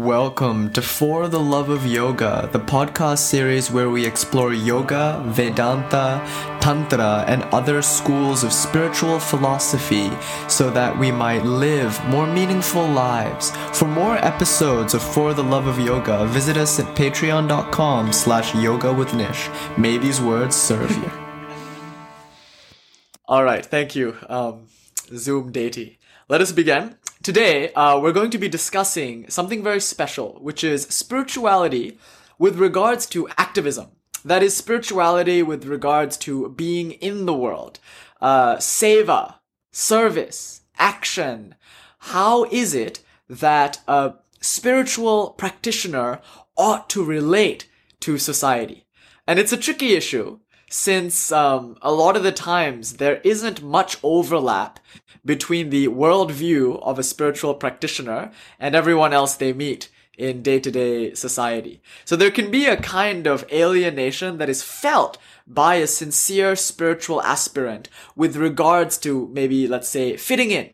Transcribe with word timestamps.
Welcome 0.00 0.72
to 0.72 0.80
For 0.80 1.28
the 1.28 1.38
Love 1.38 1.68
of 1.68 1.84
Yoga, 1.84 2.48
the 2.52 2.58
podcast 2.58 3.18
series 3.18 3.70
where 3.70 3.90
we 3.90 4.06
explore 4.06 4.54
yoga, 4.54 5.22
Vedanta, 5.26 6.26
Tantra, 6.58 7.26
and 7.28 7.42
other 7.52 7.82
schools 7.82 8.42
of 8.42 8.50
spiritual 8.50 9.20
philosophy 9.20 10.10
so 10.48 10.70
that 10.70 10.98
we 10.98 11.12
might 11.12 11.44
live 11.44 12.02
more 12.06 12.26
meaningful 12.26 12.86
lives. 12.86 13.50
For 13.78 13.86
more 13.86 14.16
episodes 14.24 14.94
of 14.94 15.02
For 15.02 15.34
the 15.34 15.44
Love 15.44 15.66
of 15.66 15.78
Yoga, 15.78 16.24
visit 16.28 16.56
us 16.56 16.80
at 16.80 16.96
patreon.com 16.96 18.14
slash 18.14 18.54
yoga 18.54 18.94
with 18.94 19.12
Nish. 19.12 19.50
May 19.76 19.98
these 19.98 20.18
words 20.18 20.56
serve 20.56 20.96
you. 20.96 21.10
All 23.28 23.44
right, 23.44 23.66
thank 23.66 23.94
you, 23.94 24.16
um, 24.30 24.66
Zoom 25.14 25.52
deity. 25.52 25.98
Let 26.26 26.40
us 26.40 26.52
begin. 26.52 26.96
Today, 27.22 27.70
uh, 27.74 28.00
we're 28.00 28.14
going 28.14 28.30
to 28.30 28.38
be 28.38 28.48
discussing 28.48 29.28
something 29.28 29.62
very 29.62 29.82
special, 29.82 30.38
which 30.40 30.64
is 30.64 30.84
spirituality 30.84 31.98
with 32.38 32.56
regards 32.56 33.04
to 33.08 33.28
activism. 33.36 33.88
That 34.24 34.42
is 34.42 34.56
spirituality 34.56 35.42
with 35.42 35.66
regards 35.66 36.16
to 36.18 36.48
being 36.48 36.92
in 36.92 37.26
the 37.26 37.34
world. 37.34 37.78
Uh, 38.22 38.56
seva, 38.56 39.34
service, 39.70 40.62
action. 40.78 41.56
How 41.98 42.44
is 42.44 42.74
it 42.74 43.00
that 43.28 43.80
a 43.86 44.14
spiritual 44.40 45.34
practitioner 45.36 46.22
ought 46.56 46.88
to 46.88 47.04
relate 47.04 47.68
to 48.00 48.16
society? 48.16 48.86
And 49.26 49.38
it's 49.38 49.52
a 49.52 49.58
tricky 49.58 49.92
issue 49.92 50.38
since 50.70 51.30
um, 51.32 51.76
a 51.82 51.92
lot 51.92 52.16
of 52.16 52.22
the 52.22 52.32
times 52.32 52.94
there 52.94 53.20
isn't 53.24 53.62
much 53.62 53.98
overlap 54.02 54.80
between 55.24 55.70
the 55.70 55.88
worldview 55.88 56.82
of 56.82 56.98
a 56.98 57.02
spiritual 57.02 57.54
practitioner 57.54 58.30
and 58.58 58.74
everyone 58.74 59.12
else 59.12 59.34
they 59.34 59.52
meet 59.52 59.88
in 60.16 60.42
day-to-day 60.42 61.14
society. 61.14 61.80
So 62.04 62.14
there 62.14 62.30
can 62.30 62.50
be 62.50 62.66
a 62.66 62.76
kind 62.76 63.26
of 63.26 63.44
alienation 63.50 64.38
that 64.38 64.50
is 64.50 64.62
felt 64.62 65.16
by 65.46 65.76
a 65.76 65.86
sincere 65.86 66.56
spiritual 66.56 67.22
aspirant 67.22 67.88
with 68.14 68.36
regards 68.36 68.98
to 68.98 69.28
maybe, 69.32 69.66
let's 69.66 69.88
say, 69.88 70.16
fitting 70.16 70.50
in. 70.50 70.70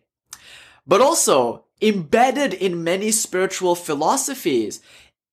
But 0.86 1.00
also, 1.00 1.64
embedded 1.81 2.55
in 2.55 2.83
many 2.83 3.10
spiritual 3.10 3.75
philosophies, 3.75 4.81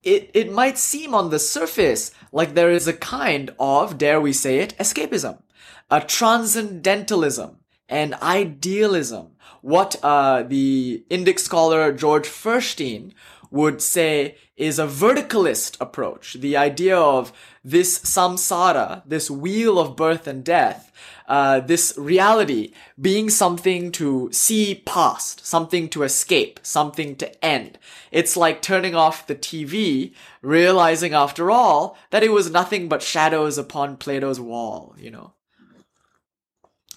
it, 0.03 0.29
it 0.33 0.51
might 0.51 0.77
seem 0.77 1.15
on 1.15 1.29
the 1.29 1.39
surface 1.39 2.11
like 2.31 2.53
there 2.53 2.71
is 2.71 2.87
a 2.87 2.93
kind 2.93 3.53
of, 3.57 3.97
dare 3.97 4.19
we 4.19 4.33
say 4.33 4.59
it, 4.59 4.75
escapism, 4.77 5.41
a 5.89 6.01
transcendentalism, 6.01 7.57
an 7.89 8.15
idealism. 8.21 9.31
What 9.61 9.95
uh, 10.03 10.43
the 10.43 11.05
Indic 11.09 11.39
scholar 11.39 11.91
George 11.93 12.27
Feuerstein 12.27 13.13
would 13.49 13.81
say 13.81 14.35
is 14.57 14.79
a 14.79 14.87
verticalist 14.87 15.77
approach. 15.79 16.33
The 16.33 16.57
idea 16.57 16.97
of 16.97 17.31
this 17.63 17.99
samsara, 17.99 19.03
this 19.05 19.29
wheel 19.29 19.77
of 19.79 19.95
birth 19.95 20.25
and 20.27 20.43
death, 20.43 20.91
uh, 21.27 21.59
this 21.59 21.93
reality 21.95 22.73
being 22.99 23.29
something 23.29 23.91
to 23.93 24.29
see 24.31 24.81
past, 24.85 25.45
something 25.45 25.87
to 25.89 26.03
escape, 26.03 26.59
something 26.63 27.15
to 27.17 27.45
end. 27.45 27.77
It's 28.11 28.35
like 28.35 28.61
turning 28.61 28.95
off 28.95 29.27
the 29.27 29.35
TV, 29.35 30.13
realizing 30.41 31.13
after 31.13 31.51
all 31.51 31.95
that 32.09 32.23
it 32.23 32.31
was 32.31 32.51
nothing 32.51 32.89
but 32.89 33.03
shadows 33.03 33.57
upon 33.57 33.97
Plato's 33.97 34.39
wall, 34.39 34.95
you 34.97 35.11
know. 35.11 35.32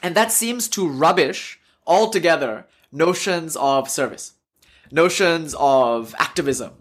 And 0.07 0.15
that 0.15 0.31
seems 0.31 0.69
to 0.69 0.89
rubbish 0.89 1.59
altogether 1.85 2.69
notions 2.93 3.57
of 3.57 3.91
service, 3.91 4.35
notions 4.93 5.53
of 5.59 6.15
activism, 6.17 6.75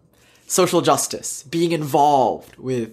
social 0.45 0.81
justice, 0.81 1.41
being 1.41 1.71
involved 1.71 2.55
with 2.57 2.91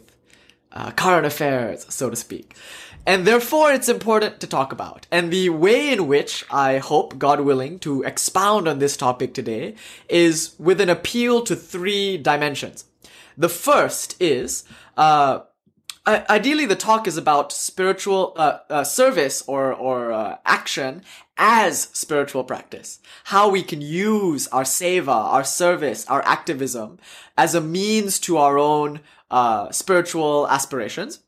uh, 0.72 0.90
current 0.92 1.26
affairs, 1.26 1.84
so 1.90 2.08
to 2.08 2.16
speak. 2.16 2.56
And 3.04 3.26
therefore, 3.26 3.72
it's 3.72 3.90
important 3.90 4.40
to 4.40 4.46
talk 4.46 4.72
about. 4.72 5.06
And 5.10 5.30
the 5.30 5.50
way 5.50 5.92
in 5.92 6.06
which 6.06 6.46
I 6.50 6.78
hope, 6.78 7.18
God 7.18 7.40
willing, 7.40 7.78
to 7.80 8.02
expound 8.02 8.66
on 8.66 8.78
this 8.78 8.96
topic 8.96 9.34
today 9.34 9.74
is 10.08 10.54
with 10.58 10.80
an 10.80 10.88
appeal 10.88 11.42
to 11.42 11.54
three 11.54 12.16
dimensions. 12.16 12.86
The 13.36 13.50
first 13.50 14.16
is, 14.18 14.64
uh, 14.96 15.40
ideally 16.06 16.66
the 16.66 16.76
talk 16.76 17.06
is 17.06 17.16
about 17.16 17.52
spiritual 17.52 18.32
uh, 18.36 18.58
uh, 18.68 18.84
service 18.84 19.42
or 19.46 19.72
or 19.72 20.12
uh, 20.12 20.36
action 20.44 21.02
as 21.36 21.82
spiritual 21.92 22.44
practice. 22.44 23.00
How 23.24 23.48
we 23.48 23.62
can 23.62 23.80
use 23.80 24.48
our 24.48 24.64
seva 24.64 25.08
our 25.08 25.44
service 25.44 26.06
our 26.06 26.22
activism 26.22 26.98
as 27.36 27.54
a 27.54 27.60
means 27.60 28.18
to 28.20 28.36
our 28.36 28.58
own 28.58 29.00
uh, 29.30 29.70
spiritual 29.70 30.48
aspirations. 30.48 31.20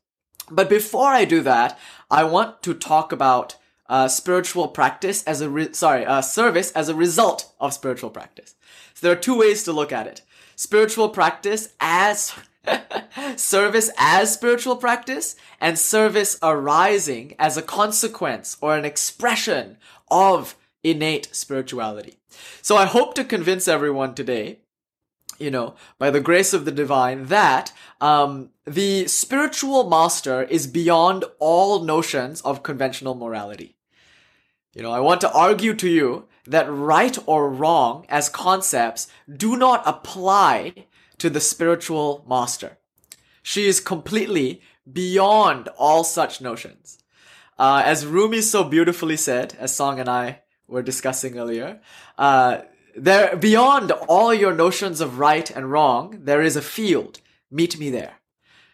But 0.51 0.69
before 0.69 1.09
I 1.09 1.25
do 1.25 1.41
that, 1.41 1.79
I 2.11 2.23
want 2.23 2.61
to 2.63 2.73
talk 2.73 3.11
about 3.11 3.55
uh, 3.87 4.07
spiritual 4.07 4.67
practice 4.67 5.23
as 5.23 5.41
a 5.41 5.49
re- 5.49 5.73
sorry 5.73 6.05
uh, 6.05 6.21
service 6.21 6.71
as 6.73 6.89
a 6.89 6.95
result 6.95 7.53
of 7.59 7.73
spiritual 7.73 8.09
practice. 8.09 8.55
So 8.93 9.07
there 9.07 9.15
are 9.15 9.19
two 9.19 9.37
ways 9.37 9.63
to 9.63 9.71
look 9.71 9.93
at 9.93 10.07
it: 10.07 10.21
spiritual 10.55 11.09
practice 11.09 11.69
as 11.79 12.33
service 13.35 13.91
as 13.97 14.33
spiritual 14.33 14.75
practice, 14.75 15.35
and 15.59 15.77
service 15.77 16.37
arising 16.41 17.35
as 17.39 17.57
a 17.57 17.61
consequence 17.61 18.57
or 18.61 18.75
an 18.75 18.85
expression 18.85 19.77
of 20.09 20.55
innate 20.83 21.33
spirituality. 21.35 22.15
So 22.61 22.75
I 22.75 22.85
hope 22.85 23.15
to 23.15 23.23
convince 23.23 23.67
everyone 23.67 24.13
today 24.13 24.59
you 25.39 25.51
know, 25.51 25.75
by 25.97 26.09
the 26.09 26.19
grace 26.19 26.53
of 26.53 26.65
the 26.65 26.71
divine, 26.71 27.25
that 27.25 27.73
um, 28.01 28.49
the 28.65 29.07
spiritual 29.07 29.89
master 29.89 30.43
is 30.43 30.67
beyond 30.67 31.25
all 31.39 31.83
notions 31.83 32.41
of 32.41 32.63
conventional 32.63 33.15
morality. 33.15 33.75
You 34.73 34.83
know, 34.83 34.91
I 34.91 34.99
want 34.99 35.21
to 35.21 35.31
argue 35.31 35.73
to 35.75 35.89
you 35.89 36.27
that 36.45 36.69
right 36.69 37.17
or 37.25 37.49
wrong 37.49 38.05
as 38.09 38.29
concepts 38.29 39.07
do 39.33 39.55
not 39.55 39.83
apply 39.85 40.85
to 41.17 41.29
the 41.29 41.39
spiritual 41.39 42.25
master. 42.27 42.77
She 43.41 43.67
is 43.67 43.79
completely 43.79 44.61
beyond 44.91 45.69
all 45.77 46.03
such 46.03 46.41
notions. 46.41 46.99
Uh, 47.57 47.81
as 47.85 48.05
Rumi 48.05 48.41
so 48.41 48.63
beautifully 48.63 49.17
said, 49.17 49.55
as 49.59 49.75
Song 49.75 49.99
and 49.99 50.09
I 50.09 50.41
were 50.67 50.81
discussing 50.81 51.37
earlier, 51.39 51.79
uh, 52.17 52.59
there, 52.95 53.35
beyond 53.35 53.91
all 53.91 54.33
your 54.33 54.53
notions 54.53 55.01
of 55.01 55.19
right 55.19 55.49
and 55.49 55.71
wrong, 55.71 56.19
there 56.23 56.41
is 56.41 56.55
a 56.55 56.61
field. 56.61 57.21
Meet 57.51 57.79
me 57.79 57.89
there. 57.89 58.15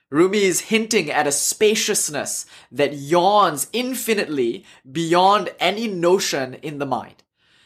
Rumi 0.10 0.44
is 0.44 0.62
hinting 0.62 1.10
at 1.10 1.26
a 1.26 1.32
spaciousness 1.32 2.46
that 2.72 2.94
yawns 2.98 3.68
infinitely 3.72 4.66
beyond 4.92 5.52
any 5.60 5.88
notion 5.88 6.56
in 6.56 6.80
the 6.80 6.86
mind. 6.86 7.24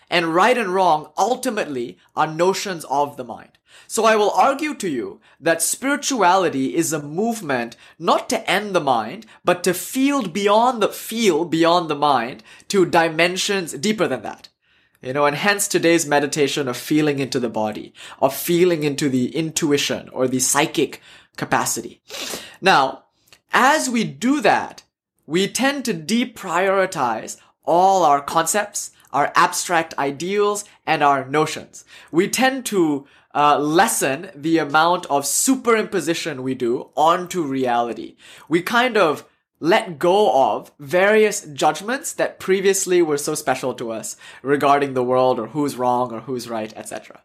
And 0.09 0.35
right 0.35 0.57
and 0.57 0.69
wrong 0.69 1.11
ultimately 1.17 1.97
are 2.15 2.27
notions 2.27 2.85
of 2.85 3.17
the 3.17 3.23
mind. 3.23 3.57
So 3.87 4.05
I 4.05 4.15
will 4.15 4.31
argue 4.31 4.73
to 4.75 4.89
you 4.89 5.21
that 5.39 5.61
spirituality 5.61 6.75
is 6.75 6.91
a 6.93 7.01
movement 7.01 7.75
not 7.99 8.29
to 8.29 8.49
end 8.49 8.75
the 8.75 8.81
mind, 8.81 9.25
but 9.43 9.63
to 9.63 9.73
feel 9.73 10.27
beyond 10.27 10.81
the 10.81 10.89
feel 10.89 11.45
beyond 11.45 11.89
the 11.89 11.95
mind 11.95 12.43
to 12.69 12.85
dimensions 12.85 13.73
deeper 13.73 14.07
than 14.07 14.21
that. 14.23 14.49
You 15.01 15.13
know, 15.13 15.25
and 15.25 15.35
hence 15.35 15.67
today's 15.67 16.07
meditation 16.07 16.67
of 16.67 16.77
feeling 16.77 17.19
into 17.19 17.39
the 17.39 17.49
body, 17.49 17.93
of 18.19 18.35
feeling 18.35 18.83
into 18.83 19.07
the 19.07 19.35
intuition 19.35 20.09
or 20.09 20.27
the 20.27 20.39
psychic 20.39 20.99
capacity. 21.37 22.01
Now, 22.59 23.03
as 23.53 23.89
we 23.89 24.03
do 24.03 24.41
that, 24.41 24.83
we 25.27 25.47
tend 25.47 25.85
to 25.85 25.93
deprioritize 25.93 27.37
all 27.63 28.03
our 28.03 28.21
concepts, 28.21 28.91
our 29.11 29.31
abstract 29.35 29.97
ideals, 29.97 30.65
and 30.85 31.03
our 31.03 31.27
notions. 31.27 31.85
We 32.11 32.27
tend 32.27 32.65
to 32.67 33.07
uh, 33.35 33.59
lessen 33.59 34.31
the 34.33 34.57
amount 34.57 35.05
of 35.07 35.23
superimposition 35.23 36.39
we 36.39 36.55
do 36.55 36.89
onto 36.95 37.43
reality. 37.43 38.15
We 38.47 38.61
kind 38.61 38.95
of 38.97 39.25
let 39.59 39.99
go 39.99 40.53
of 40.53 40.71
various 40.79 41.41
judgments 41.41 42.13
that 42.13 42.39
previously 42.39 43.01
were 43.01 43.17
so 43.17 43.35
special 43.35 43.73
to 43.73 43.91
us 43.91 44.15
regarding 44.41 44.93
the 44.93 45.03
world 45.03 45.39
or 45.39 45.47
who's 45.47 45.75
wrong 45.75 46.13
or 46.13 46.21
who's 46.21 46.49
right, 46.49 46.73
etc. 46.75 47.21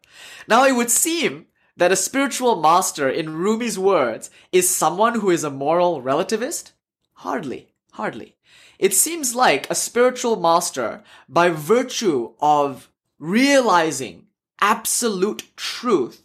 Now 0.49 0.64
it 0.64 0.73
would 0.73 0.90
seem 0.90 1.46
that 1.76 1.93
a 1.93 1.96
spiritual 1.96 2.61
master, 2.61 3.08
in 3.08 3.37
Rumi's 3.37 3.79
words, 3.79 4.31
is 4.52 4.69
someone 4.69 5.20
who 5.20 5.31
is 5.31 5.44
a 5.44 5.50
moral 5.50 6.02
relativist? 6.02 6.73
Hardly, 7.14 7.73
hardly. 7.93 8.37
It 8.79 8.94
seems 8.94 9.34
like 9.34 9.69
a 9.70 9.75
spiritual 9.75 10.37
master, 10.37 11.02
by 11.29 11.50
virtue 11.50 12.32
of 12.40 12.90
realizing 13.19 14.26
absolute 14.60 15.44
truth, 15.56 16.22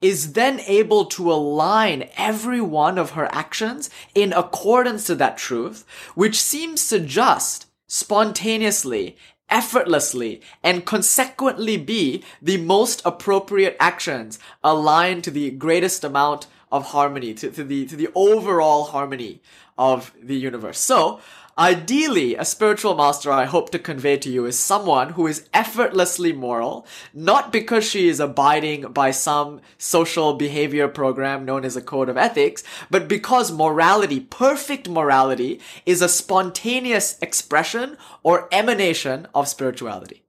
is 0.00 0.32
then 0.32 0.60
able 0.60 1.04
to 1.04 1.30
align 1.30 2.08
every 2.16 2.60
one 2.60 2.96
of 2.96 3.10
her 3.10 3.28
actions 3.32 3.90
in 4.14 4.32
accordance 4.32 5.06
to 5.06 5.14
that 5.14 5.36
truth, 5.36 5.84
which 6.14 6.40
seems 6.40 6.88
to 6.88 6.98
just 6.98 7.66
spontaneously 7.86 9.16
effortlessly 9.50 10.40
and 10.62 10.86
consequently 10.86 11.76
be 11.76 12.22
the 12.40 12.56
most 12.56 13.02
appropriate 13.04 13.76
actions 13.80 14.38
aligned 14.62 15.24
to 15.24 15.30
the 15.30 15.50
greatest 15.50 16.04
amount 16.04 16.46
of 16.72 16.86
harmony, 16.86 17.34
to, 17.34 17.50
to 17.50 17.64
the 17.64 17.84
to 17.86 17.96
the 17.96 18.08
overall 18.14 18.84
harmony 18.84 19.42
of 19.76 20.12
the 20.22 20.36
universe. 20.36 20.78
So 20.78 21.20
Ideally, 21.58 22.36
a 22.36 22.44
spiritual 22.44 22.94
master 22.94 23.30
I 23.30 23.44
hope 23.44 23.70
to 23.70 23.78
convey 23.78 24.16
to 24.18 24.30
you 24.30 24.46
is 24.46 24.58
someone 24.58 25.10
who 25.10 25.26
is 25.26 25.48
effortlessly 25.52 26.32
moral, 26.32 26.86
not 27.12 27.52
because 27.52 27.84
she 27.84 28.08
is 28.08 28.20
abiding 28.20 28.92
by 28.92 29.10
some 29.10 29.60
social 29.76 30.34
behavior 30.34 30.88
program 30.88 31.44
known 31.44 31.64
as 31.64 31.76
a 31.76 31.82
code 31.82 32.08
of 32.08 32.16
ethics, 32.16 32.64
but 32.88 33.08
because 33.08 33.52
morality, 33.52 34.20
perfect 34.20 34.88
morality, 34.88 35.60
is 35.84 36.00
a 36.00 36.08
spontaneous 36.08 37.18
expression 37.20 37.96
or 38.22 38.48
emanation 38.52 39.26
of 39.34 39.48
spirituality. 39.48 40.22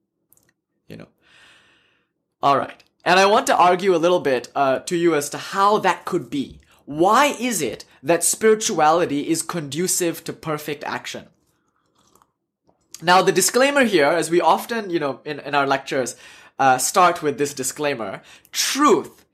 You 0.88 0.98
know. 0.98 1.08
Alright. 2.44 2.84
And 3.06 3.20
I 3.20 3.26
want 3.26 3.48
to 3.48 3.56
argue 3.56 3.96
a 3.96 3.98
little 3.98 4.20
bit 4.20 4.50
uh, 4.54 4.80
to 4.80 4.96
you 4.96 5.16
as 5.16 5.30
to 5.30 5.38
how 5.38 5.78
that 5.80 6.06
could 6.06 6.30
be. 6.30 6.60
Why 6.86 7.28
is 7.40 7.62
it 7.62 7.86
that 8.04 8.24
spirituality 8.24 9.30
is 9.30 9.42
conducive 9.42 10.24
to 10.24 10.34
perfect 10.34 10.84
action? 10.84 11.28
Now, 13.02 13.22
the 13.22 13.32
disclaimer 13.32 13.84
here, 13.84 14.08
as 14.08 14.30
we 14.30 14.42
often, 14.42 14.90
you 14.90 15.00
know, 15.00 15.22
in, 15.26 15.40
in 15.40 15.56
our 15.56 15.66
lectures, 15.66 16.16
uh, 16.60 16.78
start 16.78 17.24
with 17.24 17.40
this 17.40 17.54
disclaimer. 17.54 18.22
Truth, 18.52 19.26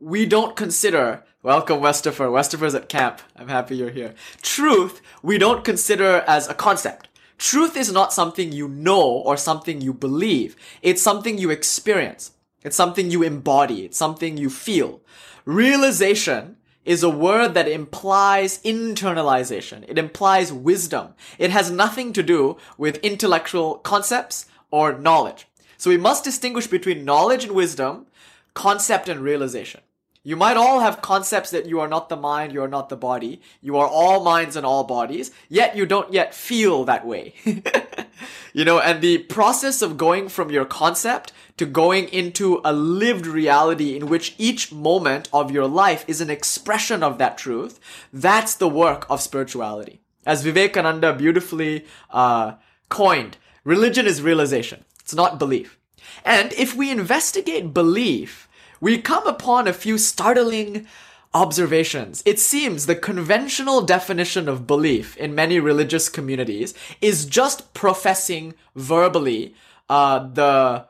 we 0.00 0.24
don't 0.24 0.56
consider, 0.56 1.22
welcome 1.42 1.80
Westifer, 1.80 2.30
Westifer's 2.30 2.74
at 2.74 2.88
camp. 2.88 3.20
I'm 3.36 3.48
happy 3.48 3.76
you're 3.76 3.90
here. 3.90 4.14
Truth, 4.40 5.02
we 5.22 5.36
don't 5.36 5.62
consider 5.64 6.24
as 6.26 6.48
a 6.48 6.54
concept. 6.54 7.08
Truth 7.36 7.76
is 7.76 7.92
not 7.92 8.14
something 8.14 8.52
you 8.52 8.68
know 8.68 9.02
or 9.02 9.36
something 9.36 9.82
you 9.82 9.92
believe. 9.92 10.56
It's 10.80 11.02
something 11.02 11.36
you 11.36 11.50
experience. 11.50 12.32
It's 12.62 12.76
something 12.76 13.10
you 13.10 13.22
embody. 13.22 13.84
It's 13.84 13.98
something 13.98 14.38
you 14.38 14.48
feel. 14.48 15.00
Realization 15.44 16.56
is 16.84 17.02
a 17.02 17.10
word 17.10 17.54
that 17.54 17.68
implies 17.68 18.58
internalization. 18.62 19.84
It 19.88 19.98
implies 19.98 20.52
wisdom. 20.52 21.14
It 21.38 21.50
has 21.50 21.70
nothing 21.70 22.12
to 22.14 22.22
do 22.22 22.56
with 22.78 22.96
intellectual 22.98 23.76
concepts 23.76 24.46
or 24.70 24.98
knowledge. 24.98 25.46
So 25.76 25.90
we 25.90 25.96
must 25.96 26.24
distinguish 26.24 26.66
between 26.66 27.04
knowledge 27.04 27.44
and 27.44 27.54
wisdom, 27.54 28.06
concept 28.54 29.08
and 29.08 29.20
realization. 29.20 29.80
You 30.22 30.36
might 30.36 30.58
all 30.58 30.80
have 30.80 31.00
concepts 31.00 31.50
that 31.50 31.64
you 31.64 31.80
are 31.80 31.88
not 31.88 32.10
the 32.10 32.16
mind, 32.16 32.52
you 32.52 32.62
are 32.62 32.68
not 32.68 32.90
the 32.90 32.96
body, 32.96 33.40
you 33.62 33.78
are 33.78 33.88
all 33.88 34.22
minds 34.22 34.54
and 34.54 34.66
all 34.66 34.84
bodies, 34.84 35.30
yet 35.48 35.74
you 35.76 35.86
don't 35.86 36.12
yet 36.12 36.34
feel 36.34 36.84
that 36.84 37.06
way. 37.06 37.32
you 38.52 38.66
know, 38.66 38.78
and 38.78 39.00
the 39.00 39.18
process 39.18 39.80
of 39.80 39.96
going 39.96 40.28
from 40.28 40.50
your 40.50 40.66
concept 40.66 41.32
to 41.60 41.66
going 41.66 42.08
into 42.08 42.58
a 42.64 42.72
lived 42.72 43.26
reality 43.26 43.94
in 43.94 44.06
which 44.06 44.34
each 44.38 44.72
moment 44.72 45.28
of 45.30 45.50
your 45.50 45.66
life 45.66 46.06
is 46.08 46.22
an 46.22 46.30
expression 46.30 47.02
of 47.02 47.18
that 47.18 47.36
truth, 47.36 47.78
that's 48.14 48.54
the 48.54 48.66
work 48.66 49.04
of 49.10 49.20
spirituality. 49.20 50.00
As 50.24 50.42
Vivekananda 50.42 51.12
beautifully 51.12 51.84
uh, 52.08 52.54
coined, 52.88 53.36
religion 53.62 54.06
is 54.06 54.22
realization. 54.22 54.86
It's 55.00 55.14
not 55.14 55.38
belief. 55.38 55.78
And 56.24 56.54
if 56.54 56.74
we 56.74 56.90
investigate 56.90 57.74
belief, 57.74 58.48
we 58.80 58.96
come 58.96 59.26
upon 59.26 59.68
a 59.68 59.74
few 59.74 59.98
startling 59.98 60.86
observations. 61.34 62.22
It 62.24 62.40
seems 62.40 62.86
the 62.86 62.96
conventional 62.96 63.82
definition 63.82 64.48
of 64.48 64.66
belief 64.66 65.14
in 65.18 65.34
many 65.34 65.60
religious 65.60 66.08
communities 66.08 66.72
is 67.02 67.26
just 67.26 67.74
professing 67.74 68.54
verbally 68.74 69.54
uh, 69.90 70.20
the 70.20 70.86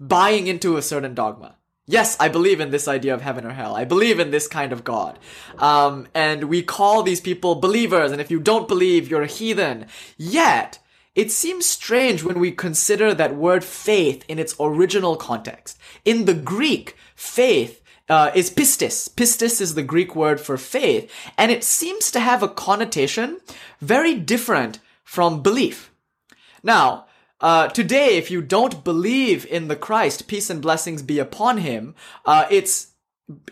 buying 0.00 0.46
into 0.46 0.76
a 0.76 0.82
certain 0.82 1.14
dogma. 1.14 1.56
Yes, 1.86 2.18
I 2.20 2.28
believe 2.28 2.60
in 2.60 2.70
this 2.70 2.86
idea 2.86 3.14
of 3.14 3.22
heaven 3.22 3.46
or 3.46 3.52
hell. 3.52 3.74
I 3.74 3.84
believe 3.84 4.20
in 4.20 4.30
this 4.30 4.46
kind 4.46 4.72
of 4.72 4.84
God. 4.84 5.18
Um, 5.58 6.06
and 6.14 6.44
we 6.44 6.62
call 6.62 7.02
these 7.02 7.20
people 7.20 7.54
believers, 7.54 8.12
and 8.12 8.20
if 8.20 8.30
you 8.30 8.40
don't 8.40 8.68
believe, 8.68 9.08
you're 9.08 9.22
a 9.22 9.26
heathen. 9.26 9.86
Yet, 10.18 10.80
it 11.14 11.32
seems 11.32 11.64
strange 11.64 12.22
when 12.22 12.38
we 12.38 12.52
consider 12.52 13.14
that 13.14 13.34
word 13.34 13.64
faith 13.64 14.22
in 14.28 14.38
its 14.38 14.54
original 14.60 15.16
context. 15.16 15.78
In 16.04 16.26
the 16.26 16.34
Greek, 16.34 16.94
faith 17.16 17.82
uh, 18.08 18.30
is 18.34 18.50
pistis. 18.50 19.08
Pistis 19.08 19.60
is 19.60 19.74
the 19.74 19.82
Greek 19.82 20.14
word 20.14 20.40
for 20.40 20.56
faith, 20.56 21.10
and 21.36 21.50
it 21.50 21.64
seems 21.64 22.10
to 22.10 22.20
have 22.20 22.42
a 22.42 22.48
connotation 22.48 23.38
very 23.80 24.14
different 24.14 24.78
from 25.02 25.42
belief. 25.42 25.90
Now, 26.62 27.06
uh, 27.40 27.68
today, 27.68 28.16
if 28.16 28.30
you 28.30 28.42
don't 28.42 28.82
believe 28.84 29.46
in 29.46 29.68
the 29.68 29.76
Christ, 29.76 30.28
peace 30.28 30.50
and 30.50 30.60
blessings 30.60 31.02
be 31.02 31.18
upon 31.18 31.58
him, 31.58 31.94
uh, 32.24 32.46
it's, 32.50 32.94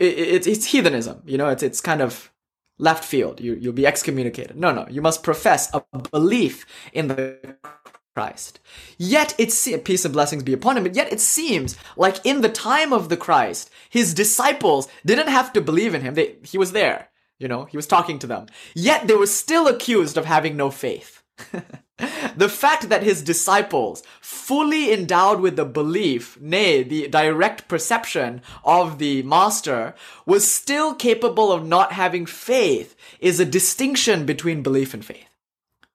it, 0.01 0.47
it's 0.47 0.67
heathenism. 0.67 1.23
You 1.27 1.39
know, 1.39 1.49
it's, 1.49 1.63
it's 1.63 1.81
kind 1.81 2.01
of 2.01 2.33
left 2.79 3.05
field. 3.05 3.41
You, 3.41 3.55
you'll 3.55 3.73
be 3.73 3.87
excommunicated. 3.87 4.57
No, 4.57 4.73
no. 4.73 4.87
You 4.91 5.03
must 5.03 5.23
profess 5.23 5.73
a 5.73 5.83
belief 6.11 6.67
in 6.93 7.09
the 7.09 7.57
Christ. 8.17 8.61
Yet 8.99 9.35
it 9.39 9.49
it's 9.49 9.69
peace 9.85 10.05
and 10.05 10.15
blessings 10.15 10.43
be 10.43 10.53
upon 10.53 10.77
him. 10.77 10.85
But 10.85 10.95
yet 10.95 11.13
it 11.13 11.21
seems 11.21 11.77
like 11.97 12.25
in 12.25 12.41
the 12.41 12.49
time 12.49 12.93
of 12.93 13.09
the 13.09 13.17
Christ, 13.17 13.71
his 13.91 14.15
disciples 14.15 14.89
didn't 15.05 15.29
have 15.29 15.53
to 15.53 15.61
believe 15.61 15.95
in 15.95 16.01
him. 16.01 16.15
They, 16.15 16.37
he 16.43 16.59
was 16.59 16.73
there. 16.73 17.09
You 17.39 17.49
know, 17.49 17.67
he 17.67 17.77
was 17.77 17.87
talking 17.87 18.19
to 18.21 18.27
them. 18.27 18.47
Yet 18.75 19.07
they 19.07 19.15
were 19.15 19.27
still 19.27 19.69
accused 19.69 20.17
of 20.17 20.25
having 20.25 20.57
no 20.57 20.71
faith. 20.71 21.23
the 22.37 22.49
fact 22.49 22.89
that 22.89 23.03
his 23.03 23.23
disciples, 23.23 24.03
fully 24.21 24.93
endowed 24.93 25.41
with 25.41 25.57
the 25.57 25.65
belief, 25.65 26.39
nay, 26.41 26.83
the 26.83 27.09
direct 27.09 27.69
perception 27.69 28.43
of 28.65 28.99
the 28.99 29.23
master, 29.23 29.95
was 30.27 30.51
still 30.51 30.95
capable 30.95 31.51
of 31.51 31.67
not 31.67 31.93
having 31.93 32.27
faith 32.27 32.95
is 33.19 33.41
a 33.41 33.45
distinction 33.45 34.27
between 34.27 34.63
belief 34.63 34.93
and 34.93 35.05
faith. 35.05 35.27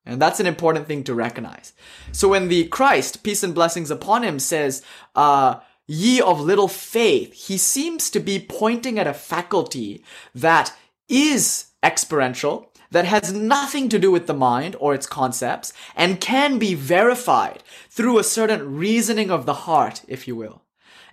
And 0.06 0.20
that's 0.20 0.40
an 0.40 0.48
important 0.48 0.88
thing 0.88 1.04
to 1.04 1.14
recognize. 1.14 1.74
So 2.12 2.30
when 2.30 2.48
the 2.48 2.66
Christ, 2.66 3.24
peace 3.24 3.44
and 3.44 3.54
blessings 3.54 3.92
upon 3.92 4.24
him, 4.24 4.40
says, 4.40 4.82
uh, 5.16 5.60
ye 5.86 6.20
of 6.20 6.42
little 6.42 6.68
faith, 6.68 7.34
he 7.34 7.58
seems 7.58 8.10
to 8.10 8.20
be 8.20 8.40
pointing 8.40 8.98
at 8.98 9.06
a 9.06 9.14
faculty 9.14 10.04
that 10.34 10.74
is 11.08 11.68
experiential, 11.84 12.71
that 12.92 13.06
has 13.06 13.34
nothing 13.34 13.90
to 13.90 14.00
do 14.00 14.12
with 14.12 14.28
the 14.28 14.34
mind 14.34 14.76
or 14.80 14.94
its 14.94 15.08
concepts 15.08 15.74
and 15.96 16.22
can 16.22 16.60
be 16.60 16.76
verified 16.76 17.64
through 17.90 18.20
a 18.20 18.24
certain 18.24 18.78
reasoning 18.78 19.32
of 19.32 19.46
the 19.46 19.54
heart, 19.54 20.04
if 20.08 20.28
you 20.28 20.36
will. 20.36 20.62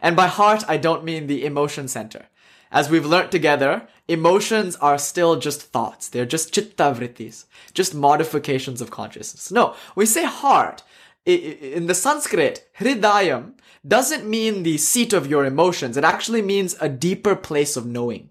And 0.01 0.15
by 0.15 0.27
heart, 0.27 0.65
I 0.69 0.77
don't 0.77 1.05
mean 1.05 1.27
the 1.27 1.45
emotion 1.45 1.89
center. 1.89 2.27
As 2.71 2.91
we've 2.91 3.07
learnt 3.07 3.33
together, 3.33 3.89
emotions 4.09 4.77
are 4.77 4.99
still 4.99 5.37
just 5.37 5.63
thoughts. 5.63 6.09
They're 6.09 6.27
just 6.27 6.53
chitta 6.53 6.95
vrittis, 6.95 7.47
just 7.73 7.95
modifications 7.95 8.81
of 8.81 8.91
consciousness. 8.91 9.51
No, 9.51 9.75
we 9.97 10.05
say 10.05 10.25
heart. 10.25 10.83
In 11.25 11.87
the 11.87 11.95
Sanskrit, 11.95 12.69
hridayam 12.79 13.55
doesn't 13.87 14.29
mean 14.29 14.63
the 14.63 14.79
seat 14.79 15.13
of 15.13 15.27
your 15.27 15.45
emotions. 15.45 15.97
It 15.97 16.05
actually 16.05 16.43
means 16.43 16.77
a 16.81 16.89
deeper 16.89 17.37
place 17.37 17.77
of 17.77 17.87
knowing. 17.87 18.31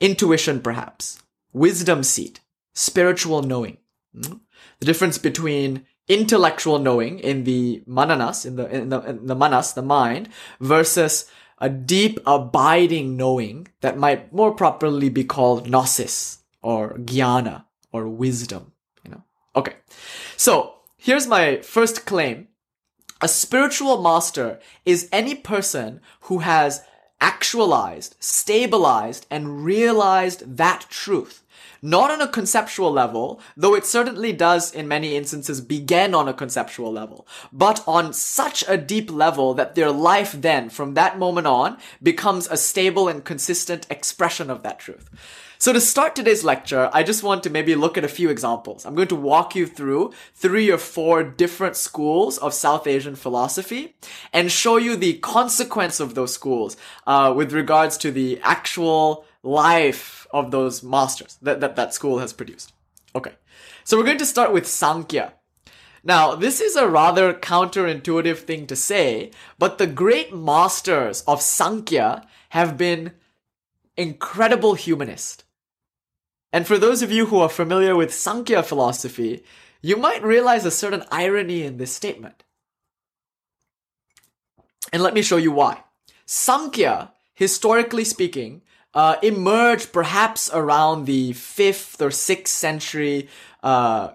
Intuition, 0.00 0.60
perhaps. 0.60 1.22
Wisdom 1.52 2.02
seat 2.02 2.40
spiritual 2.80 3.42
knowing. 3.42 3.76
Hmm? 4.14 4.38
The 4.80 4.86
difference 4.86 5.18
between 5.18 5.86
intellectual 6.08 6.78
knowing 6.78 7.18
in 7.20 7.44
the 7.44 7.82
mananas, 7.86 8.44
in 8.44 8.56
the, 8.56 8.66
in 8.74 8.88
the, 8.88 9.00
in 9.02 9.26
the 9.26 9.34
manas, 9.34 9.74
the 9.74 9.82
mind, 9.82 10.28
versus 10.60 11.26
a 11.58 11.68
deep 11.68 12.18
abiding 12.26 13.16
knowing 13.16 13.68
that 13.82 13.98
might 13.98 14.32
more 14.32 14.52
properly 14.52 15.10
be 15.10 15.24
called 15.24 15.68
gnosis 15.68 16.38
or 16.62 16.94
jnana 16.98 17.64
or 17.92 18.08
wisdom, 18.08 18.72
you 19.04 19.10
know. 19.10 19.22
Okay. 19.54 19.74
So, 20.36 20.76
here's 20.96 21.26
my 21.26 21.60
first 21.60 22.06
claim. 22.06 22.48
A 23.20 23.28
spiritual 23.28 24.00
master 24.00 24.58
is 24.86 25.08
any 25.12 25.34
person 25.34 26.00
who 26.22 26.38
has 26.38 26.82
actualized, 27.20 28.16
stabilized, 28.18 29.26
and 29.30 29.62
realized 29.62 30.56
that 30.56 30.86
truth 30.88 31.39
not 31.82 32.10
on 32.10 32.20
a 32.20 32.28
conceptual 32.28 32.90
level, 32.90 33.40
though 33.56 33.74
it 33.74 33.86
certainly 33.86 34.32
does 34.32 34.72
in 34.72 34.88
many 34.88 35.16
instances 35.16 35.60
begin 35.60 36.14
on 36.14 36.28
a 36.28 36.34
conceptual 36.34 36.92
level, 36.92 37.26
but 37.52 37.82
on 37.86 38.12
such 38.12 38.64
a 38.68 38.76
deep 38.76 39.10
level 39.10 39.54
that 39.54 39.74
their 39.74 39.90
life 39.90 40.32
then, 40.32 40.68
from 40.70 40.94
that 40.94 41.18
moment 41.18 41.46
on, 41.46 41.78
becomes 42.02 42.46
a 42.48 42.56
stable 42.56 43.08
and 43.08 43.24
consistent 43.24 43.86
expression 43.90 44.50
of 44.50 44.62
that 44.62 44.78
truth. 44.78 45.08
So 45.58 45.74
to 45.74 45.80
start 45.80 46.16
today's 46.16 46.42
lecture, 46.42 46.88
I 46.90 47.02
just 47.02 47.22
want 47.22 47.42
to 47.42 47.50
maybe 47.50 47.74
look 47.74 47.98
at 47.98 48.04
a 48.04 48.08
few 48.08 48.30
examples. 48.30 48.86
I'm 48.86 48.94
going 48.94 49.08
to 49.08 49.14
walk 49.14 49.54
you 49.54 49.66
through 49.66 50.14
three 50.34 50.70
or 50.70 50.78
four 50.78 51.22
different 51.22 51.76
schools 51.76 52.38
of 52.38 52.54
South 52.54 52.86
Asian 52.86 53.14
philosophy 53.14 53.94
and 54.32 54.50
show 54.50 54.78
you 54.78 54.96
the 54.96 55.18
consequence 55.18 56.00
of 56.00 56.14
those 56.14 56.32
schools 56.32 56.78
uh, 57.06 57.34
with 57.36 57.52
regards 57.52 57.98
to 57.98 58.10
the 58.10 58.40
actual 58.42 59.26
life 59.42 60.26
of 60.32 60.50
those 60.50 60.82
masters 60.82 61.38
that, 61.42 61.60
that 61.60 61.76
that 61.76 61.94
school 61.94 62.18
has 62.18 62.32
produced. 62.32 62.72
Okay. 63.14 63.32
So 63.84 63.96
we're 63.96 64.04
going 64.04 64.18
to 64.18 64.26
start 64.26 64.52
with 64.52 64.66
Sankhya. 64.66 65.32
Now, 66.02 66.34
this 66.34 66.60
is 66.60 66.76
a 66.76 66.88
rather 66.88 67.34
counterintuitive 67.34 68.38
thing 68.38 68.66
to 68.68 68.76
say, 68.76 69.32
but 69.58 69.78
the 69.78 69.86
great 69.86 70.34
masters 70.34 71.22
of 71.22 71.42
Sankhya 71.42 72.26
have 72.50 72.78
been 72.78 73.12
incredible 73.96 74.74
humanists. 74.74 75.44
And 76.52 76.66
for 76.66 76.78
those 76.78 77.02
of 77.02 77.12
you 77.12 77.26
who 77.26 77.38
are 77.38 77.48
familiar 77.48 77.94
with 77.94 78.14
Sankhya 78.14 78.62
philosophy, 78.62 79.44
you 79.82 79.96
might 79.96 80.22
realize 80.22 80.64
a 80.64 80.70
certain 80.70 81.04
irony 81.10 81.62
in 81.62 81.76
this 81.76 81.92
statement. 81.92 82.44
And 84.92 85.02
let 85.02 85.14
me 85.14 85.22
show 85.22 85.36
you 85.36 85.52
why. 85.52 85.84
Sankhya, 86.26 87.12
historically 87.34 88.04
speaking, 88.04 88.62
uh, 88.94 89.16
emerged 89.22 89.92
perhaps 89.92 90.50
around 90.52 91.06
the 91.06 91.32
5th 91.32 92.00
or 92.00 92.08
6th 92.08 92.48
century 92.48 93.28
uh, 93.62 94.10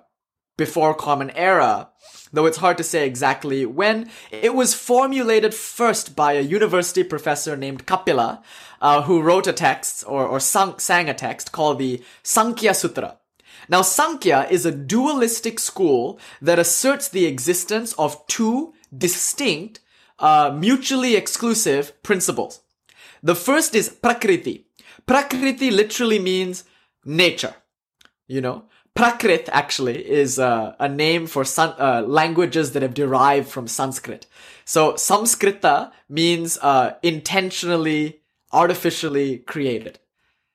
before 0.57 0.93
Common 0.93 1.29
Era, 1.31 1.89
though 2.31 2.45
it's 2.45 2.57
hard 2.57 2.77
to 2.77 2.83
say 2.83 3.05
exactly 3.05 3.65
when. 3.65 4.09
It 4.31 4.53
was 4.53 4.73
formulated 4.73 5.53
first 5.53 6.15
by 6.15 6.33
a 6.33 6.41
university 6.41 7.03
professor 7.03 7.55
named 7.55 7.85
Kapila, 7.85 8.41
uh, 8.81 9.01
who 9.03 9.21
wrote 9.21 9.47
a 9.47 9.53
text 9.53 10.03
or, 10.07 10.25
or 10.25 10.39
sang, 10.39 10.77
sang 10.79 11.09
a 11.09 11.13
text 11.13 11.51
called 11.51 11.79
the 11.79 12.03
Sankhya 12.23 12.73
Sutra. 12.73 13.17
Now, 13.67 13.81
Sankhya 13.81 14.47
is 14.49 14.65
a 14.65 14.71
dualistic 14.71 15.59
school 15.59 16.19
that 16.41 16.59
asserts 16.59 17.07
the 17.07 17.25
existence 17.25 17.93
of 17.93 18.25
two 18.27 18.73
distinct, 18.95 19.79
uh, 20.19 20.55
mutually 20.55 21.15
exclusive 21.15 22.01
principles. 22.03 22.61
The 23.23 23.35
first 23.35 23.73
is 23.73 23.89
Prakriti. 23.89 24.64
Prakriti 25.07 25.71
literally 25.71 26.19
means 26.19 26.63
nature. 27.03 27.55
You 28.27 28.41
know, 28.41 28.65
Prakrit 28.95 29.49
actually 29.51 30.09
is 30.09 30.39
uh, 30.39 30.75
a 30.79 30.87
name 30.87 31.27
for 31.27 31.43
san- 31.43 31.75
uh, 31.77 32.01
languages 32.07 32.71
that 32.71 32.81
have 32.81 32.93
derived 32.93 33.47
from 33.49 33.67
Sanskrit. 33.67 34.25
So 34.63 34.93
Samskrita 34.93 35.91
means 36.09 36.57
uh, 36.61 36.95
intentionally, 37.03 38.21
artificially 38.51 39.39
created. 39.39 39.99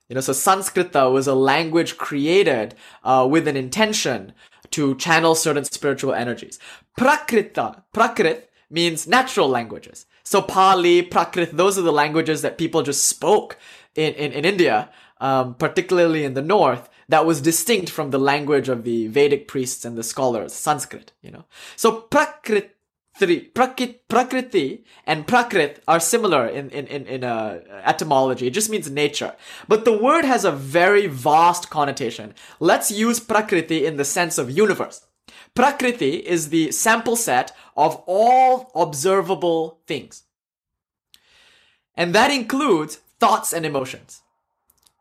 You 0.08 0.14
know, 0.14 0.20
so 0.22 0.32
Sanskrita 0.32 1.12
was 1.12 1.28
a 1.28 1.34
language 1.34 1.96
created 1.96 2.74
uh, 3.04 3.28
with 3.30 3.46
an 3.46 3.56
intention 3.56 4.32
to 4.70 4.96
channel 4.96 5.34
certain 5.34 5.64
spiritual 5.64 6.14
energies. 6.14 6.58
Prakrita, 6.98 7.82
Prakrit 7.94 8.44
means 8.70 9.06
natural 9.06 9.48
languages. 9.48 10.06
So 10.24 10.40
Pali, 10.40 11.02
Prakrit, 11.02 11.50
those 11.52 11.78
are 11.78 11.82
the 11.82 11.92
languages 11.92 12.42
that 12.42 12.58
people 12.58 12.82
just 12.82 13.04
spoke 13.04 13.58
in, 13.94 14.14
in, 14.14 14.32
in 14.32 14.44
India, 14.44 14.90
um, 15.20 15.54
particularly 15.54 16.24
in 16.24 16.34
the 16.34 16.42
north, 16.42 16.88
that 17.08 17.26
was 17.26 17.40
distinct 17.40 17.90
from 17.90 18.10
the 18.10 18.18
language 18.18 18.68
of 18.68 18.84
the 18.84 19.08
Vedic 19.08 19.48
priests 19.48 19.84
and 19.84 19.98
the 19.98 20.02
scholars, 20.02 20.52
Sanskrit, 20.52 21.12
you 21.22 21.30
know. 21.30 21.44
So 21.76 22.02
Prakrit, 22.02 22.70
Prakrit, 23.18 23.98
Prakriti 24.08 24.84
and 25.06 25.26
Prakrit 25.26 25.78
are 25.88 26.00
similar 26.00 26.46
in, 26.46 26.70
in, 26.70 26.86
in, 26.86 27.06
in 27.06 27.24
uh, 27.24 27.60
etymology. 27.84 28.46
It 28.46 28.54
just 28.54 28.70
means 28.70 28.88
nature. 28.90 29.34
But 29.66 29.84
the 29.84 29.96
word 29.96 30.24
has 30.24 30.44
a 30.44 30.52
very 30.52 31.06
vast 31.08 31.68
connotation. 31.68 32.32
Let's 32.60 32.90
use 32.90 33.18
Prakriti 33.20 33.84
in 33.84 33.96
the 33.96 34.04
sense 34.04 34.38
of 34.38 34.50
universe. 34.50 35.04
Prakriti 35.54 36.16
is 36.16 36.48
the 36.48 36.70
sample 36.70 37.16
set 37.16 37.54
of 37.76 38.02
all 38.06 38.70
observable 38.74 39.80
things. 39.86 40.22
And 41.96 42.14
that 42.14 42.30
includes 42.30 43.00
thoughts 43.20 43.52
and 43.52 43.64
emotions. 43.64 44.22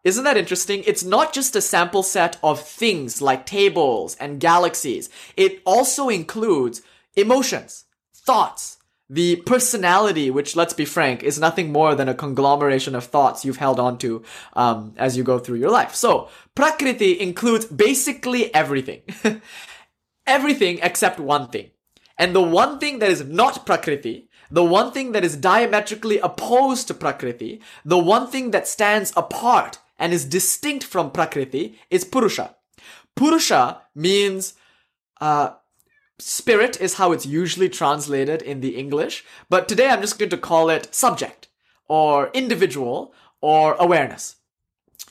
Isn't 0.04 0.24
that 0.24 0.38
interesting? 0.38 0.84
It's 0.86 1.04
not 1.04 1.34
just 1.34 1.56
a 1.56 1.62
sample 1.62 2.04
set 2.04 2.38
of 2.44 2.62
things 2.62 3.22
like 3.22 3.46
tables 3.46 4.16
and 4.16 4.40
galaxies. 4.40 5.10
It 5.36 5.62
also 5.66 6.08
includes 6.10 6.82
emotions, 7.16 7.86
thoughts, 8.14 8.78
the 9.10 9.38
personality, 9.38 10.30
which 10.30 10.56
let's 10.56 10.74
be 10.74 10.86
frank, 10.86 11.24
is 11.24 11.40
nothing 11.40 11.72
more 11.72 11.96
than 11.96 12.08
a 12.08 12.14
conglomeration 12.14 12.94
of 12.94 13.06
thoughts 13.06 13.44
you've 13.44 13.58
held 13.58 13.80
on 13.80 13.98
to 13.98 14.24
um, 14.54 14.94
as 14.98 15.18
you 15.18 15.24
go 15.24 15.40
through 15.40 15.58
your 15.58 15.72
life. 15.72 15.96
So, 15.96 16.30
Prakriti 16.54 17.20
includes 17.20 17.66
basically 17.66 18.54
everything. 18.54 19.02
everything 20.28 20.80
except 20.84 21.20
one 21.20 21.50
thing. 21.50 21.72
And 22.20 22.36
the 22.36 22.42
one 22.42 22.80
thing 22.80 23.00
that 23.00 23.10
is 23.10 23.24
not 23.24 23.66
Prakriti, 23.66 24.29
the 24.52 24.64
one 24.64 24.92
thing 24.92 25.12
that 25.12 25.24
is 25.24 25.36
diametrically 25.36 26.20
opposed 26.20 26.88
to 26.88 26.94
Prakriti, 26.94 27.62
the 27.86 27.98
one 27.98 28.28
thing 28.28 28.52
that 28.52 28.68
stands 28.68 29.14
apart 29.16 29.80
and 29.98 30.14
is 30.14 30.26
distinct 30.26 30.84
from 30.84 31.12
Prakriti 31.12 31.80
is 31.90 32.04
Purusha. 32.04 32.56
Purusha 33.16 33.82
means 33.94 34.54
uh, 35.22 35.52
spirit 36.18 36.80
is 36.80 36.96
how 36.96 37.12
it's 37.12 37.26
usually 37.26 37.70
translated 37.70 38.42
in 38.42 38.62
the 38.62 38.76
English, 38.78 39.26
but 39.50 39.68
today 39.68 39.90
I'm 39.90 40.02
just 40.02 40.18
going 40.18 40.30
to 40.30 40.38
call 40.38 40.70
it 40.70 40.94
subject 40.94 41.48
or 41.88 42.30
individual 42.34 43.14
or 43.42 43.76
awareness. 43.76 44.38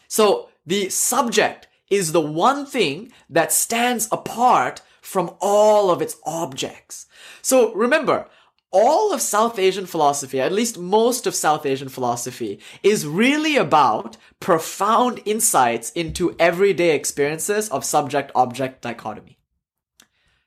So 0.08 0.48
the 0.66 0.88
subject 0.88 1.66
is 1.90 2.12
the 2.12 2.20
one 2.20 2.66
thing 2.66 3.12
that 3.30 3.52
stands 3.52 4.08
apart 4.12 4.82
from 5.00 5.34
all 5.40 5.90
of 5.90 6.02
its 6.02 6.16
objects. 6.24 7.06
So 7.40 7.72
remember, 7.74 8.26
all 8.70 9.12
of 9.12 9.20
South 9.20 9.58
Asian 9.58 9.86
philosophy, 9.86 10.40
at 10.40 10.52
least 10.52 10.78
most 10.78 11.26
of 11.26 11.34
South 11.34 11.64
Asian 11.64 11.88
philosophy, 11.88 12.60
is 12.82 13.06
really 13.06 13.56
about 13.56 14.16
profound 14.40 15.20
insights 15.24 15.90
into 15.92 16.36
everyday 16.38 16.94
experiences 16.94 17.68
of 17.70 17.84
subject 17.84 18.30
object 18.34 18.82
dichotomy. 18.82 19.38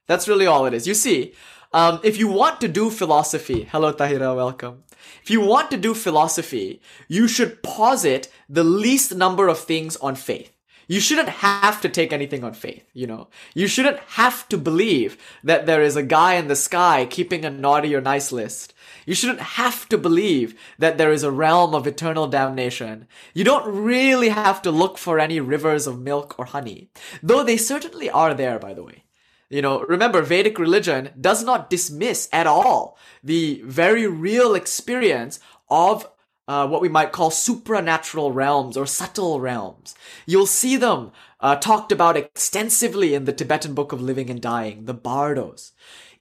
That's 0.07 0.27
really 0.27 0.45
all 0.45 0.65
it 0.65 0.73
is. 0.73 0.87
You 0.87 0.93
see, 0.93 1.33
um, 1.73 1.99
if 2.03 2.17
you 2.17 2.27
want 2.27 2.61
to 2.61 2.67
do 2.67 2.89
philosophy, 2.89 3.67
hello 3.71 3.93
Tahira, 3.93 4.35
welcome. 4.35 4.83
If 5.23 5.29
you 5.31 5.41
want 5.41 5.71
to 5.71 5.77
do 5.77 5.93
philosophy, 5.93 6.81
you 7.07 7.27
should 7.27 7.63
posit 7.63 8.31
the 8.49 8.63
least 8.63 9.15
number 9.15 9.47
of 9.47 9.59
things 9.59 9.95
on 9.97 10.15
faith. 10.15 10.51
You 10.91 10.99
shouldn't 10.99 11.29
have 11.29 11.79
to 11.83 11.87
take 11.87 12.11
anything 12.11 12.43
on 12.43 12.53
faith, 12.53 12.83
you 12.93 13.07
know. 13.07 13.29
You 13.53 13.67
shouldn't 13.67 13.99
have 14.19 14.49
to 14.49 14.57
believe 14.57 15.17
that 15.41 15.65
there 15.65 15.81
is 15.81 15.95
a 15.95 16.03
guy 16.03 16.33
in 16.33 16.49
the 16.49 16.55
sky 16.57 17.07
keeping 17.09 17.45
a 17.45 17.49
naughty 17.49 17.95
or 17.95 18.01
nice 18.01 18.33
list. 18.33 18.73
You 19.05 19.15
shouldn't 19.15 19.39
have 19.39 19.87
to 19.87 19.97
believe 19.97 20.53
that 20.79 20.97
there 20.97 21.13
is 21.13 21.23
a 21.23 21.31
realm 21.31 21.73
of 21.73 21.87
eternal 21.87 22.27
damnation. 22.27 23.07
You 23.33 23.45
don't 23.45 23.73
really 23.73 24.27
have 24.27 24.61
to 24.63 24.69
look 24.69 24.97
for 24.97 25.17
any 25.17 25.39
rivers 25.39 25.87
of 25.87 26.01
milk 26.01 26.35
or 26.37 26.43
honey. 26.43 26.89
Though 27.23 27.45
they 27.45 27.55
certainly 27.55 28.09
are 28.09 28.33
there, 28.33 28.59
by 28.59 28.73
the 28.73 28.83
way. 28.83 29.05
You 29.49 29.61
know, 29.61 29.83
remember, 29.83 30.21
Vedic 30.21 30.59
religion 30.59 31.11
does 31.17 31.41
not 31.41 31.69
dismiss 31.69 32.27
at 32.33 32.47
all 32.47 32.97
the 33.23 33.61
very 33.63 34.07
real 34.07 34.55
experience 34.55 35.39
of 35.69 36.09
uh, 36.51 36.67
what 36.67 36.81
we 36.81 36.89
might 36.89 37.13
call 37.13 37.29
supranatural 37.29 38.33
realms 38.33 38.75
or 38.75 38.85
subtle 38.85 39.39
realms. 39.39 39.95
You'll 40.25 40.45
see 40.61 40.75
them 40.75 41.13
uh, 41.39 41.55
talked 41.55 41.93
about 41.93 42.17
extensively 42.17 43.13
in 43.13 43.23
the 43.23 43.31
Tibetan 43.31 43.73
Book 43.73 43.93
of 43.93 44.01
Living 44.01 44.29
and 44.29 44.41
Dying, 44.41 44.83
the 44.83 44.93
Bardos 44.93 45.71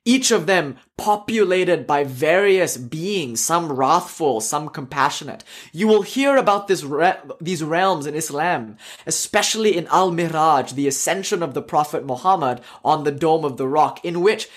each 0.06 0.30
of 0.30 0.46
them 0.46 0.78
populated 0.96 1.86
by 1.86 2.02
various 2.04 2.78
beings, 2.78 3.38
some 3.38 3.70
wrathful, 3.70 4.40
some 4.40 4.66
compassionate. 4.70 5.44
You 5.72 5.86
will 5.86 6.00
hear 6.00 6.38
about 6.38 6.68
this 6.68 6.82
re- 6.82 7.18
these 7.38 7.62
realms 7.62 8.06
in 8.06 8.14
Islam, 8.14 8.78
especially 9.06 9.76
in 9.76 9.86
Al-Miraj, 9.88 10.72
the 10.74 10.88
ascension 10.88 11.42
of 11.42 11.52
the 11.52 11.60
Prophet 11.60 12.06
Muhammad 12.06 12.62
on 12.82 13.04
the 13.04 13.12
Dome 13.12 13.44
of 13.44 13.58
the 13.58 13.68
Rock, 13.68 14.02
in 14.02 14.22
which 14.22 14.48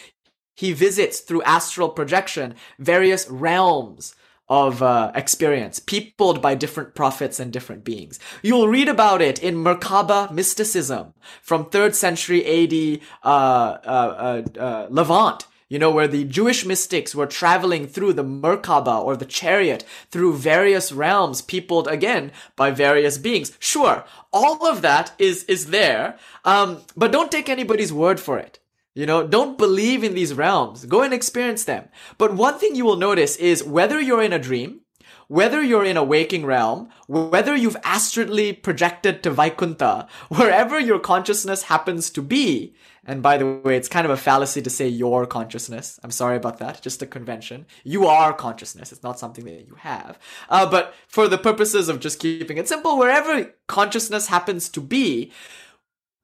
he 0.55 0.71
visits 0.71 1.19
through 1.19 1.43
astral 1.43 1.89
projection 1.89 2.55
various 2.79 3.29
realms 3.29 4.15
of 4.53 4.83
uh, 4.83 5.11
experience, 5.15 5.79
peopled 5.79 6.39
by 6.39 6.53
different 6.53 6.93
prophets 6.93 7.39
and 7.39 7.51
different 7.51 7.83
beings. 7.83 8.19
You'll 8.43 8.67
read 8.67 8.87
about 8.87 9.19
it 9.19 9.41
in 9.41 9.55
Merkaba 9.55 10.31
mysticism 10.31 11.15
from 11.41 11.65
3rd 11.65 11.95
century 11.95 12.45
AD 12.45 13.01
uh, 13.23 13.27
uh, 13.27 14.43
uh, 14.55 14.59
uh, 14.59 14.87
Levant. 14.91 15.47
You 15.69 15.79
know, 15.79 15.89
where 15.89 16.07
the 16.07 16.23
Jewish 16.25 16.67
mystics 16.67 17.15
were 17.15 17.25
traveling 17.25 17.87
through 17.87 18.13
the 18.13 18.23
Merkaba 18.23 19.03
or 19.03 19.15
the 19.17 19.25
chariot 19.25 19.83
through 20.11 20.37
various 20.37 20.91
realms, 20.91 21.41
peopled 21.41 21.87
again 21.87 22.31
by 22.55 22.69
various 22.69 23.17
beings. 23.17 23.57
Sure, 23.57 24.05
all 24.31 24.67
of 24.67 24.83
that 24.83 25.13
is, 25.17 25.45
is 25.45 25.71
there, 25.71 26.19
um, 26.45 26.83
but 26.95 27.11
don't 27.11 27.31
take 27.31 27.49
anybody's 27.49 27.91
word 27.91 28.19
for 28.19 28.37
it. 28.37 28.59
You 28.95 29.07
know, 29.07 29.25
don't 29.25 29.57
believe 29.57 30.03
in 30.03 30.13
these 30.13 30.33
realms. 30.33 30.85
Go 30.85 31.01
and 31.01 31.13
experience 31.13 31.63
them. 31.63 31.89
But 32.17 32.35
one 32.35 32.59
thing 32.59 32.75
you 32.75 32.85
will 32.85 32.95
notice 32.95 33.35
is 33.37 33.63
whether 33.63 33.99
you're 33.99 34.21
in 34.21 34.33
a 34.33 34.39
dream, 34.39 34.81
whether 35.27 35.63
you're 35.63 35.85
in 35.85 35.97
a 35.97 36.03
waking 36.03 36.45
realm, 36.45 36.89
whether 37.07 37.55
you've 37.55 37.77
astrally 37.83 38.53
projected 38.53 39.23
to 39.23 39.31
Vaikunta, 39.31 40.07
wherever 40.29 40.79
your 40.79 40.99
consciousness 40.99 41.63
happens 41.63 42.11
to 42.11 42.21
be, 42.21 42.75
and 43.05 43.21
by 43.21 43.37
the 43.37 43.45
way, 43.45 43.75
it's 43.75 43.89
kind 43.89 44.05
of 44.05 44.11
a 44.11 44.17
fallacy 44.17 44.61
to 44.61 44.69
say 44.69 44.87
your 44.87 45.25
consciousness. 45.25 45.99
I'm 46.03 46.11
sorry 46.11 46.37
about 46.37 46.59
that. 46.59 46.81
Just 46.81 47.01
a 47.01 47.05
convention. 47.05 47.65
You 47.83 48.07
are 48.07 48.31
consciousness. 48.31 48.93
It's 48.93 49.03
not 49.03 49.19
something 49.19 49.43
that 49.43 49.67
you 49.67 49.75
have. 49.79 50.17
Uh, 50.49 50.69
but 50.69 50.93
for 51.07 51.27
the 51.27 51.37
purposes 51.37 51.89
of 51.89 51.99
just 51.99 52.19
keeping 52.19 52.57
it 52.57 52.69
simple, 52.69 52.97
wherever 52.97 53.53
consciousness 53.67 54.27
happens 54.27 54.69
to 54.69 54.79
be, 54.79 55.33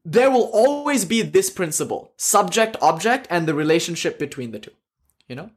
there 0.05 0.31
will 0.31 0.49
always 0.53 1.05
be 1.05 1.21
this 1.21 1.49
principle 1.49 2.13
subject 2.17 2.77
object 2.81 3.27
and 3.29 3.47
the 3.47 3.53
relationship 3.53 4.17
between 4.17 4.51
the 4.51 4.59
two 4.59 4.71
you 5.29 5.35
know? 5.35 5.51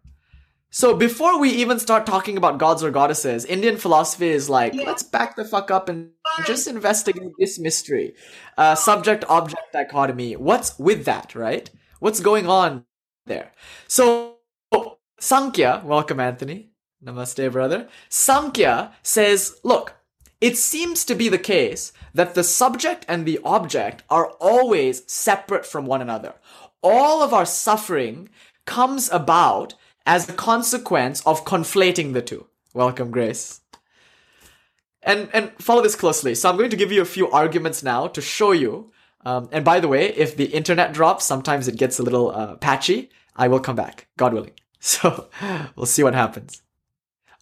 So 0.70 0.94
before 0.94 1.38
we 1.38 1.50
even 1.50 1.78
start 1.78 2.06
talking 2.06 2.37
about 2.37 2.58
gods 2.58 2.82
or 2.82 2.90
goddesses 2.90 3.44
indian 3.44 3.76
philosophy 3.76 4.28
is 4.28 4.49
like 4.49 4.72
yeah. 4.75 4.84
let's 4.84 5.02
back 5.02 5.37
the 5.37 5.44
fuck 5.44 5.70
up 5.70 5.88
and 5.88 6.11
just 6.46 6.66
investigate 6.66 7.32
this 7.38 7.58
mystery. 7.58 8.14
Uh, 8.56 8.75
subject 8.75 9.25
object 9.28 9.72
dichotomy. 9.72 10.37
What's 10.37 10.78
with 10.78 11.04
that 11.04 11.34
right? 11.34 11.68
What's 11.99 12.20
going 12.20 12.46
on 12.46 12.84
there? 13.26 13.52
So 13.88 14.37
sankhya 15.18 15.82
welcome 15.84 16.20
anthony. 16.20 16.70
Namaste 17.04 17.50
brother. 17.50 17.88
Sankhya 18.08 18.92
says 19.02 19.61
look 19.64 19.94
it 20.42 20.58
seems 20.58 21.04
to 21.04 21.14
be 21.14 21.28
the 21.28 21.38
case 21.38 21.92
that 22.12 22.34
the 22.34 22.42
subject 22.42 23.06
and 23.08 23.25
the 23.25 23.38
object 23.44 24.02
are 24.11 24.32
always 24.40 25.04
separate 25.11 25.64
from 25.64 25.87
one 25.87 26.02
another. 26.02 26.34
All 26.82 27.22
of 27.22 27.32
our 27.32 27.46
suffering 27.46 28.28
comes 28.66 29.08
about 29.11 29.75
as 30.04 30.28
a 30.28 30.32
consequence 30.32 31.25
of 31.25 31.44
conflating 31.44 32.12
the 32.12 32.22
two. 32.22 32.49
Welcome, 32.75 33.12
Grace. 33.12 33.61
And 35.04 35.28
and 35.32 35.52
follow 35.61 35.80
this 35.80 35.94
closely. 35.94 36.34
So 36.34 36.50
I'm 36.50 36.56
going 36.56 36.70
to 36.70 36.76
give 36.76 36.90
you 36.90 37.02
a 37.02 37.16
few 37.16 37.30
arguments 37.30 37.84
now 37.84 38.08
to 38.08 38.20
show 38.20 38.50
you. 38.50 38.90
Um, 39.25 39.49
and 39.52 39.64
by 39.64 39.78
the 39.78 39.87
way, 39.87 40.08
if 40.08 40.37
the 40.37 40.46
internet 40.46 40.92
drops, 40.92 41.25
sometimes 41.25 41.68
it 41.68 41.76
gets 41.76 42.00
a 42.00 42.02
little 42.02 42.32
uh, 42.32 42.56
patchy. 42.56 43.11
I 43.37 43.46
will 43.46 43.61
come 43.61 43.76
back, 43.76 44.08
God 44.16 44.34
willing. 44.34 44.54
So 44.84 45.28
we'll 45.76 45.87
see 45.87 46.02
what 46.02 46.14
happens. 46.14 46.62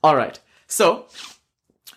All 0.02 0.14
right. 0.14 0.38
So 0.66 1.06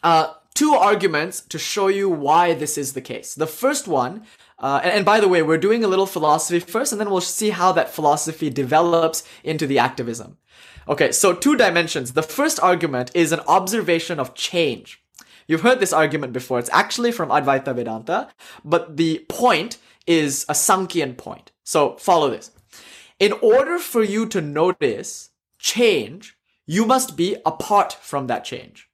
uh, 0.01 0.33
two 0.53 0.73
arguments 0.73 1.41
to 1.41 1.59
show 1.59 1.87
you 1.87 2.09
why 2.09 2.53
this 2.53 2.77
is 2.77 2.93
the 2.93 3.01
case. 3.01 3.35
The 3.35 3.47
first 3.47 3.87
one, 3.87 4.23
uh, 4.59 4.79
and, 4.83 4.93
and, 4.93 5.05
by 5.05 5.19
the 5.19 5.27
way, 5.27 5.41
we're 5.41 5.57
doing 5.57 5.83
a 5.83 5.87
little 5.87 6.05
philosophy 6.05 6.59
first, 6.59 6.91
and 6.91 7.01
then 7.01 7.09
we'll 7.09 7.21
see 7.21 7.49
how 7.49 7.71
that 7.73 7.89
philosophy 7.89 8.49
develops 8.49 9.23
into 9.43 9.67
the 9.67 9.79
activism. 9.79 10.37
Okay, 10.87 11.11
so 11.11 11.33
two 11.33 11.55
dimensions. 11.55 12.13
The 12.13 12.23
first 12.23 12.59
argument 12.59 13.11
is 13.13 13.31
an 13.31 13.41
observation 13.47 14.19
of 14.19 14.35
change. 14.35 15.01
You've 15.47 15.61
heard 15.61 15.79
this 15.79 15.93
argument 15.93 16.33
before. 16.33 16.59
It's 16.59 16.69
actually 16.71 17.11
from 17.11 17.29
Advaita 17.29 17.75
Vedanta, 17.75 18.29
but 18.63 18.97
the 18.97 19.25
point 19.27 19.77
is 20.07 20.45
a 20.47 20.53
Sankhyan 20.53 21.17
point. 21.17 21.51
So 21.63 21.95
follow 21.97 22.29
this. 22.29 22.51
In 23.19 23.33
order 23.41 23.79
for 23.79 24.03
you 24.03 24.25
to 24.27 24.41
notice 24.41 25.29
change, 25.57 26.37
you 26.65 26.85
must 26.85 27.15
be 27.17 27.37
apart 27.45 27.93
from 27.93 28.27
that 28.27 28.43
change. 28.43 28.89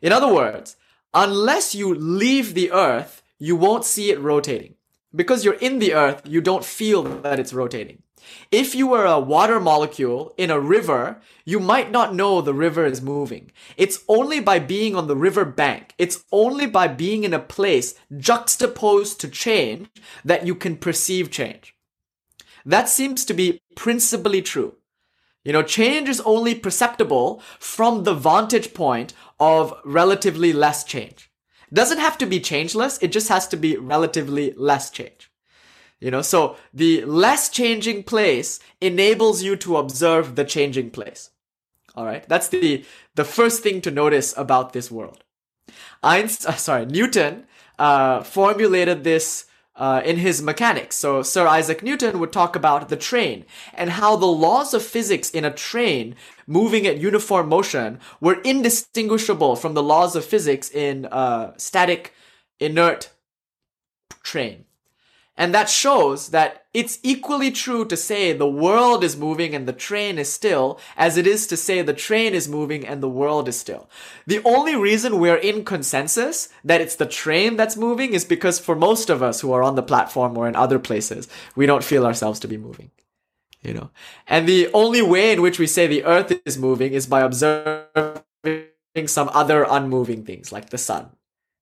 In 0.00 0.12
other 0.12 0.32
words, 0.32 0.76
unless 1.14 1.74
you 1.74 1.94
leave 1.94 2.54
the 2.54 2.72
earth, 2.72 3.22
you 3.38 3.56
won't 3.56 3.84
see 3.84 4.10
it 4.10 4.20
rotating. 4.20 4.74
Because 5.14 5.44
you're 5.44 5.54
in 5.54 5.78
the 5.78 5.94
earth, 5.94 6.22
you 6.26 6.40
don't 6.40 6.64
feel 6.64 7.02
that 7.02 7.38
it's 7.38 7.54
rotating. 7.54 8.02
If 8.50 8.74
you 8.74 8.86
were 8.86 9.06
a 9.06 9.20
water 9.20 9.58
molecule 9.60 10.34
in 10.36 10.50
a 10.50 10.60
river, 10.60 11.20
you 11.44 11.60
might 11.60 11.90
not 11.90 12.14
know 12.14 12.40
the 12.40 12.52
river 12.52 12.84
is 12.84 13.00
moving. 13.00 13.50
It's 13.76 14.04
only 14.08 14.40
by 14.40 14.58
being 14.58 14.94
on 14.94 15.06
the 15.06 15.16
river 15.16 15.44
bank, 15.44 15.94
it's 15.98 16.24
only 16.30 16.66
by 16.66 16.88
being 16.88 17.24
in 17.24 17.32
a 17.32 17.38
place 17.38 17.94
juxtaposed 18.16 19.20
to 19.20 19.28
change 19.28 19.88
that 20.24 20.46
you 20.46 20.54
can 20.54 20.76
perceive 20.76 21.30
change. 21.30 21.74
That 22.66 22.88
seems 22.88 23.24
to 23.24 23.34
be 23.34 23.62
principally 23.76 24.42
true. 24.42 24.74
You 25.44 25.52
know, 25.52 25.62
change 25.62 26.08
is 26.08 26.20
only 26.22 26.54
perceptible 26.54 27.40
from 27.58 28.04
the 28.04 28.12
vantage 28.12 28.74
point 28.74 29.14
of 29.40 29.74
relatively 29.84 30.52
less 30.52 30.84
change. 30.84 31.30
Doesn't 31.72 31.98
have 31.98 32.18
to 32.18 32.26
be 32.26 32.40
changeless, 32.40 32.98
it 33.02 33.12
just 33.12 33.28
has 33.28 33.46
to 33.48 33.56
be 33.56 33.76
relatively 33.76 34.52
less 34.56 34.90
change. 34.90 35.30
You 36.00 36.10
know, 36.10 36.22
so 36.22 36.56
the 36.72 37.04
less 37.04 37.48
changing 37.48 38.04
place 38.04 38.60
enables 38.80 39.42
you 39.42 39.56
to 39.56 39.76
observe 39.76 40.36
the 40.36 40.44
changing 40.44 40.90
place. 40.90 41.30
All 41.96 42.04
right, 42.04 42.26
that's 42.28 42.48
the 42.48 42.84
the 43.16 43.24
first 43.24 43.62
thing 43.62 43.80
to 43.80 43.90
notice 43.90 44.32
about 44.36 44.72
this 44.72 44.90
world. 44.90 45.24
Einstein, 46.02 46.56
sorry, 46.56 46.86
Newton 46.86 47.46
uh, 47.78 48.22
formulated 48.22 49.02
this 49.02 49.46
uh, 49.78 50.02
in 50.04 50.16
his 50.16 50.42
mechanics. 50.42 50.96
So 50.96 51.22
Sir 51.22 51.46
Isaac 51.46 51.82
Newton 51.82 52.18
would 52.18 52.32
talk 52.32 52.56
about 52.56 52.88
the 52.88 52.96
train 52.96 53.46
and 53.72 53.90
how 53.90 54.16
the 54.16 54.26
laws 54.26 54.74
of 54.74 54.82
physics 54.82 55.30
in 55.30 55.44
a 55.44 55.54
train 55.54 56.16
moving 56.46 56.86
at 56.86 56.98
uniform 56.98 57.48
motion 57.48 58.00
were 58.20 58.42
indistinguishable 58.42 59.54
from 59.56 59.74
the 59.74 59.82
laws 59.82 60.16
of 60.16 60.24
physics 60.24 60.68
in 60.68 61.06
a 61.06 61.54
static, 61.56 62.12
inert 62.58 63.10
train. 64.22 64.64
And 65.38 65.54
that 65.54 65.70
shows 65.70 66.30
that 66.30 66.66
it's 66.74 66.98
equally 67.04 67.52
true 67.52 67.84
to 67.84 67.96
say 67.96 68.32
the 68.32 68.50
world 68.50 69.04
is 69.04 69.16
moving 69.16 69.54
and 69.54 69.68
the 69.68 69.72
train 69.72 70.18
is 70.18 70.30
still 70.30 70.80
as 70.96 71.16
it 71.16 71.28
is 71.28 71.46
to 71.46 71.56
say 71.56 71.80
the 71.80 71.94
train 71.94 72.34
is 72.34 72.48
moving 72.48 72.84
and 72.84 73.00
the 73.00 73.08
world 73.08 73.48
is 73.48 73.56
still. 73.56 73.88
The 74.26 74.42
only 74.44 74.74
reason 74.74 75.20
we're 75.20 75.36
in 75.36 75.64
consensus 75.64 76.48
that 76.64 76.80
it's 76.80 76.96
the 76.96 77.06
train 77.06 77.56
that's 77.56 77.76
moving 77.76 78.14
is 78.14 78.24
because 78.24 78.58
for 78.58 78.74
most 78.74 79.10
of 79.10 79.22
us 79.22 79.40
who 79.40 79.52
are 79.52 79.62
on 79.62 79.76
the 79.76 79.82
platform 79.82 80.36
or 80.36 80.48
in 80.48 80.56
other 80.56 80.80
places, 80.80 81.28
we 81.54 81.66
don't 81.66 81.84
feel 81.84 82.04
ourselves 82.04 82.40
to 82.40 82.48
be 82.48 82.56
moving. 82.56 82.90
You 83.62 83.74
know, 83.74 83.90
and 84.26 84.48
the 84.48 84.68
only 84.72 85.02
way 85.02 85.32
in 85.32 85.42
which 85.42 85.58
we 85.58 85.66
say 85.66 85.86
the 85.86 86.04
earth 86.04 86.32
is 86.44 86.58
moving 86.58 86.92
is 86.92 87.06
by 87.06 87.22
observing 87.22 88.22
some 89.06 89.30
other 89.32 89.66
unmoving 89.68 90.24
things 90.24 90.52
like 90.52 90.70
the 90.70 90.78
sun, 90.78 91.10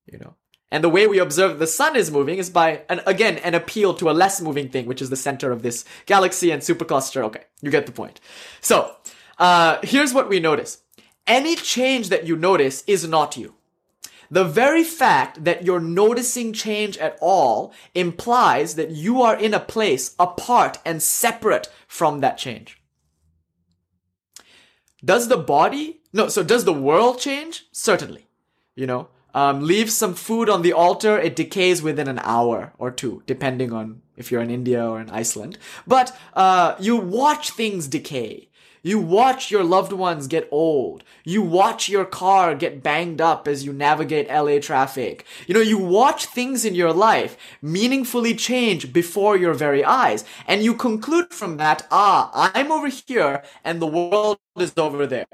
you 0.05 0.19
know. 0.19 0.35
And 0.71 0.83
the 0.83 0.89
way 0.89 1.07
we 1.07 1.19
observe 1.19 1.59
the 1.59 1.67
sun 1.67 1.95
is 1.95 2.11
moving 2.11 2.39
is 2.39 2.51
by, 2.51 2.83
an, 2.89 3.01
again, 3.07 3.39
an 3.39 3.55
appeal 3.55 3.95
to 3.95 4.11
a 4.11 4.13
less 4.13 4.41
moving 4.41 4.69
thing, 4.69 4.87
which 4.87 5.01
is 5.01 5.11
the 5.11 5.17
center 5.17 5.53
of 5.53 5.63
this 5.63 5.85
galaxy 6.07 6.51
and 6.51 6.61
supercluster. 6.63 7.23
Okay, 7.23 7.45
you 7.63 7.71
get 7.71 7.87
the 7.87 7.93
point. 7.93 8.21
So, 8.61 8.97
uh, 9.39 9.79
here's 9.83 10.13
what 10.13 10.29
we 10.29 10.41
notice. 10.41 10.83
Any 11.27 11.57
change 11.57 12.09
that 12.09 12.27
you 12.27 12.37
notice 12.37 12.83
is 12.87 13.07
not 13.07 13.37
you. 13.37 13.55
The 14.29 14.45
very 14.45 14.83
fact 14.83 15.45
that 15.45 15.65
you're 15.65 15.81
noticing 15.81 16.53
change 16.53 16.99
at 16.99 17.17
all 17.21 17.73
implies 17.95 18.75
that 18.75 18.91
you 18.91 19.23
are 19.23 19.37
in 19.37 19.55
a 19.55 19.61
place 19.61 20.17
apart 20.19 20.79
and 20.85 21.01
separate 21.01 21.69
from 21.87 22.21
that 22.21 22.39
change. 22.39 22.83
Does 25.05 25.29
the 25.29 25.37
body, 25.37 26.01
no, 26.13 26.29
so 26.29 26.43
does 26.43 26.65
the 26.65 26.73
world 26.73 27.21
change? 27.21 27.67
Certainly. 27.71 28.27
You 28.75 28.87
know, 28.87 29.09
um, 29.37 29.61
leave 29.61 29.91
some 29.91 30.15
food 30.15 30.49
on 30.49 30.63
the 30.63 30.73
altar, 30.73 31.19
it 31.19 31.37
decays 31.37 31.83
within 31.83 32.09
an 32.09 32.21
hour 32.21 32.73
or 32.79 32.91
two, 32.91 33.23
depending 33.27 33.71
on 33.71 34.01
if 34.17 34.33
you're 34.33 34.41
in 34.41 34.51
India 34.51 34.83
or 34.83 34.99
in 34.99 35.11
Iceland. 35.11 35.59
But 35.87 36.17
uh, 36.33 36.75
you 36.81 36.97
watch 36.97 37.51
things 37.51 37.87
decay. 37.87 38.49
You 38.83 38.99
watch 38.99 39.51
your 39.51 39.65
loved 39.65 39.93
ones 39.93 40.27
get 40.27 40.49
old. 40.51 41.05
You 41.25 41.43
watch 41.43 41.87
your 41.87 42.07
car 42.07 42.55
get 42.55 42.83
banged 42.83 43.21
up 43.21 43.47
as 43.47 43.63
you 43.65 43.75
navigate 43.75 44.31
LA 44.31 44.59
traffic. 44.59 45.27
You 45.47 45.55
know, 45.55 45.61
you 45.61 45.77
watch 45.77 46.27
things 46.27 46.65
in 46.65 46.75
your 46.75 46.93
life 46.95 47.37
meaningfully 47.61 48.35
change 48.35 48.93
before 48.93 49.37
your 49.37 49.55
very 49.55 49.85
eyes. 49.85 50.25
And 50.47 50.63
you 50.63 50.73
conclude 50.73 51.35
from 51.35 51.59
that, 51.59 51.87
ah, 51.91 52.31
I'm 52.55 52.73
over 52.73 52.89
here 52.89 53.43
and 53.65 53.83
the 53.83 53.87
world 53.87 54.39
is 54.57 54.73
over 54.79 55.07
there. 55.07 55.27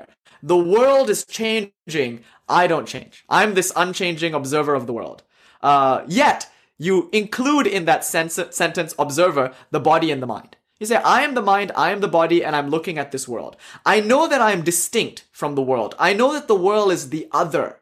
The 0.43 0.57
world 0.57 1.09
is 1.09 1.25
changing. 1.25 2.25
I 2.49 2.67
don't 2.67 2.89
change. 2.89 3.25
I'm 3.29 3.55
this 3.55 3.73
unchanging 3.77 4.35
observer 4.35 4.75
of 4.75 4.87
the 4.87 4.93
world. 4.93 5.23
Uh, 5.61 6.03
yet, 6.09 6.51
you 6.79 7.09
include 7.13 7.67
in 7.67 7.85
that 7.85 8.05
sentence 8.05 8.95
observer 8.99 9.55
the 9.71 9.81
body 9.81 10.11
and 10.11 10.21
the 10.21 10.27
mind. 10.27 10.57
You 10.81 10.87
say, 10.87 10.97
I 10.97 11.23
am 11.23 11.35
the 11.35 11.43
mind, 11.43 11.71
I 11.77 11.93
am 11.93 12.01
the 12.01 12.09
body, 12.09 12.45
and 12.45 12.57
I'm 12.57 12.69
looking 12.69 12.99
at 12.99 13.13
this 13.13 13.29
world. 13.29 13.57
I 13.87 14.01
know 14.01 14.27
that 14.27 14.41
I 14.41 14.51
am 14.51 14.65
distinct 14.65 15.27
from 15.31 15.55
the 15.55 15.63
world. 15.63 15.95
I 15.97 16.13
know 16.13 16.33
that 16.33 16.49
the 16.49 16.57
world 16.57 16.91
is 16.91 17.11
the 17.11 17.29
other. 17.31 17.79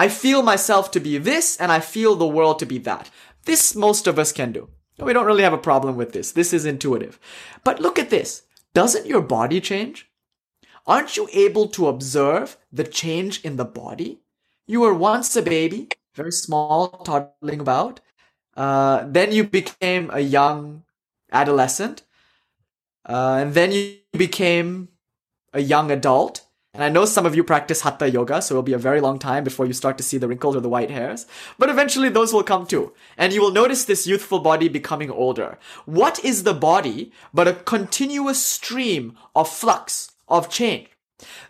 I 0.00 0.08
feel 0.08 0.42
myself 0.42 0.90
to 0.90 0.98
be 0.98 1.16
this, 1.16 1.56
and 1.58 1.70
I 1.70 1.78
feel 1.78 2.16
the 2.16 2.26
world 2.26 2.58
to 2.58 2.66
be 2.66 2.78
that. 2.78 3.08
This 3.44 3.76
most 3.76 4.08
of 4.08 4.18
us 4.18 4.32
can 4.32 4.50
do. 4.50 4.68
We 4.98 5.12
don't 5.12 5.26
really 5.26 5.44
have 5.44 5.52
a 5.52 5.58
problem 5.58 5.96
with 5.96 6.12
this. 6.12 6.32
This 6.32 6.52
is 6.52 6.64
intuitive. 6.64 7.20
But 7.62 7.80
look 7.80 8.00
at 8.00 8.10
this. 8.10 8.42
Doesn't 8.74 9.06
your 9.06 9.22
body 9.22 9.60
change? 9.60 10.09
Aren't 10.90 11.16
you 11.16 11.28
able 11.32 11.68
to 11.68 11.86
observe 11.86 12.56
the 12.72 12.82
change 12.82 13.44
in 13.44 13.54
the 13.54 13.64
body? 13.64 14.18
You 14.66 14.80
were 14.80 14.92
once 14.92 15.36
a 15.36 15.42
baby, 15.42 15.88
very 16.16 16.32
small, 16.32 16.88
toddling 17.04 17.60
about. 17.60 18.00
Uh, 18.56 19.04
then 19.06 19.30
you 19.30 19.44
became 19.44 20.10
a 20.12 20.18
young 20.18 20.82
adolescent. 21.30 22.02
Uh, 23.08 23.38
and 23.40 23.54
then 23.54 23.70
you 23.70 23.98
became 24.14 24.88
a 25.52 25.60
young 25.60 25.92
adult. 25.92 26.44
And 26.74 26.82
I 26.82 26.88
know 26.88 27.04
some 27.04 27.24
of 27.24 27.36
you 27.36 27.44
practice 27.44 27.82
hatha 27.82 28.10
yoga, 28.10 28.42
so 28.42 28.54
it'll 28.54 28.64
be 28.64 28.72
a 28.72 28.78
very 28.78 29.00
long 29.00 29.20
time 29.20 29.44
before 29.44 29.66
you 29.66 29.72
start 29.72 29.96
to 29.98 30.02
see 30.02 30.18
the 30.18 30.26
wrinkles 30.26 30.56
or 30.56 30.60
the 30.60 30.68
white 30.68 30.90
hairs. 30.90 31.24
But 31.56 31.70
eventually 31.70 32.08
those 32.08 32.32
will 32.32 32.42
come 32.42 32.66
too. 32.66 32.92
And 33.16 33.32
you 33.32 33.40
will 33.40 33.52
notice 33.52 33.84
this 33.84 34.08
youthful 34.08 34.40
body 34.40 34.68
becoming 34.68 35.10
older. 35.10 35.56
What 35.86 36.24
is 36.24 36.42
the 36.42 36.54
body 36.54 37.12
but 37.32 37.46
a 37.46 37.52
continuous 37.52 38.44
stream 38.44 39.16
of 39.36 39.48
flux, 39.48 40.09
of 40.30 40.48
change. 40.48 40.88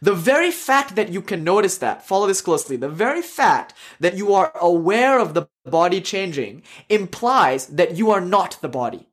The 0.00 0.14
very 0.14 0.50
fact 0.50 0.96
that 0.96 1.10
you 1.10 1.22
can 1.22 1.44
notice 1.44 1.78
that, 1.78 2.06
follow 2.06 2.26
this 2.26 2.40
closely, 2.40 2.76
the 2.76 2.88
very 2.88 3.22
fact 3.22 3.74
that 4.00 4.16
you 4.16 4.34
are 4.34 4.52
aware 4.60 5.18
of 5.20 5.34
the 5.34 5.46
body 5.64 6.00
changing 6.00 6.62
implies 6.88 7.66
that 7.66 7.96
you 7.96 8.10
are 8.10 8.20
not 8.20 8.58
the 8.60 8.68
body. 8.68 9.06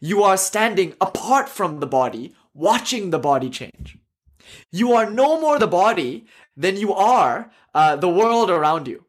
You 0.00 0.22
are 0.22 0.36
standing 0.36 0.94
apart 1.00 1.48
from 1.48 1.80
the 1.80 1.86
body, 1.86 2.34
watching 2.54 3.10
the 3.10 3.18
body 3.18 3.50
change. 3.50 3.98
You 4.70 4.92
are 4.92 5.10
no 5.10 5.40
more 5.40 5.58
the 5.58 5.66
body 5.66 6.26
than 6.56 6.76
you 6.76 6.94
are 6.94 7.50
uh, 7.74 7.96
the 7.96 8.08
world 8.08 8.50
around 8.50 8.86
you. 8.86 9.04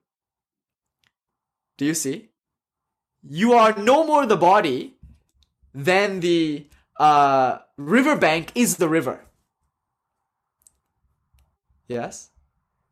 Do 1.77 1.86
you 1.86 1.93
see? 1.93 2.30
You 3.23 3.54
are 3.54 3.77
no 3.77 4.06
more 4.06 4.25
the 4.25 4.38
body 4.38 4.95
than 5.73 6.19
the 6.19 6.67
uh, 6.99 7.60
riverbank 7.77 8.51
is 8.56 8.77
the 8.77 8.89
river. 8.89 9.25
Yes? 11.91 12.30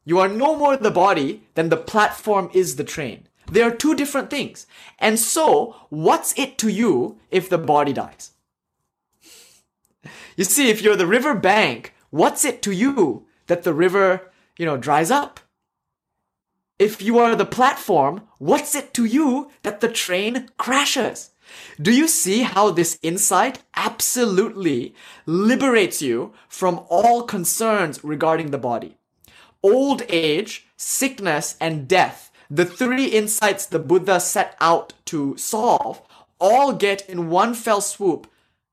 You 0.04 0.20
are 0.20 0.28
no 0.28 0.56
more 0.58 0.76
the 0.76 0.92
body 0.92 1.44
than 1.56 1.70
the 1.70 1.78
platform 1.78 2.50
is 2.54 2.76
the 2.76 2.84
train. 2.84 3.28
They 3.50 3.62
are 3.62 3.72
two 3.72 3.96
different 3.96 4.30
things. 4.30 4.68
And 5.00 5.18
so, 5.18 5.76
what's 5.90 6.38
it 6.38 6.58
to 6.60 6.70
you 6.70 7.18
if 7.32 7.50
the 7.50 7.58
body 7.58 7.94
dies? 7.94 8.32
You 10.36 10.44
see, 10.44 10.70
if 10.70 10.82
you're 10.82 10.98
the 10.98 11.08
river 11.08 11.34
bank, 11.34 11.94
what's 12.10 12.44
it 12.44 12.62
to 12.64 12.72
you 12.72 13.26
that 13.48 13.64
the 13.64 13.74
river, 13.74 14.32
you 14.58 14.66
know, 14.66 14.78
dries 14.78 15.12
up? 15.12 15.40
If 16.78 17.02
you 17.02 17.20
are 17.20 17.36
the 17.36 17.46
platform, 17.46 18.24
what's 18.38 18.76
it 18.76 18.94
to 18.96 19.06
you 19.06 19.50
that 19.64 19.80
the 19.80 19.90
train 19.90 20.50
crashes? 20.58 21.32
Do 21.82 21.92
you 21.94 22.08
see 22.08 22.44
how 22.44 22.72
this 22.72 23.00
insight 23.02 23.60
absolutely 23.76 24.94
liberates 25.26 26.02
you 26.02 26.34
from 26.48 26.86
all 26.90 27.24
concerns 27.24 28.04
regarding 28.04 28.52
the 28.52 28.58
body? 28.58 28.98
Old 29.64 30.04
age, 30.10 30.68
sickness, 30.78 31.56
and 31.60 31.88
death, 31.88 32.32
the 32.50 32.66
three 32.66 33.06
insights 33.06 33.66
the 33.66 33.80
Buddha 33.80 34.20
set 34.20 34.56
out 34.60 34.94
to 35.06 35.38
solve, 35.38 36.02
all 36.40 36.74
get 36.74 37.08
in 37.10 37.30
one 37.30 37.54
fell 37.54 37.82
swoop 37.82 38.28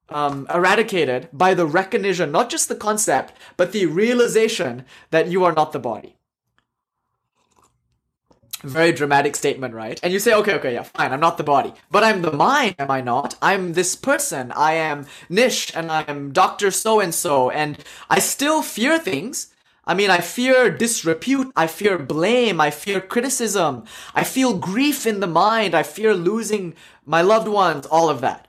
um, 0.09 0.47
eradicated 0.53 1.29
by 1.33 1.55
the 1.55 1.67
recognition, 1.67 2.31
not 2.31 2.49
just 2.49 2.69
the 2.69 2.77
concept, 2.77 3.33
but 3.57 3.73
the 3.73 3.87
realization 3.87 4.85
that 5.11 5.29
you 5.29 5.45
are 5.45 5.53
not 5.53 5.73
the 5.73 5.79
body 5.79 6.16
very 8.63 8.93
dramatic 8.93 9.37
statement, 9.37 9.75
right? 9.75 10.01
And 10.03 10.13
you 10.13 10.19
say, 10.19 10.35
okay, 10.35 10.55
okay, 10.55 10.75
yeah, 10.75 10.83
fine, 10.83 11.13
I'm 11.13 11.21
not 11.21 11.37
the 11.39 11.45
body. 11.45 11.73
But 11.91 12.05
I'm 12.05 12.23
the 12.23 12.33
mind, 12.33 12.77
am 12.79 12.91
I 12.91 13.01
not? 13.01 13.37
I'm 13.43 13.75
this 13.75 13.95
person. 13.95 14.53
I 14.53 14.75
am 14.75 15.07
Nish 15.29 15.75
and 15.75 15.91
I'm 15.91 16.33
Dr. 16.33 16.71
So 16.71 17.01
and 17.01 17.15
so. 17.15 17.51
And 17.51 17.79
I 18.09 18.19
still 18.19 18.63
fear 18.63 18.99
things. 18.99 19.53
I 19.85 19.95
mean, 19.95 20.11
I 20.11 20.19
fear 20.19 20.71
disrepute. 20.71 21.53
I 21.55 21.69
fear 21.69 21.99
blame. 21.99 22.61
I 22.61 22.71
fear 22.71 23.01
criticism. 23.01 23.85
I 24.15 24.25
feel 24.25 24.59
grief 24.59 25.07
in 25.07 25.21
the 25.21 25.29
mind. 25.29 25.75
I 25.75 25.85
fear 25.85 26.13
losing 26.15 26.75
my 27.05 27.23
loved 27.23 27.47
ones, 27.47 27.87
all 27.87 28.09
of 28.09 28.21
that. 28.23 28.49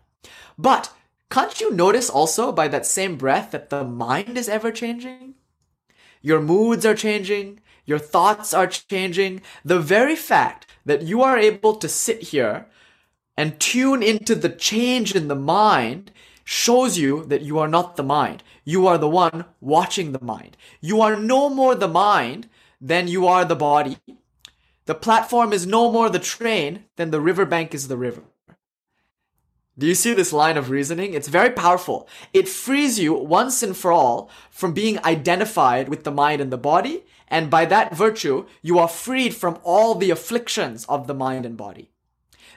But 0.57 0.91
can't 1.29 1.59
you 1.61 1.71
notice 1.71 2.09
also 2.09 2.51
by 2.51 2.67
that 2.69 2.85
same 2.85 3.17
breath 3.17 3.51
that 3.51 3.69
the 3.69 3.83
mind 3.83 4.37
is 4.37 4.49
ever 4.49 4.71
changing? 4.71 5.35
Your 6.21 6.41
moods 6.41 6.85
are 6.85 6.95
changing. 6.95 7.59
Your 7.87 7.97
thoughts 7.97 8.53
are 8.53 8.67
changing. 8.67 9.41
The 9.65 9.79
very 9.79 10.15
fact 10.15 10.67
that 10.85 11.01
you 11.01 11.23
are 11.23 11.37
able 11.39 11.75
to 11.77 11.89
sit 11.89 12.21
here 12.21 12.67
and 13.35 13.59
tune 13.59 14.03
into 14.03 14.35
the 14.35 14.49
change 14.49 15.15
in 15.15 15.29
the 15.29 15.35
mind 15.35 16.11
shows 16.43 16.97
you 16.97 17.25
that 17.25 17.41
you 17.41 17.57
are 17.59 17.67
not 17.67 17.95
the 17.95 18.03
mind. 18.03 18.43
You 18.65 18.87
are 18.87 18.97
the 18.97 19.09
one 19.09 19.45
watching 19.61 20.11
the 20.11 20.23
mind. 20.23 20.57
You 20.81 21.01
are 21.01 21.15
no 21.15 21.49
more 21.49 21.75
the 21.75 21.87
mind 21.87 22.49
than 22.81 23.07
you 23.07 23.25
are 23.25 23.45
the 23.45 23.55
body. 23.55 23.97
The 24.85 24.95
platform 24.95 25.53
is 25.53 25.65
no 25.65 25.91
more 25.91 26.09
the 26.09 26.19
train 26.19 26.85
than 26.97 27.11
the 27.11 27.21
riverbank 27.21 27.73
is 27.73 27.87
the 27.87 27.97
river. 27.97 28.23
Do 29.77 29.85
you 29.85 29.93
see 29.93 30.13
this 30.13 30.33
line 30.33 30.57
of 30.57 30.71
reasoning? 30.71 31.13
It's 31.13 31.27
very 31.27 31.51
powerful. 31.51 32.07
It 32.33 32.49
frees 32.49 32.97
you 32.97 33.13
once 33.13 33.61
and 33.61 33.77
for 33.77 33.91
all 33.91 34.29
from 34.49 34.73
being 34.73 34.97
identified 35.05 35.87
with 35.87 36.03
the 36.03 36.11
mind 36.11 36.41
and 36.41 36.51
the 36.51 36.57
body, 36.57 37.03
and 37.29 37.49
by 37.49 37.65
that 37.65 37.95
virtue, 37.95 38.45
you 38.61 38.79
are 38.79 38.87
freed 38.87 39.35
from 39.35 39.59
all 39.63 39.95
the 39.95 40.11
afflictions 40.11 40.85
of 40.85 41.07
the 41.07 41.13
mind 41.13 41.45
and 41.45 41.57
body. 41.57 41.91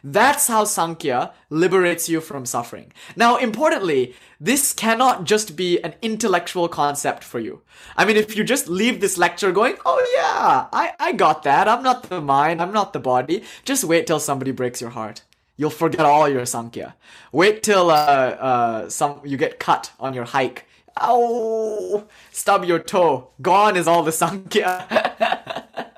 That's 0.03 0.47
how 0.47 0.65
Sankhya 0.65 1.33
liberates 1.51 2.09
you 2.09 2.21
from 2.23 2.47
suffering. 2.47 2.93
Now, 3.17 3.37
importantly, 3.37 4.15
this 4.41 4.73
cannot 4.73 5.25
just 5.25 5.57
be 5.57 5.79
an 5.83 5.95
intellectual 6.01 6.69
concept 6.69 7.23
for 7.23 7.39
you. 7.39 7.61
I 7.97 8.07
mean, 8.07 8.17
if 8.17 8.35
you 8.35 8.43
just 8.43 8.69
leave 8.69 9.01
this 9.01 9.19
lecture 9.19 9.53
going, 9.53 9.77
oh 9.85 10.01
yeah, 10.15 10.69
I, 10.73 10.95
I 10.99 11.13
got 11.13 11.43
that. 11.43 11.69
I'm 11.69 11.83
not 11.83 12.05
the 12.05 12.21
mind. 12.23 12.63
I'm 12.63 12.73
not 12.73 12.95
the 12.95 12.99
body. 12.99 13.45
Just 13.65 13.85
wait 13.85 14.07
till 14.07 14.21
somebody 14.21 14.53
breaks 14.53 14.81
your 14.81 14.91
heart 14.91 15.23
you'll 15.61 15.69
forget 15.69 16.07
all 16.07 16.27
your 16.27 16.47
Sankhya. 16.47 16.97
Wait 17.33 17.63
till 17.63 17.91
uh, 17.91 17.95
uh, 17.95 18.89
some 18.89 19.21
you 19.25 19.37
get 19.37 19.59
cut 19.59 19.93
on 20.01 20.15
your 20.15 20.25
hike. 20.25 20.67
Ow! 21.01 22.07
Stub 22.33 22.65
your 22.65 22.79
toe. 22.79 23.31
Gone 23.41 23.77
is 23.77 23.87
all 23.87 24.03
the 24.03 24.13
Sankhya. 24.13 25.93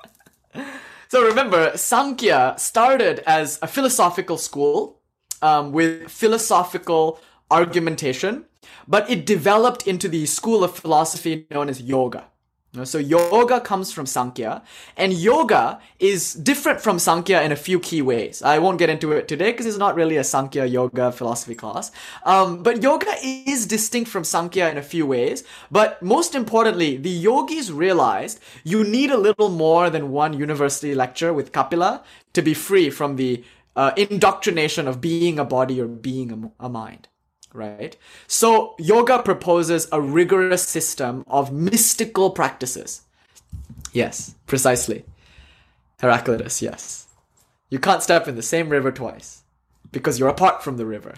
so 1.09 1.25
remember, 1.25 1.77
Sankhya 1.77 2.55
started 2.57 3.19
as 3.27 3.59
a 3.61 3.67
philosophical 3.67 4.37
school 4.37 4.99
um, 5.41 5.71
with 5.71 6.09
philosophical 6.09 7.19
argumentation, 7.51 8.45
but 8.87 9.09
it 9.09 9.25
developed 9.25 9.87
into 9.87 10.07
the 10.07 10.25
school 10.25 10.63
of 10.63 10.75
philosophy 10.75 11.45
known 11.51 11.69
as 11.69 11.81
yoga. 11.81 12.25
So 12.81 12.97
yoga 12.97 13.61
comes 13.61 13.91
from 13.91 14.07
Sankhya, 14.07 14.63
and 14.97 15.13
yoga 15.13 15.79
is 15.99 16.33
different 16.33 16.81
from 16.81 16.97
Sankhya 16.97 17.43
in 17.43 17.51
a 17.51 17.55
few 17.55 17.79
key 17.79 18.01
ways. 18.01 18.41
I 18.41 18.57
won't 18.57 18.79
get 18.79 18.89
into 18.89 19.11
it 19.11 19.27
today 19.27 19.51
because 19.51 19.67
it's 19.67 19.77
not 19.77 19.93
really 19.93 20.17
a 20.17 20.23
Sankhya 20.23 20.65
yoga 20.65 21.11
philosophy 21.11 21.53
class. 21.53 21.91
Um, 22.25 22.63
but 22.63 22.81
yoga 22.81 23.13
is 23.21 23.67
distinct 23.67 24.09
from 24.09 24.23
Sankhya 24.23 24.71
in 24.71 24.79
a 24.79 24.81
few 24.81 25.05
ways. 25.05 25.43
But 25.69 26.01
most 26.01 26.33
importantly, 26.33 26.97
the 26.97 27.11
yogis 27.11 27.71
realized 27.71 28.39
you 28.63 28.83
need 28.83 29.11
a 29.11 29.17
little 29.17 29.49
more 29.49 29.91
than 29.91 30.09
one 30.09 30.33
university 30.33 30.95
lecture 30.95 31.31
with 31.31 31.51
Kapila 31.51 32.01
to 32.33 32.41
be 32.41 32.55
free 32.55 32.89
from 32.89 33.17
the 33.17 33.43
uh, 33.75 33.91
indoctrination 33.97 34.87
of 34.87 34.99
being 34.99 35.37
a 35.37 35.45
body 35.45 35.79
or 35.79 35.87
being 35.87 36.51
a, 36.59 36.65
a 36.65 36.69
mind 36.69 37.07
right? 37.53 37.95
So 38.27 38.75
yoga 38.77 39.19
proposes 39.19 39.87
a 39.91 40.01
rigorous 40.01 40.63
system 40.63 41.23
of 41.27 41.53
mystical 41.53 42.31
practices. 42.31 43.03
Yes, 43.93 44.35
precisely. 44.47 45.05
Heraclitus, 46.01 46.61
yes. 46.61 47.07
You 47.69 47.79
can't 47.79 48.03
step 48.03 48.27
in 48.27 48.35
the 48.35 48.41
same 48.41 48.69
river 48.69 48.91
twice 48.91 49.43
because 49.91 50.19
you're 50.19 50.29
apart 50.29 50.63
from 50.63 50.77
the 50.77 50.85
river. 50.85 51.13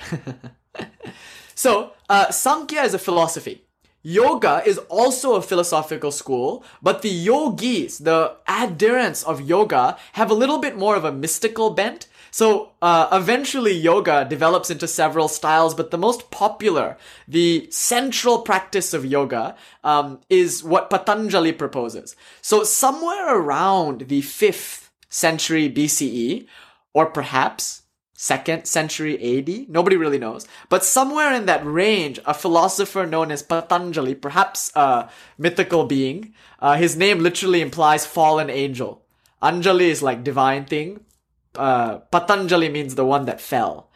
so, 1.55 1.93
uh, 2.09 2.29
Sankhya 2.31 2.83
is 2.83 2.93
a 2.93 2.99
philosophy. 2.99 3.63
Yoga 4.03 4.61
is 4.63 4.77
also 4.87 5.33
a 5.33 5.41
philosophical 5.41 6.11
school, 6.11 6.63
but 6.79 7.01
the 7.01 7.09
yogis, 7.09 7.97
the 7.97 8.35
adherents 8.47 9.23
of 9.23 9.41
yoga, 9.41 9.97
have 10.13 10.29
a 10.29 10.35
little 10.35 10.59
bit 10.59 10.77
more 10.77 10.95
of 10.95 11.03
a 11.03 11.11
mystical 11.11 11.71
bent 11.71 12.07
so 12.35 12.73
uh, 12.81 13.07
eventually, 13.13 13.71
yoga 13.71 14.25
develops 14.29 14.69
into 14.69 14.89
several 14.89 15.29
styles, 15.29 15.73
but 15.73 15.91
the 15.91 15.97
most 15.97 16.31
popular, 16.31 16.97
the 17.29 17.65
central 17.71 18.39
practice 18.39 18.93
of 18.93 19.05
yoga, 19.05 19.55
um, 19.85 20.19
is 20.29 20.61
what 20.61 20.89
Patanjali 20.89 21.53
proposes. 21.53 22.13
So 22.41 22.65
somewhere 22.65 23.37
around 23.37 24.09
the 24.09 24.19
fifth 24.19 24.91
century 25.07 25.69
BCE, 25.69 26.45
or 26.93 27.05
perhaps 27.05 27.83
second 28.15 28.65
century 28.65 29.15
AD, 29.15 29.69
nobody 29.69 29.95
really 29.95 30.19
knows, 30.19 30.45
but 30.67 30.83
somewhere 30.83 31.33
in 31.33 31.45
that 31.45 31.65
range, 31.65 32.19
a 32.25 32.33
philosopher 32.33 33.05
known 33.05 33.31
as 33.31 33.43
Patanjali, 33.43 34.13
perhaps 34.13 34.73
a 34.75 35.09
mythical 35.37 35.85
being, 35.85 36.33
uh, 36.59 36.75
his 36.75 36.97
name 36.97 37.19
literally 37.19 37.61
implies 37.61 38.05
fallen 38.05 38.49
angel. 38.49 39.05
Anjali 39.41 39.87
is 39.87 40.03
like 40.03 40.21
divine 40.21 40.65
thing 40.65 41.04
uh, 41.57 41.97
Patanjali 42.11 42.69
means 42.69 42.95
the 42.95 43.05
one 43.05 43.25
that 43.25 43.41
fell. 43.41 43.89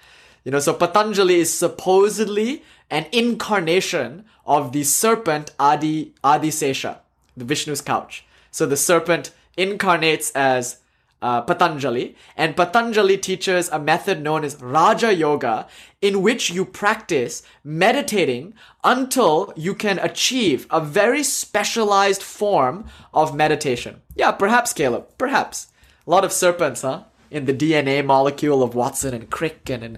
You 0.44 0.52
know, 0.52 0.60
so 0.60 0.74
Patanjali 0.74 1.36
is 1.36 1.54
supposedly 1.54 2.64
an 2.90 3.06
incarnation 3.12 4.26
of 4.46 4.72
the 4.72 4.84
serpent 4.84 5.52
Adi 5.60 6.14
Adisesha, 6.24 7.00
the 7.38 7.46
Vishnu's 7.46 7.82
couch. 7.82 8.26
So 8.52 8.66
the 8.66 8.78
serpent 8.78 9.32
incarnates 9.58 10.32
as 10.32 10.80
uh, 11.22 11.42
Patanjali, 11.42 12.16
and 12.38 12.56
Patanjali 12.56 13.18
teaches 13.18 13.70
a 13.70 13.80
method 13.80 14.22
known 14.22 14.44
as 14.46 14.62
Raja 14.62 15.14
Yoga, 15.14 15.68
in 16.02 16.22
which 16.22 16.50
you 16.50 16.64
practice 16.64 17.44
meditating 17.64 18.54
until 18.84 19.52
you 19.56 19.76
can 19.76 20.00
achieve 20.00 20.66
a 20.70 20.80
very 20.80 21.24
specialized 21.24 22.24
form 22.24 22.86
of 23.14 23.36
meditation. 23.36 24.02
Yeah, 24.16 24.32
perhaps, 24.32 24.72
Caleb, 24.72 25.10
perhaps. 25.18 25.68
A 26.08 26.10
lot 26.10 26.24
of 26.24 26.32
serpents, 26.32 26.84
huh? 26.84 27.04
In 27.32 27.46
the 27.46 27.54
DNA 27.54 28.06
molecule 28.06 28.64
of 28.64 28.76
Watson 28.76 29.14
and 29.14 29.30
Crick 29.30 29.70
and 29.70 29.84
in 29.84 29.98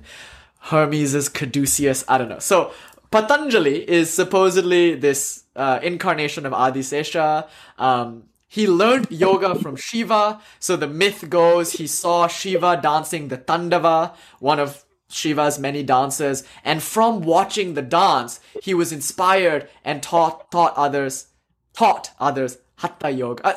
Hermes's 0.66 1.30
caduceus. 1.30 2.04
I 2.08 2.18
don't 2.18 2.30
know. 2.30 2.40
So 2.40 2.72
Patanjali 3.12 3.90
is 3.90 4.12
supposedly 4.12 4.96
this 4.96 5.44
uh, 5.56 5.80
incarnation 5.82 6.46
of 6.46 6.54
Adisesha. 6.54 7.48
Um, 7.78 8.24
he 8.48 8.68
learned 8.68 9.08
yoga 9.10 9.56
from 9.56 9.76
Shiva. 9.76 10.42
So 10.60 10.76
the 10.76 10.88
myth 10.88 11.30
goes 11.30 11.74
he 11.74 11.88
saw 11.88 12.28
Shiva 12.28 12.80
dancing 12.82 13.30
the 13.30 13.38
Tandava, 13.38 14.14
one 14.40 14.60
of 14.60 14.86
Shiva's 15.10 15.60
many 15.60 15.84
dances, 15.84 16.44
and 16.64 16.82
from 16.82 17.22
watching 17.22 17.74
the 17.74 17.82
dance, 17.82 18.40
he 18.62 18.74
was 18.74 18.92
inspired 18.92 19.70
and 19.84 20.02
taught 20.02 20.52
taught 20.52 20.74
others 20.76 21.28
taught 21.74 22.12
others 22.20 22.58
Hatha 22.78 23.12
Yoga, 23.12 23.46
uh, 23.46 23.54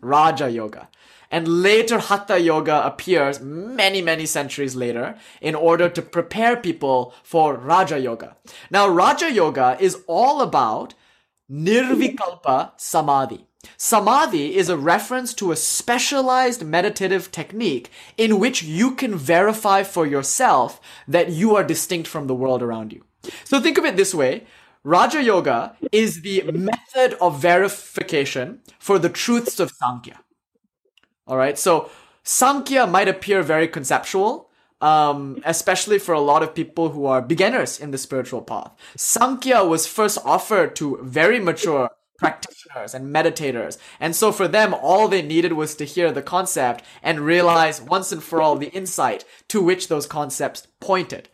Raja 0.00 0.50
Yoga. 0.50 0.88
And 1.34 1.48
later 1.48 1.98
Hatha 1.98 2.38
Yoga 2.38 2.86
appears 2.86 3.40
many, 3.40 4.00
many 4.00 4.24
centuries 4.24 4.76
later 4.76 5.16
in 5.40 5.56
order 5.56 5.88
to 5.88 6.00
prepare 6.00 6.56
people 6.56 7.12
for 7.24 7.56
Raja 7.56 7.98
Yoga. 7.98 8.36
Now, 8.70 8.86
Raja 8.86 9.32
Yoga 9.32 9.76
is 9.80 10.04
all 10.06 10.42
about 10.42 10.94
Nirvikalpa 11.50 12.74
Samadhi. 12.76 13.46
Samadhi 13.76 14.54
is 14.54 14.68
a 14.68 14.78
reference 14.78 15.34
to 15.34 15.50
a 15.50 15.56
specialized 15.56 16.64
meditative 16.64 17.32
technique 17.32 17.90
in 18.16 18.38
which 18.38 18.62
you 18.62 18.94
can 18.94 19.16
verify 19.16 19.82
for 19.82 20.06
yourself 20.06 20.80
that 21.08 21.30
you 21.30 21.56
are 21.56 21.64
distinct 21.64 22.06
from 22.06 22.28
the 22.28 22.34
world 22.36 22.62
around 22.62 22.92
you. 22.92 23.02
So 23.42 23.60
think 23.60 23.76
of 23.76 23.84
it 23.84 23.96
this 23.96 24.14
way. 24.14 24.46
Raja 24.84 25.20
Yoga 25.20 25.76
is 25.90 26.22
the 26.22 26.42
method 26.52 27.18
of 27.20 27.40
verification 27.40 28.60
for 28.78 29.00
the 29.00 29.08
truths 29.08 29.58
of 29.58 29.72
Sankhya. 29.72 30.20
All 31.26 31.36
right. 31.36 31.58
So 31.58 31.90
Sankhya 32.22 32.86
might 32.86 33.08
appear 33.08 33.42
very 33.42 33.68
conceptual, 33.68 34.50
um, 34.80 35.40
especially 35.44 35.98
for 35.98 36.14
a 36.14 36.20
lot 36.20 36.42
of 36.42 36.54
people 36.54 36.90
who 36.90 37.06
are 37.06 37.22
beginners 37.22 37.80
in 37.80 37.90
the 37.90 37.98
spiritual 37.98 38.42
path. 38.42 38.72
Sankhya 38.96 39.64
was 39.64 39.86
first 39.86 40.18
offered 40.24 40.76
to 40.76 40.98
very 41.02 41.38
mature 41.40 41.90
practitioners 42.18 42.94
and 42.94 43.14
meditators. 43.14 43.76
And 44.00 44.14
so 44.14 44.32
for 44.32 44.48
them, 44.48 44.74
all 44.74 45.08
they 45.08 45.22
needed 45.22 45.54
was 45.54 45.74
to 45.76 45.84
hear 45.84 46.12
the 46.12 46.22
concept 46.22 46.84
and 47.02 47.20
realize 47.20 47.80
once 47.80 48.12
and 48.12 48.22
for 48.22 48.40
all 48.40 48.56
the 48.56 48.70
insight 48.70 49.24
to 49.48 49.60
which 49.60 49.88
those 49.88 50.06
concepts 50.06 50.66
pointed. 50.80 51.28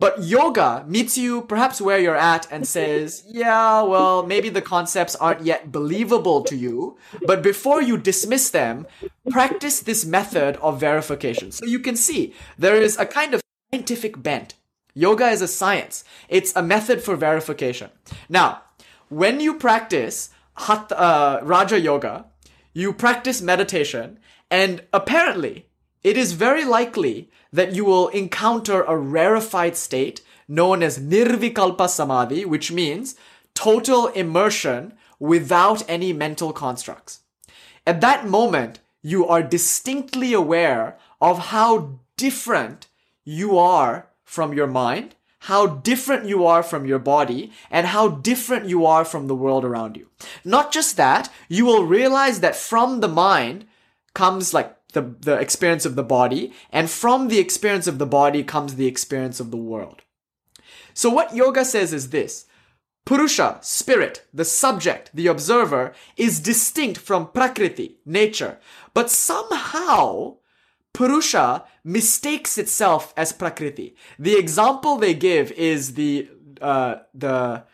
But 0.00 0.22
yoga 0.22 0.84
meets 0.86 1.18
you 1.18 1.42
perhaps 1.42 1.80
where 1.80 1.98
you're 1.98 2.16
at 2.16 2.50
and 2.52 2.66
says, 2.76 3.24
yeah, 3.26 3.82
well, 3.82 4.24
maybe 4.24 4.48
the 4.48 4.62
concepts 4.62 5.16
aren't 5.16 5.42
yet 5.44 5.72
believable 5.72 6.42
to 6.44 6.56
you. 6.56 6.96
But 7.26 7.42
before 7.42 7.82
you 7.82 7.98
dismiss 7.98 8.50
them, 8.50 8.86
practice 9.30 9.80
this 9.80 10.04
method 10.04 10.56
of 10.56 10.80
verification. 10.80 11.50
So 11.50 11.66
you 11.66 11.80
can 11.80 11.96
see 11.96 12.34
there 12.56 12.80
is 12.80 12.98
a 12.98 13.06
kind 13.06 13.34
of 13.34 13.40
scientific 13.72 14.22
bent. 14.22 14.54
Yoga 14.94 15.28
is 15.28 15.42
a 15.42 15.48
science. 15.48 16.04
It's 16.28 16.54
a 16.56 16.62
method 16.62 17.02
for 17.02 17.16
verification. 17.16 17.90
Now, 18.28 18.62
when 19.08 19.40
you 19.40 19.54
practice 19.54 20.30
Hatha, 20.56 20.98
uh, 20.98 21.40
Raja 21.42 21.78
Yoga, 21.78 22.26
you 22.72 22.92
practice 22.92 23.40
meditation, 23.40 24.18
and 24.50 24.82
apparently, 24.92 25.66
it 26.02 26.16
is 26.16 26.32
very 26.32 26.64
likely 26.64 27.30
that 27.52 27.74
you 27.74 27.84
will 27.84 28.08
encounter 28.08 28.82
a 28.82 28.96
rarefied 28.96 29.76
state 29.76 30.20
known 30.46 30.82
as 30.82 30.98
Nirvikalpa 30.98 31.88
Samadhi, 31.88 32.44
which 32.44 32.72
means 32.72 33.16
total 33.54 34.06
immersion 34.08 34.94
without 35.18 35.82
any 35.88 36.12
mental 36.12 36.52
constructs. 36.52 37.20
At 37.86 38.00
that 38.00 38.26
moment, 38.26 38.80
you 39.02 39.26
are 39.26 39.42
distinctly 39.42 40.32
aware 40.32 40.98
of 41.20 41.38
how 41.38 41.98
different 42.16 42.86
you 43.24 43.58
are 43.58 44.08
from 44.24 44.52
your 44.52 44.66
mind, 44.66 45.14
how 45.40 45.66
different 45.66 46.26
you 46.26 46.44
are 46.46 46.62
from 46.62 46.84
your 46.84 46.98
body, 46.98 47.52
and 47.70 47.86
how 47.86 48.08
different 48.08 48.66
you 48.66 48.84
are 48.84 49.04
from 49.04 49.26
the 49.26 49.34
world 49.34 49.64
around 49.64 49.96
you. 49.96 50.08
Not 50.44 50.72
just 50.72 50.96
that, 50.96 51.30
you 51.48 51.64
will 51.64 51.84
realize 51.84 52.40
that 52.40 52.56
from 52.56 53.00
the 53.00 53.08
mind 53.08 53.66
comes 54.14 54.52
like 54.52 54.77
the, 54.92 55.14
the 55.20 55.34
experience 55.34 55.84
of 55.84 55.96
the 55.96 56.02
body, 56.02 56.52
and 56.70 56.90
from 56.90 57.28
the 57.28 57.38
experience 57.38 57.86
of 57.86 57.98
the 57.98 58.06
body 58.06 58.42
comes 58.42 58.74
the 58.74 58.86
experience 58.86 59.40
of 59.40 59.50
the 59.50 59.56
world. 59.56 60.02
So 60.94 61.10
what 61.10 61.34
yoga 61.34 61.64
says 61.64 61.92
is 61.92 62.10
this. 62.10 62.46
Purusha, 63.04 63.58
spirit, 63.62 64.26
the 64.34 64.44
subject, 64.44 65.10
the 65.14 65.28
observer, 65.28 65.94
is 66.16 66.40
distinct 66.40 66.98
from 66.98 67.28
Prakriti, 67.28 67.96
nature. 68.04 68.58
But 68.92 69.10
somehow, 69.10 70.36
Purusha 70.92 71.64
mistakes 71.84 72.58
itself 72.58 73.14
as 73.16 73.32
Prakriti. 73.32 73.96
The 74.18 74.36
example 74.36 74.96
they 74.96 75.14
give 75.14 75.52
is 75.52 75.94
the, 75.94 76.28
uh, 76.60 76.96
the 77.14 77.64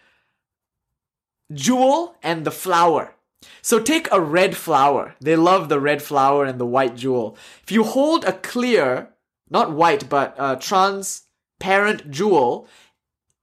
jewel 1.52 2.16
and 2.22 2.44
the 2.44 2.52
flower. 2.52 3.13
So 3.62 3.78
take 3.78 4.08
a 4.10 4.20
red 4.20 4.56
flower. 4.56 5.14
They 5.20 5.36
love 5.36 5.68
the 5.68 5.80
red 5.80 6.02
flower 6.02 6.44
and 6.44 6.60
the 6.60 6.66
white 6.66 6.96
jewel. 6.96 7.36
If 7.62 7.72
you 7.72 7.84
hold 7.84 8.24
a 8.24 8.32
clear, 8.32 9.08
not 9.50 9.72
white, 9.72 10.08
but 10.08 10.34
uh, 10.38 10.56
transparent 10.56 12.10
jewel 12.10 12.68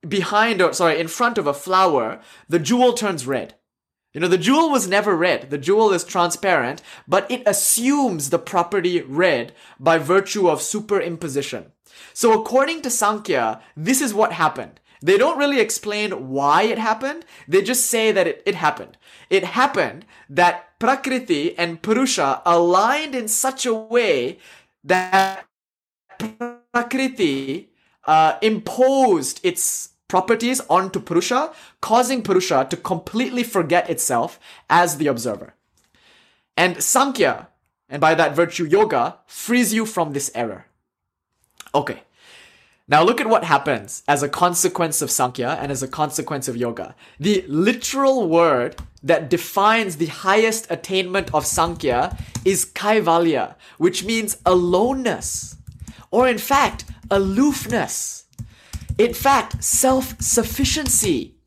behind 0.08 0.62
or 0.62 0.74
sorry, 0.74 1.00
in 1.00 1.08
front 1.08 1.38
of 1.38 1.48
a 1.48 1.54
flower, 1.54 2.20
the 2.50 2.60
jewel 2.60 2.94
turns 2.94 3.28
red. 3.28 3.56
You 4.14 4.20
know, 4.20 4.28
the 4.28 4.38
jewel 4.38 4.70
was 4.70 4.90
never 4.90 5.16
red. 5.16 5.50
The 5.52 5.58
jewel 5.58 5.94
is 5.94 6.04
transparent, 6.04 6.82
but 7.08 7.30
it 7.32 7.44
assumes 7.46 8.30
the 8.30 8.40
property 8.40 9.02
red 9.02 9.54
by 9.80 10.00
virtue 10.00 10.50
of 10.50 10.60
superimposition. 10.60 11.68
So 12.14 12.38
according 12.38 12.82
to 12.82 12.90
Sankhya, 12.90 13.62
this 13.78 14.02
is 14.02 14.14
what 14.14 14.34
happened. 14.34 14.81
They 15.02 15.18
don't 15.18 15.38
really 15.38 15.60
explain 15.60 16.30
why 16.30 16.64
it 16.64 16.78
happened. 16.78 17.26
They 17.48 17.62
just 17.62 17.88
say 17.88 18.12
that 18.12 18.28
it, 18.28 18.44
it 18.46 18.56
happened. 18.56 18.98
It 19.30 19.44
happened 19.44 20.06
that 20.30 20.80
Prakriti 20.80 21.58
and 21.58 21.82
Purusha 21.82 22.42
aligned 22.46 23.16
in 23.16 23.28
such 23.28 23.66
a 23.66 23.74
way 23.74 24.38
that 24.84 25.46
Prakriti 26.18 27.70
uh, 28.06 28.38
imposed 28.42 29.40
its 29.44 29.90
properties 30.08 30.62
onto 30.70 31.00
Purusha, 31.00 31.52
causing 31.82 32.22
Purusha 32.22 32.68
to 32.70 32.78
completely 32.78 33.44
forget 33.44 33.90
itself 33.90 34.40
as 34.70 34.98
the 34.98 35.08
observer. 35.08 35.54
And 36.58 36.84
Sankhya, 36.84 37.48
and 37.90 38.02
by 38.02 38.14
that 38.16 38.36
virtue 38.36 38.66
yoga, 38.66 39.18
frees 39.26 39.74
you 39.74 39.86
from 39.86 40.14
this 40.14 40.30
error. 40.36 40.66
Okay. 41.74 42.04
Now 42.92 43.04
look 43.04 43.22
at 43.22 43.28
what 43.28 43.46
happens 43.46 44.04
as 44.06 44.22
a 44.22 44.28
consequence 44.28 45.02
of 45.02 45.10
Sankhya 45.10 45.58
and 45.62 45.72
as 45.72 45.82
a 45.82 45.88
consequence 45.88 46.50
of 46.50 46.58
yoga. 46.58 46.94
The 47.22 47.46
literal 47.48 48.28
word 48.28 48.76
that 49.02 49.30
defines 49.30 49.96
the 49.96 50.08
highest 50.08 50.70
attainment 50.70 51.34
of 51.34 51.46
Sankhya 51.46 52.18
is 52.44 52.66
Kaivalya, 52.66 53.56
which 53.78 54.04
means 54.04 54.40
aloneness, 54.46 55.56
or 56.12 56.28
in 56.28 56.38
fact, 56.38 56.84
aloofness. 57.10 58.26
In 58.98 59.14
fact, 59.14 59.64
self-sufficiency. 59.64 61.38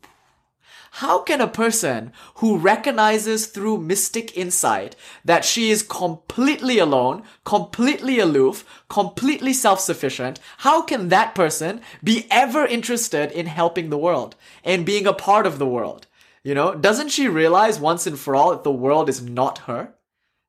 How 0.98 1.22
can 1.22 1.40
a 1.40 1.48
person 1.48 2.12
who 2.36 2.56
recognizes 2.56 3.46
through 3.46 3.78
mystic 3.78 4.36
insight 4.36 4.94
that 5.24 5.44
she 5.44 5.72
is 5.72 5.82
completely 5.82 6.78
alone, 6.78 7.24
completely 7.44 8.20
aloof, 8.20 8.64
completely 8.88 9.52
self-sufficient, 9.54 10.38
how 10.58 10.82
can 10.82 11.08
that 11.08 11.34
person 11.34 11.80
be 12.04 12.28
ever 12.30 12.64
interested 12.64 13.32
in 13.32 13.46
helping 13.46 13.90
the 13.90 13.98
world 13.98 14.36
and 14.62 14.86
being 14.86 15.04
a 15.04 15.12
part 15.12 15.48
of 15.48 15.58
the 15.58 15.66
world? 15.66 16.06
You 16.44 16.54
know, 16.54 16.76
doesn't 16.76 17.08
she 17.08 17.26
realize 17.26 17.80
once 17.80 18.06
and 18.06 18.16
for 18.16 18.36
all 18.36 18.50
that 18.50 18.62
the 18.62 18.70
world 18.70 19.08
is 19.08 19.20
not 19.20 19.58
her? 19.66 19.94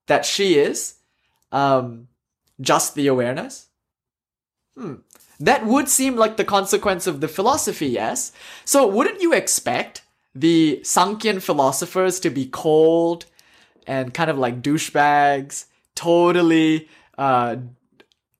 That 0.05 0.25
she 0.25 0.59
is, 0.59 0.97
um, 1.51 2.07
just 2.61 2.93
the 2.93 3.07
awareness? 3.07 3.69
Hmm. 4.77 4.97
That 5.39 5.65
would 5.65 5.89
seem 5.89 6.15
like 6.15 6.37
the 6.37 6.45
consequence 6.45 7.07
of 7.07 7.19
the 7.19 7.27
philosophy, 7.27 7.87
yes? 7.87 8.31
So 8.63 8.85
wouldn't 8.85 9.23
you 9.23 9.33
expect 9.33 10.03
the 10.35 10.81
Sankhyan 10.83 11.41
philosophers 11.41 12.19
to 12.19 12.29
be 12.29 12.45
cold 12.45 13.25
and 13.87 14.13
kind 14.13 14.29
of 14.29 14.37
like 14.37 14.61
douchebags, 14.61 15.65
totally, 15.95 16.89
uh, 17.17 17.55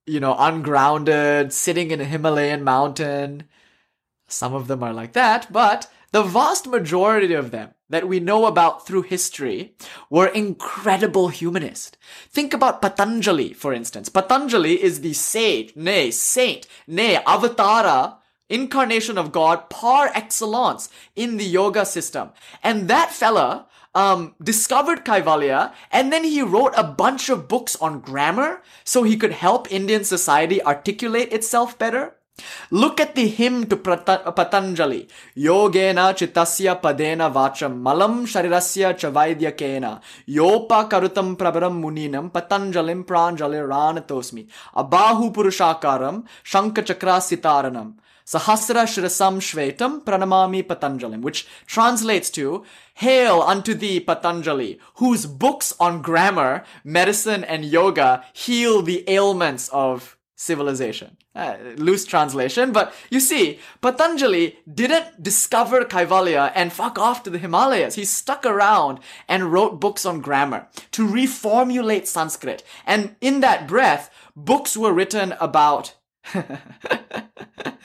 you 0.06 0.20
know, 0.20 0.36
ungrounded, 0.38 1.54
sitting 1.54 1.92
in 1.92 2.02
a 2.02 2.06
Himalayan 2.06 2.64
mountain. 2.64 3.44
Some 4.28 4.54
of 4.54 4.68
them 4.68 4.84
are 4.84 4.94
like 4.94 5.14
that, 5.14 5.52
but 5.52 5.90
the 6.12 6.24
vast 6.24 6.68
majority 6.68 7.34
of 7.34 7.52
them 7.52 7.72
that 7.90 8.08
we 8.08 8.20
know 8.20 8.46
about 8.46 8.86
through 8.86 9.04
history 9.04 9.76
were 10.10 10.28
incredible 10.28 11.30
humanists. 11.30 11.98
Think 12.30 12.54
about 12.54 12.82
Patanjali, 12.82 13.54
for 13.54 13.74
instance. 13.74 14.10
Patanjali 14.10 14.82
is 14.82 15.02
the 15.02 15.14
sage, 15.14 15.76
nay, 15.76 16.12
saint, 16.12 16.68
nay, 16.88 17.22
avatara 17.26 18.18
incarnation 18.50 19.18
of 19.18 19.32
God 19.32 19.70
par 19.70 20.12
excellence 20.14 20.90
in 21.16 21.38
the 21.38 21.46
yoga 21.46 21.86
system. 21.86 22.30
And 22.64 22.88
that 22.88 23.12
fella 23.12 23.68
um, 23.94 24.36
discovered 24.44 25.06
Kaivalya 25.06 25.74
and 25.92 26.12
then 26.12 26.24
he 26.24 26.42
wrote 26.42 26.74
a 26.76 26.84
bunch 26.84 27.30
of 27.30 27.48
books 27.48 27.76
on 27.78 28.02
grammar 28.02 28.62
so 28.84 29.04
he 29.04 29.18
could 29.18 29.32
help 29.32 29.72
Indian 29.72 30.04
society 30.04 30.62
articulate 30.64 31.32
itself 31.32 31.80
better. 31.80 32.16
Look 32.70 33.00
at 33.00 33.16
the 33.16 33.30
hymn 33.30 33.66
to 33.68 33.78
Patanjali. 33.78 35.08
Yogena 35.38 36.14
chitasya 36.14 36.82
padena 36.82 37.32
vacham 37.32 37.80
malam 37.80 38.26
sharirasya 38.26 38.94
chavaidhyakena. 39.00 40.02
Yopa 40.28 40.90
karutam 40.90 41.38
prabaram 41.38 41.80
muninam 41.82 42.30
patanjalim 42.30 43.06
pranjali 43.06 43.66
ranatosmi. 43.66 44.48
Abahu 44.76 45.34
purushakaram 45.34 46.26
shanka 46.44 46.84
chakra 46.84 47.22
sitaranam. 47.22 47.94
Sahasra 48.26 48.86
Shirasam 48.86 49.38
Shvetam 49.38 50.04
Pranamami 50.04 50.64
Patanjalim, 50.64 51.22
which 51.22 51.48
translates 51.68 52.32
to 52.32 52.66
Hail 52.96 53.42
unto 53.42 53.76
thee, 53.76 54.00
Patanjali, 54.00 54.80
whose 54.96 55.28
books 55.28 55.76
on 55.80 56.02
grammar, 56.02 56.64
medicine, 56.84 57.44
and 57.44 57.64
yoga 57.66 58.24
heal 58.34 58.82
the 58.82 59.08
ailments 59.08 59.70
of 59.70 60.18
civilization. 60.36 61.18
Uh, 61.36 61.58
loose 61.76 62.06
translation, 62.06 62.72
but 62.72 62.94
you 63.10 63.20
see, 63.20 63.60
Patanjali 63.82 64.58
didn't 64.74 65.22
discover 65.22 65.84
Kaivalya 65.84 66.52
and 66.56 66.72
fuck 66.72 66.98
off 66.98 67.24
to 67.24 67.30
the 67.30 67.38
Himalayas. 67.38 67.96
He 67.96 68.06
stuck 68.06 68.46
around 68.46 69.02
and 69.28 69.52
wrote 69.52 69.82
books 69.82 70.06
on 70.06 70.22
grammar 70.22 70.68
to 70.92 71.06
reformulate 71.06 72.08
Sanskrit. 72.08 72.64
And 72.88 73.18
in 73.20 73.42
that 73.42 73.68
breath, 73.68 74.10
books 74.36 74.78
were 74.78 74.94
written 74.94 75.34
about. 75.42 75.96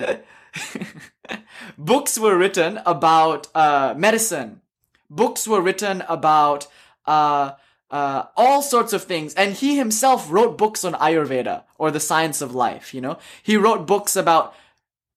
books 1.78 2.18
were 2.18 2.36
written 2.36 2.80
about 2.86 3.48
uh, 3.54 3.94
medicine. 3.96 4.60
Books 5.08 5.46
were 5.46 5.60
written 5.60 6.02
about 6.08 6.66
uh, 7.06 7.52
uh, 7.90 8.24
all 8.36 8.62
sorts 8.62 8.92
of 8.92 9.04
things. 9.04 9.34
And 9.34 9.54
he 9.54 9.76
himself 9.76 10.30
wrote 10.30 10.56
books 10.56 10.84
on 10.84 10.94
Ayurveda 10.94 11.64
or 11.78 11.90
the 11.90 12.00
science 12.00 12.40
of 12.40 12.54
life, 12.54 12.94
you 12.94 13.00
know? 13.00 13.18
He 13.42 13.56
wrote 13.56 13.86
books 13.86 14.16
about 14.16 14.54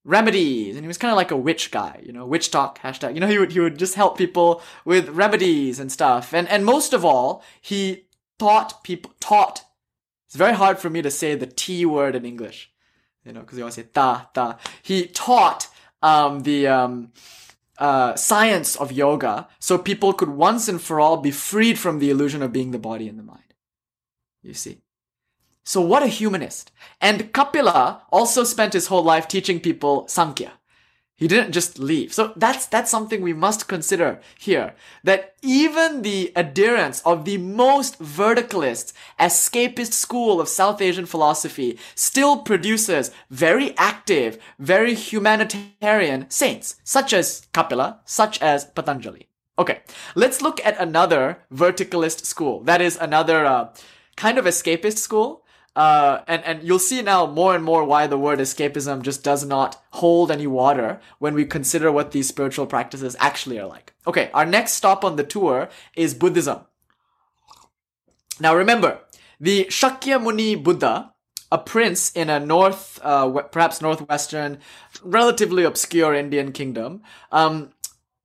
remedies 0.05 0.75
and 0.75 0.83
he 0.83 0.87
was 0.87 0.97
kind 0.97 1.11
of 1.11 1.15
like 1.15 1.31
a 1.31 1.37
witch 1.37 1.71
guy, 1.71 2.01
you 2.03 2.11
know, 2.11 2.25
witch 2.25 2.51
talk 2.51 2.79
hashtag. 2.79 3.13
You 3.13 3.19
know, 3.19 3.27
he 3.27 3.37
would, 3.37 3.51
he 3.51 3.59
would 3.59 3.77
just 3.77 3.95
help 3.95 4.17
people 4.17 4.61
with 4.85 5.09
remedies 5.09 5.79
and 5.79 5.91
stuff. 5.91 6.33
And, 6.33 6.47
and 6.49 6.65
most 6.65 6.93
of 6.93 7.05
all, 7.05 7.43
he 7.61 8.05
taught 8.39 8.83
people, 8.83 9.13
taught. 9.19 9.63
It's 10.27 10.35
very 10.35 10.53
hard 10.53 10.79
for 10.79 10.89
me 10.89 11.01
to 11.03 11.11
say 11.11 11.35
the 11.35 11.45
T 11.45 11.85
word 11.85 12.15
in 12.15 12.25
English, 12.25 12.71
you 13.25 13.33
know, 13.33 13.41
because 13.41 13.57
you 13.57 13.63
always 13.63 13.75
say 13.75 13.83
ta, 13.83 14.29
ta. 14.33 14.57
He 14.81 15.07
taught, 15.07 15.67
um, 16.01 16.41
the, 16.41 16.67
um, 16.67 17.11
uh, 17.77 18.15
science 18.15 18.75
of 18.75 18.91
yoga 18.91 19.47
so 19.59 19.77
people 19.77 20.13
could 20.13 20.29
once 20.29 20.67
and 20.67 20.81
for 20.81 20.99
all 20.99 21.17
be 21.17 21.31
freed 21.31 21.79
from 21.79 21.99
the 21.99 22.09
illusion 22.09 22.41
of 22.43 22.53
being 22.53 22.71
the 22.71 22.79
body 22.79 23.07
and 23.07 23.17
the 23.17 23.23
mind. 23.23 23.53
You 24.41 24.53
see. 24.53 24.81
So 25.63 25.81
what 25.81 26.03
a 26.03 26.07
humanist. 26.07 26.71
And 27.01 27.31
Kapila 27.33 28.03
also 28.11 28.43
spent 28.43 28.73
his 28.73 28.87
whole 28.87 29.03
life 29.03 29.27
teaching 29.27 29.59
people 29.59 30.07
Sankhya. 30.07 30.53
He 31.23 31.29
didn't 31.29 31.53
just 31.53 31.79
leave. 31.79 32.13
So 32.13 32.33
that's, 32.35 32.65
that's 32.65 32.91
something 32.91 33.21
we 33.21 33.31
must 33.31 33.69
consider 33.69 34.19
here. 34.37 34.75
That 35.05 35.35
even 35.41 36.01
the 36.01 36.33
adherents 36.35 37.01
of 37.05 37.23
the 37.23 37.37
most 37.37 37.97
verticalist, 38.01 38.91
escapist 39.17 39.93
school 39.93 40.41
of 40.41 40.49
South 40.49 40.81
Asian 40.81 41.05
philosophy 41.05 41.79
still 41.95 42.39
produces 42.39 43.11
very 43.29 43.73
active, 43.77 44.37
very 44.59 44.95
humanitarian 44.95 46.29
saints, 46.29 46.75
such 46.83 47.13
as 47.13 47.47
Kapila, 47.53 48.01
such 48.03 48.41
as 48.41 48.65
Patanjali. 48.65 49.29
Okay, 49.57 49.79
let's 50.15 50.41
look 50.41 50.59
at 50.65 50.77
another 50.77 51.37
verticalist 51.53 52.25
school. 52.25 52.59
That 52.65 52.81
is 52.81 52.97
another, 52.97 53.45
uh, 53.45 53.69
kind 54.17 54.37
of 54.37 54.43
escapist 54.43 54.97
school 54.97 55.42
uh, 55.75 56.21
and, 56.27 56.43
and 56.43 56.63
you'll 56.63 56.79
see 56.79 57.01
now 57.01 57.25
more 57.25 57.55
and 57.55 57.63
more 57.63 57.83
why 57.83 58.05
the 58.05 58.17
word 58.17 58.39
escapism 58.39 59.01
just 59.01 59.23
does 59.23 59.43
not 59.45 59.81
hold 59.91 60.29
any 60.29 60.45
water 60.45 61.01
when 61.19 61.33
we 61.33 61.45
consider 61.45 61.91
what 61.91 62.11
these 62.11 62.27
spiritual 62.27 62.67
practices 62.67 63.15
actually 63.19 63.59
are 63.59 63.67
like. 63.67 63.93
Okay, 64.05 64.29
our 64.33 64.45
next 64.45 64.73
stop 64.73 65.03
on 65.03 65.15
the 65.15 65.23
tour 65.23 65.69
is 65.95 66.13
Buddhism. 66.13 66.59
Now 68.39 68.55
remember, 68.55 68.99
the 69.39 69.65
Shakyamuni 69.65 70.63
Buddha, 70.63 71.13
a 71.51 71.57
prince 71.57 72.11
in 72.11 72.29
a 72.29 72.39
north, 72.39 72.99
uh, 73.03 73.29
perhaps 73.43 73.81
northwestern, 73.81 74.59
relatively 75.01 75.63
obscure 75.63 76.13
Indian 76.13 76.51
kingdom, 76.51 77.01
um, 77.31 77.71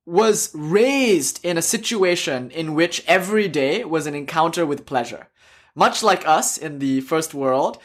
was 0.05 0.51
raised 0.53 1.39
in 1.43 1.57
a 1.57 1.61
situation 1.61 2.49
in 2.51 2.73
which 2.73 3.03
every 3.07 3.47
day 3.47 3.83
was 3.83 4.07
an 4.07 4.15
encounter 4.15 4.65
with 4.65 4.85
pleasure. 4.85 5.27
Much 5.79 6.03
like 6.03 6.27
us 6.27 6.57
in 6.57 6.79
the 6.79 6.99
first 6.99 7.33
world, 7.33 7.77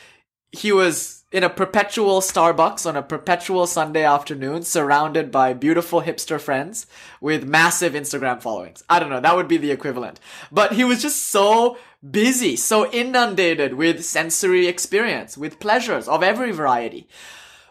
he 0.50 0.72
was 0.72 1.22
in 1.30 1.44
a 1.44 1.48
perpetual 1.48 2.20
Starbucks 2.20 2.86
on 2.86 2.96
a 2.96 3.02
perpetual 3.04 3.68
Sunday 3.68 4.02
afternoon, 4.02 4.64
surrounded 4.64 5.30
by 5.30 5.52
beautiful 5.52 6.02
hipster 6.02 6.40
friends 6.40 6.88
with 7.20 7.46
massive 7.46 7.92
Instagram 7.92 8.42
followings. 8.42 8.82
I 8.90 8.98
don't 8.98 9.10
know, 9.10 9.20
that 9.20 9.36
would 9.36 9.46
be 9.46 9.58
the 9.58 9.70
equivalent. 9.70 10.18
But 10.50 10.72
he 10.72 10.82
was 10.82 11.02
just 11.02 11.26
so 11.26 11.78
busy, 12.10 12.56
so 12.56 12.90
inundated 12.90 13.74
with 13.74 14.04
sensory 14.04 14.66
experience, 14.66 15.38
with 15.38 15.60
pleasures 15.60 16.08
of 16.08 16.24
every 16.24 16.50
variety. 16.50 17.06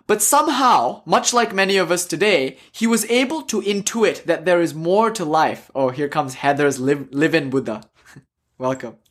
But 0.08 0.22
somehow, 0.22 1.02
much 1.06 1.34
like 1.34 1.54
many 1.54 1.76
of 1.76 1.92
us 1.92 2.06
today, 2.06 2.56
he 2.72 2.88
was 2.88 3.04
able 3.12 3.42
to 3.42 3.62
intuit 3.62 4.24
that 4.24 4.46
there 4.46 4.62
is 4.62 4.74
more 4.74 5.12
to 5.12 5.26
life. 5.26 5.70
Oh, 5.76 5.90
here 5.90 6.08
comes 6.08 6.36
Heather's 6.36 6.80
live, 6.80 7.10
live 7.12 7.36
in 7.36 7.50
Buddha. 7.50 7.84
Welcome. 8.58 9.03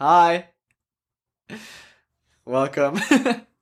Hi. 0.00 0.46
Welcome. 2.46 2.98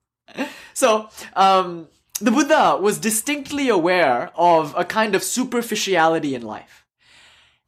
so, 0.72 1.08
um, 1.34 1.88
the 2.20 2.30
Buddha 2.30 2.78
was 2.80 3.00
distinctly 3.00 3.68
aware 3.68 4.30
of 4.36 4.72
a 4.78 4.84
kind 4.84 5.16
of 5.16 5.24
superficiality 5.24 6.36
in 6.36 6.42
life. 6.42 6.86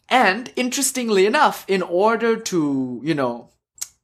And 0.08 0.52
interestingly 0.54 1.26
enough, 1.26 1.64
in 1.66 1.82
order 1.82 2.36
to, 2.36 3.00
you 3.02 3.12
know, 3.12 3.50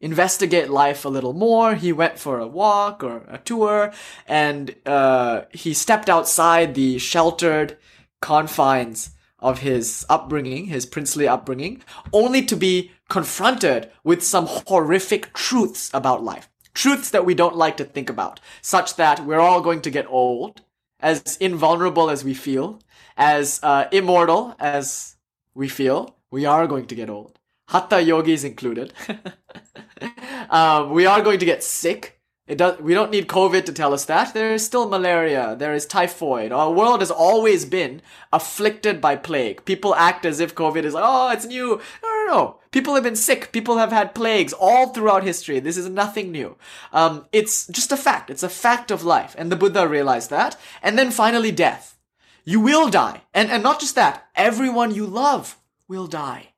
investigate 0.00 0.68
life 0.68 1.04
a 1.04 1.10
little 1.10 1.32
more, 1.32 1.76
he 1.76 1.92
went 1.92 2.18
for 2.18 2.40
a 2.40 2.48
walk 2.48 3.04
or 3.04 3.22
a 3.28 3.38
tour 3.38 3.92
and 4.26 4.74
uh, 4.84 5.42
he 5.52 5.74
stepped 5.74 6.10
outside 6.10 6.74
the 6.74 6.98
sheltered 6.98 7.78
confines 8.20 9.10
of 9.38 9.60
his 9.60 10.04
upbringing, 10.08 10.66
his 10.66 10.86
princely 10.86 11.28
upbringing, 11.28 11.82
only 12.12 12.44
to 12.44 12.56
be 12.56 12.90
confronted 13.08 13.90
with 14.04 14.22
some 14.22 14.46
horrific 14.46 15.32
truths 15.32 15.90
about 15.94 16.24
life. 16.24 16.48
Truths 16.74 17.10
that 17.10 17.24
we 17.24 17.34
don't 17.34 17.56
like 17.56 17.76
to 17.78 17.84
think 17.84 18.10
about, 18.10 18.40
such 18.60 18.96
that 18.96 19.24
we're 19.24 19.40
all 19.40 19.60
going 19.60 19.80
to 19.82 19.90
get 19.90 20.06
old, 20.08 20.60
as 21.00 21.36
invulnerable 21.38 22.10
as 22.10 22.24
we 22.24 22.34
feel, 22.34 22.80
as 23.16 23.60
uh, 23.62 23.88
immortal 23.92 24.54
as 24.58 25.16
we 25.54 25.68
feel, 25.68 26.16
we 26.30 26.44
are 26.44 26.66
going 26.66 26.86
to 26.86 26.94
get 26.94 27.08
old. 27.08 27.38
Hatha 27.68 28.02
yogis 28.02 28.44
included. 28.44 28.92
um, 30.50 30.90
we 30.90 31.06
are 31.06 31.22
going 31.22 31.38
to 31.38 31.46
get 31.46 31.64
sick. 31.64 32.20
It 32.46 32.58
does, 32.58 32.78
we 32.78 32.94
don't 32.94 33.10
need 33.10 33.26
COVID 33.26 33.64
to 33.64 33.72
tell 33.72 33.92
us 33.92 34.04
that. 34.04 34.32
There 34.32 34.54
is 34.54 34.64
still 34.64 34.88
malaria. 34.88 35.56
There 35.58 35.74
is 35.74 35.84
typhoid. 35.84 36.52
Our 36.52 36.70
world 36.70 37.00
has 37.00 37.10
always 37.10 37.64
been 37.64 38.02
afflicted 38.32 39.00
by 39.00 39.16
plague. 39.16 39.64
People 39.64 39.96
act 39.96 40.24
as 40.24 40.38
if 40.38 40.54
COVID 40.54 40.84
is 40.84 40.94
like, 40.94 41.04
oh, 41.04 41.30
it's 41.32 41.46
new. 41.46 41.80
No. 42.26 42.60
People 42.70 42.94
have 42.94 43.04
been 43.04 43.16
sick. 43.16 43.52
People 43.52 43.78
have 43.78 43.92
had 43.92 44.14
plagues 44.14 44.52
all 44.52 44.88
throughout 44.88 45.22
history. 45.22 45.60
This 45.60 45.76
is 45.76 45.88
nothing 45.88 46.30
new. 46.30 46.56
Um, 46.92 47.26
it's 47.32 47.66
just 47.68 47.92
a 47.92 47.96
fact. 47.96 48.30
It's 48.30 48.42
a 48.42 48.48
fact 48.48 48.90
of 48.90 49.04
life. 49.04 49.34
And 49.38 49.50
the 49.50 49.56
Buddha 49.56 49.88
realized 49.88 50.30
that. 50.30 50.58
And 50.82 50.98
then 50.98 51.10
finally, 51.10 51.52
death. 51.52 51.96
You 52.44 52.60
will 52.60 52.88
die. 52.90 53.22
And, 53.32 53.50
and 53.50 53.62
not 53.62 53.80
just 53.80 53.94
that, 53.94 54.26
everyone 54.34 54.94
you 54.94 55.06
love 55.06 55.58
will 55.88 56.06
die. 56.06 56.52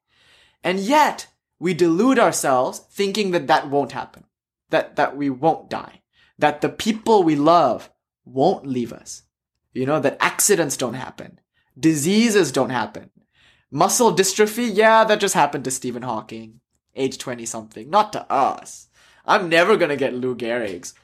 And 0.64 0.80
yet, 0.80 1.28
we 1.58 1.74
delude 1.74 2.18
ourselves 2.18 2.80
thinking 2.90 3.30
that 3.30 3.46
that 3.46 3.68
won't 3.68 3.92
happen 3.92 4.24
that, 4.70 4.96
that 4.96 5.16
we 5.16 5.30
won't 5.30 5.70
die, 5.70 6.02
that 6.38 6.60
the 6.60 6.68
people 6.68 7.22
we 7.22 7.36
love 7.36 7.90
won't 8.24 8.66
leave 8.66 8.92
us. 8.92 9.22
You 9.72 9.86
know, 9.86 10.00
that 10.00 10.16
accidents 10.20 10.76
don't 10.76 10.94
happen. 10.94 11.40
Diseases 11.78 12.52
don't 12.52 12.70
happen. 12.70 13.10
Muscle 13.70 14.14
dystrophy, 14.14 14.70
yeah, 14.72 15.04
that 15.04 15.20
just 15.20 15.34
happened 15.34 15.64
to 15.64 15.70
Stephen 15.70 16.02
Hawking, 16.02 16.60
age 16.96 17.18
20 17.18 17.44
something, 17.44 17.90
not 17.90 18.12
to 18.14 18.30
us. 18.32 18.88
I'm 19.26 19.50
never 19.50 19.76
gonna 19.76 19.96
get 19.96 20.14
Lou 20.14 20.34
Gehrig's. 20.34 20.94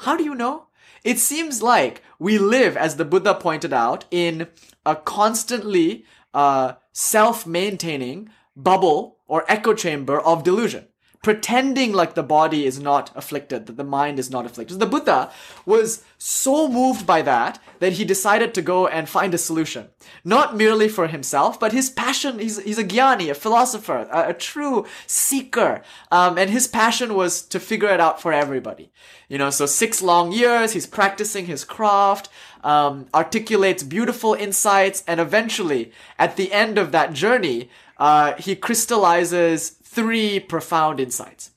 How 0.00 0.16
do 0.16 0.22
you 0.22 0.34
know? 0.34 0.66
It 1.02 1.18
seems 1.18 1.62
like 1.62 2.02
we 2.18 2.36
live, 2.36 2.76
as 2.76 2.96
the 2.96 3.06
Buddha 3.06 3.34
pointed 3.34 3.72
out, 3.72 4.04
in 4.10 4.48
a 4.84 4.96
constantly 4.96 6.04
uh, 6.34 6.74
self-maintaining 6.92 8.28
bubble 8.54 9.16
or 9.26 9.44
echo 9.48 9.72
chamber 9.72 10.20
of 10.20 10.44
delusion. 10.44 10.87
Pretending 11.22 11.92
like 11.92 12.14
the 12.14 12.22
body 12.22 12.64
is 12.64 12.78
not 12.78 13.10
afflicted, 13.16 13.66
that 13.66 13.76
the 13.76 13.84
mind 13.84 14.18
is 14.18 14.30
not 14.30 14.46
afflicted. 14.46 14.78
The 14.78 14.86
Buddha 14.86 15.30
was 15.66 16.04
so 16.16 16.68
moved 16.68 17.06
by 17.06 17.22
that 17.22 17.60
that 17.80 17.94
he 17.94 18.04
decided 18.04 18.54
to 18.54 18.62
go 18.62 18.86
and 18.86 19.08
find 19.08 19.34
a 19.34 19.38
solution. 19.38 19.88
Not 20.24 20.56
merely 20.56 20.88
for 20.88 21.08
himself, 21.08 21.58
but 21.58 21.72
his 21.72 21.90
passion, 21.90 22.38
he's, 22.38 22.60
he's 22.62 22.78
a 22.78 22.84
jnani, 22.84 23.30
a 23.30 23.34
philosopher, 23.34 24.08
a, 24.12 24.30
a 24.30 24.34
true 24.34 24.86
seeker. 25.06 25.82
Um, 26.10 26.38
and 26.38 26.50
his 26.50 26.68
passion 26.68 27.14
was 27.14 27.42
to 27.42 27.58
figure 27.58 27.88
it 27.88 28.00
out 28.00 28.22
for 28.22 28.32
everybody. 28.32 28.90
You 29.28 29.38
know, 29.38 29.50
so 29.50 29.66
six 29.66 30.00
long 30.00 30.32
years, 30.32 30.72
he's 30.72 30.86
practicing 30.86 31.46
his 31.46 31.64
craft, 31.64 32.28
um, 32.64 33.06
articulates 33.12 33.82
beautiful 33.82 34.34
insights, 34.34 35.04
and 35.06 35.20
eventually, 35.20 35.92
at 36.18 36.36
the 36.36 36.52
end 36.52 36.78
of 36.78 36.92
that 36.92 37.12
journey, 37.12 37.68
uh, 37.98 38.34
he 38.34 38.54
crystallizes 38.54 39.76
three 39.88 40.38
profound 40.38 41.00
insights. 41.00 41.52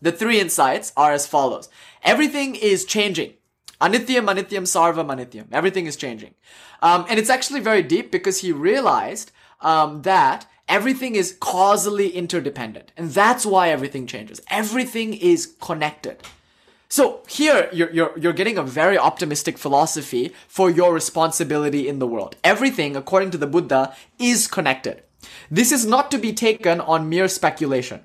The 0.00 0.10
three 0.10 0.40
insights 0.40 0.92
are 0.96 1.12
as 1.12 1.26
follows. 1.26 1.68
Everything 2.02 2.54
is 2.54 2.84
changing. 2.84 3.34
Anityam, 3.80 4.26
anityam, 4.32 4.66
sarvam, 4.74 5.08
anityam. 5.14 5.46
Everything 5.52 5.86
is 5.86 5.96
changing. 5.96 6.34
Um, 6.80 7.04
and 7.08 7.18
it's 7.18 7.30
actually 7.30 7.60
very 7.60 7.82
deep 7.82 8.10
because 8.10 8.40
he 8.40 8.52
realized 8.52 9.32
um, 9.60 10.02
that 10.02 10.46
everything 10.68 11.14
is 11.14 11.36
causally 11.40 12.08
interdependent. 12.08 12.90
And 12.96 13.10
that's 13.10 13.44
why 13.44 13.68
everything 13.68 14.06
changes. 14.06 14.40
Everything 14.48 15.12
is 15.14 15.54
connected. 15.60 16.16
So 16.88 17.22
here 17.28 17.68
you're, 17.72 17.90
you're, 17.90 18.18
you're 18.18 18.32
getting 18.32 18.58
a 18.58 18.62
very 18.62 18.98
optimistic 18.98 19.58
philosophy 19.58 20.32
for 20.48 20.70
your 20.70 20.92
responsibility 20.94 21.86
in 21.86 21.98
the 21.98 22.06
world. 22.06 22.36
Everything, 22.42 22.96
according 22.96 23.30
to 23.32 23.38
the 23.38 23.46
Buddha, 23.46 23.94
is 24.18 24.46
connected. 24.46 25.02
This 25.50 25.72
is 25.72 25.86
not 25.86 26.10
to 26.10 26.18
be 26.18 26.32
taken 26.32 26.80
on 26.80 27.08
mere 27.08 27.28
speculation. 27.28 28.00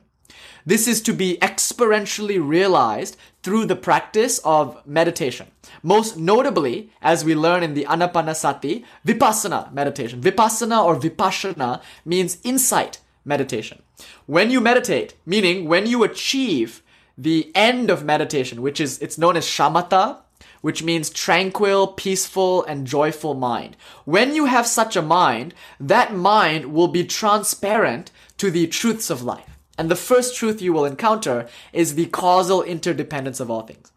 This 0.65 0.86
is 0.86 1.01
to 1.03 1.13
be 1.13 1.38
experientially 1.41 2.45
realized 2.45 3.15
through 3.41 3.68
the 3.68 3.76
practice 3.78 4.39
of 4.39 4.86
meditation. 4.86 5.47
Most 5.82 6.18
notably, 6.18 6.91
as 7.01 7.24
we 7.24 7.36
learn 7.36 7.63
in 7.63 7.74
the 7.74 7.86
Anapanasati, 7.86 8.84
Vipassana 9.05 9.72
meditation. 9.72 10.20
Vipassana 10.22 10.84
or 10.84 10.97
Vipashyana 10.99 11.82
means 12.03 12.39
insight 12.43 12.99
meditation. 13.24 13.82
When 14.26 14.51
you 14.51 14.59
meditate, 14.59 15.15
meaning 15.26 15.70
when 15.70 15.86
you 15.86 16.03
achieve 16.03 16.84
the 17.18 17.49
end 17.55 17.89
of 17.89 18.03
meditation, 18.03 18.61
which 18.61 18.82
is, 18.82 18.99
it's 18.99 19.18
known 19.18 19.38
as 19.38 19.45
shamatha, 19.45 20.18
which 20.62 20.84
means 20.84 21.10
tranquil, 21.10 21.88
peaceful, 21.88 22.64
and 22.66 22.88
joyful 22.88 23.34
mind. 23.34 23.78
When 24.05 24.36
you 24.36 24.45
have 24.45 24.68
such 24.68 24.95
a 24.95 25.01
mind, 25.01 25.53
that 25.80 26.14
mind 26.14 26.74
will 26.74 26.88
be 26.88 27.03
transparent 27.03 28.12
to 28.38 28.51
the 28.51 28.68
truths 28.68 29.10
of 29.10 29.24
life. 29.24 29.58
And 29.78 29.91
the 29.91 29.95
first 29.95 30.36
truth 30.36 30.62
you 30.62 30.74
will 30.74 30.86
encounter 30.86 31.47
is 31.72 31.95
the 31.95 32.08
causal 32.08 32.64
interdependence 32.64 33.39
of 33.39 33.51
all 33.51 33.62
things. 33.62 33.91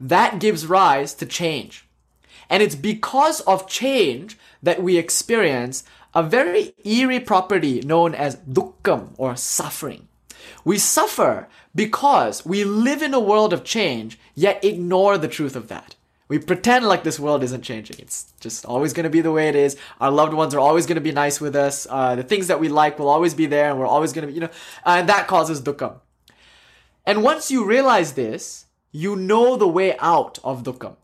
That 0.00 0.40
gives 0.40 0.66
rise 0.66 1.14
to 1.14 1.26
change. 1.26 1.86
And 2.50 2.62
it's 2.62 2.74
because 2.74 3.40
of 3.42 3.68
change 3.68 4.36
that 4.62 4.82
we 4.82 4.98
experience 4.98 5.84
a 6.14 6.22
very 6.22 6.74
eerie 6.84 7.20
property 7.20 7.80
known 7.80 8.14
as 8.14 8.36
dukkham 8.36 9.14
or 9.16 9.36
suffering. 9.36 10.08
We 10.64 10.78
suffer 10.78 11.48
because 11.74 12.44
we 12.46 12.64
live 12.64 13.02
in 13.02 13.14
a 13.14 13.20
world 13.20 13.52
of 13.52 13.64
change, 13.64 14.18
yet 14.34 14.64
ignore 14.64 15.18
the 15.18 15.28
truth 15.28 15.56
of 15.56 15.68
that. 15.68 15.96
We 16.26 16.38
pretend 16.38 16.86
like 16.86 17.04
this 17.04 17.20
world 17.20 17.42
isn't 17.42 17.62
changing. 17.62 17.96
It's 17.98 18.32
just 18.40 18.64
always 18.64 18.92
going 18.92 19.04
to 19.04 19.10
be 19.10 19.20
the 19.20 19.32
way 19.32 19.48
it 19.48 19.56
is. 19.56 19.76
Our 20.00 20.10
loved 20.10 20.32
ones 20.32 20.54
are 20.54 20.60
always 20.60 20.86
going 20.86 20.94
to 20.94 21.02
be 21.02 21.12
nice 21.12 21.40
with 21.40 21.54
us. 21.54 21.86
Uh, 21.88 22.14
the 22.16 22.22
things 22.22 22.46
that 22.46 22.60
we 22.60 22.68
like 22.68 22.98
will 22.98 23.08
always 23.08 23.34
be 23.34 23.46
there, 23.46 23.70
and 23.70 23.78
we're 23.78 23.86
always 23.86 24.12
going 24.12 24.26
to 24.26 24.28
be, 24.28 24.34
you 24.34 24.40
know, 24.40 24.50
uh, 24.86 24.96
and 24.98 25.08
that 25.08 25.26
causes 25.26 25.60
dukkha. 25.60 26.00
And 27.04 27.22
once 27.22 27.50
you 27.50 27.64
realize 27.64 28.14
this, 28.14 28.66
you 28.90 29.16
know 29.16 29.56
the 29.56 29.68
way 29.68 29.96
out 29.98 30.38
of 30.42 30.62
dukkha. 30.62 30.96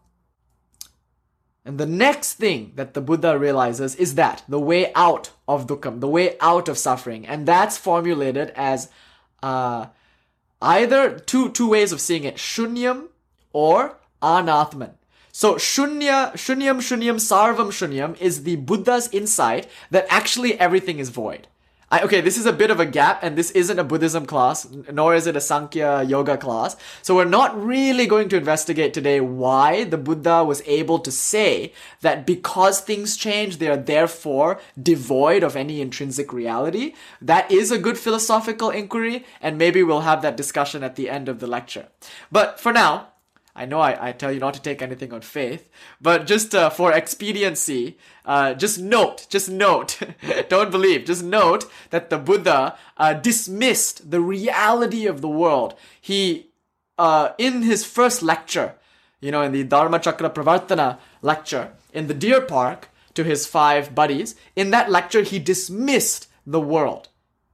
And 1.64 1.78
the 1.78 1.86
next 1.86 2.34
thing 2.34 2.72
that 2.76 2.94
the 2.94 3.02
Buddha 3.02 3.38
realizes 3.38 3.94
is 3.96 4.14
that 4.14 4.42
the 4.48 4.58
way 4.58 4.90
out 4.94 5.32
of 5.46 5.66
dukkha, 5.66 6.00
the 6.00 6.08
way 6.08 6.38
out 6.40 6.68
of 6.68 6.78
suffering, 6.78 7.26
and 7.26 7.46
that's 7.46 7.76
formulated 7.76 8.50
as 8.56 8.88
uh, 9.42 9.86
either 10.60 11.18
two 11.18 11.50
two 11.50 11.68
ways 11.68 11.92
of 11.92 12.00
seeing 12.00 12.24
it: 12.24 12.36
shunyam 12.36 13.08
or 13.52 13.96
anatman. 14.22 14.94
So 15.32 15.54
shunya, 15.54 16.32
shunyam, 16.32 16.78
shunyam, 16.78 17.16
sarvam, 17.16 17.68
shunyam 17.68 18.20
is 18.20 18.42
the 18.42 18.56
Buddha's 18.56 19.08
insight 19.12 19.68
that 19.90 20.06
actually 20.08 20.58
everything 20.58 20.98
is 20.98 21.08
void. 21.08 21.46
I, 21.92 22.02
okay, 22.02 22.20
this 22.20 22.38
is 22.38 22.46
a 22.46 22.52
bit 22.52 22.70
of 22.70 22.78
a 22.78 22.86
gap, 22.86 23.20
and 23.22 23.36
this 23.36 23.50
isn't 23.50 23.78
a 23.78 23.82
Buddhism 23.82 24.24
class, 24.24 24.68
nor 24.92 25.12
is 25.12 25.26
it 25.26 25.34
a 25.34 25.40
Sankhya 25.40 26.04
yoga 26.04 26.36
class. 26.36 26.76
So 27.02 27.16
we're 27.16 27.24
not 27.24 27.60
really 27.60 28.06
going 28.06 28.28
to 28.28 28.36
investigate 28.36 28.94
today 28.94 29.20
why 29.20 29.82
the 29.82 29.98
Buddha 29.98 30.44
was 30.44 30.62
able 30.66 31.00
to 31.00 31.10
say 31.10 31.72
that 32.02 32.26
because 32.26 32.80
things 32.80 33.16
change, 33.16 33.56
they 33.56 33.66
are 33.66 33.76
therefore 33.76 34.60
devoid 34.80 35.42
of 35.42 35.56
any 35.56 35.80
intrinsic 35.80 36.32
reality. 36.32 36.94
That 37.20 37.50
is 37.50 37.72
a 37.72 37.78
good 37.78 37.98
philosophical 37.98 38.70
inquiry, 38.70 39.24
and 39.42 39.58
maybe 39.58 39.82
we'll 39.82 40.02
have 40.02 40.22
that 40.22 40.36
discussion 40.36 40.84
at 40.84 40.94
the 40.94 41.10
end 41.10 41.28
of 41.28 41.40
the 41.40 41.48
lecture. 41.48 41.88
But 42.30 42.60
for 42.60 42.72
now, 42.72 43.08
I 43.54 43.66
know 43.66 43.80
I, 43.80 44.08
I 44.08 44.12
tell 44.12 44.32
you 44.32 44.40
not 44.40 44.54
to 44.54 44.62
take 44.62 44.80
anything 44.80 45.12
on 45.12 45.22
faith, 45.22 45.68
but 46.00 46.26
just 46.26 46.54
uh, 46.54 46.70
for 46.70 46.92
expediency, 46.92 47.98
uh, 48.24 48.54
just 48.54 48.78
note, 48.78 49.26
just 49.28 49.50
note, 49.50 49.98
don't 50.48 50.70
believe, 50.70 51.04
just 51.04 51.24
note 51.24 51.70
that 51.90 52.10
the 52.10 52.18
Buddha 52.18 52.76
uh, 52.96 53.14
dismissed 53.14 54.10
the 54.10 54.20
reality 54.20 55.06
of 55.06 55.20
the 55.20 55.28
world. 55.28 55.74
He, 56.00 56.50
uh, 56.96 57.30
in 57.38 57.62
his 57.62 57.84
first 57.84 58.22
lecture, 58.22 58.76
you 59.20 59.30
know, 59.30 59.42
in 59.42 59.52
the 59.52 59.64
Dharma 59.64 59.98
Chakra 59.98 60.30
Pravartana 60.30 60.98
lecture 61.22 61.72
in 61.92 62.06
the 62.06 62.14
deer 62.14 62.40
park 62.40 62.88
to 63.14 63.24
his 63.24 63.46
five 63.46 63.94
buddies, 63.94 64.34
in 64.54 64.70
that 64.70 64.90
lecture 64.90 65.22
he 65.22 65.38
dismissed 65.38 66.28
the 66.46 66.60
world. 66.60 67.08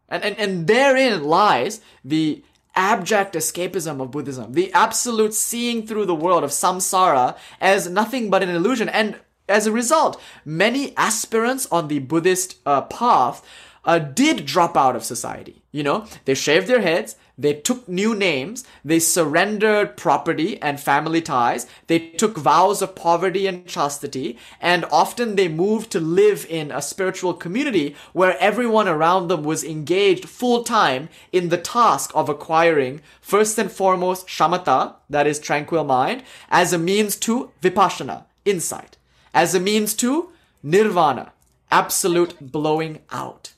And, 0.08 0.22
and, 0.22 0.38
and 0.38 0.66
therein 0.66 1.24
lies 1.24 1.80
the 2.04 2.44
abject 2.76 3.34
escapism 3.34 4.00
of 4.00 4.10
Buddhism, 4.10 4.52
the 4.52 4.72
absolute 4.72 5.34
seeing 5.34 5.86
through 5.86 6.04
the 6.04 6.14
world 6.14 6.44
of 6.44 6.50
samsara 6.50 7.36
as 7.60 7.88
nothing 7.88 8.30
but 8.30 8.42
an 8.42 8.50
illusion. 8.50 8.88
And 8.88 9.18
as 9.48 9.66
a 9.66 9.72
result, 9.72 10.20
many 10.44 10.96
aspirants 10.96 11.66
on 11.72 11.88
the 11.88 12.00
Buddhist 12.00 12.58
uh, 12.66 12.82
path 12.82 13.44
uh, 13.84 13.98
did 13.98 14.44
drop 14.44 14.76
out 14.76 14.96
of 14.96 15.04
society. 15.04 15.62
You 15.72 15.82
know, 15.82 16.06
they 16.24 16.34
shaved 16.34 16.66
their 16.66 16.82
heads, 16.82 17.16
they 17.38 17.52
took 17.52 17.86
new 17.86 18.14
names, 18.14 18.64
they 18.84 18.98
surrendered 18.98 19.96
property 19.96 20.60
and 20.62 20.80
family 20.80 21.20
ties, 21.20 21.66
they 21.86 21.98
took 21.98 22.38
vows 22.38 22.80
of 22.80 22.94
poverty 22.94 23.46
and 23.46 23.66
chastity, 23.66 24.38
and 24.60 24.86
often 24.90 25.36
they 25.36 25.48
moved 25.48 25.90
to 25.90 26.00
live 26.00 26.46
in 26.48 26.70
a 26.70 26.80
spiritual 26.80 27.34
community 27.34 27.94
where 28.14 28.38
everyone 28.38 28.88
around 28.88 29.28
them 29.28 29.42
was 29.44 29.62
engaged 29.62 30.28
full 30.28 30.64
time 30.64 31.10
in 31.30 31.50
the 31.50 31.58
task 31.58 32.10
of 32.14 32.28
acquiring, 32.28 33.02
first 33.20 33.58
and 33.58 33.70
foremost, 33.70 34.26
shamatha, 34.26 34.94
that 35.10 35.26
is 35.26 35.38
tranquil 35.38 35.84
mind, 35.84 36.22
as 36.48 36.72
a 36.72 36.78
means 36.78 37.16
to 37.16 37.50
vipassana, 37.60 38.24
insight, 38.46 38.96
as 39.34 39.54
a 39.54 39.60
means 39.60 39.92
to 39.94 40.30
nirvana, 40.62 41.32
absolute 41.70 42.34
blowing 42.40 43.00
out. 43.10 43.52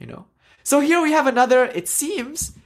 You 0.00 0.06
know? 0.06 0.26
So 0.64 0.80
here 0.80 1.00
we 1.00 1.12
have 1.12 1.28
another, 1.28 1.66
it 1.66 1.88
seems, 1.88 2.56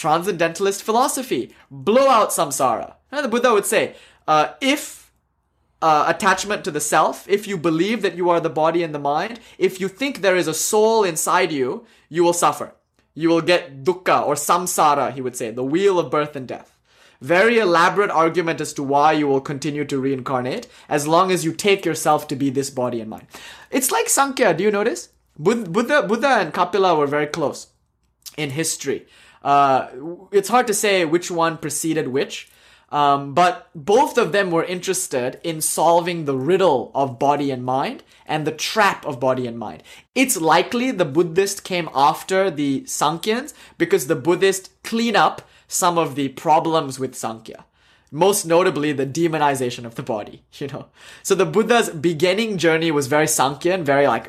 transcendentalist 0.00 0.82
philosophy. 0.82 1.54
Blow 1.70 2.08
out 2.08 2.30
samsara. 2.30 2.94
And 3.12 3.24
the 3.24 3.28
Buddha 3.28 3.52
would 3.52 3.66
say, 3.66 3.94
uh, 4.26 4.54
if 4.60 5.12
uh, 5.82 6.04
attachment 6.08 6.64
to 6.64 6.70
the 6.70 6.80
self, 6.80 7.28
if 7.28 7.46
you 7.46 7.58
believe 7.58 8.00
that 8.00 8.16
you 8.16 8.30
are 8.30 8.40
the 8.40 8.48
body 8.48 8.82
and 8.82 8.94
the 8.94 8.98
mind, 8.98 9.40
if 9.58 9.78
you 9.78 9.88
think 9.88 10.20
there 10.20 10.36
is 10.36 10.48
a 10.48 10.54
soul 10.54 11.04
inside 11.04 11.52
you, 11.52 11.86
you 12.08 12.24
will 12.24 12.32
suffer. 12.32 12.72
You 13.14 13.28
will 13.28 13.42
get 13.42 13.84
dukkha 13.84 14.26
or 14.26 14.34
samsara, 14.34 15.12
he 15.12 15.20
would 15.20 15.36
say, 15.36 15.50
the 15.50 15.64
wheel 15.64 15.98
of 15.98 16.10
birth 16.10 16.34
and 16.34 16.48
death. 16.48 16.78
Very 17.20 17.58
elaborate 17.58 18.10
argument 18.10 18.62
as 18.62 18.72
to 18.74 18.82
why 18.82 19.12
you 19.12 19.26
will 19.26 19.42
continue 19.42 19.84
to 19.84 20.00
reincarnate 20.00 20.66
as 20.88 21.06
long 21.06 21.30
as 21.30 21.44
you 21.44 21.52
take 21.52 21.84
yourself 21.84 22.26
to 22.28 22.36
be 22.36 22.48
this 22.48 22.70
body 22.70 23.02
and 23.02 23.10
mind. 23.10 23.26
It's 23.70 23.90
like 23.90 24.08
Sankhya, 24.08 24.54
do 24.54 24.64
you 24.64 24.70
notice? 24.70 25.10
Buddha, 25.38 26.02
Buddha 26.02 26.28
and 26.28 26.54
Kapila 26.54 26.96
were 26.96 27.06
very 27.06 27.26
close 27.26 27.66
in 28.38 28.50
history. 28.50 29.06
Uh, 29.42 29.88
it's 30.32 30.48
hard 30.48 30.66
to 30.66 30.74
say 30.74 31.04
which 31.04 31.30
one 31.30 31.58
preceded 31.58 32.08
which, 32.08 32.50
um, 32.90 33.34
but 33.34 33.70
both 33.74 34.18
of 34.18 34.32
them 34.32 34.50
were 34.50 34.64
interested 34.64 35.40
in 35.44 35.60
solving 35.60 36.24
the 36.24 36.36
riddle 36.36 36.90
of 36.94 37.18
body 37.18 37.50
and 37.50 37.64
mind 37.64 38.02
and 38.26 38.46
the 38.46 38.52
trap 38.52 39.06
of 39.06 39.20
body 39.20 39.46
and 39.46 39.58
mind. 39.58 39.82
It's 40.14 40.40
likely 40.40 40.90
the 40.90 41.04
Buddhist 41.04 41.62
came 41.62 41.88
after 41.94 42.50
the 42.50 42.82
Sankhyans 42.82 43.54
because 43.78 44.06
the 44.08 44.16
Buddhist 44.16 44.70
clean 44.82 45.14
up 45.14 45.42
some 45.68 45.98
of 45.98 46.16
the 46.16 46.30
problems 46.30 46.98
with 46.98 47.14
Sankhya. 47.14 47.64
Most 48.10 48.44
notably 48.44 48.92
the 48.92 49.06
demonization 49.06 49.84
of 49.84 49.94
the 49.94 50.02
body, 50.02 50.42
you 50.54 50.66
know. 50.66 50.86
So 51.22 51.34
the 51.34 51.46
Buddha's 51.46 51.90
beginning 51.90 52.58
journey 52.58 52.90
was 52.90 53.06
very 53.06 53.26
Sankhyan, 53.26 53.82
very 53.82 54.06
like, 54.08 54.28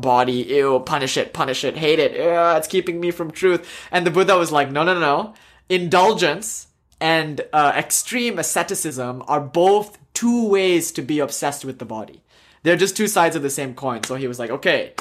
body, 0.00 0.32
ew, 0.32 0.80
punish 0.80 1.16
it, 1.16 1.32
punish 1.32 1.62
it, 1.62 1.76
hate 1.76 1.98
it, 1.98 2.20
Ugh, 2.20 2.56
it's 2.58 2.66
keeping 2.66 3.00
me 3.00 3.10
from 3.10 3.30
truth. 3.30 3.68
And 3.92 4.04
the 4.06 4.10
Buddha 4.10 4.36
was 4.36 4.50
like, 4.50 4.70
no, 4.70 4.82
no, 4.82 4.98
no. 4.98 5.34
Indulgence 5.68 6.66
and 7.00 7.40
uh, 7.52 7.72
extreme 7.76 8.38
asceticism 8.38 9.22
are 9.28 9.40
both 9.40 9.98
two 10.12 10.48
ways 10.48 10.90
to 10.92 11.02
be 11.02 11.20
obsessed 11.20 11.64
with 11.64 11.78
the 11.78 11.84
body. 11.84 12.22
They're 12.62 12.76
just 12.76 12.96
two 12.96 13.08
sides 13.08 13.36
of 13.36 13.42
the 13.42 13.50
same 13.50 13.74
coin. 13.74 14.02
So 14.02 14.16
he 14.16 14.26
was 14.26 14.38
like, 14.38 14.50
okay, 14.50 14.92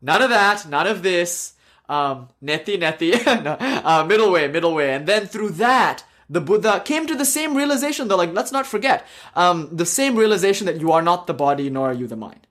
none 0.00 0.22
of 0.22 0.30
that, 0.30 0.66
none 0.68 0.86
of 0.86 1.02
this, 1.02 1.52
um, 1.88 2.28
neti, 2.42 2.80
neti, 2.80 3.24
no, 3.44 3.56
uh, 3.60 4.04
middle 4.04 4.32
way, 4.32 4.48
middle 4.48 4.74
way. 4.74 4.94
And 4.94 5.06
then 5.06 5.26
through 5.26 5.50
that, 5.50 6.02
the 6.28 6.40
Buddha 6.40 6.80
came 6.84 7.06
to 7.06 7.14
the 7.14 7.24
same 7.24 7.56
realization. 7.56 8.08
They're 8.08 8.16
like, 8.16 8.32
let's 8.32 8.52
not 8.52 8.66
forget, 8.66 9.06
um, 9.34 9.68
the 9.72 9.86
same 9.86 10.16
realization 10.16 10.66
that 10.66 10.80
you 10.80 10.92
are 10.92 11.02
not 11.02 11.26
the 11.26 11.34
body, 11.34 11.70
nor 11.70 11.90
are 11.90 11.94
you 11.94 12.06
the 12.06 12.16
mind. 12.16 12.46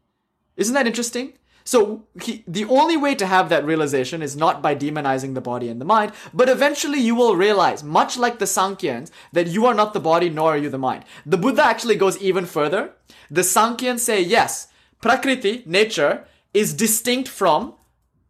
Isn't 0.55 0.75
that 0.75 0.87
interesting? 0.87 1.33
So 1.65 2.03
he, 2.21 2.43
the 2.45 2.65
only 2.65 2.97
way 2.97 3.15
to 3.15 3.25
have 3.25 3.47
that 3.49 3.65
realization 3.65 4.21
is 4.21 4.35
not 4.35 4.61
by 4.61 4.75
demonizing 4.75 5.33
the 5.33 5.41
body 5.41 5.69
and 5.69 5.79
the 5.79 5.85
mind, 5.85 6.11
but 6.33 6.49
eventually 6.49 6.99
you 6.99 7.15
will 7.15 7.35
realize, 7.35 7.83
much 7.83 8.17
like 8.17 8.39
the 8.39 8.45
Sankhyans, 8.45 9.11
that 9.31 9.47
you 9.47 9.65
are 9.65 9.73
not 9.73 9.93
the 9.93 9.99
body 10.01 10.29
nor 10.29 10.51
are 10.51 10.57
you 10.57 10.69
the 10.69 10.77
mind. 10.77 11.05
The 11.25 11.37
Buddha 11.37 11.63
actually 11.63 11.95
goes 11.95 12.17
even 12.17 12.45
further. 12.45 12.91
The 13.31 13.43
Sankhyan's 13.43 14.03
say, 14.03 14.21
yes, 14.21 14.67
Prakriti, 15.01 15.63
nature, 15.65 16.25
is 16.53 16.73
distinct 16.73 17.29
from 17.29 17.75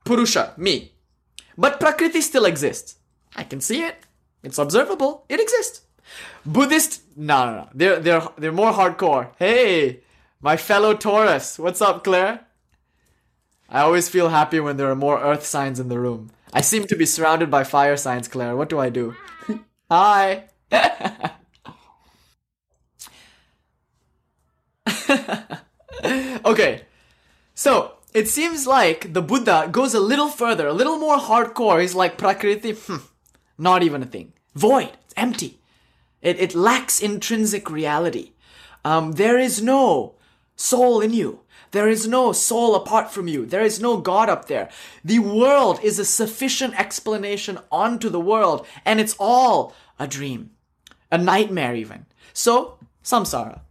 Purusha, 0.06 0.54
me. 0.58 0.94
But 1.58 1.80
Prakriti 1.80 2.22
still 2.22 2.46
exists. 2.46 2.98
I 3.36 3.44
can 3.44 3.62
see 3.62 3.84
it. 3.84 3.98
It's 4.44 4.58
observable. 4.58 5.26
It 5.30 5.40
exists. 5.40 5.82
Buddhist, 6.46 7.02
no, 7.16 7.46
no, 7.46 7.56
no. 7.56 7.70
They're, 7.74 8.00
they're, 8.00 8.28
they're 8.38 8.52
more 8.52 8.74
hardcore. 8.74 9.30
Hey, 9.40 10.02
my 10.42 10.58
fellow 10.58 10.94
Taurus. 10.94 11.58
What's 11.58 11.82
up, 11.82 12.04
Claire? 12.04 12.42
I 13.70 13.82
always 13.82 14.10
feel 14.10 14.30
happy 14.30 14.60
when 14.60 14.78
there 14.78 14.92
are 14.92 14.96
more 14.96 15.20
earth 15.20 15.46
signs 15.46 15.80
in 15.80 15.88
the 15.88 16.00
room. 16.00 16.32
I 16.54 16.62
seem 16.62 16.86
to 16.86 16.96
be 16.96 17.06
surrounded 17.06 17.50
by 17.50 17.64
fire 17.64 17.98
signs, 17.98 18.28
Claire. 18.28 18.56
What 18.56 18.70
do 18.70 18.80
I 18.80 18.90
do? 18.90 19.16
Hi. 19.90 20.46
okay. 26.46 26.82
So, 27.56 27.94
it 28.14 28.28
seems 28.28 28.68
like 28.68 29.14
the 29.14 29.22
Buddha 29.22 29.70
goes 29.72 29.94
a 29.94 30.00
little 30.00 30.28
further, 30.28 30.68
a 30.68 30.74
little 30.74 31.00
more 31.00 31.18
hardcore. 31.18 31.82
He's 31.82 31.96
like, 31.96 32.18
Prakriti, 32.18 32.74
hmm, 32.74 32.98
not 33.58 33.82
even 33.82 34.04
a 34.04 34.06
thing. 34.06 34.33
Void. 34.56 34.92
It's 35.06 35.14
empty. 35.18 35.60
It, 36.22 36.40
it 36.40 36.56
lacks 36.56 37.02
intrinsic 37.02 37.70
reality. 37.70 38.32
Um, 38.86 39.14
there 39.14 39.38
is 39.38 39.62
no 39.62 40.16
soul 40.56 41.02
in 41.02 41.14
you. 41.14 41.40
There 41.72 41.90
is 41.90 42.08
no 42.08 42.34
soul 42.34 42.76
apart 42.76 43.12
from 43.12 43.28
you. 43.28 43.46
There 43.46 43.64
is 43.64 43.80
no 43.80 43.98
God 43.98 44.30
up 44.30 44.46
there. 44.46 44.70
The 45.04 45.20
world 45.20 45.80
is 45.82 45.98
a 45.98 46.06
sufficient 46.06 46.80
explanation 46.80 47.58
onto 47.72 48.10
the 48.10 48.20
world, 48.20 48.68
and 48.86 49.00
it's 49.00 49.16
all 49.20 49.74
a 49.98 50.08
dream, 50.08 50.52
a 51.12 51.18
nightmare, 51.18 51.76
even. 51.76 52.06
So, 52.32 52.78
samsara. 53.04 53.62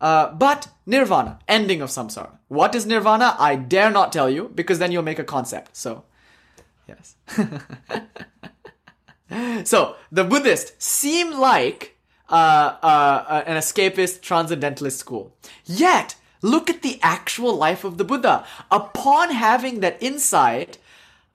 Uh, 0.00 0.32
but 0.32 0.68
nirvana, 0.86 1.40
ending 1.48 1.82
of 1.82 1.90
samsara. 1.90 2.38
What 2.46 2.76
is 2.76 2.86
nirvana? 2.86 3.34
I 3.36 3.56
dare 3.56 3.90
not 3.90 4.12
tell 4.12 4.30
you 4.30 4.52
because 4.54 4.78
then 4.78 4.92
you'll 4.92 5.02
make 5.02 5.18
a 5.18 5.24
concept. 5.24 5.76
So, 5.76 6.04
yes. 6.86 7.16
so, 9.64 9.96
the 10.10 10.24
Buddhists 10.24 10.72
seem 10.84 11.38
like 11.38 11.96
uh, 12.28 12.76
uh, 12.82 13.42
an 13.46 13.56
escapist 13.56 14.22
transcendentalist 14.22 14.98
school. 14.98 15.34
Yet, 15.64 16.16
Look 16.42 16.70
at 16.70 16.82
the 16.82 16.98
actual 17.02 17.54
life 17.56 17.84
of 17.84 17.98
the 17.98 18.04
Buddha. 18.04 18.44
Upon 18.70 19.30
having 19.30 19.80
that 19.80 20.00
insight, 20.00 20.78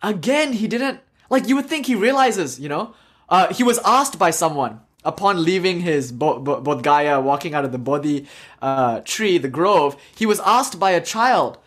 again, 0.01 0.53
he 0.53 0.67
didn't, 0.67 1.01
like, 1.29 1.47
you 1.47 1.55
would 1.55 1.67
think 1.67 1.85
he 1.85 1.95
realizes, 1.95 2.59
you 2.59 2.69
know, 2.69 2.93
uh, 3.29 3.53
he 3.53 3.63
was 3.63 3.79
asked 3.83 4.17
by 4.17 4.31
someone 4.31 4.79
upon 5.03 5.43
leaving 5.43 5.81
his 5.81 6.11
Bo- 6.11 6.39
Bo- 6.39 6.61
Bodh 6.61 6.81
Gaya, 6.83 7.19
walking 7.19 7.53
out 7.53 7.65
of 7.65 7.73
the 7.73 7.77
Bodhi 7.77 8.27
uh, 8.61 9.01
tree, 9.01 9.37
the 9.37 9.49
grove, 9.49 9.97
he 10.15 10.25
was 10.25 10.39
asked 10.45 10.79
by 10.79 10.91
a 10.91 11.01
child, 11.01 11.57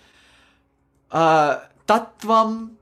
uh, 1.13 1.61
Tattvam, 1.87 2.76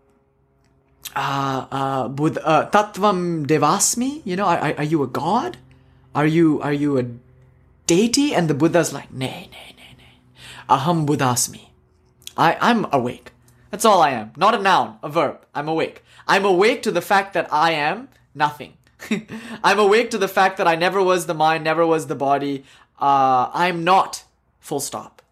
uh, 1.14 1.66
uh, 1.70 2.05
uh, 2.07 2.70
Tattvam 2.70 3.46
Devasmi, 3.46 4.22
you 4.24 4.36
know, 4.36 4.46
are, 4.46 4.74
are 4.76 4.84
you 4.84 5.02
a 5.02 5.07
god? 5.07 5.59
Are 6.14 6.26
you, 6.26 6.61
are 6.62 6.72
you 6.72 6.98
a 6.98 7.05
deity? 7.86 8.34
And 8.34 8.48
the 8.48 8.55
Buddha's 8.55 8.92
like, 8.92 9.12
nay, 9.12 9.48
nay, 9.50 9.74
nay, 9.76 9.94
nay, 9.98 10.18
Aham 10.68 11.07
Buddhasmi. 11.07 11.68
I, 12.36 12.57
I'm 12.61 12.86
awake. 12.92 13.32
That's 13.70 13.84
all 13.84 14.00
I 14.00 14.11
am. 14.11 14.32
Not 14.36 14.55
a 14.55 14.59
noun, 14.59 14.98
a 15.02 15.09
verb. 15.09 15.44
I'm 15.55 15.68
awake. 15.68 16.05
I'm 16.26 16.44
awake 16.44 16.82
to 16.82 16.90
the 16.90 17.02
fact 17.02 17.34
that 17.34 17.52
I 17.52 17.72
am 17.72 18.09
nothing. 18.34 18.74
I'm 19.64 19.78
awake 19.78 20.11
to 20.12 20.18
the 20.18 20.28
fact 20.28 20.57
that 20.59 20.68
I 20.68 20.76
never 20.76 21.02
was 21.02 21.26
the 21.26 21.34
mind, 21.34 21.64
never 21.64 21.86
was 21.86 22.07
the 22.07 22.14
body. 22.14 22.64
Uh, 23.00 23.50
I'm 23.52 23.84
not. 23.84 24.24
Full 24.61 24.80
stop. 24.80 25.22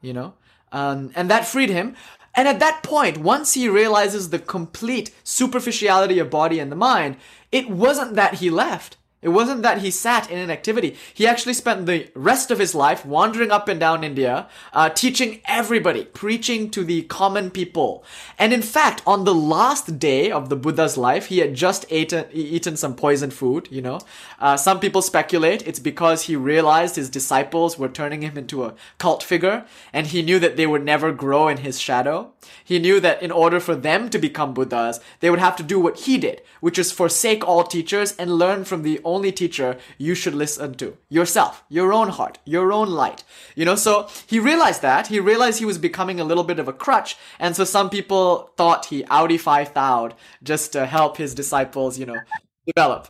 You 0.00 0.12
know? 0.12 0.34
Um, 0.72 1.12
and 1.14 1.30
that 1.30 1.46
freed 1.46 1.70
him. 1.70 1.94
And 2.34 2.48
at 2.48 2.60
that 2.60 2.82
point, 2.82 3.18
once 3.18 3.54
he 3.54 3.68
realizes 3.68 4.30
the 4.30 4.38
complete 4.38 5.12
superficiality 5.22 6.18
of 6.18 6.30
body 6.30 6.58
and 6.58 6.72
the 6.72 6.76
mind, 6.76 7.16
it 7.50 7.68
wasn't 7.68 8.14
that 8.14 8.34
he 8.34 8.48
left. 8.48 8.96
It 9.22 9.28
wasn't 9.28 9.62
that 9.62 9.78
he 9.78 9.90
sat 9.90 10.30
in 10.30 10.38
inactivity. 10.38 10.96
He 11.14 11.26
actually 11.26 11.54
spent 11.54 11.86
the 11.86 12.10
rest 12.14 12.50
of 12.50 12.58
his 12.58 12.74
life 12.74 13.06
wandering 13.06 13.52
up 13.52 13.68
and 13.68 13.78
down 13.78 14.02
India, 14.02 14.48
uh, 14.72 14.90
teaching 14.90 15.40
everybody, 15.46 16.04
preaching 16.04 16.70
to 16.70 16.82
the 16.82 17.02
common 17.02 17.50
people. 17.50 18.04
And 18.38 18.52
in 18.52 18.62
fact, 18.62 19.00
on 19.06 19.24
the 19.24 19.34
last 19.34 20.00
day 20.00 20.30
of 20.32 20.48
the 20.48 20.56
Buddha's 20.56 20.98
life, 20.98 21.26
he 21.26 21.38
had 21.38 21.54
just 21.54 21.90
eaten, 21.90 22.26
eaten 22.32 22.76
some 22.76 22.96
poisoned 22.96 23.32
food, 23.32 23.68
you 23.70 23.80
know. 23.80 24.00
Uh, 24.40 24.56
some 24.56 24.80
people 24.80 25.02
speculate 25.02 25.66
it's 25.66 25.78
because 25.78 26.22
he 26.22 26.34
realized 26.34 26.96
his 26.96 27.08
disciples 27.08 27.78
were 27.78 27.88
turning 27.88 28.22
him 28.22 28.36
into 28.36 28.64
a 28.64 28.74
cult 28.98 29.22
figure, 29.22 29.64
and 29.92 30.08
he 30.08 30.22
knew 30.22 30.40
that 30.40 30.56
they 30.56 30.66
would 30.66 30.84
never 30.84 31.12
grow 31.12 31.46
in 31.46 31.58
his 31.58 31.78
shadow. 31.78 32.32
He 32.64 32.80
knew 32.80 32.98
that 33.00 33.22
in 33.22 33.30
order 33.30 33.60
for 33.60 33.76
them 33.76 34.10
to 34.10 34.18
become 34.18 34.52
Buddhas, 34.52 34.98
they 35.20 35.30
would 35.30 35.38
have 35.38 35.54
to 35.56 35.62
do 35.62 35.78
what 35.78 36.00
he 36.00 36.18
did, 36.18 36.42
which 36.60 36.78
is 36.78 36.90
forsake 36.90 37.46
all 37.46 37.62
teachers 37.62 38.16
and 38.16 38.38
learn 38.38 38.64
from 38.64 38.82
the 38.82 39.00
only 39.14 39.32
teacher 39.32 39.76
you 39.98 40.14
should 40.14 40.34
listen 40.34 40.74
to 40.74 40.96
yourself, 41.08 41.64
your 41.68 41.92
own 41.92 42.08
heart, 42.08 42.38
your 42.44 42.72
own 42.72 42.88
light. 42.88 43.24
You 43.54 43.64
know, 43.64 43.76
so 43.76 44.08
he 44.26 44.38
realized 44.38 44.82
that. 44.82 45.08
He 45.08 45.20
realized 45.20 45.58
he 45.58 45.64
was 45.64 45.78
becoming 45.78 46.20
a 46.20 46.24
little 46.24 46.44
bit 46.44 46.58
of 46.58 46.68
a 46.68 46.72
crutch. 46.72 47.16
And 47.38 47.54
so 47.56 47.64
some 47.64 47.90
people 47.90 48.50
thought 48.56 48.86
he 48.86 49.04
Audi 49.10 49.38
5000 49.38 50.16
just 50.42 50.72
to 50.72 50.86
help 50.86 51.16
his 51.16 51.34
disciples, 51.34 51.98
you 51.98 52.06
know, 52.06 52.20
develop. 52.66 53.08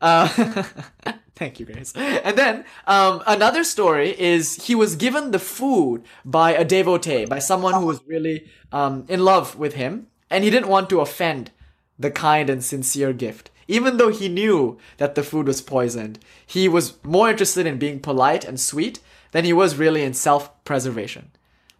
Uh, 0.00 0.28
thank 1.34 1.58
you, 1.60 1.66
Grace. 1.66 1.92
And 1.96 2.36
then 2.36 2.64
um, 2.86 3.22
another 3.26 3.64
story 3.64 4.18
is 4.18 4.66
he 4.66 4.74
was 4.74 4.96
given 4.96 5.30
the 5.30 5.38
food 5.38 6.02
by 6.24 6.52
a 6.52 6.64
devotee, 6.64 7.24
by 7.24 7.38
someone 7.38 7.74
who 7.74 7.86
was 7.86 8.00
really 8.06 8.46
um, 8.72 9.04
in 9.08 9.24
love 9.24 9.56
with 9.56 9.74
him, 9.74 10.08
and 10.30 10.44
he 10.44 10.50
didn't 10.50 10.68
want 10.68 10.90
to 10.90 11.00
offend 11.00 11.50
the 11.98 12.10
kind 12.10 12.50
and 12.50 12.62
sincere 12.62 13.12
gift. 13.12 13.50
Even 13.68 13.96
though 13.96 14.10
he 14.10 14.28
knew 14.28 14.78
that 14.98 15.14
the 15.14 15.22
food 15.22 15.46
was 15.46 15.60
poisoned, 15.60 16.18
he 16.46 16.68
was 16.68 17.02
more 17.02 17.30
interested 17.30 17.66
in 17.66 17.78
being 17.78 18.00
polite 18.00 18.44
and 18.44 18.60
sweet 18.60 19.00
than 19.32 19.44
he 19.44 19.52
was 19.52 19.76
really 19.76 20.02
in 20.02 20.14
self 20.14 20.64
preservation. 20.64 21.30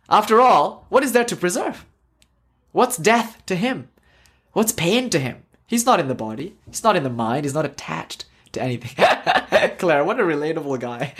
After 0.08 0.40
all, 0.40 0.86
what 0.88 1.04
is 1.04 1.12
there 1.12 1.24
to 1.24 1.36
preserve? 1.36 1.84
What's 2.72 2.96
death 2.96 3.44
to 3.46 3.56
him? 3.56 3.88
What's 4.52 4.72
pain 4.72 5.10
to 5.10 5.18
him? 5.18 5.42
He's 5.66 5.86
not 5.86 5.98
in 6.00 6.08
the 6.08 6.14
body, 6.14 6.54
he's 6.68 6.84
not 6.84 6.96
in 6.96 7.02
the 7.02 7.10
mind, 7.10 7.44
he's 7.44 7.54
not 7.54 7.64
attached 7.64 8.24
to 8.52 8.62
anything. 8.62 8.92
Claire, 9.78 10.04
what 10.04 10.20
a 10.20 10.22
relatable 10.22 10.78
guy. 10.78 11.14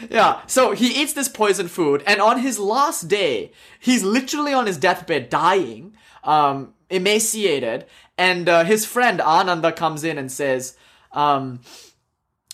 yeah, 0.10 0.40
so 0.46 0.72
he 0.72 1.00
eats 1.00 1.12
this 1.12 1.28
poison 1.28 1.68
food, 1.68 2.02
and 2.06 2.20
on 2.20 2.40
his 2.40 2.58
last 2.58 3.08
day, 3.08 3.52
he's 3.78 4.02
literally 4.02 4.52
on 4.52 4.66
his 4.66 4.78
deathbed 4.78 5.28
dying, 5.28 5.95
um, 6.26 6.74
emaciated, 6.90 7.86
and 8.18 8.48
uh, 8.48 8.64
his 8.64 8.84
friend 8.84 9.20
Ananda 9.20 9.72
comes 9.72 10.04
in 10.04 10.18
and 10.18 10.30
says, 10.30 10.76
um, 11.12 11.60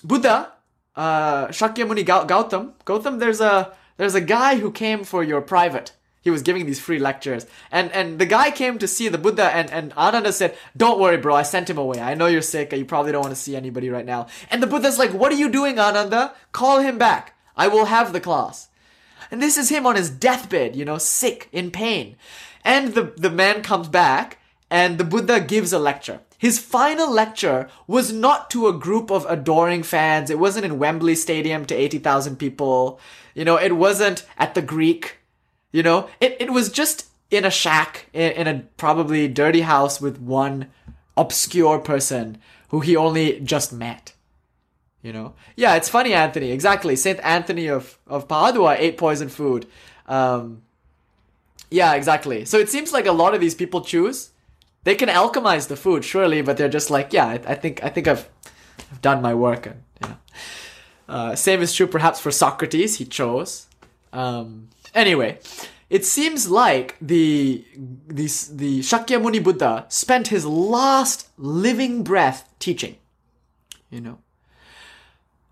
Buddha, 0.04 0.52
uh, 0.94 1.48
Shakyamuni 1.48 2.04
Gautam, 2.04 2.74
Gautam, 2.84 3.18
there's 3.18 3.40
a 3.40 3.74
there's 3.96 4.14
a 4.14 4.20
guy 4.20 4.58
who 4.58 4.70
came 4.70 5.04
for 5.04 5.22
your 5.22 5.40
private. 5.40 5.92
He 6.20 6.30
was 6.30 6.42
giving 6.42 6.66
these 6.66 6.80
free 6.80 6.98
lectures, 6.98 7.46
and 7.70 7.90
and 7.92 8.18
the 8.18 8.26
guy 8.26 8.50
came 8.50 8.78
to 8.78 8.86
see 8.86 9.08
the 9.08 9.18
Buddha, 9.18 9.44
and 9.44 9.70
and 9.70 9.92
Ananda 9.94 10.32
said, 10.32 10.56
"Don't 10.76 11.00
worry, 11.00 11.16
bro. 11.16 11.34
I 11.34 11.42
sent 11.42 11.68
him 11.68 11.78
away. 11.78 12.00
I 12.00 12.14
know 12.14 12.26
you're 12.26 12.42
sick. 12.42 12.72
You 12.72 12.84
probably 12.84 13.12
don't 13.12 13.22
want 13.22 13.34
to 13.34 13.40
see 13.40 13.56
anybody 13.56 13.90
right 13.90 14.06
now." 14.06 14.28
And 14.50 14.62
the 14.62 14.68
Buddha's 14.68 14.98
like, 14.98 15.12
"What 15.12 15.32
are 15.32 15.36
you 15.36 15.48
doing, 15.48 15.80
Ananda? 15.80 16.34
Call 16.52 16.78
him 16.78 16.98
back. 16.98 17.36
I 17.56 17.68
will 17.68 17.86
have 17.86 18.12
the 18.12 18.20
class." 18.20 18.68
And 19.32 19.42
this 19.42 19.56
is 19.56 19.70
him 19.70 19.86
on 19.86 19.96
his 19.96 20.10
deathbed, 20.10 20.76
you 20.76 20.84
know, 20.84 20.98
sick, 20.98 21.48
in 21.52 21.70
pain. 21.70 22.16
And 22.64 22.94
the, 22.94 23.12
the 23.16 23.30
man 23.30 23.62
comes 23.62 23.88
back 23.88 24.38
and 24.70 24.98
the 24.98 25.04
Buddha 25.04 25.38
gives 25.40 25.72
a 25.72 25.78
lecture. 25.78 26.20
his 26.38 26.58
final 26.58 27.08
lecture 27.12 27.68
was 27.86 28.10
not 28.12 28.50
to 28.50 28.66
a 28.66 28.72
group 28.72 29.10
of 29.10 29.26
adoring 29.28 29.82
fans. 29.82 30.30
It 30.30 30.38
wasn't 30.38 30.64
in 30.64 30.78
Wembley 30.78 31.14
Stadium 31.14 31.64
to 31.66 31.74
80,000 31.74 32.36
people. 32.36 32.98
You 33.34 33.44
know, 33.44 33.56
it 33.56 33.76
wasn't 33.76 34.26
at 34.38 34.54
the 34.54 34.62
Greek. 34.62 35.18
You 35.70 35.82
know, 35.82 36.08
it, 36.20 36.36
it 36.40 36.52
was 36.52 36.68
just 36.70 37.06
in 37.30 37.44
a 37.44 37.50
shack, 37.50 38.06
in, 38.12 38.32
in 38.32 38.46
a 38.48 38.64
probably 38.76 39.28
dirty 39.28 39.60
house 39.60 40.00
with 40.00 40.18
one 40.18 40.68
obscure 41.16 41.78
person 41.78 42.38
who 42.70 42.80
he 42.80 42.96
only 42.96 43.38
just 43.40 43.72
met. 43.72 44.14
You 45.02 45.12
know? 45.12 45.34
Yeah, 45.54 45.76
it's 45.76 45.88
funny, 45.88 46.14
Anthony. 46.14 46.50
Exactly. 46.50 46.96
Saint 46.96 47.20
Anthony 47.20 47.68
of, 47.68 47.98
of 48.06 48.26
Padua 48.26 48.76
ate 48.78 48.96
poison 48.98 49.28
food. 49.28 49.66
Um, 50.06 50.62
yeah, 51.72 51.94
exactly. 51.94 52.44
So 52.44 52.58
it 52.58 52.68
seems 52.68 52.92
like 52.92 53.06
a 53.06 53.12
lot 53.12 53.34
of 53.34 53.40
these 53.40 53.54
people 53.54 53.80
choose. 53.80 54.30
They 54.84 54.94
can 54.94 55.08
alchemize 55.08 55.68
the 55.68 55.76
food, 55.76 56.04
surely, 56.04 56.42
but 56.42 56.56
they're 56.56 56.68
just 56.68 56.90
like, 56.90 57.12
yeah, 57.12 57.26
I, 57.26 57.34
I 57.46 57.54
think 57.54 57.82
I 57.84 57.88
think 57.88 58.08
I've, 58.08 58.28
I've 58.90 59.00
done 59.00 59.22
my 59.22 59.34
work, 59.34 59.66
and 59.66 59.82
know. 60.00 60.16
Uh, 61.08 61.34
same 61.36 61.62
is 61.62 61.74
true, 61.74 61.86
perhaps, 61.86 62.20
for 62.20 62.30
Socrates. 62.30 62.96
He 62.96 63.04
chose. 63.04 63.66
Um, 64.12 64.68
anyway, 64.94 65.38
it 65.88 66.04
seems 66.04 66.48
like 66.48 66.96
the 67.00 67.64
the 68.08 68.26
the 68.50 68.80
Shakyamuni 68.80 69.42
Buddha 69.42 69.86
spent 69.88 70.28
his 70.28 70.44
last 70.46 71.28
living 71.38 72.02
breath 72.02 72.48
teaching. 72.58 72.96
You 73.90 74.00
know. 74.00 74.18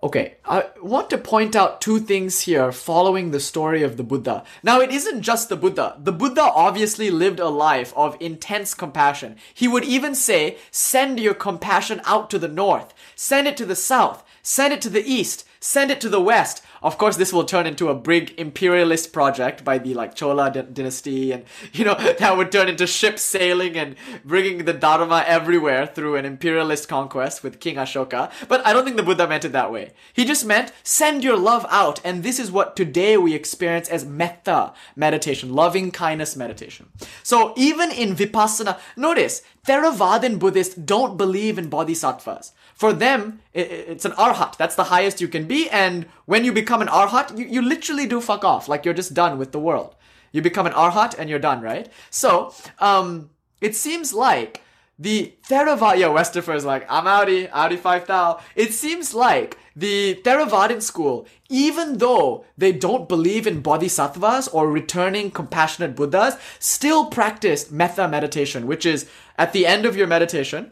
Okay, 0.02 0.36
I 0.46 0.64
want 0.82 1.10
to 1.10 1.18
point 1.18 1.54
out 1.54 1.82
two 1.82 1.98
things 1.98 2.40
here 2.40 2.72
following 2.72 3.30
the 3.30 3.40
story 3.40 3.82
of 3.82 3.98
the 3.98 4.02
Buddha. 4.02 4.44
Now, 4.62 4.80
it 4.80 4.90
isn't 4.90 5.20
just 5.20 5.50
the 5.50 5.56
Buddha. 5.56 5.96
The 5.98 6.12
Buddha 6.12 6.40
obviously 6.40 7.10
lived 7.10 7.38
a 7.38 7.50
life 7.50 7.92
of 7.94 8.16
intense 8.18 8.72
compassion. 8.72 9.36
He 9.52 9.68
would 9.68 9.84
even 9.84 10.14
say, 10.14 10.56
send 10.70 11.20
your 11.20 11.34
compassion 11.34 12.00
out 12.06 12.30
to 12.30 12.38
the 12.38 12.48
north, 12.48 12.94
send 13.14 13.46
it 13.46 13.58
to 13.58 13.66
the 13.66 13.76
south, 13.76 14.24
send 14.42 14.72
it 14.72 14.80
to 14.80 14.88
the 14.88 15.04
east, 15.04 15.46
send 15.60 15.90
it 15.90 16.00
to 16.00 16.08
the 16.08 16.20
west. 16.20 16.62
Of 16.82 16.96
course, 16.96 17.16
this 17.16 17.32
will 17.32 17.44
turn 17.44 17.66
into 17.66 17.88
a 17.88 17.94
big 17.94 18.32
imperialist 18.38 19.12
project 19.12 19.64
by 19.64 19.78
the 19.78 19.92
like 19.94 20.14
Chola 20.14 20.50
d- 20.50 20.62
dynasty, 20.72 21.30
and 21.32 21.44
you 21.72 21.84
know 21.84 21.94
that 22.18 22.36
would 22.36 22.50
turn 22.50 22.68
into 22.68 22.86
ships 22.86 23.22
sailing 23.22 23.76
and 23.76 23.96
bringing 24.24 24.64
the 24.64 24.72
Dharma 24.72 25.22
everywhere 25.26 25.86
through 25.86 26.16
an 26.16 26.24
imperialist 26.24 26.88
conquest 26.88 27.42
with 27.42 27.60
King 27.60 27.76
Ashoka. 27.76 28.32
But 28.48 28.66
I 28.66 28.72
don't 28.72 28.84
think 28.84 28.96
the 28.96 29.02
Buddha 29.02 29.28
meant 29.28 29.44
it 29.44 29.52
that 29.52 29.70
way. 29.70 29.92
He 30.12 30.24
just 30.24 30.46
meant 30.46 30.72
send 30.82 31.22
your 31.22 31.36
love 31.36 31.66
out, 31.68 32.00
and 32.04 32.22
this 32.22 32.38
is 32.38 32.50
what 32.50 32.76
today 32.76 33.16
we 33.16 33.34
experience 33.34 33.88
as 33.88 34.04
metta 34.04 34.72
meditation, 34.96 35.52
loving 35.52 35.90
kindness 35.90 36.34
meditation. 36.34 36.88
So 37.22 37.52
even 37.56 37.90
in 37.90 38.16
vipassana, 38.16 38.78
notice 38.96 39.42
Theravadan 39.66 40.38
Buddhists 40.38 40.74
don't 40.74 41.16
believe 41.16 41.58
in 41.58 41.68
bodhisattvas. 41.68 42.52
For 42.74 42.92
them, 42.92 43.40
it's 43.52 44.04
an 44.04 44.12
arhat. 44.12 44.56
That's 44.56 44.74
the 44.74 44.84
highest 44.84 45.20
you 45.20 45.28
can 45.28 45.46
be. 45.46 45.68
And 45.68 46.06
when 46.24 46.44
you 46.44 46.52
become 46.52 46.80
an 46.80 46.88
arhat, 46.88 47.36
you, 47.36 47.46
you 47.46 47.62
literally 47.62 48.06
do 48.06 48.20
fuck 48.20 48.44
off. 48.44 48.68
Like 48.68 48.84
you're 48.84 48.94
just 48.94 49.14
done 49.14 49.38
with 49.38 49.52
the 49.52 49.60
world. 49.60 49.94
You 50.32 50.40
become 50.42 50.66
an 50.66 50.72
arhat 50.72 51.18
and 51.18 51.28
you're 51.28 51.38
done, 51.38 51.60
right? 51.60 51.90
So, 52.08 52.54
um, 52.78 53.30
it 53.60 53.76
seems 53.76 54.14
like 54.14 54.62
the 54.98 55.34
Theravada, 55.48 55.98
yeah, 55.98 56.08
Westerfer 56.08 56.54
is 56.54 56.64
like, 56.64 56.86
I'm 56.88 57.04
outie, 57.04 57.50
outie 57.50 57.78
5000. 57.78 58.42
It 58.54 58.74
seems 58.74 59.14
like 59.14 59.56
the 59.74 60.20
Theravadin 60.24 60.82
school, 60.82 61.26
even 61.48 61.98
though 61.98 62.44
they 62.58 62.70
don't 62.70 63.08
believe 63.08 63.46
in 63.46 63.62
bodhisattvas 63.62 64.48
or 64.48 64.70
returning 64.70 65.30
compassionate 65.30 65.96
Buddhas, 65.96 66.36
still 66.58 67.06
practiced 67.06 67.72
metta 67.72 68.08
meditation, 68.08 68.66
which 68.66 68.84
is 68.84 69.08
at 69.40 69.54
the 69.54 69.66
end 69.66 69.86
of 69.86 69.96
your 69.96 70.06
meditation, 70.06 70.70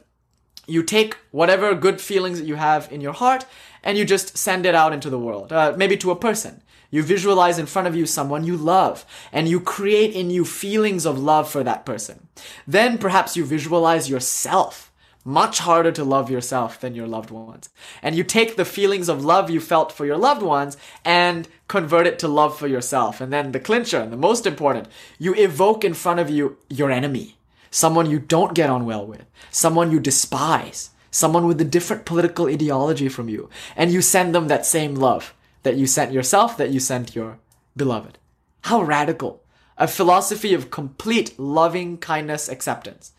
you 0.67 0.83
take 0.83 1.17
whatever 1.31 1.75
good 1.75 2.03
feelings 2.03 2.39
that 2.39 2.47
you 2.47 2.57
have 2.57 2.93
in 2.93 3.01
your 3.01 3.15
heart 3.15 3.47
and 3.83 3.97
you 3.97 4.05
just 4.05 4.37
send 4.37 4.67
it 4.67 4.75
out 4.75 4.93
into 4.93 5.09
the 5.09 5.19
world, 5.19 5.55
uh, 5.55 5.73
maybe 5.75 5.97
to 5.97 6.11
a 6.11 6.17
person. 6.17 6.63
You 6.91 7.03
visualize 7.03 7.59
in 7.59 7.65
front 7.65 7.89
of 7.89 7.97
you 7.97 8.05
someone 8.05 8.45
you 8.45 8.59
love 8.59 9.07
and 9.33 9.49
you 9.49 9.59
create 9.59 10.15
in 10.15 10.29
you 10.29 10.45
feelings 10.45 11.07
of 11.07 11.19
love 11.19 11.51
for 11.51 11.65
that 11.65 11.87
person. 11.87 12.29
Then 12.67 12.99
perhaps 12.99 13.39
you 13.39 13.45
visualize 13.47 14.11
yourself. 14.11 14.93
Much 15.25 15.61
harder 15.61 15.93
to 15.93 16.05
love 16.05 16.31
yourself 16.31 16.79
than 16.79 16.95
your 16.95 17.07
loved 17.07 17.31
ones. 17.31 17.71
And 18.03 18.15
you 18.15 18.23
take 18.23 18.57
the 18.57 18.67
feelings 18.67 19.09
of 19.09 19.25
love 19.25 19.49
you 19.49 19.61
felt 19.61 19.93
for 19.93 20.05
your 20.05 20.19
loved 20.19 20.43
ones 20.43 20.77
and 21.07 21.49
convert 21.69 22.07
it 22.07 22.19
to 22.19 22.29
love 22.29 22.59
for 22.59 22.67
yourself. 22.67 23.23
And 23.23 23.33
then 23.33 23.53
the 23.53 23.61
clincher, 23.61 24.01
and 24.01 24.13
the 24.13 24.17
most 24.19 24.47
important, 24.47 24.89
you 25.19 25.35
evoke 25.35 25.85
in 25.85 25.95
front 25.95 26.21
of 26.21 26.29
you 26.29 26.59
your 26.69 26.91
enemy 26.91 27.38
someone 27.71 28.11
you 28.11 28.19
don't 28.19 28.55
get 28.55 28.71
on 28.71 28.85
well 28.85 29.07
with, 29.07 29.25
someone 29.51 29.91
you 29.91 30.01
despise, 30.01 30.91
someone 31.11 31.47
with 31.47 31.61
a 31.61 31.65
different 31.65 32.05
political 32.05 32.47
ideology 32.47 33.09
from 33.09 33.29
you, 33.29 33.49
and 33.77 33.93
you 33.93 34.03
send 34.03 34.35
them 34.35 34.49
that 34.49 34.67
same 34.67 34.95
love 34.95 35.35
that 35.63 35.77
you 35.77 35.87
sent 35.87 36.13
yourself, 36.13 36.57
that 36.57 36.71
you 36.71 36.81
sent 36.81 37.15
your 37.15 37.39
beloved. 37.77 38.19
How 38.63 38.83
radical! 38.83 39.43
A 39.77 39.87
philosophy 39.87 40.55
of 40.55 40.71
complete 40.71 41.39
loving 41.39 41.99
kindness 41.99 42.49
acceptance. 42.49 43.13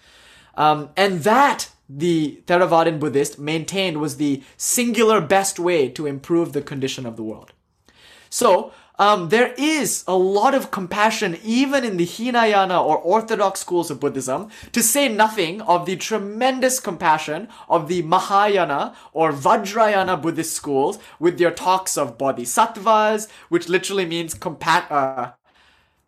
Um, 0.56 0.90
and 0.98 1.22
that 1.24 1.70
the 1.88 2.44
Theravadan 2.46 3.00
Buddhist 3.00 3.40
maintained 3.40 3.98
was 3.98 4.18
the 4.18 4.44
singular 4.58 5.22
best 5.22 5.58
way 5.58 5.90
to 5.90 6.06
improve 6.06 6.52
the 6.54 6.62
condition 6.62 7.06
of 7.06 7.16
the 7.16 7.24
world. 7.24 7.54
So, 8.30 8.72
um, 9.00 9.30
there 9.30 9.54
is 9.58 10.04
a 10.08 10.16
lot 10.16 10.54
of 10.54 10.72
compassion 10.72 11.40
even 11.44 11.86
in 11.86 11.98
the 11.98 12.06
Hinayana 12.06 12.80
or 12.80 12.98
Orthodox 12.98 13.62
schools 13.62 13.90
of 13.90 14.00
Buddhism, 14.00 14.50
to 14.74 14.84
say 14.84 15.08
nothing 15.08 15.62
of 15.62 15.86
the 15.86 15.96
tremendous 15.96 16.80
compassion 16.82 17.48
of 17.70 17.88
the 17.88 18.02
Mahayana 18.02 18.94
or 19.14 19.32
Vajrayana 19.32 20.22
Buddhist 20.22 20.54
schools 20.54 21.00
with 21.18 21.40
their 21.40 21.52
talks 21.52 21.98
of 21.98 22.18
bodhisattvas, 22.18 23.30
which 23.48 23.70
literally 23.70 24.06
means 24.06 24.36
compa- 24.36 24.92
uh, 24.92 25.32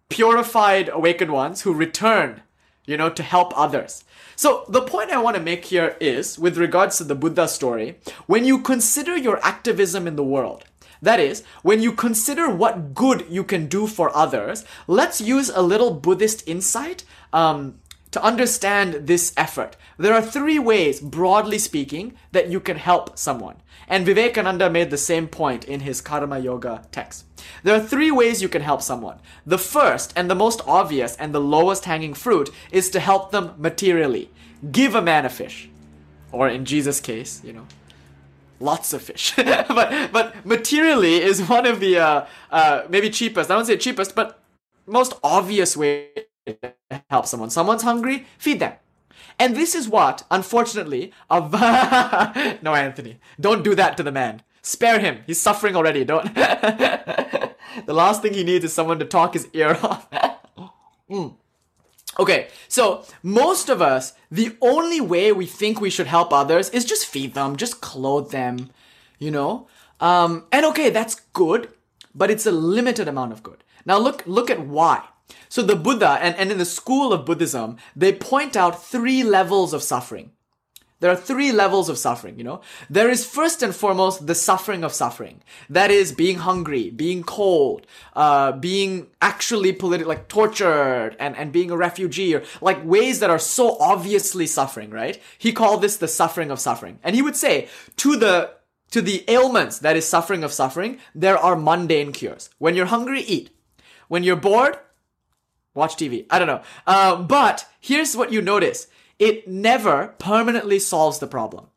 purified 0.10 0.90
awakened 0.90 1.32
ones 1.32 1.62
who 1.62 1.74
return, 1.74 2.42
you 2.86 2.98
know, 2.98 3.10
to 3.10 3.24
help 3.24 3.58
others. 3.58 4.04
So 4.36 4.66
the 4.68 4.82
point 4.82 5.12
I 5.12 5.22
want 5.22 5.38
to 5.38 5.42
make 5.42 5.66
here 5.66 5.96
is, 6.02 6.38
with 6.38 6.58
regards 6.58 6.98
to 6.98 7.06
the 7.06 7.16
Buddha 7.16 7.48
story, 7.48 8.00
when 8.26 8.44
you 8.44 8.60
consider 8.60 9.16
your 9.16 9.40
activism 9.46 10.08
in 10.08 10.18
the 10.18 10.24
world, 10.24 10.66
that 11.02 11.20
is, 11.20 11.44
when 11.64 11.82
you 11.82 11.92
consider 11.92 12.50
what 12.50 12.94
good 12.94 13.26
you 13.30 13.44
can 13.44 13.68
do 13.68 13.88
for 13.88 14.16
others, 14.16 14.64
let's 14.88 15.20
use 15.20 15.50
a 15.50 15.62
little 15.62 15.92
Buddhist 15.92 16.48
insight 16.48 17.04
um, 17.34 17.80
to 18.12 18.24
understand 18.24 19.08
this 19.08 19.34
effort. 19.36 19.78
There 19.98 20.14
are 20.14 20.22
three 20.22 20.60
ways, 20.60 21.00
broadly 21.00 21.58
speaking, 21.58 22.14
that 22.34 22.50
you 22.50 22.60
can 22.60 22.78
help 22.78 23.18
someone. 23.18 23.56
And 23.88 24.06
Vivekananda 24.06 24.70
made 24.70 24.90
the 24.90 24.98
same 24.98 25.28
point 25.28 25.66
in 25.66 25.82
his 25.82 26.02
Karma 26.02 26.40
Yoga 26.40 26.84
text. 26.92 27.26
There 27.64 27.76
are 27.76 27.80
three 27.80 28.12
ways 28.12 28.42
you 28.42 28.50
can 28.50 28.62
help 28.62 28.82
someone. 28.82 29.20
The 29.46 29.58
first 29.58 30.14
and 30.16 30.30
the 30.30 30.36
most 30.36 30.62
obvious 30.68 31.16
and 31.16 31.34
the 31.34 31.42
lowest 31.42 31.86
hanging 31.86 32.14
fruit 32.14 32.50
is 32.72 32.90
to 32.92 33.00
help 33.00 33.32
them 33.32 33.54
materially. 33.58 34.30
Give 34.72 34.94
a 34.94 35.02
man 35.02 35.26
a 35.26 35.30
fish. 35.30 35.70
Or 36.32 36.48
in 36.48 36.66
Jesus' 36.66 37.00
case, 37.00 37.42
you 37.44 37.54
know, 37.54 37.68
lots 38.62 38.94
of 38.94 39.02
fish. 39.02 39.34
but 39.38 40.12
but 40.12 40.46
materially 40.46 41.16
is 41.22 41.42
one 41.48 41.66
of 41.66 41.80
the 41.80 41.98
uh, 41.98 42.26
uh, 42.52 42.84
maybe 42.90 43.10
cheapest. 43.10 43.50
I 43.52 43.56
don't 43.56 43.66
say 43.66 43.78
cheapest, 43.78 44.16
but 44.16 44.40
most 44.86 45.14
obvious 45.24 45.76
way 45.78 46.10
to 46.46 46.74
help 47.10 47.26
someone. 47.26 47.50
Someone's 47.50 47.84
hungry, 47.84 48.26
feed 48.38 48.60
them. 48.60 48.74
And 49.40 49.56
this 49.56 49.74
is 49.74 49.90
what, 49.90 50.24
unfortunately, 50.30 51.12
of 51.30 51.52
no, 52.62 52.76
Anthony, 52.76 53.20
don't 53.40 53.64
do 53.64 53.76
that 53.76 53.98
to 53.98 54.04
the 54.04 54.12
man. 54.12 54.44
Spare 54.62 55.00
him. 55.00 55.24
He's 55.26 55.42
suffering 55.42 55.76
already. 55.76 56.04
Don't. 56.06 56.34
the 56.36 57.54
last 57.88 58.22
thing 58.22 58.34
he 58.34 58.44
needs 58.44 58.66
is 58.66 58.74
someone 58.74 59.00
to 59.00 59.06
talk 59.06 59.34
his 59.34 59.48
ear 59.54 59.78
off. 59.82 60.08
mm. 61.10 61.36
Okay, 62.20 62.50
so 62.72 63.04
most 63.22 63.68
of 63.68 63.82
us, 63.82 64.14
the 64.32 64.56
only 64.62 65.02
way 65.02 65.34
we 65.34 65.46
think 65.46 65.82
we 65.82 65.90
should 65.90 66.08
help 66.08 66.32
others 66.32 66.70
is 66.70 66.86
just 66.86 67.06
feed 67.06 67.34
them, 67.34 67.58
just 67.58 67.82
clothe 67.82 68.32
them, 68.32 68.70
you 69.20 69.30
know? 69.30 69.68
Um, 70.00 70.46
and 70.54 70.66
okay, 70.68 70.90
that's 70.90 71.16
good, 71.34 71.68
but 72.16 72.32
it's 72.32 72.46
a 72.46 72.52
limited 72.54 73.10
amount 73.10 73.34
of 73.34 73.44
good. 73.44 73.66
Now 73.86 73.98
look, 73.98 74.24
look 74.26 74.50
at 74.50 74.66
why. 74.66 75.04
So 75.50 75.62
the 75.62 75.76
Buddha, 75.76 76.18
and, 76.22 76.34
and 76.38 76.50
in 76.50 76.60
the 76.60 76.64
school 76.64 77.12
of 77.12 77.26
Buddhism, 77.26 77.76
they 77.94 78.14
point 78.14 78.56
out 78.56 78.82
three 78.82 79.22
levels 79.22 79.74
of 79.74 79.84
suffering. 79.84 80.32
There 81.02 81.12
are 81.12 81.16
three 81.16 81.52
levels 81.52 81.90
of 81.90 81.98
suffering, 81.98 82.38
you 82.38 82.44
know? 82.44 82.62
There 82.88 83.10
is 83.10 83.26
first 83.26 83.64
and 83.64 83.76
foremost 83.76 84.28
the 84.28 84.36
suffering 84.36 84.84
of 84.84 84.94
suffering. 84.94 85.42
That 85.68 85.90
is 85.90 86.12
being 86.12 86.38
hungry, 86.38 86.92
being 86.92 87.24
cold, 87.24 87.88
uh, 88.16 88.52
being 88.52 89.08
actually 89.20 89.74
politi- 89.74 90.06
like 90.06 90.28
tortured 90.28 91.16
and, 91.20 91.36
and 91.36 91.52
being 91.52 91.72
a 91.72 91.76
refugee 91.76 92.36
or 92.36 92.44
like 92.62 92.86
ways 92.86 93.20
that 93.20 93.32
are 93.32 93.40
so 93.40 93.78
obviously 93.80 94.46
suffering, 94.46 94.92
right? 94.92 95.20
He 95.40 95.52
called 95.52 95.82
this 95.82 95.98
the 95.98 96.08
suffering 96.08 96.52
of 96.52 96.60
suffering. 96.60 97.00
And 97.04 97.16
he 97.16 97.24
would 97.24 97.36
say 97.36 97.68
to 97.98 98.16
the, 98.16 98.52
to 98.92 99.02
the 99.02 99.26
ailments 99.28 99.80
that 99.80 99.98
is 99.98 100.08
suffering 100.08 100.44
of 100.44 100.54
suffering, 100.54 101.00
there 101.16 101.38
are 101.38 101.56
mundane 101.56 102.12
cures. 102.12 102.52
When 102.60 102.76
you're 102.76 102.86
hungry, 102.86 103.22
eat. 103.22 103.50
When 104.08 104.24
you're 104.24 104.36
bored, 104.36 104.78
watch 105.74 105.96
TV. 105.96 106.28
I 106.30 106.38
don't 106.38 106.48
know. 106.48 106.62
Uh, 106.86 107.24
but 107.24 107.66
here's 107.80 108.16
what 108.16 108.32
you 108.32 108.44
notice 108.44 108.86
it 109.22 109.48
never 109.48 110.16
permanently 110.18 110.80
solves 110.80 111.20
the 111.20 111.28
problem. 111.28 111.68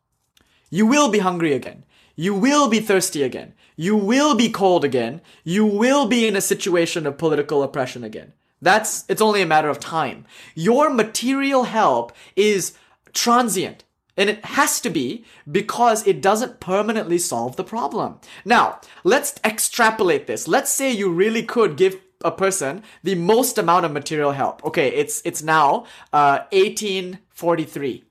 You 0.71 0.87
will 0.87 1.09
be 1.09 1.19
hungry 1.19 1.53
again. 1.53 1.85
You 2.15 2.33
will 2.33 2.67
be 2.69 2.79
thirsty 2.79 3.21
again. 3.21 3.53
You 3.75 3.95
will 3.95 4.35
be 4.35 4.49
cold 4.49 4.83
again. 4.83 5.21
You 5.43 5.63
will 5.63 6.07
be 6.07 6.27
in 6.27 6.35
a 6.35 6.41
situation 6.41 7.05
of 7.05 7.19
political 7.19 7.61
oppression 7.61 8.03
again. 8.03 8.33
That's, 8.63 9.05
it's 9.07 9.21
only 9.21 9.43
a 9.43 9.45
matter 9.45 9.69
of 9.69 9.79
time. 9.79 10.25
Your 10.55 10.89
material 10.89 11.65
help 11.65 12.13
is 12.35 12.73
transient. 13.13 13.83
And 14.17 14.27
it 14.27 14.43
has 14.45 14.79
to 14.81 14.89
be 14.89 15.23
because 15.51 16.07
it 16.07 16.23
doesn't 16.23 16.59
permanently 16.59 17.19
solve 17.19 17.57
the 17.57 17.63
problem. 17.65 18.19
Now, 18.43 18.79
let's 19.03 19.35
extrapolate 19.43 20.25
this. 20.25 20.47
Let's 20.47 20.71
say 20.71 20.91
you 20.91 21.11
really 21.11 21.43
could 21.43 21.77
give 21.77 22.01
a 22.23 22.31
person 22.31 22.81
the 23.03 23.15
most 23.15 23.57
amount 23.57 23.85
of 23.85 23.91
material 23.91 24.31
help. 24.31 24.63
Okay, 24.65 24.87
it's 24.87 25.21
it's 25.25 25.43
now 25.43 25.85
uh, 26.11 26.39
1843. 27.35 28.03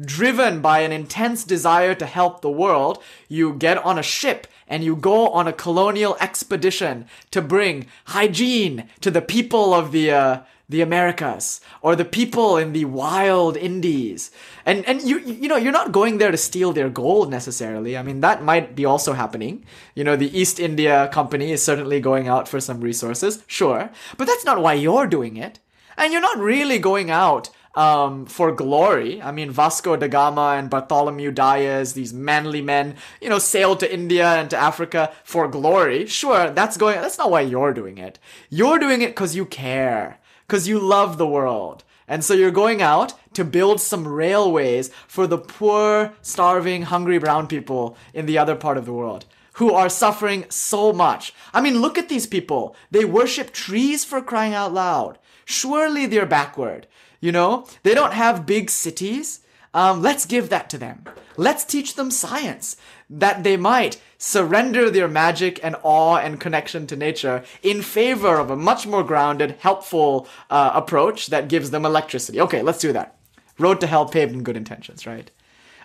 Driven 0.00 0.60
by 0.62 0.80
an 0.80 0.92
intense 0.92 1.44
desire 1.44 1.94
to 1.94 2.06
help 2.06 2.40
the 2.40 2.50
world, 2.50 3.02
you 3.28 3.52
get 3.54 3.76
on 3.84 3.98
a 3.98 4.02
ship 4.02 4.46
and 4.66 4.84
you 4.84 4.96
go 4.96 5.28
on 5.28 5.48
a 5.48 5.52
colonial 5.52 6.16
expedition 6.20 7.06
to 7.32 7.42
bring 7.42 7.86
hygiene 8.06 8.88
to 9.00 9.10
the 9.10 9.20
people 9.20 9.74
of 9.74 9.92
the 9.92 10.10
uh, 10.10 10.40
the 10.70 10.80
Americas 10.80 11.60
or 11.82 11.96
the 11.96 12.04
people 12.04 12.56
in 12.56 12.72
the 12.72 12.84
wild 12.84 13.56
Indies. 13.56 14.30
And 14.64 14.86
and 14.86 15.02
you 15.02 15.18
you 15.18 15.48
know, 15.48 15.56
you're 15.56 15.72
not 15.72 15.92
going 15.92 16.18
there 16.18 16.30
to 16.30 16.36
steal 16.36 16.72
their 16.72 16.88
gold 16.88 17.28
necessarily. 17.28 17.98
I 17.98 18.02
mean, 18.02 18.20
that 18.20 18.44
might 18.44 18.76
be 18.76 18.84
also 18.84 19.12
happening. 19.12 19.66
You 19.96 20.04
know, 20.04 20.16
the 20.16 20.38
East 20.38 20.60
India 20.60 21.08
Company 21.08 21.50
is 21.50 21.62
certainly 21.62 22.00
going 22.00 22.28
out 22.28 22.48
for 22.48 22.60
some 22.60 22.80
resources, 22.80 23.42
sure. 23.48 23.90
But 24.16 24.28
that's 24.28 24.44
not 24.44 24.62
why 24.62 24.74
you're 24.74 25.08
doing 25.08 25.36
it. 25.36 25.58
And 25.98 26.12
you're 26.12 26.22
not 26.22 26.38
really 26.38 26.78
going 26.78 27.10
out 27.10 27.50
um, 27.74 28.26
for 28.26 28.52
glory. 28.52 29.22
I 29.22 29.32
mean, 29.32 29.50
Vasco 29.50 29.96
da 29.96 30.08
Gama 30.08 30.56
and 30.58 30.70
Bartholomew 30.70 31.30
Diaz, 31.30 31.92
these 31.92 32.12
manly 32.12 32.62
men, 32.62 32.96
you 33.20 33.28
know, 33.28 33.38
sailed 33.38 33.80
to 33.80 33.92
India 33.92 34.26
and 34.26 34.50
to 34.50 34.56
Africa 34.56 35.12
for 35.24 35.48
glory. 35.48 36.06
Sure, 36.06 36.50
that's 36.50 36.76
going, 36.76 37.00
that's 37.00 37.18
not 37.18 37.30
why 37.30 37.42
you're 37.42 37.74
doing 37.74 37.98
it. 37.98 38.18
You're 38.48 38.78
doing 38.78 39.02
it 39.02 39.10
because 39.10 39.36
you 39.36 39.44
care 39.46 40.18
because 40.46 40.66
you 40.66 40.80
love 40.80 41.16
the 41.16 41.26
world. 41.28 41.84
And 42.08 42.24
so 42.24 42.34
you're 42.34 42.50
going 42.50 42.82
out 42.82 43.14
to 43.34 43.44
build 43.44 43.80
some 43.80 44.08
railways 44.08 44.90
for 45.06 45.28
the 45.28 45.38
poor, 45.38 46.12
starving, 46.22 46.82
hungry 46.82 47.18
brown 47.18 47.46
people 47.46 47.96
in 48.12 48.26
the 48.26 48.36
other 48.36 48.56
part 48.56 48.76
of 48.76 48.84
the 48.84 48.92
world 48.92 49.26
who 49.54 49.72
are 49.72 49.88
suffering 49.88 50.44
so 50.48 50.92
much. 50.92 51.32
I 51.52 51.60
mean, 51.60 51.80
look 51.80 51.98
at 51.98 52.08
these 52.08 52.26
people. 52.26 52.74
They 52.90 53.04
worship 53.04 53.52
trees 53.52 54.04
for 54.04 54.22
crying 54.22 54.54
out 54.54 54.72
loud. 54.72 55.18
Surely 55.44 56.06
they're 56.06 56.26
backward. 56.26 56.86
You 57.20 57.32
know, 57.32 57.66
they 57.82 57.94
don't 57.94 58.14
have 58.14 58.46
big 58.46 58.70
cities. 58.70 59.40
Um, 59.72 60.02
let's 60.02 60.26
give 60.26 60.48
that 60.48 60.68
to 60.70 60.78
them. 60.78 61.04
Let's 61.36 61.64
teach 61.64 61.94
them 61.94 62.10
science 62.10 62.76
that 63.08 63.44
they 63.44 63.56
might 63.56 64.00
surrender 64.18 64.90
their 64.90 65.08
magic 65.08 65.60
and 65.62 65.76
awe 65.82 66.16
and 66.16 66.40
connection 66.40 66.86
to 66.88 66.96
nature 66.96 67.44
in 67.62 67.82
favor 67.82 68.36
of 68.36 68.50
a 68.50 68.56
much 68.56 68.86
more 68.86 69.02
grounded, 69.04 69.56
helpful 69.60 70.26
uh, 70.50 70.72
approach 70.74 71.26
that 71.28 71.48
gives 71.48 71.70
them 71.70 71.84
electricity. 71.84 72.40
Okay, 72.40 72.62
let's 72.62 72.78
do 72.78 72.92
that. 72.92 73.16
Road 73.58 73.80
to 73.80 73.86
hell 73.86 74.06
paved 74.06 74.32
in 74.32 74.42
good 74.42 74.56
intentions, 74.56 75.06
right? 75.06 75.30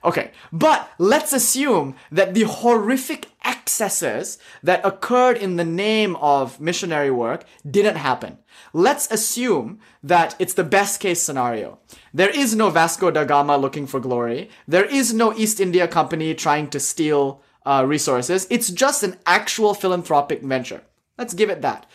Okay, 0.04 0.32
but 0.52 0.92
let's 1.00 1.34
assume 1.34 1.96
that 2.12 2.34
the 2.34 2.44
horrific 2.44 3.28
excesses 3.46 4.38
that 4.64 4.86
occurred 4.86 5.38
in 5.38 5.56
the 5.56 5.64
name 5.64 6.16
of 6.18 6.60
missionary 6.60 7.12
work 7.12 7.46
didn't 7.70 7.98
happen. 7.98 8.40
Let's 8.74 9.10
assume 9.12 9.80
that 10.04 10.36
it's 10.40 10.54
the 10.54 10.64
best 10.64 11.00
case 11.00 11.22
scenario. 11.22 11.80
There 12.14 12.30
is 12.30 12.56
no 12.56 12.70
Vasco 12.70 13.12
da 13.12 13.24
Gama 13.24 13.58
looking 13.58 13.88
for 13.88 14.00
glory. 14.00 14.50
There 14.68 14.86
is 14.86 15.14
no 15.14 15.34
East 15.34 15.60
India 15.60 15.88
Company 15.88 16.34
trying 16.34 16.70
to 16.70 16.80
steal 16.80 17.42
uh, 17.66 17.84
resources. 17.88 18.48
It's 18.50 18.70
just 18.70 19.04
an 19.04 19.18
actual 19.26 19.74
philanthropic 19.74 20.42
venture. 20.42 20.82
Let's 21.18 21.34
give 21.34 21.50
it 21.50 21.62
that. 21.62 21.86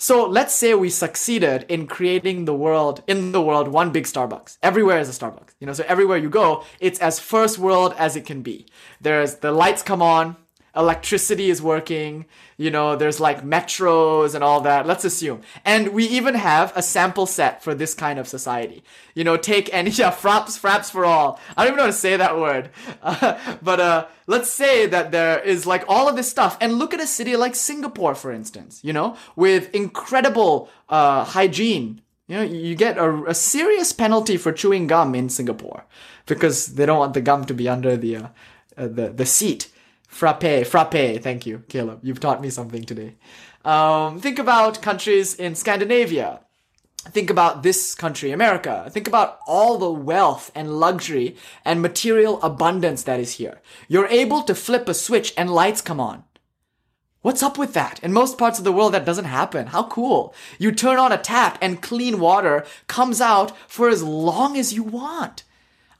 So 0.00 0.24
let's 0.26 0.54
say 0.54 0.74
we 0.74 0.90
succeeded 0.90 1.66
in 1.68 1.88
creating 1.88 2.44
the 2.44 2.54
world, 2.54 3.02
in 3.08 3.32
the 3.32 3.40
world, 3.42 3.66
one 3.66 3.90
big 3.90 4.04
Starbucks. 4.04 4.56
Everywhere 4.62 5.00
is 5.00 5.08
a 5.08 5.12
Starbucks. 5.12 5.54
You 5.58 5.66
know, 5.66 5.72
so 5.72 5.84
everywhere 5.88 6.18
you 6.18 6.30
go, 6.30 6.62
it's 6.78 7.00
as 7.00 7.18
first 7.18 7.58
world 7.58 7.94
as 7.98 8.14
it 8.14 8.24
can 8.24 8.42
be. 8.42 8.66
There's 9.00 9.36
the 9.36 9.50
lights 9.50 9.82
come 9.82 10.00
on, 10.00 10.36
electricity 10.78 11.50
is 11.50 11.60
working, 11.60 12.24
you 12.56 12.70
know, 12.70 12.94
there's 12.94 13.18
like 13.18 13.44
metros 13.44 14.34
and 14.34 14.44
all 14.44 14.60
that. 14.60 14.86
Let's 14.86 15.04
assume. 15.04 15.42
And 15.64 15.88
we 15.88 16.04
even 16.04 16.34
have 16.34 16.72
a 16.76 16.82
sample 16.82 17.26
set 17.26 17.62
for 17.62 17.74
this 17.74 17.94
kind 17.94 18.18
of 18.18 18.28
society. 18.28 18.84
You 19.14 19.24
know, 19.24 19.36
take 19.36 19.72
any, 19.74 19.90
yeah, 20.00 20.12
fraps, 20.12 20.58
fraps 20.58 20.90
for 20.90 21.04
all. 21.04 21.40
I 21.56 21.64
don't 21.64 21.72
even 21.72 21.76
know 21.78 21.82
how 21.84 21.88
to 21.88 21.92
say 21.92 22.16
that 22.16 22.38
word. 22.38 22.70
Uh, 23.02 23.56
but, 23.62 23.80
uh, 23.80 24.06
let's 24.28 24.50
say 24.50 24.86
that 24.86 25.10
there 25.10 25.40
is 25.40 25.66
like 25.66 25.84
all 25.88 26.08
of 26.08 26.14
this 26.14 26.30
stuff. 26.30 26.56
And 26.60 26.78
look 26.78 26.94
at 26.94 27.00
a 27.00 27.06
city 27.06 27.36
like 27.36 27.56
Singapore, 27.56 28.14
for 28.14 28.30
instance, 28.30 28.80
you 28.82 28.92
know, 28.92 29.16
with 29.34 29.74
incredible, 29.74 30.70
uh, 30.88 31.24
hygiene. 31.24 32.02
You 32.28 32.36
know, 32.36 32.42
you 32.42 32.74
get 32.76 32.98
a, 32.98 33.24
a 33.24 33.34
serious 33.34 33.92
penalty 33.92 34.36
for 34.36 34.52
chewing 34.52 34.86
gum 34.86 35.14
in 35.14 35.28
Singapore 35.28 35.86
because 36.26 36.74
they 36.74 36.86
don't 36.86 36.98
want 36.98 37.14
the 37.14 37.22
gum 37.22 37.46
to 37.46 37.54
be 37.54 37.68
under 37.68 37.96
the, 37.96 38.16
uh, 38.16 38.28
uh 38.76 38.86
the, 38.86 39.08
the 39.08 39.26
seat. 39.26 39.70
Frappe, 40.08 40.66
frappe. 40.66 41.22
Thank 41.22 41.46
you, 41.46 41.62
Caleb. 41.68 42.00
You've 42.02 42.18
taught 42.18 42.40
me 42.40 42.50
something 42.50 42.82
today. 42.82 43.14
Um, 43.64 44.20
think 44.20 44.38
about 44.38 44.82
countries 44.82 45.34
in 45.34 45.54
Scandinavia. 45.54 46.40
Think 47.10 47.30
about 47.30 47.62
this 47.62 47.94
country, 47.94 48.32
America. 48.32 48.88
Think 48.90 49.06
about 49.06 49.38
all 49.46 49.78
the 49.78 49.90
wealth 49.90 50.50
and 50.54 50.80
luxury 50.80 51.36
and 51.64 51.80
material 51.80 52.42
abundance 52.42 53.04
that 53.04 53.20
is 53.20 53.32
here. 53.32 53.60
You're 53.86 54.08
able 54.08 54.42
to 54.42 54.54
flip 54.54 54.88
a 54.88 54.94
switch 54.94 55.32
and 55.36 55.50
lights 55.50 55.80
come 55.80 56.00
on. 56.00 56.24
What's 57.20 57.42
up 57.42 57.58
with 57.58 57.74
that? 57.74 58.02
In 58.02 58.12
most 58.12 58.38
parts 58.38 58.58
of 58.58 58.64
the 58.64 58.72
world, 58.72 58.94
that 58.94 59.04
doesn't 59.04 59.26
happen. 59.26 59.68
How 59.68 59.84
cool. 59.84 60.34
You 60.58 60.72
turn 60.72 60.98
on 60.98 61.12
a 61.12 61.18
tap 61.18 61.58
and 61.60 61.82
clean 61.82 62.18
water 62.20 62.64
comes 62.86 63.20
out 63.20 63.56
for 63.68 63.88
as 63.88 64.02
long 64.02 64.56
as 64.56 64.72
you 64.72 64.82
want. 64.82 65.44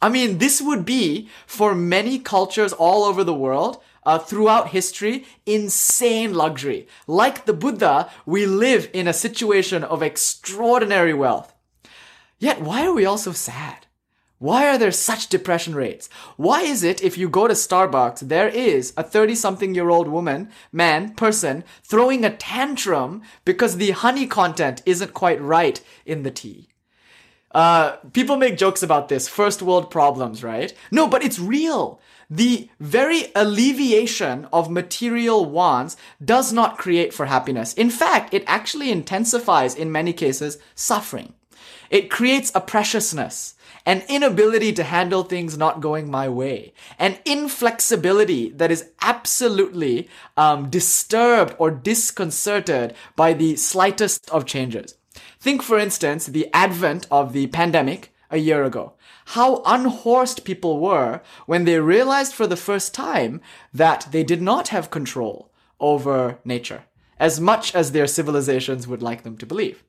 I 0.01 0.09
mean, 0.09 0.39
this 0.39 0.63
would 0.63 0.85
be, 0.85 1.29
for 1.47 1.75
many 1.75 2.19
cultures 2.19 2.73
all 2.73 3.05
over 3.05 3.25
the 3.25 3.35
world, 3.35 3.83
uh, 4.09 4.19
throughout 4.19 4.69
history 4.69 5.27
insane 5.45 6.33
luxury. 6.33 6.89
Like 7.07 7.45
the 7.45 7.53
Buddha, 7.53 8.11
we 8.25 8.47
live 8.47 8.89
in 8.95 9.07
a 9.07 9.13
situation 9.13 9.85
of 9.85 10.03
extraordinary 10.03 11.13
wealth. 11.13 11.53
Yet, 12.39 12.63
why 12.63 12.87
are 12.87 12.95
we 12.95 13.05
all 13.05 13.19
so 13.19 13.33
sad? 13.33 13.87
Why 14.39 14.67
are 14.67 14.79
there 14.79 14.93
such 14.93 15.27
depression 15.29 15.75
rates? 15.75 16.09
Why 16.39 16.63
is 16.63 16.83
it 16.83 17.03
if 17.03 17.19
you 17.19 17.29
go 17.29 17.49
to 17.49 17.53
Starbucks, 17.53 18.21
there 18.21 18.49
is 18.49 18.95
a 18.97 19.03
30 19.03 19.35
something 19.35 19.75
year 19.75 19.91
old 19.91 20.09
woman, 20.09 20.51
man, 20.73 21.15
person 21.15 21.63
throwing 21.83 22.25
a 22.25 22.35
tantrum 22.35 23.21
because 23.45 23.77
the 23.77 23.91
honey 23.91 24.27
content 24.27 24.81
isn't 24.87 25.13
quite 25.13 25.43
right 25.43 25.83
in 26.07 26.23
the 26.23 26.31
tea? 26.31 26.69
Uh, 27.53 27.97
people 28.13 28.37
make 28.37 28.57
jokes 28.57 28.83
about 28.83 29.09
this, 29.09 29.29
first 29.29 29.61
world 29.61 29.91
problems, 29.91 30.43
right? 30.43 30.73
No, 30.91 31.09
but 31.09 31.23
it's 31.23 31.39
real. 31.39 32.01
The 32.31 32.69
very 32.79 33.33
alleviation 33.35 34.49
of 34.53 34.71
material 34.71 35.47
wants 35.47 35.97
does 36.23 36.53
not 36.53 36.77
create 36.77 37.15
for 37.15 37.25
happiness. 37.25 37.73
In 37.73 37.89
fact, 37.89 38.35
it 38.35 38.45
actually 38.47 38.91
intensifies, 38.91 39.75
in 39.75 39.91
many 39.91 40.13
cases, 40.13 40.59
suffering. 40.75 41.33
It 41.89 42.11
creates 42.11 42.53
a 42.55 42.61
preciousness, 42.61 43.55
an 43.87 44.03
inability 44.11 44.75
to 44.75 44.85
handle 44.85 45.23
things 45.23 45.57
not 45.57 45.81
going 45.81 46.11
my 46.11 46.29
way, 46.29 46.75
an 46.99 47.17
inflexibility 47.25 48.51
that 48.51 48.71
is 48.71 48.91
absolutely 49.01 50.07
um, 50.37 50.69
disturbed 50.69 51.55
or 51.59 51.71
disconcerted 51.71 52.95
by 53.17 53.33
the 53.33 53.57
slightest 53.57 54.29
of 54.29 54.45
changes. 54.45 54.97
Think, 55.41 55.63
for 55.63 55.79
instance, 55.79 56.27
the 56.27 56.51
advent 56.53 57.07
of 57.11 57.33
the 57.33 57.47
pandemic 57.47 58.13
a 58.31 58.37
year 58.37 58.65
ago 58.65 58.93
how 59.33 59.63
unhorsed 59.67 60.43
people 60.43 60.81
were 60.81 61.21
when 61.45 61.65
they 61.65 61.79
realized 61.79 62.33
for 62.33 62.47
the 62.47 62.57
first 62.57 62.95
time 62.95 63.43
that 63.75 64.07
they 64.11 64.25
did 64.25 64.41
not 64.41 64.69
have 64.69 64.91
control 64.91 65.53
over 65.79 66.39
nature, 66.47 66.85
as 67.19 67.39
much 67.39 67.75
as 67.75 67.93
their 67.93 68.07
civilizations 68.07 68.89
would 68.89 69.03
like 69.03 69.25
them 69.25 69.37
to 69.37 69.45
believe. 69.45 69.85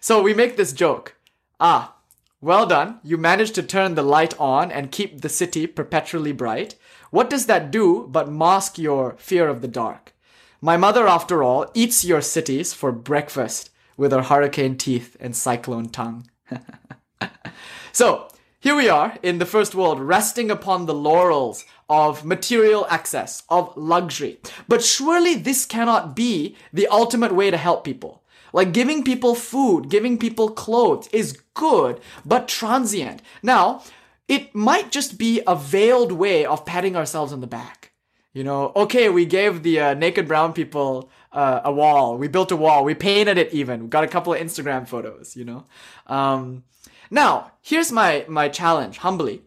So 0.00 0.22
we 0.22 0.32
make 0.32 0.56
this 0.56 0.72
joke. 0.72 1.16
Ah, 1.60 1.96
well 2.40 2.64
done. 2.64 3.00
You 3.02 3.18
managed 3.18 3.54
to 3.56 3.62
turn 3.62 3.96
the 3.96 4.02
light 4.02 4.32
on 4.40 4.72
and 4.72 4.90
keep 4.90 5.20
the 5.20 5.28
city 5.28 5.66
perpetually 5.66 6.32
bright. 6.32 6.74
What 7.10 7.28
does 7.28 7.44
that 7.46 7.70
do 7.70 8.08
but 8.10 8.32
mask 8.32 8.78
your 8.78 9.14
fear 9.18 9.48
of 9.48 9.60
the 9.60 9.68
dark? 9.68 10.14
My 10.62 10.78
mother, 10.78 11.06
after 11.06 11.42
all, 11.42 11.70
eats 11.74 12.02
your 12.02 12.22
cities 12.22 12.72
for 12.72 12.92
breakfast 12.92 13.68
with 13.98 14.12
her 14.12 14.22
hurricane 14.22 14.78
teeth 14.78 15.18
and 15.20 15.36
cyclone 15.36 15.90
tongue. 15.90 16.30
so, 17.92 18.29
here 18.60 18.76
we 18.76 18.90
are 18.90 19.16
in 19.22 19.38
the 19.38 19.46
first 19.46 19.74
world, 19.74 19.98
resting 20.00 20.50
upon 20.50 20.84
the 20.84 20.94
laurels 20.94 21.64
of 21.88 22.26
material 22.26 22.86
access, 22.90 23.42
of 23.48 23.74
luxury. 23.74 24.38
But 24.68 24.84
surely 24.84 25.34
this 25.34 25.64
cannot 25.64 26.14
be 26.14 26.56
the 26.70 26.86
ultimate 26.88 27.34
way 27.34 27.50
to 27.50 27.56
help 27.56 27.84
people. 27.84 28.22
Like 28.52 28.72
giving 28.72 29.02
people 29.02 29.34
food, 29.34 29.88
giving 29.88 30.18
people 30.18 30.50
clothes 30.50 31.08
is 31.12 31.40
good, 31.54 32.00
but 32.24 32.48
transient. 32.48 33.22
Now, 33.42 33.82
it 34.28 34.54
might 34.54 34.92
just 34.92 35.18
be 35.18 35.40
a 35.46 35.56
veiled 35.56 36.12
way 36.12 36.44
of 36.44 36.66
patting 36.66 36.96
ourselves 36.96 37.32
on 37.32 37.40
the 37.40 37.46
back. 37.46 37.92
You 38.32 38.44
know, 38.44 38.72
okay, 38.76 39.08
we 39.08 39.26
gave 39.26 39.62
the 39.62 39.80
uh, 39.80 39.94
naked 39.94 40.28
brown 40.28 40.52
people 40.52 41.10
uh, 41.32 41.62
a 41.64 41.72
wall. 41.72 42.16
We 42.16 42.28
built 42.28 42.52
a 42.52 42.56
wall. 42.56 42.84
We 42.84 42.94
painted 42.94 43.38
it 43.38 43.52
even. 43.52 43.84
We 43.84 43.88
got 43.88 44.04
a 44.04 44.08
couple 44.08 44.32
of 44.34 44.40
Instagram 44.40 44.86
photos, 44.86 45.34
you 45.34 45.44
know. 45.44 45.66
Um, 46.06 46.64
now, 47.10 47.52
here's 47.60 47.92
my, 47.92 48.24
my 48.28 48.48
challenge, 48.48 48.98
humbly. 48.98 49.42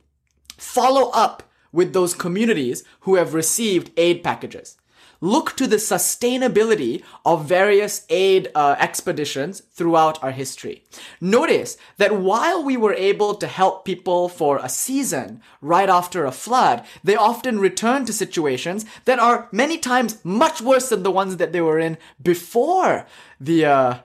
Follow 0.57 1.09
up 1.11 1.43
with 1.71 1.93
those 1.93 2.13
communities 2.13 2.83
who 3.01 3.15
have 3.15 3.33
received 3.33 3.91
aid 3.97 4.23
packages 4.23 4.77
look 5.23 5.55
to 5.55 5.65
the 5.65 5.77
sustainability 5.77 7.01
of 7.23 7.45
various 7.45 8.05
aid 8.09 8.49
uh, 8.53 8.75
expeditions 8.77 9.61
throughout 9.71 10.21
our 10.21 10.31
history. 10.31 10.83
Notice 11.21 11.77
that 11.95 12.19
while 12.19 12.61
we 12.61 12.75
were 12.75 12.93
able 12.93 13.33
to 13.35 13.47
help 13.47 13.85
people 13.85 14.27
for 14.27 14.57
a 14.57 14.67
season 14.67 15.41
right 15.61 15.87
after 15.87 16.25
a 16.25 16.31
flood, 16.33 16.83
they 17.05 17.15
often 17.15 17.57
return 17.57 18.03
to 18.03 18.11
situations 18.11 18.85
that 19.05 19.17
are 19.17 19.47
many 19.53 19.77
times 19.77 20.19
much 20.25 20.61
worse 20.61 20.89
than 20.89 21.03
the 21.03 21.11
ones 21.11 21.37
that 21.37 21.53
they 21.53 21.61
were 21.61 21.79
in 21.79 21.97
before 22.21 23.07
the 23.39 23.63
uh, 23.65 23.99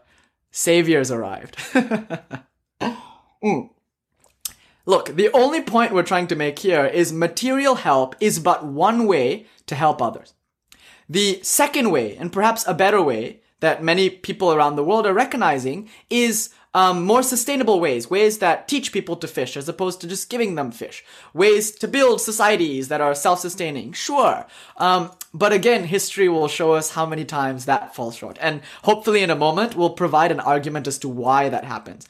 saviors 0.52 1.10
arrived. 1.10 1.56
mm. 3.42 3.70
Look, 4.86 5.16
the 5.16 5.30
only 5.32 5.60
point 5.60 5.92
we're 5.92 6.02
trying 6.02 6.28
to 6.28 6.36
make 6.36 6.60
here 6.60 6.86
is 6.86 7.12
material 7.12 7.74
help 7.74 8.16
is 8.20 8.38
but 8.38 8.64
one 8.64 9.06
way 9.06 9.46
to 9.66 9.74
help 9.74 10.00
others. 10.00 10.32
The 11.08 11.40
second 11.42 11.90
way, 11.90 12.16
and 12.16 12.32
perhaps 12.32 12.66
a 12.66 12.72
better 12.72 13.02
way, 13.02 13.40
that 13.60 13.82
many 13.82 14.08
people 14.08 14.52
around 14.52 14.76
the 14.76 14.84
world 14.84 15.06
are 15.06 15.12
recognizing 15.12 15.88
is 16.08 16.50
um, 16.74 17.04
more 17.04 17.22
sustainable 17.22 17.80
ways, 17.80 18.08
ways 18.08 18.38
that 18.38 18.68
teach 18.68 18.92
people 18.92 19.16
to 19.16 19.26
fish 19.26 19.56
as 19.56 19.68
opposed 19.68 20.00
to 20.00 20.06
just 20.06 20.30
giving 20.30 20.54
them 20.54 20.70
fish, 20.70 21.04
ways 21.34 21.70
to 21.72 21.88
build 21.88 22.20
societies 22.20 22.88
that 22.88 23.00
are 23.00 23.14
self-sustaining. 23.14 23.92
Sure. 23.92 24.46
Um, 24.76 25.10
but 25.34 25.52
again, 25.52 25.84
history 25.84 26.28
will 26.28 26.48
show 26.48 26.72
us 26.72 26.90
how 26.90 27.04
many 27.04 27.24
times 27.24 27.64
that 27.64 27.94
falls 27.94 28.16
short. 28.16 28.38
And 28.40 28.60
hopefully 28.84 29.22
in 29.22 29.30
a 29.30 29.34
moment, 29.34 29.76
we'll 29.76 29.90
provide 29.90 30.30
an 30.30 30.40
argument 30.40 30.86
as 30.86 30.98
to 30.98 31.08
why 31.08 31.48
that 31.48 31.64
happens. 31.64 32.06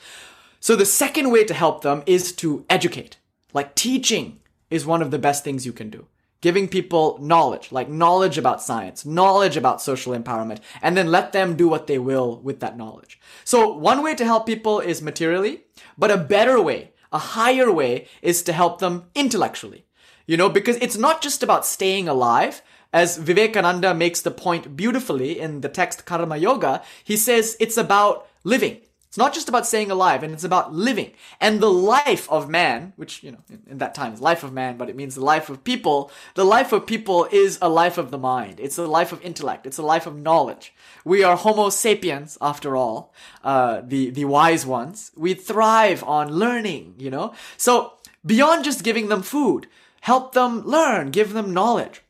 So 0.61 0.77
the 0.77 0.85
second 0.85 1.31
way 1.31 1.45
to 1.45 1.55
help 1.55 1.83
them 1.83 2.03
is 2.07 2.33
to 2.37 2.65
educate. 2.69 3.17
Like 3.53 3.75
teaching 3.75 4.41
is 4.71 4.85
one 4.85 5.03
of 5.03 5.11
the 5.11 5.19
best 5.19 5.45
things 5.45 5.65
you 5.65 5.73
can 5.73 5.91
do 5.91 6.07
giving 6.41 6.69
people 6.69 7.19
knowledge, 7.21 7.73
like 7.73 7.89
knowledge 7.89 8.39
about 8.39 8.63
science, 8.63 9.05
knowledge 9.05 9.57
about 9.57 9.83
social 9.83 10.17
empowerment, 10.17 10.61
and 10.83 10.97
then 10.97 11.11
let 11.11 11.33
them 11.33 11.57
do 11.57 11.69
what 11.69 11.87
they 11.87 11.99
will 11.99 12.41
with 12.41 12.61
that 12.61 12.77
knowledge. 12.77 13.21
So 13.45 13.73
one 13.75 14.03
way 14.03 14.15
to 14.15 14.25
help 14.25 14.47
people 14.47 14.81
is 14.81 15.03
materially, 15.03 15.65
but 15.97 16.11
a 16.11 16.17
better 16.17 16.61
way, 16.61 16.93
a 17.13 17.19
higher 17.19 17.73
way 17.73 18.07
is 18.23 18.43
to 18.45 18.53
help 18.53 18.79
them 18.79 19.07
intellectually. 19.15 19.85
You 20.27 20.37
know, 20.37 20.49
because 20.49 20.77
it's 20.77 20.97
not 20.97 21.23
just 21.23 21.43
about 21.43 21.67
staying 21.67 22.09
alive. 22.09 22.63
As 22.91 23.19
Vivekananda 23.19 23.95
makes 23.95 24.23
the 24.23 24.31
point 24.31 24.77
beautifully 24.77 25.39
in 25.39 25.61
the 25.61 25.69
text 25.69 26.07
Karma 26.07 26.37
Yoga, 26.37 26.83
he 27.05 27.17
says 27.17 27.57
it's 27.61 27.77
about 27.77 28.27
living. 28.45 28.81
It's 29.09 29.17
not 29.17 29.33
just 29.33 29.49
about 29.49 29.67
staying 29.67 29.91
alive, 29.91 30.23
and 30.23 30.35
it's 30.35 30.45
about 30.45 30.75
living. 30.75 31.13
And 31.41 31.61
the 31.61 31.71
life 31.71 32.31
of 32.31 32.51
man, 32.51 32.93
which, 32.97 33.23
you 33.23 33.33
know, 33.33 33.39
in, 33.49 33.63
in, 33.67 33.79
that 33.79 33.95
time 33.95 34.13
is 34.13 34.21
life 34.21 34.45
of 34.45 34.53
man, 34.53 34.77
but 34.77 34.91
it 34.91 34.97
means 34.97 35.15
the 35.15 35.25
life 35.25 35.49
of 35.49 35.65
people. 35.65 36.11
The 36.35 36.45
life 36.45 36.75
of 36.75 36.87
people 36.87 37.27
is 37.33 37.59
a 37.63 37.71
life 37.71 37.97
of 37.97 38.11
the 38.11 38.19
mind. 38.19 38.61
It's 38.61 38.77
a 38.77 38.87
life 38.87 39.11
of 39.11 39.23
intellect. 39.23 39.67
It's 39.67 39.79
a 39.79 39.83
life 39.83 40.07
of 40.07 40.15
knowledge. 40.15 40.75
We 41.07 41.25
are 41.25 41.37
Homo 41.37 41.71
sapiens, 41.71 42.37
after 42.43 42.77
all, 42.77 43.15
uh, 43.43 43.81
the, 43.83 44.11
the 44.11 44.27
wise 44.27 44.67
ones. 44.67 45.11
We 45.17 45.33
thrive 45.33 46.05
on 46.05 46.31
learning, 46.31 46.97
you 46.99 47.11
know? 47.11 47.33
So, 47.57 47.95
beyond 48.27 48.65
just 48.65 48.85
giving 48.85 49.09
them 49.09 49.23
food, 49.23 49.69
help 50.03 50.35
them 50.35 50.67
learn, 50.67 51.13
give 51.13 51.33
them 51.33 51.55
knowledge. 51.55 52.03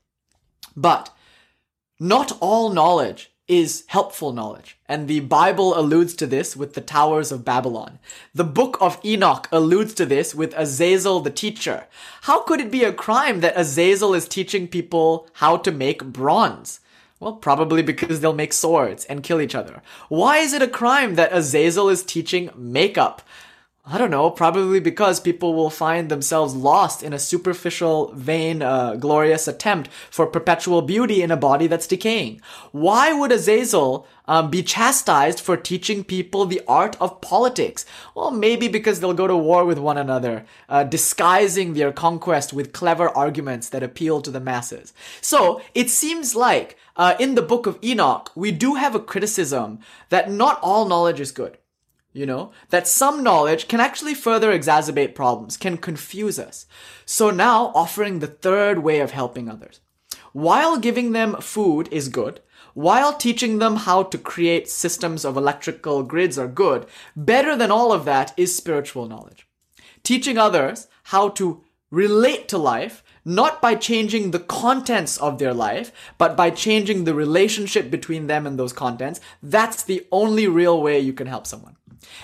But, 0.76 1.11
not 2.01 2.36
all 2.40 2.70
knowledge 2.70 3.30
is 3.49 3.84
helpful 3.88 4.32
knowledge. 4.32 4.76
And 4.86 5.09
the 5.09 5.20
Bible 5.20 5.76
alludes 5.76 6.14
to 6.14 6.26
this 6.26 6.55
with 6.55 6.74
the 6.74 6.80
Towers 6.80 7.32
of 7.32 7.44
Babylon. 7.44 7.99
The 8.34 8.44
Book 8.44 8.76
of 8.80 9.01
Enoch 9.05 9.49
alludes 9.51 9.94
to 9.94 10.07
this 10.07 10.34
with 10.34 10.55
Azazel 10.57 11.20
the 11.20 11.30
teacher. 11.30 11.86
How 12.22 12.42
could 12.42 12.61
it 12.61 12.70
be 12.70 12.84
a 12.84 12.92
crime 12.92 13.40
that 13.40 13.57
Azazel 13.57 14.14
is 14.14 14.28
teaching 14.28 14.68
people 14.68 15.26
how 15.34 15.57
to 15.57 15.72
make 15.72 16.05
bronze? 16.05 16.80
Well, 17.20 17.32
probably 17.32 17.82
because 17.82 18.20
they'll 18.20 18.32
make 18.32 18.53
swords 18.53 19.05
and 19.07 19.24
kill 19.24 19.40
each 19.40 19.55
other. 19.55 19.82
Why 20.09 20.38
is 20.38 20.53
it 20.53 20.62
a 20.62 20.68
crime 20.68 21.16
that 21.16 21.32
Azazel 21.32 21.88
is 21.88 22.05
teaching 22.05 22.51
makeup? 22.55 23.22
I 23.91 23.97
don't 23.97 24.11
know, 24.11 24.30
probably 24.30 24.80
because 24.80 25.18
people 25.18 25.55
will 25.55 25.70
find 25.70 26.11
themselves 26.11 26.55
lost 26.55 27.03
in 27.03 27.14
a 27.14 27.18
superficial, 27.18 28.12
vain, 28.12 28.61
uh, 28.61 28.97
glorious 28.97 29.49
attempt 29.49 29.89
for 30.11 30.26
perpetual 30.26 30.82
beauty 30.82 31.22
in 31.22 31.30
a 31.30 31.39
body 31.39 31.66
that's 31.68 31.86
decaying. 31.86 32.43
Why 32.70 33.14
would 33.14 33.32
Azazel 33.32 34.07
um, 34.26 34.51
be 34.51 34.62
chastised 34.62 35.41
for 35.41 35.57
teaching 35.57 36.05
people 36.05 36.45
the 36.45 36.61
art 36.68 36.99
of 37.01 37.22
politics? 37.22 37.86
Well, 38.14 38.30
maybe 38.30 38.68
because 38.68 39.01
they'll 39.01 39.14
go 39.14 39.26
to 39.26 39.34
war 39.34 39.64
with 39.64 39.78
one 39.78 39.97
another, 39.97 40.45
uh, 40.68 40.84
disguising 40.84 41.72
their 41.72 41.91
conquest 41.91 42.53
with 42.53 42.74
clever 42.74 43.09
arguments 43.09 43.70
that 43.70 43.82
appeal 43.82 44.20
to 44.20 44.30
the 44.30 44.39
masses. 44.39 44.93
So, 45.22 45.62
it 45.74 45.89
seems 45.89 46.36
like 46.36 46.76
uh, 46.97 47.14
in 47.18 47.36
the 47.36 47.43
book 47.43 47.66
of 47.66 47.78
Enoch, 47.82 48.32
we 48.34 48.53
do 48.53 48.74
have 48.74 48.95
a 48.95 49.01
criticism 49.01 49.78
that 50.11 50.30
not 50.30 50.59
all 50.61 50.86
knowledge 50.86 51.20
is 51.20 51.32
good 51.32 51.57
you 52.18 52.26
know, 52.26 52.50
that 52.70 52.88
some 52.88 53.22
knowledge 53.22 53.68
can 53.68 53.78
actually 53.78 54.12
further 54.12 54.50
exacerbate 54.50 55.14
problems, 55.14 55.56
can 55.56 55.76
confuse 55.76 56.36
us. 56.36 56.66
So 57.06 57.30
now 57.30 57.66
offering 57.76 58.18
the 58.18 58.26
third 58.26 58.80
way 58.80 58.98
of 58.98 59.12
helping 59.12 59.48
others. 59.48 59.80
While 60.32 60.78
giving 60.78 61.12
them 61.12 61.36
food 61.36 61.88
is 61.92 62.08
good, 62.08 62.40
while 62.74 63.12
teaching 63.12 63.58
them 63.58 63.76
how 63.76 64.02
to 64.02 64.18
create 64.18 64.68
systems 64.68 65.24
of 65.24 65.36
electrical 65.36 66.02
grids 66.02 66.36
are 66.38 66.48
good, 66.48 66.86
better 67.14 67.56
than 67.56 67.70
all 67.70 67.92
of 67.92 68.04
that 68.04 68.34
is 68.36 68.54
spiritual 68.54 69.06
knowledge. 69.06 69.46
Teaching 70.02 70.38
others 70.38 70.88
how 71.04 71.28
to 71.30 71.62
relate 71.90 72.48
to 72.48 72.58
life, 72.58 73.02
not 73.24 73.62
by 73.62 73.74
changing 73.74 74.30
the 74.30 74.40
contents 74.40 75.18
of 75.18 75.38
their 75.38 75.54
life, 75.54 75.92
but 76.18 76.36
by 76.36 76.50
changing 76.50 77.04
the 77.04 77.14
relationship 77.14 77.90
between 77.90 78.26
them 78.26 78.44
and 78.46 78.58
those 78.58 78.72
contents, 78.72 79.20
that's 79.42 79.84
the 79.84 80.06
only 80.10 80.48
real 80.48 80.82
way 80.82 80.98
you 80.98 81.12
can 81.12 81.28
help 81.28 81.46
someone. 81.46 81.76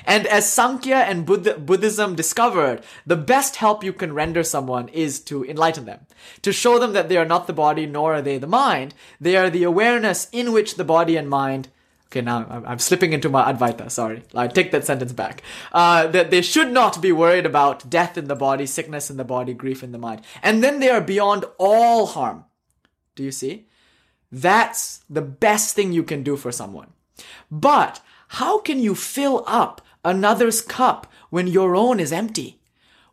And 0.05 0.27
as 0.27 0.51
Sankhya 0.51 0.97
and 0.97 1.27
Buddhism 1.27 2.15
discovered, 2.15 2.83
the 3.07 3.17
best 3.17 3.57
help 3.57 3.83
you 3.83 3.93
can 3.93 4.13
render 4.13 4.43
someone 4.43 4.89
is 4.89 5.21
to 5.21 5.45
enlighten 5.45 5.85
them. 5.85 6.07
To 6.43 6.53
show 6.53 6.79
them 6.79 6.93
that 6.93 7.09
they 7.09 7.17
are 7.17 7.25
not 7.25 7.47
the 7.47 7.53
body 7.53 7.87
nor 7.87 8.15
are 8.15 8.23
they 8.23 8.39
the 8.39 8.47
mind. 8.47 8.95
They 9.21 9.37
are 9.37 9.51
the 9.51 9.65
awareness 9.65 10.29
in 10.33 10.53
which 10.53 10.77
the 10.77 10.85
body 10.85 11.17
and 11.17 11.29
mind 11.29 11.69
Okay, 12.15 12.21
now 12.21 12.47
I'm, 12.49 12.65
I'm 12.65 12.79
slipping 12.79 13.13
into 13.13 13.29
my 13.29 13.53
Advaita, 13.53 13.91
sorry. 13.91 14.23
I 14.37 14.47
take 14.47 14.71
that 14.71 14.85
sentence 14.85 15.13
back. 15.13 15.43
Uh, 15.73 16.07
that 16.07 16.31
they 16.31 16.43
should 16.43 16.71
not 16.71 17.03
be 17.03 17.11
worried 17.11 17.45
about 17.45 17.91
death 17.91 18.17
in 18.17 18.29
the 18.29 18.37
body, 18.37 18.67
sickness 18.67 19.11
in 19.11 19.17
the 19.17 19.25
body, 19.25 19.53
grief 19.53 19.83
in 19.83 19.91
the 19.91 19.99
mind. 19.99 20.21
And 20.41 20.63
then 20.63 20.79
they 20.79 20.91
are 20.91 21.01
beyond 21.01 21.45
all 21.59 22.07
harm. 22.07 22.45
Do 23.17 23.25
you 23.25 23.33
see? 23.33 23.67
That's 24.31 25.01
the 25.11 25.23
best 25.23 25.75
thing 25.75 25.93
you 25.93 26.05
can 26.05 26.23
do 26.23 26.37
for 26.37 26.53
someone. 26.53 26.93
But 27.51 28.01
how 28.35 28.59
can 28.59 28.81
you 28.81 28.97
fill 28.97 29.45
up 29.47 29.81
another's 30.05 30.61
cup 30.61 31.07
when 31.31 31.47
your 31.47 31.77
own 31.77 32.01
is 32.01 32.13
empty? 32.13 32.61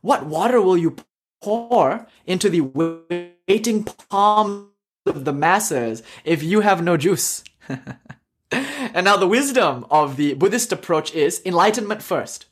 What 0.01 0.25
water 0.25 0.59
will 0.59 0.77
you 0.77 0.95
pour 1.41 2.07
into 2.25 2.49
the 2.49 2.61
waiting 2.61 3.83
palms 3.83 4.69
of 5.05 5.25
the 5.25 5.33
masses 5.33 6.01
if 6.23 6.41
you 6.41 6.61
have 6.61 6.81
no 6.81 6.97
juice? 6.97 7.43
and 8.51 9.05
now 9.05 9.15
the 9.15 9.27
wisdom 9.27 9.85
of 9.91 10.17
the 10.17 10.33
Buddhist 10.33 10.71
approach 10.71 11.13
is 11.13 11.39
enlightenment 11.45 12.01
first, 12.01 12.47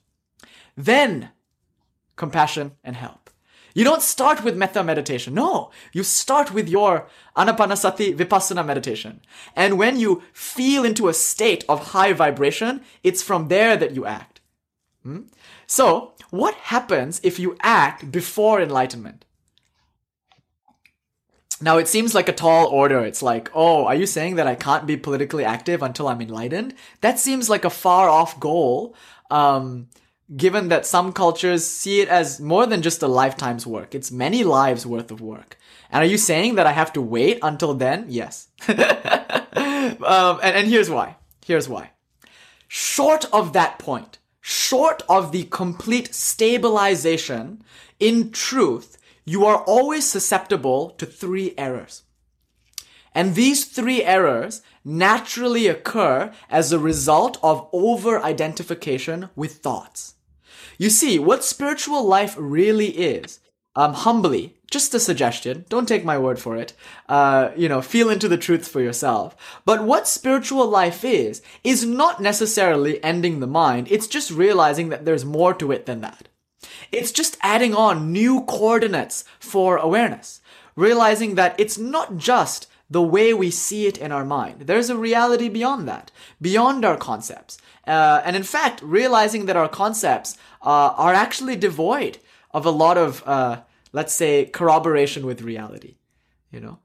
then 0.78 1.30
compassion 2.16 2.74
and 2.84 2.96
help. 2.96 3.29
You 3.74 3.84
don't 3.84 4.02
start 4.02 4.44
with 4.44 4.58
metta 4.58 4.84
meditation. 4.84 5.34
No, 5.34 5.72
you 5.94 6.04
start 6.04 6.54
with 6.54 6.68
your 6.68 7.08
anapanasati 7.38 8.16
vipassana 8.16 8.66
meditation. 8.66 9.22
And 9.56 9.78
when 9.78 10.00
you 10.00 10.24
feel 10.34 10.84
into 10.86 11.08
a 11.08 11.14
state 11.14 11.64
of 11.70 11.90
high 11.90 12.14
vibration, 12.14 12.82
it's 13.04 13.24
from 13.24 13.48
there 13.48 13.78
that 13.78 13.96
you 13.96 14.06
act. 14.06 14.42
Hmm? 15.04 15.22
So, 15.68 16.14
what 16.30 16.56
happens 16.56 17.20
if 17.24 17.40
you 17.40 17.58
act 17.62 18.12
before 18.12 18.62
enlightenment? 18.62 19.26
Now, 21.62 21.78
it 21.78 21.88
seems 21.88 22.16
like 22.16 22.30
a 22.30 22.34
tall 22.34 22.68
order. 22.68 23.02
It's 23.02 23.22
like, 23.22 23.52
oh, 23.54 23.86
are 23.86 23.96
you 23.96 24.06
saying 24.06 24.36
that 24.36 24.48
I 24.48 24.56
can't 24.56 24.88
be 24.88 24.96
politically 24.96 25.44
active 25.44 25.84
until 25.84 26.08
I'm 26.08 26.22
enlightened? 26.22 26.74
That 27.02 27.20
seems 27.20 27.50
like 27.50 27.66
a 27.66 27.70
far 27.70 28.10
off 28.10 28.40
goal. 28.40 28.96
Um, 29.30 29.88
given 30.36 30.68
that 30.68 30.86
some 30.86 31.12
cultures 31.12 31.66
see 31.66 32.02
it 32.02 32.08
as 32.08 32.40
more 32.40 32.66
than 32.66 32.82
just 32.82 33.02
a 33.02 33.08
lifetime's 33.08 33.66
work. 33.66 33.96
It's 33.96 34.12
many 34.12 34.44
lives 34.44 34.86
worth 34.86 35.12
of 35.12 35.22
work. 35.22 35.58
And 35.92 36.04
are 36.04 36.08
you 36.08 36.18
saying 36.18 36.56
that 36.56 36.68
I 36.68 36.72
have 36.72 36.94
to 36.94 37.02
wait 37.02 37.40
until 37.42 37.74
then? 37.74 38.06
Yes. 38.08 38.48
um, 38.68 38.78
and, 40.44 40.56
and 40.56 40.68
here's 40.68 40.90
why. 40.90 41.16
Here's 41.46 41.68
why. 41.68 41.92
short 42.68 43.26
of 43.34 43.54
that 43.54 43.80
point, 43.80 44.20
short 44.40 45.02
of 45.10 45.32
the 45.32 45.46
complete 45.46 46.14
stabilization 46.14 47.64
in 48.00 48.32
truth, 48.32 48.98
you 49.26 49.46
are 49.46 49.64
always 49.64 50.08
susceptible 50.08 50.92
to 50.92 51.06
three 51.06 51.56
errors. 51.58 52.04
And 53.16 53.34
these 53.34 53.66
three 53.66 54.04
errors 54.04 54.62
naturally 54.86 55.68
occur 55.68 56.32
as 56.50 56.72
a 56.72 56.80
result 56.80 57.40
of 57.42 57.68
over 57.74 58.22
identification 58.22 59.30
with 59.36 59.58
thoughts. 59.58 60.14
You 60.80 60.90
see, 60.90 61.20
what 61.20 61.44
spiritual 61.44 62.06
life 62.06 62.36
really 62.40 62.92
is, 62.92 63.42
um, 63.76 63.94
humbly, 63.94 64.56
just 64.72 64.94
a 64.94 65.00
suggestion, 65.00 65.66
don't 65.68 65.90
take 65.90 66.06
my 66.06 66.18
word 66.18 66.40
for 66.40 66.56
it, 66.56 66.72
uh, 67.10 67.50
you 67.58 67.68
know, 67.68 67.82
feel 67.82 68.10
into 68.10 68.30
the 68.30 68.38
truths 68.38 68.70
for 68.70 68.80
yourself. 68.80 69.36
But 69.66 69.84
what 69.84 70.08
spiritual 70.08 70.70
life 70.70 71.04
is, 71.04 71.42
is 71.66 71.86
not 71.86 72.22
necessarily 72.22 73.04
ending 73.04 73.42
the 73.42 73.48
mind, 73.48 73.90
it's 73.92 74.08
just 74.08 74.32
realizing 74.32 74.88
that 74.88 75.04
there's 75.04 75.26
more 75.26 75.54
to 75.56 75.74
it 75.74 75.86
than 75.86 76.00
that. 76.00 76.30
It's 76.94 77.12
just 77.12 77.38
adding 77.42 77.76
on 77.76 78.14
new 78.14 78.46
coordinates 78.46 79.26
for 79.38 79.76
awareness, 79.76 80.40
realizing 80.78 81.36
that 81.36 81.60
it's 81.60 81.78
not 81.78 82.16
just 82.16 82.68
the 82.90 83.02
way 83.02 83.34
we 83.34 83.52
see 83.52 83.86
it 83.86 83.98
in 83.98 84.14
our 84.14 84.26
mind. 84.26 84.62
There's 84.62 84.90
a 84.90 84.98
reality 84.98 85.50
beyond 85.50 85.90
that, 85.90 86.10
beyond 86.42 86.86
our 86.86 86.98
concepts. 86.98 87.58
Uh, 87.90 88.22
and 88.24 88.36
in 88.36 88.44
fact, 88.44 88.82
realizing 88.84 89.48
that 89.48 89.58
our 89.58 89.68
concepts 89.68 90.38
uh, 90.62 90.94
are 90.96 91.14
actually 91.14 91.56
devoid 91.56 92.20
of 92.52 92.66
a 92.66 92.70
lot 92.70 92.98
of, 92.98 93.24
uh, 93.26 93.62
let's 93.92 94.14
say, 94.14 94.46
corroboration 94.46 95.26
with 95.26 95.42
reality. 95.42 95.96
You 96.52 96.60
know? 96.60 96.80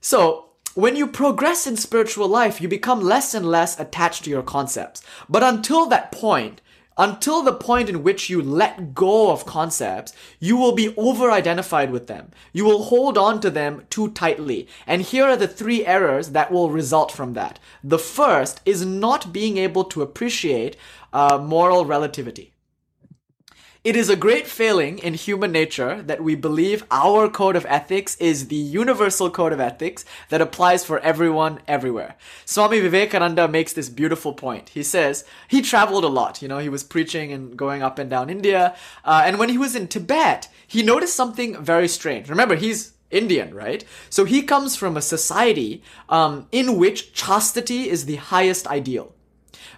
So, 0.00 0.44
when 0.74 0.94
you 0.94 1.06
progress 1.08 1.66
in 1.66 1.76
spiritual 1.76 2.28
life, 2.28 2.60
you 2.60 2.68
become 2.68 3.00
less 3.00 3.34
and 3.34 3.46
less 3.50 3.80
attached 3.80 4.24
to 4.24 4.30
your 4.30 4.42
concepts. 4.42 5.02
But 5.28 5.42
until 5.42 5.86
that 5.86 6.12
point, 6.12 6.60
until 6.98 7.42
the 7.42 7.52
point 7.52 7.88
in 7.88 8.02
which 8.02 8.30
you 8.30 8.40
let 8.40 8.94
go 8.94 9.30
of 9.30 9.46
concepts, 9.46 10.12
you 10.40 10.56
will 10.56 10.72
be 10.72 10.94
over 10.96 11.30
identified 11.30 11.90
with 11.90 12.06
them. 12.06 12.30
You 12.52 12.64
will 12.64 12.84
hold 12.84 13.18
on 13.18 13.40
to 13.40 13.50
them 13.50 13.84
too 13.90 14.10
tightly. 14.10 14.66
And 14.86 15.02
here 15.02 15.24
are 15.24 15.36
the 15.36 15.48
three 15.48 15.84
errors 15.84 16.30
that 16.30 16.50
will 16.50 16.70
result 16.70 17.12
from 17.12 17.34
that. 17.34 17.58
The 17.84 17.98
first 17.98 18.60
is 18.64 18.84
not 18.84 19.32
being 19.32 19.58
able 19.58 19.84
to 19.84 20.02
appreciate 20.02 20.76
uh, 21.12 21.38
moral 21.38 21.84
relativity. 21.84 22.55
It 23.86 23.94
is 23.94 24.08
a 24.08 24.16
great 24.16 24.48
failing 24.48 24.98
in 24.98 25.14
human 25.14 25.52
nature 25.52 26.02
that 26.02 26.20
we 26.20 26.34
believe 26.34 26.84
our 26.90 27.28
code 27.28 27.54
of 27.54 27.64
ethics 27.68 28.16
is 28.16 28.48
the 28.48 28.56
universal 28.56 29.30
code 29.30 29.52
of 29.52 29.60
ethics 29.60 30.04
that 30.28 30.40
applies 30.40 30.84
for 30.84 30.98
everyone 30.98 31.60
everywhere. 31.68 32.16
Swami 32.44 32.80
Vivekananda 32.80 33.46
makes 33.46 33.72
this 33.72 33.88
beautiful 33.88 34.32
point. 34.32 34.70
He 34.70 34.82
says 34.82 35.24
he 35.46 35.62
traveled 35.62 36.02
a 36.02 36.08
lot. 36.08 36.42
You 36.42 36.48
know, 36.48 36.58
he 36.58 36.68
was 36.68 36.82
preaching 36.82 37.30
and 37.30 37.56
going 37.56 37.84
up 37.84 38.00
and 38.00 38.10
down 38.10 38.28
India. 38.28 38.74
Uh, 39.04 39.22
and 39.24 39.38
when 39.38 39.50
he 39.50 39.56
was 39.56 39.76
in 39.76 39.86
Tibet, 39.86 40.48
he 40.66 40.82
noticed 40.82 41.14
something 41.14 41.62
very 41.62 41.86
strange. 41.86 42.28
Remember, 42.28 42.56
he's 42.56 42.94
Indian, 43.12 43.54
right? 43.54 43.84
So 44.10 44.24
he 44.24 44.42
comes 44.42 44.74
from 44.74 44.96
a 44.96 45.00
society 45.00 45.80
um, 46.08 46.48
in 46.50 46.76
which 46.76 47.12
chastity 47.12 47.88
is 47.88 48.06
the 48.06 48.16
highest 48.16 48.66
ideal. 48.66 49.14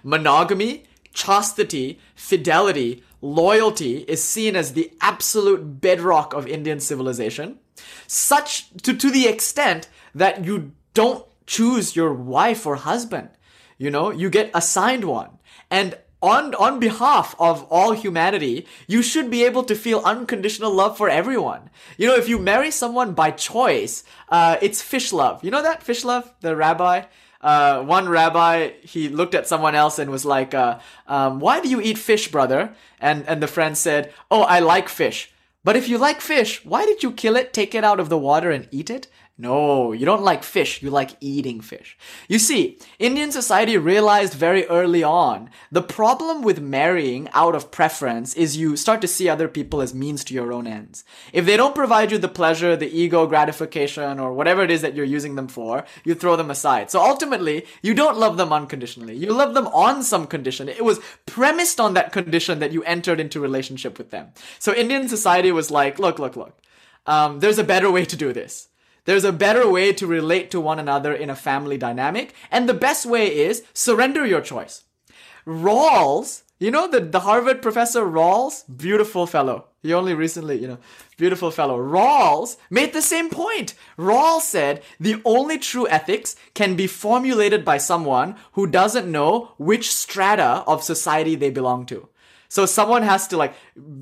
Monogamy, 0.01 0.85
chastity, 1.13 1.99
fidelity, 2.15 3.03
loyalty 3.21 3.99
is 3.99 4.23
seen 4.23 4.55
as 4.55 4.73
the 4.73 4.91
absolute 5.01 5.81
bedrock 5.81 6.33
of 6.33 6.47
Indian 6.47 6.79
civilization, 6.79 7.59
such 8.07 8.71
to, 8.83 8.93
to 8.93 9.09
the 9.09 9.27
extent 9.27 9.89
that 10.15 10.45
you 10.45 10.71
don't 10.93 11.25
choose 11.45 11.95
your 11.95 12.13
wife 12.13 12.65
or 12.65 12.75
husband. 12.75 13.29
You 13.77 13.89
know, 13.89 14.11
you 14.11 14.29
get 14.29 14.51
assigned 14.53 15.05
one. 15.05 15.39
And 15.69 15.97
on, 16.21 16.53
on 16.55 16.79
behalf 16.79 17.33
of 17.39 17.63
all 17.69 17.93
humanity, 17.93 18.67
you 18.87 19.01
should 19.01 19.31
be 19.31 19.45
able 19.45 19.63
to 19.63 19.75
feel 19.75 20.01
unconditional 20.03 20.73
love 20.73 20.97
for 20.97 21.09
everyone. 21.09 21.69
You 21.97 22.07
know, 22.07 22.15
if 22.15 22.27
you 22.27 22.39
marry 22.39 22.71
someone 22.71 23.13
by 23.13 23.31
choice, 23.31 24.03
uh, 24.27 24.57
it's 24.61 24.81
fish 24.81 25.13
love. 25.13 25.43
You 25.43 25.51
know 25.51 25.63
that 25.63 25.83
fish 25.83 26.03
love? 26.03 26.33
The 26.41 26.55
rabbi? 26.55 27.03
Uh, 27.41 27.81
one 27.83 28.09
rabbi 28.09 28.71
he 28.81 29.09
looked 29.09 29.35
at 29.35 29.47
someone 29.47 29.75
else 29.75 29.99
and 29.99 30.11
was 30.11 30.25
like, 30.25 30.53
uh, 30.53 30.79
um, 31.07 31.39
"Why 31.39 31.61
do 31.61 31.69
you 31.69 31.81
eat 31.81 31.97
fish, 31.97 32.31
brother?" 32.31 32.73
And 32.99 33.25
and 33.27 33.41
the 33.41 33.47
friend 33.47 33.77
said, 33.77 34.13
"Oh, 34.29 34.41
I 34.41 34.59
like 34.59 34.89
fish." 34.89 35.31
But 35.63 35.75
if 35.75 35.89
you 35.89 35.97
like 35.97 36.21
fish, 36.21 36.63
why 36.65 36.85
did 36.85 37.03
you 37.03 37.11
kill 37.11 37.35
it, 37.35 37.53
take 37.53 37.75
it 37.75 37.83
out 37.83 37.99
of 37.99 38.09
the 38.09 38.17
water, 38.17 38.49
and 38.49 38.67
eat 38.71 38.89
it? 38.89 39.07
No, 39.41 39.93
you 39.93 40.05
don't 40.05 40.21
like 40.21 40.43
fish, 40.43 40.81
you 40.81 40.89
like 40.89 41.11
eating 41.21 41.61
fish. 41.61 41.97
You 42.27 42.39
see, 42.39 42.77
Indian 42.99 43.31
society 43.31 43.77
realized 43.77 44.33
very 44.33 44.65
early 44.65 45.01
on 45.01 45.49
the 45.71 45.81
problem 45.81 46.41
with 46.41 46.59
marrying 46.59 47.29
out 47.31 47.55
of 47.55 47.71
preference 47.71 48.33
is 48.33 48.57
you 48.57 48.75
start 48.75 48.99
to 48.99 49.07
see 49.07 49.29
other 49.29 49.47
people 49.47 49.79
as 49.79 49.93
means 49.93 50.25
to 50.25 50.33
your 50.33 50.51
own 50.51 50.67
ends. 50.67 51.05
If 51.31 51.45
they 51.45 51.55
don't 51.55 51.73
provide 51.73 52.11
you 52.11 52.17
the 52.17 52.27
pleasure, 52.27 52.75
the 52.75 52.93
ego 52.93 53.27
gratification, 53.27 54.19
or 54.19 54.33
whatever 54.33 54.61
it 54.61 54.71
is 54.71 54.81
that 54.81 54.93
you're 54.93 55.05
using 55.05 55.35
them 55.35 55.47
for, 55.47 55.85
you 56.03 56.15
throw 56.15 56.35
them 56.35 56.51
aside. 56.51 56.91
So 56.91 57.01
ultimately, 57.01 57.65
you 57.81 57.93
don't 57.93 58.17
love 58.17 58.35
them 58.35 58.51
unconditionally. 58.51 59.15
You 59.15 59.31
love 59.31 59.53
them 59.53 59.67
on 59.67 60.03
some 60.03 60.27
condition. 60.27 60.67
It 60.67 60.83
was 60.83 60.99
premised 61.25 61.79
on 61.79 61.93
that 61.93 62.11
condition 62.11 62.59
that 62.59 62.73
you 62.73 62.83
entered 62.83 63.21
into 63.21 63.39
relationship 63.39 63.97
with 63.97 64.11
them. 64.11 64.33
So 64.59 64.75
Indian 64.75 65.07
society 65.07 65.53
was 65.53 65.71
like, 65.71 65.97
look, 65.97 66.19
look, 66.19 66.35
look. 66.35 66.59
Um, 67.05 67.39
there's 67.39 67.57
a 67.57 67.63
better 67.63 67.89
way 67.89 68.03
to 68.03 68.17
do 68.17 68.33
this. 68.33 68.67
There's 69.09 69.23
a 69.23 69.31
better 69.31 69.67
way 69.67 69.91
to 69.93 70.05
relate 70.05 70.51
to 70.51 70.61
one 70.61 70.77
another 70.77 71.11
in 71.11 71.31
a 71.31 71.35
family 71.35 71.79
dynamic, 71.79 72.35
and 72.51 72.69
the 72.69 72.75
best 72.75 73.07
way 73.07 73.35
is 73.35 73.63
surrender 73.73 74.23
your 74.23 74.39
choice. 74.39 74.83
Rawls, 75.47 76.43
you 76.59 76.69
know 76.69 76.87
the, 76.87 76.99
the 76.99 77.21
Harvard 77.21 77.63
professor 77.63 78.05
Rawls, 78.05 78.65
beautiful 78.77 79.25
fellow. 79.25 79.65
He 79.81 79.95
only 79.95 80.13
recently, 80.13 80.61
you 80.61 80.67
know, 80.67 80.77
beautiful 81.17 81.49
fellow. 81.49 81.79
Rawls 81.79 82.57
made 82.69 82.93
the 82.93 83.01
same 83.01 83.31
point. 83.31 83.73
Rawls 83.97 84.41
said 84.41 84.83
the 84.99 85.19
only 85.25 85.57
true 85.57 85.87
ethics 85.87 86.35
can 86.53 86.75
be 86.75 86.85
formulated 86.85 87.65
by 87.65 87.79
someone 87.79 88.35
who 88.51 88.67
doesn't 88.67 89.11
know 89.11 89.53
which 89.57 89.91
strata 89.91 90.63
of 90.67 90.83
society 90.83 91.33
they 91.33 91.49
belong 91.49 91.87
to. 91.87 92.09
So 92.51 92.65
someone 92.65 93.03
has 93.03 93.27
to 93.27 93.37
like, 93.37 93.53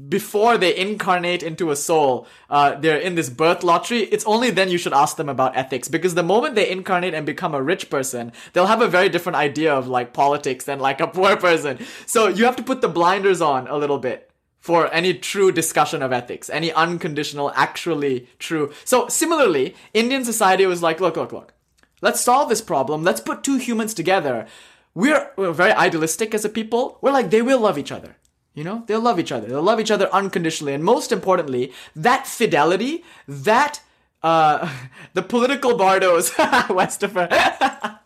before 0.07 0.57
they 0.57 0.75
incarnate 0.75 1.43
into 1.43 1.69
a 1.69 1.75
soul, 1.75 2.27
uh, 2.49 2.75
they're 2.75 2.97
in 2.97 3.15
this 3.15 3.29
birth 3.29 3.61
lottery. 3.61 4.03
It's 4.03 4.25
only 4.25 4.51
then 4.51 4.69
you 4.69 4.77
should 4.77 4.93
ask 4.93 5.17
them 5.17 5.27
about 5.27 5.57
ethics 5.57 5.89
because 5.89 6.15
the 6.15 6.23
moment 6.23 6.55
they 6.55 6.69
incarnate 6.69 7.13
and 7.13 7.25
become 7.25 7.53
a 7.53 7.61
rich 7.61 7.89
person, 7.89 8.31
they'll 8.53 8.67
have 8.67 8.81
a 8.81 8.87
very 8.87 9.09
different 9.09 9.35
idea 9.35 9.73
of 9.73 9.89
like 9.89 10.13
politics 10.13 10.63
than 10.63 10.79
like 10.79 11.01
a 11.01 11.07
poor 11.07 11.35
person. 11.35 11.77
So 12.05 12.27
you 12.29 12.45
have 12.45 12.55
to 12.55 12.63
put 12.63 12.79
the 12.79 12.87
blinders 12.87 13.41
on 13.41 13.67
a 13.67 13.75
little 13.77 13.99
bit 13.99 14.31
for 14.61 14.91
any 14.93 15.13
true 15.13 15.51
discussion 15.51 16.01
of 16.01 16.13
ethics, 16.13 16.49
any 16.49 16.71
unconditional, 16.71 17.51
actually 17.53 18.27
true. 18.39 18.71
So 18.85 19.09
similarly, 19.09 19.75
Indian 19.93 20.23
society 20.23 20.65
was 20.65 20.81
like, 20.81 21.01
look, 21.01 21.17
look, 21.17 21.33
look. 21.33 21.53
Let's 22.01 22.21
solve 22.21 22.47
this 22.47 22.61
problem. 22.61 23.03
Let's 23.03 23.21
put 23.21 23.43
two 23.43 23.57
humans 23.57 23.93
together. 23.93 24.47
We're, 24.93 25.31
we're 25.35 25.51
very 25.51 25.73
idealistic 25.73 26.33
as 26.33 26.45
a 26.45 26.49
people. 26.49 26.97
We're 27.01 27.11
like, 27.11 27.29
they 27.29 27.41
will 27.41 27.59
love 27.59 27.77
each 27.77 27.91
other. 27.91 28.15
You 28.57 28.63
know, 28.63 28.83
they'll 28.87 28.99
love 28.99 29.19
each 29.19 29.31
other. 29.31 29.47
They'll 29.47 29.61
love 29.61 29.79
each 29.79 29.91
other 29.91 30.09
unconditionally. 30.11 30.73
And 30.73 30.83
most 30.83 31.11
importantly, 31.11 31.73
that 31.95 32.25
fidelity, 32.25 33.03
that, 33.27 33.81
uh, 34.23 34.67
the 35.13 35.21
political 35.21 35.77
bardos, 35.77 36.31
Westopher, 36.31 37.29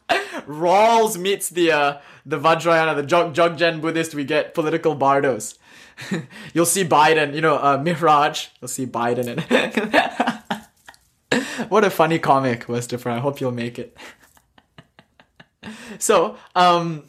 Rawls 0.46 1.18
meets 1.18 1.48
the, 1.48 1.72
uh, 1.72 1.98
the 2.26 2.38
Vajrayana, 2.38 2.98
the 2.98 3.04
Jog- 3.04 3.34
Dzogchen 3.34 3.80
Buddhist, 3.80 4.14
we 4.14 4.26
get 4.26 4.54
political 4.54 4.94
bardos. 4.94 5.58
You'll 6.54 6.66
see 6.66 6.84
Biden, 6.84 7.34
you 7.34 7.40
know, 7.40 7.56
uh, 7.56 7.78
Mihraj, 7.78 8.50
you'll 8.60 8.68
see 8.68 8.86
Biden 8.86 9.28
in 9.28 9.40
what 11.70 11.86
a 11.86 11.90
funny 11.90 12.20
comic, 12.20 12.66
Westopher. 12.66 13.10
I 13.10 13.20
hope 13.20 13.40
you'll 13.40 13.52
make 13.52 13.80
it. 13.80 13.96
so, 15.98 16.36
um, 16.56 17.04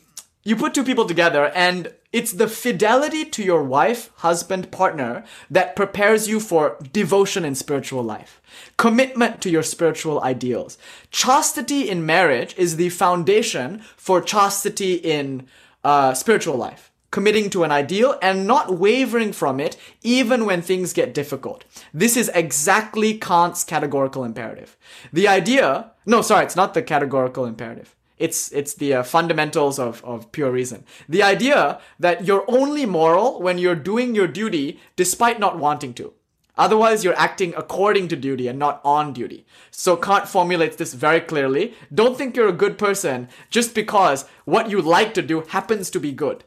you 0.44 0.54
put 0.54 0.74
two 0.74 0.84
people 0.84 1.06
together 1.06 1.50
and 1.56 1.92
it's 2.12 2.32
the 2.32 2.48
fidelity 2.48 3.24
to 3.24 3.42
your 3.42 3.62
wife, 3.62 4.10
husband, 4.16 4.70
partner 4.70 5.24
that 5.50 5.74
prepares 5.74 6.28
you 6.28 6.40
for 6.40 6.76
devotion 6.92 7.44
in 7.44 7.54
spiritual 7.54 8.02
life, 8.02 8.40
commitment 8.76 9.40
to 9.40 9.50
your 9.50 9.62
spiritual 9.62 10.22
ideals. 10.22 10.76
Chastity 11.10 11.88
in 11.88 12.04
marriage 12.04 12.54
is 12.58 12.76
the 12.76 12.90
foundation 12.90 13.82
for 13.96 14.20
chastity 14.20 14.94
in 14.94 15.46
uh, 15.84 16.12
spiritual 16.14 16.56
life. 16.56 16.90
Committing 17.10 17.50
to 17.50 17.62
an 17.62 17.70
ideal 17.70 18.18
and 18.22 18.46
not 18.46 18.78
wavering 18.78 19.34
from 19.34 19.60
it 19.60 19.76
even 20.02 20.46
when 20.46 20.62
things 20.62 20.94
get 20.94 21.12
difficult. 21.12 21.64
This 21.92 22.16
is 22.16 22.30
exactly 22.34 23.18
Kant's 23.18 23.64
categorical 23.64 24.24
imperative. 24.24 24.78
The 25.12 25.28
idea, 25.28 25.90
no, 26.06 26.22
sorry, 26.22 26.46
it's 26.46 26.56
not 26.56 26.72
the 26.72 26.80
categorical 26.82 27.44
imperative. 27.44 27.94
It's 28.22 28.52
it's 28.52 28.74
the 28.74 28.94
uh, 28.94 29.02
fundamentals 29.02 29.80
of, 29.80 30.04
of 30.04 30.30
pure 30.30 30.52
reason. 30.52 30.84
The 31.08 31.24
idea 31.24 31.80
that 31.98 32.24
you're 32.24 32.44
only 32.46 32.86
moral 32.86 33.42
when 33.42 33.58
you're 33.58 33.74
doing 33.90 34.14
your 34.14 34.28
duty 34.28 34.78
despite 34.94 35.40
not 35.40 35.58
wanting 35.58 35.92
to. 35.94 36.12
Otherwise, 36.56 37.02
you're 37.02 37.18
acting 37.18 37.52
according 37.56 38.06
to 38.08 38.16
duty 38.16 38.46
and 38.46 38.60
not 38.60 38.80
on 38.84 39.12
duty. 39.12 39.44
So 39.72 39.96
Kant 39.96 40.28
formulates 40.28 40.76
this 40.76 40.94
very 40.94 41.20
clearly. 41.20 41.74
Don't 41.92 42.16
think 42.16 42.36
you're 42.36 42.54
a 42.54 42.62
good 42.64 42.78
person 42.78 43.28
just 43.50 43.74
because 43.74 44.26
what 44.44 44.70
you 44.70 44.80
like 44.80 45.14
to 45.14 45.22
do 45.22 45.40
happens 45.40 45.90
to 45.90 45.98
be 45.98 46.12
good. 46.12 46.44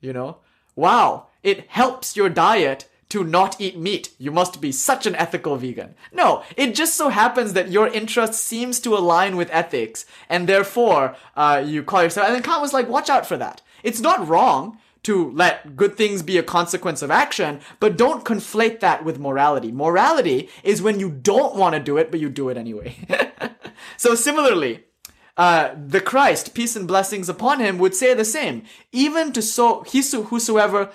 You 0.00 0.14
know? 0.14 0.38
Wow, 0.76 1.26
it 1.42 1.68
helps 1.68 2.16
your 2.16 2.30
diet 2.30 2.88
to 3.10 3.24
not 3.24 3.60
eat 3.60 3.78
meat. 3.78 4.10
You 4.18 4.30
must 4.30 4.60
be 4.60 4.72
such 4.72 5.06
an 5.06 5.16
ethical 5.16 5.56
vegan. 5.56 5.94
No, 6.12 6.42
it 6.56 6.74
just 6.74 6.96
so 6.96 7.08
happens 7.08 7.52
that 7.54 7.70
your 7.70 7.88
interest 7.88 8.34
seems 8.34 8.80
to 8.80 8.96
align 8.96 9.36
with 9.36 9.50
ethics, 9.50 10.04
and 10.28 10.48
therefore 10.48 11.16
uh, 11.36 11.62
you 11.64 11.82
call 11.82 12.02
yourself. 12.02 12.26
And 12.26 12.36
then 12.36 12.42
Kant 12.42 12.60
was 12.60 12.72
like, 12.72 12.88
watch 12.88 13.08
out 13.08 13.26
for 13.26 13.36
that. 13.36 13.62
It's 13.82 14.00
not 14.00 14.26
wrong 14.26 14.78
to 15.04 15.30
let 15.30 15.76
good 15.76 15.96
things 15.96 16.22
be 16.22 16.36
a 16.36 16.42
consequence 16.42 17.02
of 17.02 17.10
action, 17.10 17.60
but 17.80 17.96
don't 17.96 18.24
conflate 18.24 18.80
that 18.80 19.04
with 19.04 19.18
morality. 19.18 19.72
Morality 19.72 20.48
is 20.62 20.82
when 20.82 21.00
you 21.00 21.08
don't 21.08 21.54
want 21.54 21.74
to 21.74 21.80
do 21.80 21.96
it, 21.96 22.10
but 22.10 22.20
you 22.20 22.28
do 22.28 22.48
it 22.48 22.56
anyway. 22.56 22.94
so 23.96 24.14
similarly, 24.14 24.84
uh, 25.38 25.72
the 25.86 26.00
Christ, 26.00 26.52
peace 26.52 26.74
and 26.74 26.88
blessings 26.88 27.28
upon 27.28 27.60
him, 27.60 27.78
would 27.78 27.94
say 27.94 28.12
the 28.12 28.24
same. 28.24 28.64
Even 28.90 29.32
to 29.32 29.40
so 29.40 29.82
he 29.82 30.02
whosoever 30.02 30.90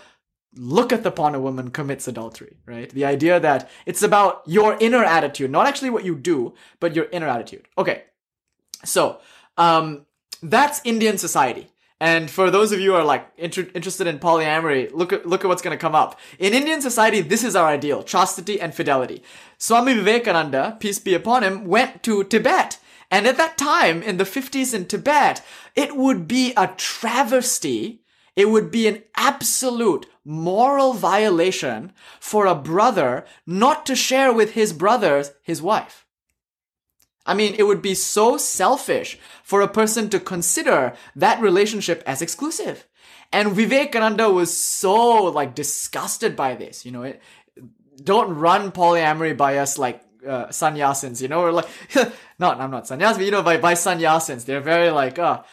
looketh 0.56 1.06
upon 1.06 1.36
a 1.36 1.40
woman 1.40 1.72
commits 1.72 2.08
adultery, 2.08 2.58
right? 2.66 2.90
The 2.90 3.06
idea 3.06 3.40
that 3.40 3.70
it's 3.86 4.04
about 4.04 4.44
your 4.46 4.78
inner 4.80 5.04
attitude, 5.04 5.52
not 5.52 5.68
actually 5.68 5.90
what 5.90 6.06
you 6.06 6.16
do, 6.16 6.54
but 6.80 6.96
your 6.96 7.08
inner 7.12 7.28
attitude. 7.28 7.68
Okay. 7.78 8.04
So, 8.86 9.20
um, 9.58 10.06
that's 10.42 10.82
Indian 10.84 11.18
society. 11.18 11.70
And 12.00 12.30
for 12.30 12.52
those 12.52 12.74
of 12.74 12.82
you 12.82 12.92
who 12.92 12.98
are 12.98 13.06
like 13.06 13.26
inter- 13.38 13.70
interested 13.74 14.08
in 14.08 14.20
polyamory, 14.20 14.92
look 14.94 15.14
at 15.14 15.26
look 15.26 15.46
at 15.46 15.48
what's 15.48 15.62
going 15.62 15.78
to 15.78 15.82
come 15.82 15.96
up. 15.96 16.20
In 16.38 16.54
Indian 16.54 16.82
society, 16.82 17.22
this 17.22 17.46
is 17.46 17.56
our 17.56 17.68
ideal: 17.68 18.04
chastity 18.04 18.60
and 18.60 18.76
fidelity. 18.76 19.24
Swami 19.58 19.94
Vivekananda, 19.94 20.76
peace 20.82 21.00
be 21.00 21.14
upon 21.14 21.44
him, 21.44 21.66
went 21.66 22.04
to 22.04 22.26
Tibet, 22.26 22.78
and 23.10 23.26
at 23.26 23.38
that 23.38 23.58
time 23.58 24.04
in 24.04 24.18
the 24.18 24.26
50s 24.26 24.74
in 24.74 24.86
Tibet, 24.86 25.42
it 25.76 25.96
would 25.96 26.28
be 26.28 26.52
a 26.58 26.68
travesty 26.76 28.03
it 28.36 28.50
would 28.50 28.72
be 28.72 28.88
an 28.88 29.04
absolute 29.16 30.08
moral 30.26 30.94
violation 30.94 31.92
for 32.20 32.46
a 32.46 32.56
brother 32.56 33.26
not 33.46 33.86
to 33.86 33.96
share 33.96 34.34
with 34.34 34.54
his 34.54 34.74
brothers 34.74 35.32
his 35.44 35.62
wife. 35.62 36.06
I 37.26 37.34
mean, 37.34 37.56
it 37.58 37.64
would 37.64 37.82
be 37.82 37.96
so 37.96 38.38
selfish 38.38 39.18
for 39.44 39.62
a 39.62 39.68
person 39.68 40.10
to 40.10 40.20
consider 40.20 40.94
that 41.16 41.42
relationship 41.42 42.04
as 42.06 42.22
exclusive. 42.22 42.88
And 43.32 43.54
Vivekananda 43.54 44.30
was 44.30 44.56
so 44.56 45.24
like 45.24 45.56
disgusted 45.56 46.36
by 46.36 46.56
this, 46.56 46.86
you 46.86 46.92
know, 46.92 47.04
it, 47.04 47.22
don't 48.04 48.36
run 48.36 48.72
polyamory 48.72 49.38
by 49.38 49.58
us 49.58 49.78
like 49.78 50.02
uh, 50.28 50.48
sannyasins, 50.48 51.22
you 51.22 51.28
know, 51.28 51.42
or 51.42 51.52
like, 51.52 51.68
not, 52.40 52.60
I'm 52.60 52.72
not 52.72 52.86
sannyas, 52.86 53.16
but 53.16 53.26
you 53.26 53.32
know, 53.32 53.44
by, 53.44 53.58
by 53.58 53.74
sannyasins. 53.74 54.46
They're 54.46 54.62
very 54.62 54.90
like, 54.90 55.18
uh, 55.20 55.44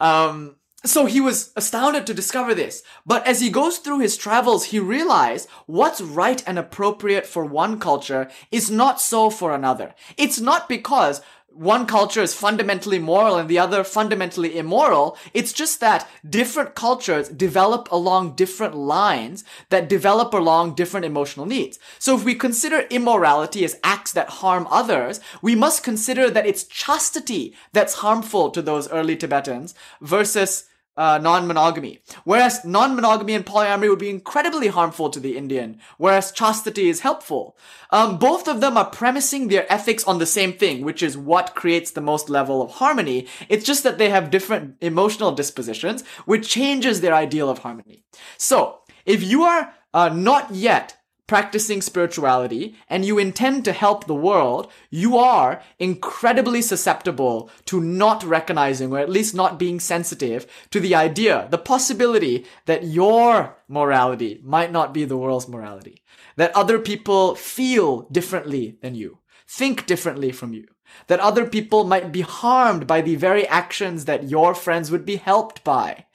um, 0.00 0.56
so 0.84 1.06
he 1.06 1.20
was 1.20 1.52
astounded 1.56 2.06
to 2.06 2.14
discover 2.14 2.54
this. 2.54 2.84
But 3.04 3.26
as 3.26 3.40
he 3.40 3.50
goes 3.50 3.78
through 3.78 3.98
his 3.98 4.16
travels, 4.16 4.66
he 4.66 4.78
realized 4.78 5.48
what's 5.66 6.00
right 6.00 6.42
and 6.46 6.58
appropriate 6.58 7.26
for 7.26 7.44
one 7.44 7.80
culture 7.80 8.30
is 8.52 8.70
not 8.70 9.00
so 9.00 9.28
for 9.28 9.52
another. 9.52 9.94
It's 10.16 10.38
not 10.38 10.68
because 10.68 11.20
one 11.58 11.86
culture 11.86 12.20
is 12.20 12.34
fundamentally 12.34 13.00
moral 13.00 13.36
and 13.36 13.48
the 13.48 13.58
other 13.58 13.82
fundamentally 13.82 14.56
immoral. 14.56 15.18
It's 15.34 15.52
just 15.52 15.80
that 15.80 16.08
different 16.28 16.76
cultures 16.76 17.28
develop 17.28 17.88
along 17.90 18.36
different 18.36 18.76
lines 18.76 19.42
that 19.70 19.88
develop 19.88 20.32
along 20.32 20.76
different 20.76 21.04
emotional 21.04 21.46
needs. 21.46 21.80
So 21.98 22.14
if 22.14 22.24
we 22.24 22.36
consider 22.36 22.86
immorality 22.90 23.64
as 23.64 23.80
acts 23.82 24.12
that 24.12 24.28
harm 24.28 24.68
others, 24.70 25.18
we 25.42 25.56
must 25.56 25.82
consider 25.82 26.30
that 26.30 26.46
it's 26.46 26.62
chastity 26.62 27.56
that's 27.72 27.94
harmful 27.94 28.50
to 28.50 28.62
those 28.62 28.88
early 28.90 29.16
Tibetans 29.16 29.74
versus 30.00 30.67
uh, 30.98 31.16
non-monogamy. 31.18 32.00
Whereas 32.24 32.64
non-monogamy 32.64 33.32
and 33.34 33.46
polyamory 33.46 33.88
would 33.88 34.00
be 34.00 34.10
incredibly 34.10 34.66
harmful 34.66 35.08
to 35.10 35.20
the 35.20 35.36
Indian, 35.36 35.78
whereas 35.96 36.32
chastity 36.32 36.88
is 36.88 37.00
helpful. 37.00 37.56
Um, 37.90 38.18
both 38.18 38.48
of 38.48 38.60
them 38.60 38.76
are 38.76 38.90
premising 38.90 39.46
their 39.46 39.72
ethics 39.72 40.04
on 40.04 40.18
the 40.18 40.26
same 40.26 40.52
thing, 40.52 40.84
which 40.84 41.02
is 41.02 41.16
what 41.16 41.54
creates 41.54 41.92
the 41.92 42.00
most 42.00 42.28
level 42.28 42.60
of 42.60 42.72
harmony. 42.72 43.28
It's 43.48 43.64
just 43.64 43.84
that 43.84 43.98
they 43.98 44.10
have 44.10 44.30
different 44.30 44.74
emotional 44.80 45.32
dispositions, 45.32 46.04
which 46.26 46.48
changes 46.48 47.00
their 47.00 47.14
ideal 47.14 47.48
of 47.48 47.60
harmony. 47.60 48.02
So, 48.36 48.80
if 49.06 49.22
you 49.22 49.44
are 49.44 49.72
uh, 49.94 50.08
not 50.10 50.50
yet 50.50 50.97
practicing 51.28 51.80
spirituality 51.80 52.74
and 52.88 53.04
you 53.04 53.18
intend 53.18 53.64
to 53.64 53.72
help 53.72 54.06
the 54.06 54.14
world, 54.14 54.72
you 54.90 55.16
are 55.16 55.62
incredibly 55.78 56.60
susceptible 56.60 57.48
to 57.66 57.80
not 57.80 58.24
recognizing 58.24 58.90
or 58.90 58.98
at 58.98 59.10
least 59.10 59.34
not 59.34 59.58
being 59.58 59.78
sensitive 59.78 60.46
to 60.70 60.80
the 60.80 60.94
idea, 60.96 61.46
the 61.50 61.58
possibility 61.58 62.44
that 62.64 62.82
your 62.82 63.54
morality 63.68 64.40
might 64.42 64.72
not 64.72 64.92
be 64.92 65.04
the 65.04 65.18
world's 65.18 65.46
morality. 65.46 66.02
That 66.36 66.56
other 66.56 66.78
people 66.78 67.34
feel 67.36 68.02
differently 68.10 68.78
than 68.80 68.94
you, 68.94 69.18
think 69.46 69.86
differently 69.86 70.32
from 70.32 70.52
you. 70.52 70.66
That 71.08 71.20
other 71.20 71.46
people 71.46 71.84
might 71.84 72.10
be 72.10 72.22
harmed 72.22 72.86
by 72.86 73.02
the 73.02 73.16
very 73.16 73.46
actions 73.46 74.06
that 74.06 74.30
your 74.30 74.54
friends 74.54 74.90
would 74.90 75.04
be 75.04 75.16
helped 75.16 75.62
by. 75.62 76.06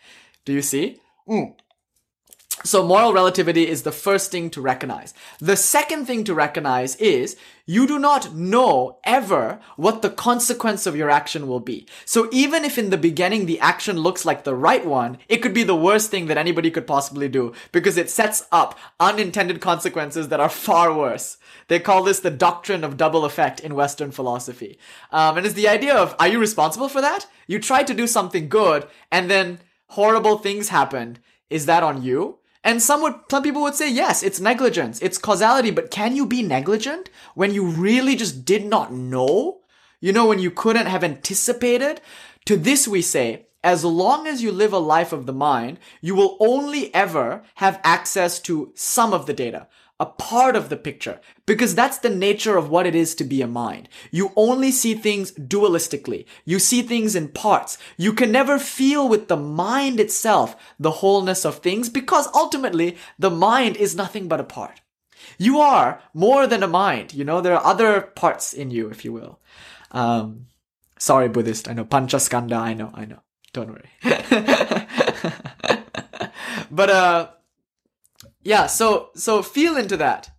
Do 0.45 0.53
you 0.53 0.64
see? 0.64 0.99
Mm. 1.28 1.55
So 2.66 2.82
moral 2.82 3.11
relativity 3.11 3.68
is 3.68 3.84
the 3.84 3.91
first 3.91 4.32
thing 4.32 4.49
to 4.51 4.61
recognize. 4.61 5.14
The 5.39 5.57
second 5.57 6.05
thing 6.05 6.24
to 6.24 6.34
recognize 6.34 6.95
is 6.95 7.36
you 7.66 7.86
do 7.86 7.99
not 7.99 8.34
know 8.34 8.99
ever 9.03 9.59
what 9.76 10.01
the 10.01 10.09
consequence 10.09 10.86
of 10.86 10.95
your 10.95 11.09
action 11.09 11.47
will 11.47 11.59
be. 11.59 11.86
So 12.05 12.30
even 12.32 12.64
if 12.64 12.78
in 12.78 12.89
the 12.89 12.97
beginning 12.97 13.45
the 13.45 13.59
action 13.59 13.97
looks 13.97 14.24
like 14.24 14.45
the 14.45 14.55
right 14.55 14.86
one, 14.86 15.18
it 15.28 15.38
could 15.41 15.53
be 15.53 15.64
the 15.64 15.76
worst 15.76 16.09
thing 16.09 16.28
that 16.28 16.38
anybody 16.38 16.72
could 16.72 16.88
possibly 16.88 17.28
do 17.28 17.53
because 17.74 17.97
it 17.97 18.09
sets 18.09 18.45
up 18.49 18.80
unintended 18.97 19.59
consequences 19.59 20.30
that 20.30 20.39
are 20.39 20.47
far 20.47 20.93
worse. 20.93 21.38
They 21.68 21.80
call 21.80 22.03
this 22.03 22.22
the 22.22 22.32
doctrine 22.32 22.86
of 22.86 22.95
double 22.95 23.26
effect 23.26 23.59
in 23.59 23.76
Western 23.76 24.11
philosophy. 24.11 24.80
Um, 25.11 25.36
and 25.36 25.45
it's 25.45 25.55
the 25.55 25.68
idea 25.68 25.95
of, 25.95 26.16
are 26.18 26.30
you 26.30 26.39
responsible 26.39 26.88
for 26.88 27.01
that? 27.01 27.28
You 27.45 27.59
tried 27.59 27.88
to 27.88 27.93
do 27.93 28.07
something 28.07 28.47
good 28.47 28.88
and 29.11 29.30
then 29.30 29.59
horrible 29.88 30.38
things 30.38 30.70
happened. 30.70 31.20
Is 31.49 31.66
that 31.66 31.84
on 31.84 32.01
you? 32.01 32.39
And 32.64 32.82
some 32.82 33.01
would, 33.01 33.16
some 33.30 33.43
people 33.43 33.61
would 33.64 33.76
say, 33.76 33.91
yes, 33.91 34.24
it's 34.24 34.39
negligence, 34.39 35.01
it's 35.01 35.18
causality, 35.18 35.72
but 35.72 35.91
can 35.91 36.16
you 36.16 36.26
be 36.26 36.41
negligent 36.41 37.09
when 37.36 37.53
you 37.53 37.66
really 37.66 38.16
just 38.16 38.45
did 38.45 38.66
not 38.66 38.93
know? 38.93 39.59
You 39.99 40.14
know, 40.14 40.28
when 40.28 40.39
you 40.39 40.51
couldn't 40.51 40.86
have 40.86 41.03
anticipated? 41.03 42.01
To 42.45 42.57
this 42.57 42.88
we 42.88 43.01
say, 43.01 43.47
as 43.64 43.86
long 43.86 44.28
as 44.28 44.43
you 44.43 44.51
live 44.51 44.74
a 44.74 44.78
life 44.78 45.14
of 45.14 45.26
the 45.26 45.34
mind, 45.34 45.80
you 46.01 46.16
will 46.16 46.38
only 46.39 46.93
ever 46.93 47.43
have 47.55 47.80
access 47.84 48.39
to 48.41 48.72
some 48.76 49.14
of 49.14 49.26
the 49.26 49.34
data 49.34 49.68
a 49.99 50.05
part 50.05 50.55
of 50.55 50.69
the 50.69 50.75
picture 50.75 51.19
because 51.45 51.75
that's 51.75 51.99
the 51.99 52.09
nature 52.09 52.57
of 52.57 52.69
what 52.69 52.85
it 52.85 52.95
is 52.95 53.15
to 53.15 53.23
be 53.23 53.41
a 53.41 53.47
mind. 53.47 53.87
You 54.11 54.31
only 54.35 54.71
see 54.71 54.95
things 54.95 55.31
dualistically. 55.33 56.25
You 56.45 56.59
see 56.59 56.81
things 56.81 57.15
in 57.15 57.29
parts. 57.29 57.77
You 57.97 58.13
can 58.13 58.31
never 58.31 58.59
feel 58.59 59.07
with 59.07 59.27
the 59.27 59.37
mind 59.37 59.99
itself 59.99 60.55
the 60.79 60.91
wholeness 60.91 61.45
of 61.45 61.59
things 61.59 61.89
because 61.89 62.27
ultimately 62.33 62.97
the 63.19 63.29
mind 63.29 63.77
is 63.77 63.95
nothing 63.95 64.27
but 64.27 64.39
a 64.39 64.43
part. 64.43 64.81
You 65.37 65.59
are 65.59 66.01
more 66.13 66.47
than 66.47 66.63
a 66.63 66.67
mind. 66.67 67.13
You 67.13 67.23
know, 67.23 67.39
there 67.39 67.55
are 67.55 67.65
other 67.65 68.01
parts 68.01 68.53
in 68.53 68.71
you, 68.71 68.89
if 68.89 69.05
you 69.05 69.13
will. 69.13 69.39
Um, 69.91 70.47
sorry, 70.97 71.29
Buddhist. 71.29 71.69
I 71.69 71.73
know. 71.73 71.85
Panchaskanda. 71.85 72.57
I 72.57 72.73
know. 72.73 72.91
I 72.93 73.05
know. 73.05 73.19
Don't 73.53 73.69
worry. 73.69 73.89
but, 76.71 76.89
uh, 76.89 77.27
yeah, 78.43 78.67
so 78.67 79.09
so 79.15 79.41
feel 79.41 79.77
into 79.77 79.97
that. 79.97 80.29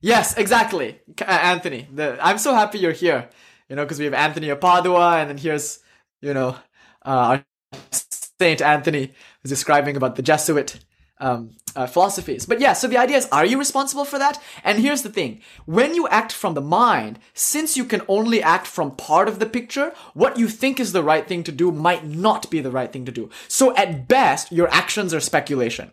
Yes, 0.00 0.36
exactly, 0.36 1.00
uh, 1.20 1.24
Anthony. 1.24 1.88
The, 1.92 2.18
I'm 2.20 2.38
so 2.38 2.54
happy 2.54 2.78
you're 2.78 2.92
here. 2.92 3.28
You 3.68 3.76
know, 3.76 3.84
because 3.84 3.98
we 3.98 4.04
have 4.04 4.14
Anthony 4.14 4.48
of 4.50 4.60
Padua, 4.60 5.18
and 5.18 5.30
then 5.30 5.38
here's 5.38 5.80
you 6.20 6.34
know 6.34 6.56
uh, 7.04 7.38
our 7.38 7.44
Saint 7.90 8.60
Anthony 8.60 9.12
who's 9.42 9.50
describing 9.50 9.96
about 9.96 10.16
the 10.16 10.22
Jesuit 10.22 10.80
um, 11.18 11.52
uh, 11.76 11.86
philosophies. 11.86 12.46
But 12.46 12.60
yeah, 12.60 12.72
so 12.72 12.88
the 12.88 12.98
idea 12.98 13.16
is, 13.16 13.28
are 13.30 13.46
you 13.46 13.58
responsible 13.58 14.04
for 14.04 14.18
that? 14.18 14.42
And 14.64 14.80
here's 14.80 15.02
the 15.02 15.08
thing: 15.08 15.40
when 15.64 15.94
you 15.94 16.08
act 16.08 16.32
from 16.32 16.54
the 16.54 16.60
mind, 16.60 17.20
since 17.32 17.76
you 17.76 17.84
can 17.84 18.02
only 18.08 18.42
act 18.42 18.66
from 18.66 18.96
part 18.96 19.28
of 19.28 19.38
the 19.38 19.46
picture, 19.46 19.92
what 20.14 20.36
you 20.36 20.48
think 20.48 20.80
is 20.80 20.92
the 20.92 21.04
right 21.04 21.26
thing 21.28 21.44
to 21.44 21.52
do 21.52 21.70
might 21.70 22.04
not 22.04 22.50
be 22.50 22.60
the 22.60 22.72
right 22.72 22.92
thing 22.92 23.04
to 23.04 23.12
do. 23.12 23.30
So 23.46 23.74
at 23.76 24.08
best, 24.08 24.50
your 24.50 24.68
actions 24.68 25.14
are 25.14 25.20
speculation. 25.20 25.92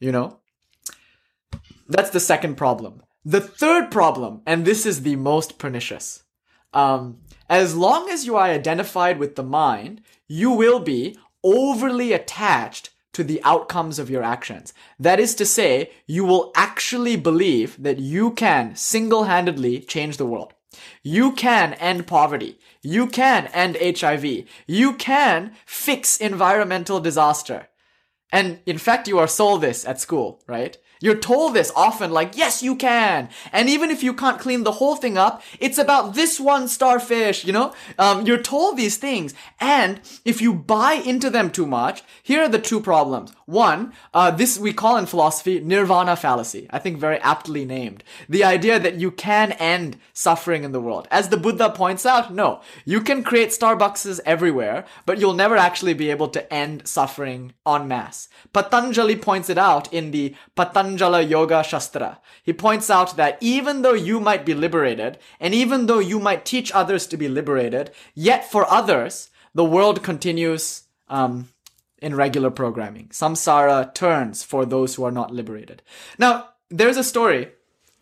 You 0.00 0.12
know, 0.12 0.40
that's 1.90 2.10
the 2.10 2.20
second 2.20 2.56
problem. 2.56 3.02
The 3.24 3.40
third 3.40 3.90
problem, 3.90 4.42
and 4.46 4.64
this 4.64 4.86
is 4.86 5.02
the 5.02 5.16
most 5.16 5.58
pernicious. 5.58 6.24
Um, 6.72 7.18
as 7.48 7.76
long 7.76 8.08
as 8.08 8.24
you 8.24 8.36
are 8.36 8.46
identified 8.46 9.18
with 9.18 9.36
the 9.36 9.42
mind, 9.42 10.02
you 10.28 10.50
will 10.52 10.80
be 10.80 11.18
overly 11.42 12.12
attached 12.12 12.90
to 13.12 13.24
the 13.24 13.42
outcomes 13.42 13.98
of 13.98 14.08
your 14.08 14.22
actions. 14.22 14.72
That 14.98 15.18
is 15.18 15.34
to 15.34 15.44
say, 15.44 15.90
you 16.06 16.24
will 16.24 16.52
actually 16.54 17.16
believe 17.16 17.82
that 17.82 17.98
you 17.98 18.30
can 18.30 18.76
single-handedly 18.76 19.80
change 19.80 20.16
the 20.16 20.26
world. 20.26 20.54
You 21.02 21.32
can 21.32 21.74
end 21.74 22.06
poverty. 22.06 22.58
You 22.82 23.08
can 23.08 23.48
end 23.48 23.76
HIV. 23.80 24.44
You 24.66 24.94
can 24.94 25.52
fix 25.66 26.18
environmental 26.18 27.00
disaster. 27.00 27.68
And 28.32 28.60
in 28.64 28.78
fact, 28.78 29.08
you 29.08 29.18
are 29.18 29.26
sold 29.26 29.60
this 29.60 29.84
at 29.84 30.00
school, 30.00 30.42
right? 30.46 30.78
You're 31.00 31.16
told 31.16 31.54
this 31.54 31.72
often, 31.74 32.10
like, 32.10 32.36
yes, 32.36 32.62
you 32.62 32.76
can. 32.76 33.30
And 33.52 33.68
even 33.70 33.90
if 33.90 34.02
you 34.02 34.12
can't 34.12 34.38
clean 34.38 34.64
the 34.64 34.72
whole 34.72 34.96
thing 34.96 35.16
up, 35.16 35.42
it's 35.58 35.78
about 35.78 36.14
this 36.14 36.38
one 36.38 36.68
starfish, 36.68 37.44
you 37.44 37.52
know? 37.52 37.72
Um, 37.98 38.26
you're 38.26 38.42
told 38.42 38.76
these 38.76 38.98
things. 38.98 39.32
And 39.58 40.00
if 40.26 40.42
you 40.42 40.52
buy 40.52 40.92
into 40.92 41.30
them 41.30 41.50
too 41.50 41.66
much, 41.66 42.02
here 42.22 42.42
are 42.42 42.48
the 42.48 42.58
two 42.58 42.80
problems. 42.80 43.32
One, 43.50 43.92
uh, 44.14 44.30
this 44.30 44.60
we 44.60 44.72
call 44.72 44.96
in 44.96 45.06
philosophy 45.06 45.58
nirvana 45.58 46.14
fallacy. 46.14 46.68
I 46.70 46.78
think 46.78 46.98
very 46.98 47.18
aptly 47.18 47.64
named. 47.64 48.04
The 48.28 48.44
idea 48.44 48.78
that 48.78 48.94
you 48.94 49.10
can 49.10 49.50
end 49.52 49.98
suffering 50.12 50.62
in 50.62 50.70
the 50.70 50.80
world. 50.80 51.08
As 51.10 51.30
the 51.30 51.36
Buddha 51.36 51.68
points 51.70 52.06
out, 52.06 52.32
no. 52.32 52.60
You 52.84 53.00
can 53.00 53.24
create 53.24 53.48
Starbuckses 53.48 54.20
everywhere, 54.24 54.84
but 55.04 55.18
you'll 55.18 55.34
never 55.34 55.56
actually 55.56 55.94
be 55.94 56.10
able 56.12 56.28
to 56.28 56.54
end 56.54 56.86
suffering 56.86 57.52
en 57.66 57.88
masse. 57.88 58.28
Patanjali 58.52 59.16
points 59.16 59.50
it 59.50 59.58
out 59.58 59.92
in 59.92 60.12
the 60.12 60.36
Patanjala 60.56 61.28
Yoga 61.28 61.64
Shastra. 61.64 62.20
He 62.44 62.52
points 62.52 62.88
out 62.88 63.16
that 63.16 63.36
even 63.40 63.82
though 63.82 63.94
you 63.94 64.20
might 64.20 64.46
be 64.46 64.54
liberated, 64.54 65.18
and 65.40 65.54
even 65.54 65.86
though 65.86 65.98
you 65.98 66.20
might 66.20 66.44
teach 66.44 66.70
others 66.70 67.04
to 67.08 67.16
be 67.16 67.28
liberated, 67.28 67.90
yet 68.14 68.48
for 68.48 68.70
others, 68.70 69.30
the 69.54 69.64
world 69.64 70.04
continues 70.04 70.84
um, 71.08 71.48
in 72.00 72.14
regular 72.14 72.50
programming. 72.50 73.08
Samsara 73.08 73.94
turns 73.94 74.42
for 74.42 74.64
those 74.64 74.94
who 74.94 75.04
are 75.04 75.10
not 75.10 75.32
liberated. 75.32 75.82
Now, 76.18 76.50
there's 76.68 76.96
a 76.96 77.04
story 77.04 77.48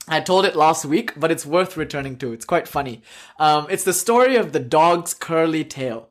I 0.06 0.20
told 0.20 0.46
it 0.46 0.56
last 0.56 0.84
week, 0.84 1.12
but 1.16 1.30
it's 1.30 1.44
worth 1.44 1.76
returning 1.76 2.16
to. 2.18 2.32
It's 2.32 2.44
quite 2.44 2.66
funny. 2.66 3.02
Um, 3.38 3.66
it's 3.70 3.84
the 3.84 3.92
story 3.92 4.36
of 4.36 4.52
the 4.52 4.60
dog's 4.60 5.12
curly 5.12 5.64
tail. 5.64 6.08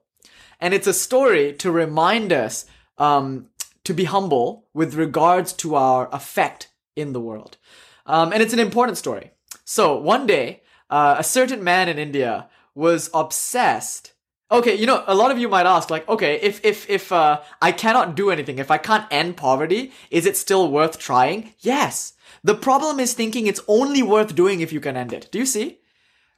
And 0.60 0.74
it's 0.74 0.88
a 0.88 0.94
story 0.94 1.54
to 1.54 1.72
remind 1.72 2.32
us 2.32 2.66
um, 2.98 3.48
to 3.84 3.94
be 3.94 4.06
humble 4.06 4.66
with 4.74 4.96
regards 4.96 5.54
to 5.54 5.76
our 5.76 6.10
effect 6.12 6.70
in 6.96 7.14
the 7.14 7.22
world. 7.22 7.58
Um, 8.06 8.34
and 8.34 8.42
it's 8.42 8.54
an 8.54 8.60
important 8.60 8.98
story. 8.98 9.32
So 9.66 9.98
one 9.98 10.28
day, 10.28 10.62
uh, 10.90 11.16
a 11.18 11.24
certain 11.24 11.64
man 11.64 11.90
in 11.90 12.00
India 12.00 12.50
was 12.74 13.10
obsessed. 13.14 14.14
Okay, 14.50 14.76
you 14.76 14.86
know, 14.86 15.04
a 15.08 15.16
lot 15.16 15.32
of 15.32 15.38
you 15.38 15.50
might 15.50 15.66
ask, 15.66 15.90
like, 15.90 16.08
okay, 16.08 16.40
if 16.42 16.64
if 16.64 16.90
if 16.90 17.12
uh, 17.12 17.42
I 17.62 17.74
cannot 17.74 18.16
do 18.16 18.32
anything, 18.32 18.60
if 18.60 18.72
I 18.72 18.78
can't 18.78 19.06
end 19.12 19.36
poverty, 19.36 19.92
is 20.10 20.26
it 20.26 20.38
still 20.38 20.72
worth 20.72 20.98
trying? 20.98 21.54
Yes. 21.60 22.14
The 22.44 22.56
problem 22.56 23.00
is 23.00 23.14
thinking 23.14 23.46
it's 23.46 23.62
only 23.68 24.02
worth 24.02 24.36
doing 24.36 24.62
if 24.62 24.72
you 24.72 24.80
can 24.80 24.96
end 24.96 25.12
it. 25.12 25.30
Do 25.32 25.40
you 25.40 25.46
see? 25.46 25.80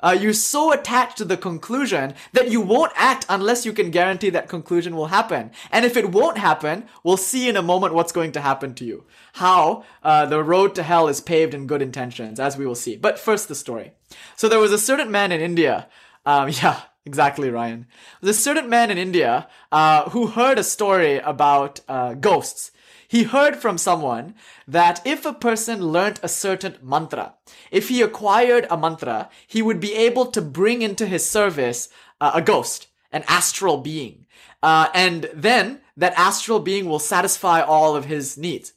Uh, 0.02 0.18
you're 0.20 0.34
so 0.34 0.72
attached 0.72 1.18
to 1.18 1.26
the 1.26 1.36
conclusion 1.36 2.14
that 2.32 2.50
you 2.50 2.62
won't 2.62 2.94
act 2.96 3.26
unless 3.28 3.66
you 3.66 3.74
can 3.74 3.92
guarantee 3.92 4.30
that 4.30 4.48
conclusion 4.48 4.96
will 4.96 5.08
happen. 5.08 5.52
And 5.72 5.86
if 5.86 5.98
it 5.98 6.12
won't 6.12 6.38
happen, 6.38 6.86
we'll 7.04 7.18
see 7.18 7.50
in 7.50 7.58
a 7.58 7.62
moment 7.62 7.94
what's 7.94 8.14
going 8.14 8.32
to 8.32 8.42
happen 8.42 8.74
to 8.76 8.86
you. 8.86 9.06
How 9.34 9.84
uh, 10.02 10.26
the 10.26 10.42
road 10.42 10.74
to 10.76 10.84
hell 10.84 11.10
is 11.10 11.20
paved 11.20 11.54
in 11.54 11.68
good 11.68 11.82
intentions, 11.82 12.40
as 12.40 12.58
we 12.58 12.66
will 12.66 12.76
see. 12.76 12.96
But 12.96 13.20
first, 13.20 13.50
the 13.50 13.56
story. 13.56 13.92
So 14.38 14.48
there 14.48 14.60
was 14.60 14.72
a 14.72 14.78
certain 14.80 15.12
man 15.12 15.34
in 15.34 15.42
India. 15.42 15.90
Um, 16.26 16.50
yeah, 16.62 16.80
exactly, 17.10 17.50
Ryan. 17.50 17.88
There's 18.22 18.38
a 18.38 18.48
certain 18.50 18.70
man 18.70 18.92
in 18.92 18.98
India 18.98 19.48
uh, 19.72 20.10
who 20.12 20.28
heard 20.28 20.58
a 20.60 20.64
story 20.64 21.18
about 21.18 21.82
uh, 21.88 22.14
ghosts 22.14 22.72
he 23.10 23.24
heard 23.24 23.56
from 23.56 23.80
someone 23.80 24.36
that 24.68 25.02
if 25.04 25.26
a 25.26 25.34
person 25.34 25.88
learnt 25.88 26.20
a 26.22 26.28
certain 26.28 26.78
mantra, 26.84 27.34
if 27.72 27.90
he 27.90 28.04
acquired 28.04 28.68
a 28.70 28.78
mantra, 28.78 29.30
he 29.48 29.64
would 29.64 29.80
be 29.80 29.96
able 29.96 30.28
to 30.28 30.44
bring 30.44 30.84
into 30.84 31.08
his 31.08 31.28
service 31.28 31.90
uh, 32.22 32.34
a 32.36 32.42
ghost, 32.42 32.86
an 33.12 33.24
astral 33.28 33.78
being. 33.78 34.28
Uh, 34.62 34.90
and 34.94 35.28
then 35.34 35.82
that 35.98 36.14
astral 36.18 36.60
being 36.60 36.86
will 36.86 37.00
satisfy 37.00 37.62
all 37.62 37.96
of 37.96 38.06
his 38.06 38.38
needs. 38.38 38.74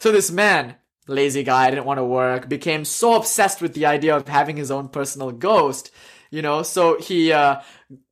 So 0.00 0.10
this 0.10 0.32
man, 0.32 0.74
lazy 1.06 1.44
guy, 1.44 1.70
didn't 1.70 1.86
want 1.86 1.98
to 1.98 2.04
work, 2.04 2.48
became 2.48 2.84
so 2.84 3.14
obsessed 3.14 3.62
with 3.62 3.74
the 3.74 3.86
idea 3.86 4.16
of 4.16 4.26
having 4.26 4.56
his 4.56 4.72
own 4.72 4.88
personal 4.88 5.30
ghost 5.30 5.92
you 6.30 6.42
know? 6.42 6.62
So 6.62 6.98
he 7.00 7.32
uh, 7.32 7.60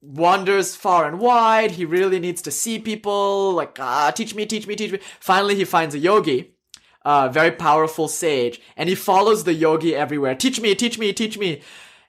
wanders 0.01 0.77
far 0.77 1.07
and 1.07 1.19
wide. 1.19 1.73
He 1.73 1.85
really 1.85 2.21
needs 2.21 2.43
to 2.43 2.51
see 2.51 2.79
people 2.79 3.53
like 3.53 3.79
ah 3.81 4.11
teach 4.11 4.35
me 4.35 4.47
teach 4.47 4.67
me 4.67 4.77
teach 4.77 4.93
me. 4.93 4.99
Finally 5.21 5.57
he 5.57 5.65
finds 5.65 5.95
a 5.95 5.99
yogi 5.99 6.51
a 7.05 7.29
very 7.29 7.51
powerful 7.51 8.09
sage 8.09 8.61
and 8.77 8.89
he 8.89 8.95
follows 8.95 9.45
the 9.45 9.55
yogi 9.55 9.95
everywhere. 9.95 10.35
Teach 10.35 10.61
me 10.61 10.75
teach 10.75 10.99
me 10.99 11.13
teach 11.13 11.39
me. 11.39 11.61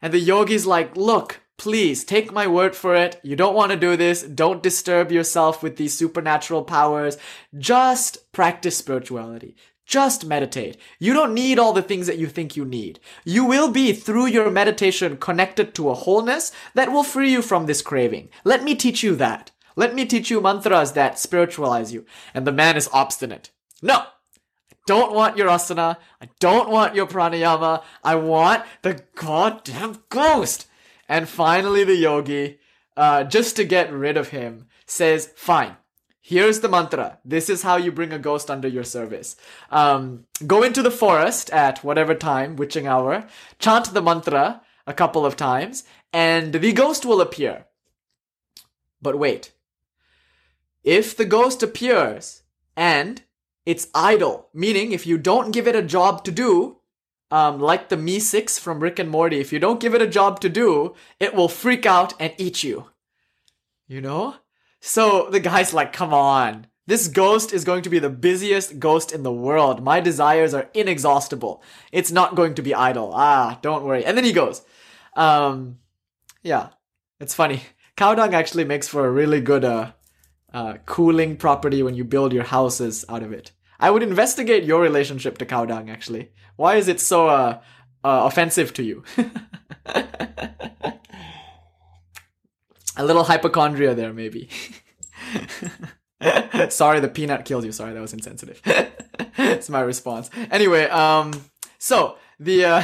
And 0.02 0.14
the 0.14 0.19
yogi's 0.19 0.65
like 0.65 0.95
look 0.95 1.41
please 1.57 2.03
take 2.03 2.34
my 2.34 2.48
word 2.48 2.76
for 2.76 2.95
it. 2.95 3.19
You 3.23 3.36
don't 3.36 3.56
want 3.56 3.72
to 3.72 3.77
do 3.77 3.95
this. 3.95 4.23
Don't 4.23 4.61
disturb 4.61 5.11
yourself 5.11 5.64
with 5.64 5.77
these 5.77 5.94
supernatural 5.94 6.64
powers. 6.64 7.18
Just 7.57 8.32
practice 8.32 8.77
spirituality 8.77 9.56
just 9.86 10.26
meditate. 10.26 10.78
You 10.99 11.14
don't 11.14 11.34
need 11.34 11.60
all 11.60 11.74
the 11.74 11.82
things 11.82 12.07
that 12.07 12.18
you 12.18 12.28
think 12.28 12.56
you 12.56 12.66
need. 12.66 12.99
You 13.24 13.45
will 13.45 13.70
be, 13.70 13.94
through 13.94 14.28
your 14.28 14.49
meditation, 14.49 15.18
connected 15.18 15.76
to 15.76 15.90
a 15.90 15.94
wholeness 15.94 16.52
that 16.74 16.91
will 16.91 17.03
free 17.03 17.32
you 17.32 17.41
from 17.41 17.66
this 17.66 17.82
craving. 17.82 18.30
Let 18.44 18.64
me 18.64 18.76
teach 18.76 19.03
you 19.03 19.16
that. 19.16 19.52
Let 19.76 19.94
me 19.94 20.06
teach 20.06 20.32
you 20.32 20.41
mantras 20.41 20.94
that 20.94 21.20
spiritualize 21.20 21.94
you. 21.94 22.06
And 22.34 22.48
the 22.48 22.52
man 22.52 22.78
is 22.78 22.90
obstinate. 22.91 23.52
No! 23.82 23.95
I 23.95 24.76
don't 24.88 25.14
want 25.14 25.38
your 25.38 25.49
asana. 25.49 25.98
I 26.22 26.30
don't 26.40 26.70
want 26.70 26.95
your 26.95 27.07
pranayama. 27.07 27.84
I 28.03 28.16
want 28.16 28.64
the 28.82 29.03
goddamn 29.16 30.03
ghost. 30.10 30.68
And 31.10 31.28
finally, 31.28 31.84
the 31.84 31.95
yogi, 31.95 32.60
uh, 32.95 33.24
just 33.24 33.56
to 33.57 33.64
get 33.64 33.91
rid 33.91 34.18
of 34.18 34.30
him, 34.30 34.68
says, 34.86 35.32
fine. 35.36 35.76
Here's 36.27 36.61
the 36.61 36.69
mantra. 36.69 37.19
This 37.23 37.52
is 37.52 37.61
how 37.61 37.77
you 37.77 37.91
bring 37.91 38.11
a 38.11 38.18
ghost 38.18 38.49
under 38.49 38.68
your 38.68 38.84
service. 38.84 39.35
Um, 39.69 40.26
go 40.47 40.64
into 40.64 40.81
the 40.81 40.89
forest 40.89 41.52
at 41.52 41.84
whatever 41.84 42.15
time, 42.15 42.56
witching 42.56 42.88
hour, 42.88 43.27
chant 43.60 43.93
the 43.93 44.02
mantra 44.02 44.64
a 44.88 44.93
couple 44.95 45.23
of 45.23 45.35
times, 45.35 45.84
and 46.11 46.52
the 46.52 46.73
ghost 46.73 47.06
will 47.06 47.22
appear. 47.22 47.68
But 48.99 49.19
wait. 49.19 49.52
If 50.84 51.15
the 51.15 51.26
ghost 51.26 51.61
appears 51.61 52.41
and 52.76 53.22
it's 53.68 53.89
idle, 53.93 54.49
meaning 54.52 54.93
if 54.93 55.06
you 55.06 55.19
don't 55.19 55.52
give 55.52 55.68
it 55.68 55.76
a 55.76 55.84
job 55.84 56.23
to 56.23 56.31
do, 56.31 56.77
um, 57.30 57.60
like 57.60 57.89
the 57.89 57.97
Meeseeks 57.97 58.60
from 58.60 58.80
Rick 58.80 58.97
and 58.97 59.11
Morty, 59.11 59.39
if 59.39 59.53
you 59.53 59.60
don't 59.60 59.80
give 59.80 59.93
it 59.93 60.02
a 60.02 60.07
job 60.07 60.39
to 60.39 60.49
do, 60.49 60.95
it 61.19 61.35
will 61.35 61.49
freak 61.49 61.85
out 61.85 62.15
and 62.19 62.34
eat 62.39 62.64
you. 62.64 62.88
You 63.88 64.02
know? 64.02 64.38
So 64.88 65.30
the 65.32 65.40
guy's 65.40 65.74
like, 65.74 65.94
come 65.94 66.14
on. 66.14 66.68
This 66.86 67.07
ghost 67.07 67.52
is 67.52 67.64
going 67.64 67.82
to 67.82 67.90
be 67.90 67.98
the 67.98 68.07
busiest 68.07 68.78
ghost 68.78 69.12
in 69.12 69.24
the 69.24 69.34
world. 69.34 69.84
My 69.84 69.99
desires 69.99 70.53
are 70.53 70.70
inexhaustible. 70.76 71.64
It's 71.91 72.12
not 72.12 72.36
going 72.36 72.53
to 72.53 72.62
be 72.62 72.76
idle. 72.76 73.12
Ah, 73.16 73.57
don't 73.64 73.84
worry. 73.84 74.06
And 74.06 74.16
then 74.16 74.24
he 74.24 74.32
goes, 74.32 74.62
um, 75.16 75.80
yeah, 76.44 76.68
it's 77.20 77.34
funny. 77.34 77.64
Cow 77.98 78.14
dung 78.14 78.36
actually 78.36 78.64
makes 78.64 78.88
for 78.88 79.07
a 79.07 79.12
really 79.12 79.41
good, 79.41 79.66
uh, 79.66 79.94
uh, 80.53 80.76
cooling 80.86 81.36
property 81.36 81.82
when 81.82 81.95
you 81.95 82.03
build 82.03 82.32
your 82.32 82.44
houses 82.44 83.06
out 83.10 83.24
of 83.24 83.34
it. 83.34 83.53
I 83.80 83.90
would 83.90 84.03
investigate 84.03 84.66
your 84.66 84.82
relationship 84.82 85.40
to 85.40 85.48
cow 85.48 85.66
dung, 85.66 85.90
actually. 85.90 86.30
Why 86.57 86.76
is 86.76 86.88
it 86.88 86.99
so, 86.99 87.28
uh, 87.28 87.60
uh 88.03 88.22
offensive 88.26 88.72
to 88.76 88.84
you? 88.84 89.03
a 92.97 93.05
little 93.05 93.23
hypochondria 93.23 93.93
there, 93.93 94.13
maybe. 94.13 94.49
Sorry, 96.69 96.99
the 96.99 97.07
peanut 97.07 97.45
killed 97.45 97.65
you. 97.65 97.72
Sorry, 97.72 97.93
that 97.93 98.01
was 98.01 98.13
insensitive. 98.13 98.61
it's 99.38 99.69
my 99.69 99.81
response. 99.81 100.30
Anyway, 100.51 100.85
um, 100.85 101.34
so 101.77 102.17
the 102.39 102.65
uh, 102.65 102.84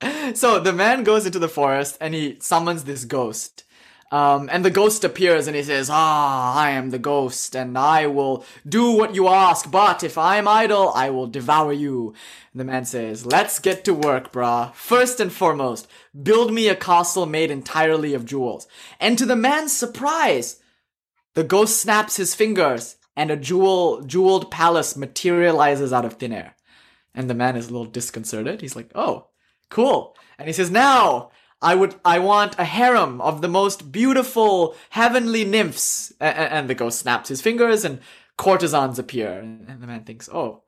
so 0.34 0.60
the 0.60 0.72
man 0.72 1.04
goes 1.04 1.26
into 1.26 1.38
the 1.38 1.48
forest 1.48 1.96
and 2.00 2.14
he 2.14 2.38
summons 2.40 2.84
this 2.84 3.04
ghost. 3.04 3.64
Um, 4.10 4.48
and 4.50 4.64
the 4.64 4.70
ghost 4.70 5.04
appears 5.04 5.46
and 5.46 5.54
he 5.54 5.62
says, 5.62 5.90
Ah, 5.90 6.56
I 6.56 6.70
am 6.70 6.90
the 6.90 6.98
ghost 6.98 7.54
and 7.54 7.76
I 7.76 8.06
will 8.06 8.44
do 8.66 8.92
what 8.92 9.14
you 9.14 9.28
ask, 9.28 9.70
but 9.70 10.02
if 10.02 10.16
I 10.16 10.38
am 10.38 10.48
idle, 10.48 10.92
I 10.94 11.10
will 11.10 11.26
devour 11.26 11.72
you. 11.72 12.14
And 12.52 12.60
the 12.60 12.64
man 12.64 12.86
says, 12.86 13.26
Let's 13.26 13.58
get 13.58 13.84
to 13.84 13.92
work, 13.92 14.32
brah. 14.32 14.74
First 14.74 15.20
and 15.20 15.30
foremost, 15.30 15.88
build 16.22 16.52
me 16.52 16.68
a 16.68 16.74
castle 16.74 17.26
made 17.26 17.50
entirely 17.50 18.14
of 18.14 18.24
jewels. 18.24 18.66
And 18.98 19.18
to 19.18 19.26
the 19.26 19.36
man's 19.36 19.76
surprise, 19.76 20.60
the 21.34 21.44
ghost 21.44 21.80
snaps 21.80 22.16
his 22.16 22.34
fingers 22.34 22.96
and 23.14 23.30
a 23.30 23.36
jewel, 23.36 24.00
jeweled 24.02 24.50
palace 24.50 24.96
materializes 24.96 25.92
out 25.92 26.06
of 26.06 26.14
thin 26.14 26.32
air. 26.32 26.56
And 27.14 27.28
the 27.28 27.34
man 27.34 27.56
is 27.56 27.68
a 27.68 27.72
little 27.72 27.84
disconcerted. 27.84 28.62
He's 28.62 28.76
like, 28.76 28.90
Oh, 28.94 29.26
cool. 29.68 30.16
And 30.38 30.46
he 30.46 30.54
says, 30.54 30.70
Now, 30.70 31.30
I 31.60 31.74
would, 31.74 31.96
I 32.04 32.18
want 32.20 32.58
a 32.58 32.64
harem 32.64 33.20
of 33.20 33.40
the 33.40 33.48
most 33.48 33.90
beautiful 33.90 34.76
heavenly 34.90 35.44
nymphs. 35.44 36.12
And 36.20 36.68
the 36.70 36.74
ghost 36.74 37.00
snaps 37.00 37.28
his 37.28 37.40
fingers 37.40 37.84
and 37.84 38.00
courtesans 38.36 38.98
appear. 38.98 39.40
And 39.40 39.82
the 39.82 39.86
man 39.86 40.04
thinks, 40.04 40.28
oh, 40.28 40.62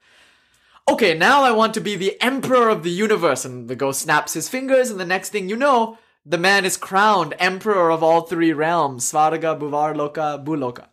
okay, 0.89 1.17
now 1.17 1.43
I 1.45 1.53
want 1.53 1.75
to 1.75 1.81
be 1.81 1.97
the 1.97 2.21
emperor 2.21 2.69
of 2.69 2.83
the 2.83 2.91
universe. 2.91 3.45
And 3.45 3.69
the 3.69 3.77
ghost 3.77 4.03
snaps 4.03 4.35
his 4.35 4.49
fingers, 4.49 4.91
and 4.91 4.99
the 4.99 5.07
next 5.07 5.31
thing 5.31 5.49
you 5.49 5.57
know, 5.57 5.99
the 6.27 6.39
man 6.39 6.65
is 6.65 6.77
crowned 6.77 7.35
emperor 7.39 7.91
of 7.91 8.03
all 8.03 8.23
three 8.23 8.53
realms 8.53 9.11
Svarga, 9.11 9.59
Bhuvarloka, 9.59 10.45
Bhuloka. 10.45 10.89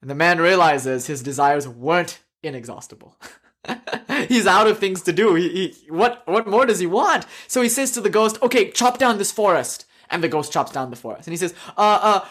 And 0.00 0.10
the 0.10 0.14
man 0.14 0.38
realizes 0.38 1.06
his 1.06 1.22
desires 1.22 1.68
weren't 1.68 2.20
inexhaustible. 2.42 3.16
He's 4.28 4.46
out 4.46 4.66
of 4.66 4.78
things 4.78 5.02
to 5.02 5.12
do. 5.12 5.34
He, 5.34 5.48
he, 5.48 5.90
what, 5.90 6.22
what 6.26 6.46
more 6.46 6.66
does 6.66 6.78
he 6.78 6.86
want? 6.86 7.26
So 7.48 7.62
he 7.62 7.68
says 7.68 7.90
to 7.92 8.00
the 8.00 8.10
ghost, 8.10 8.40
okay, 8.42 8.70
chop 8.70 8.98
down 8.98 9.18
this 9.18 9.32
forest. 9.32 9.86
And 10.10 10.22
the 10.22 10.28
ghost 10.28 10.52
chops 10.52 10.70
down 10.70 10.90
the 10.90 10.96
forest. 10.96 11.26
And 11.26 11.32
he 11.32 11.38
says, 11.38 11.54
uh, 11.76 11.98
uh, 12.02 12.28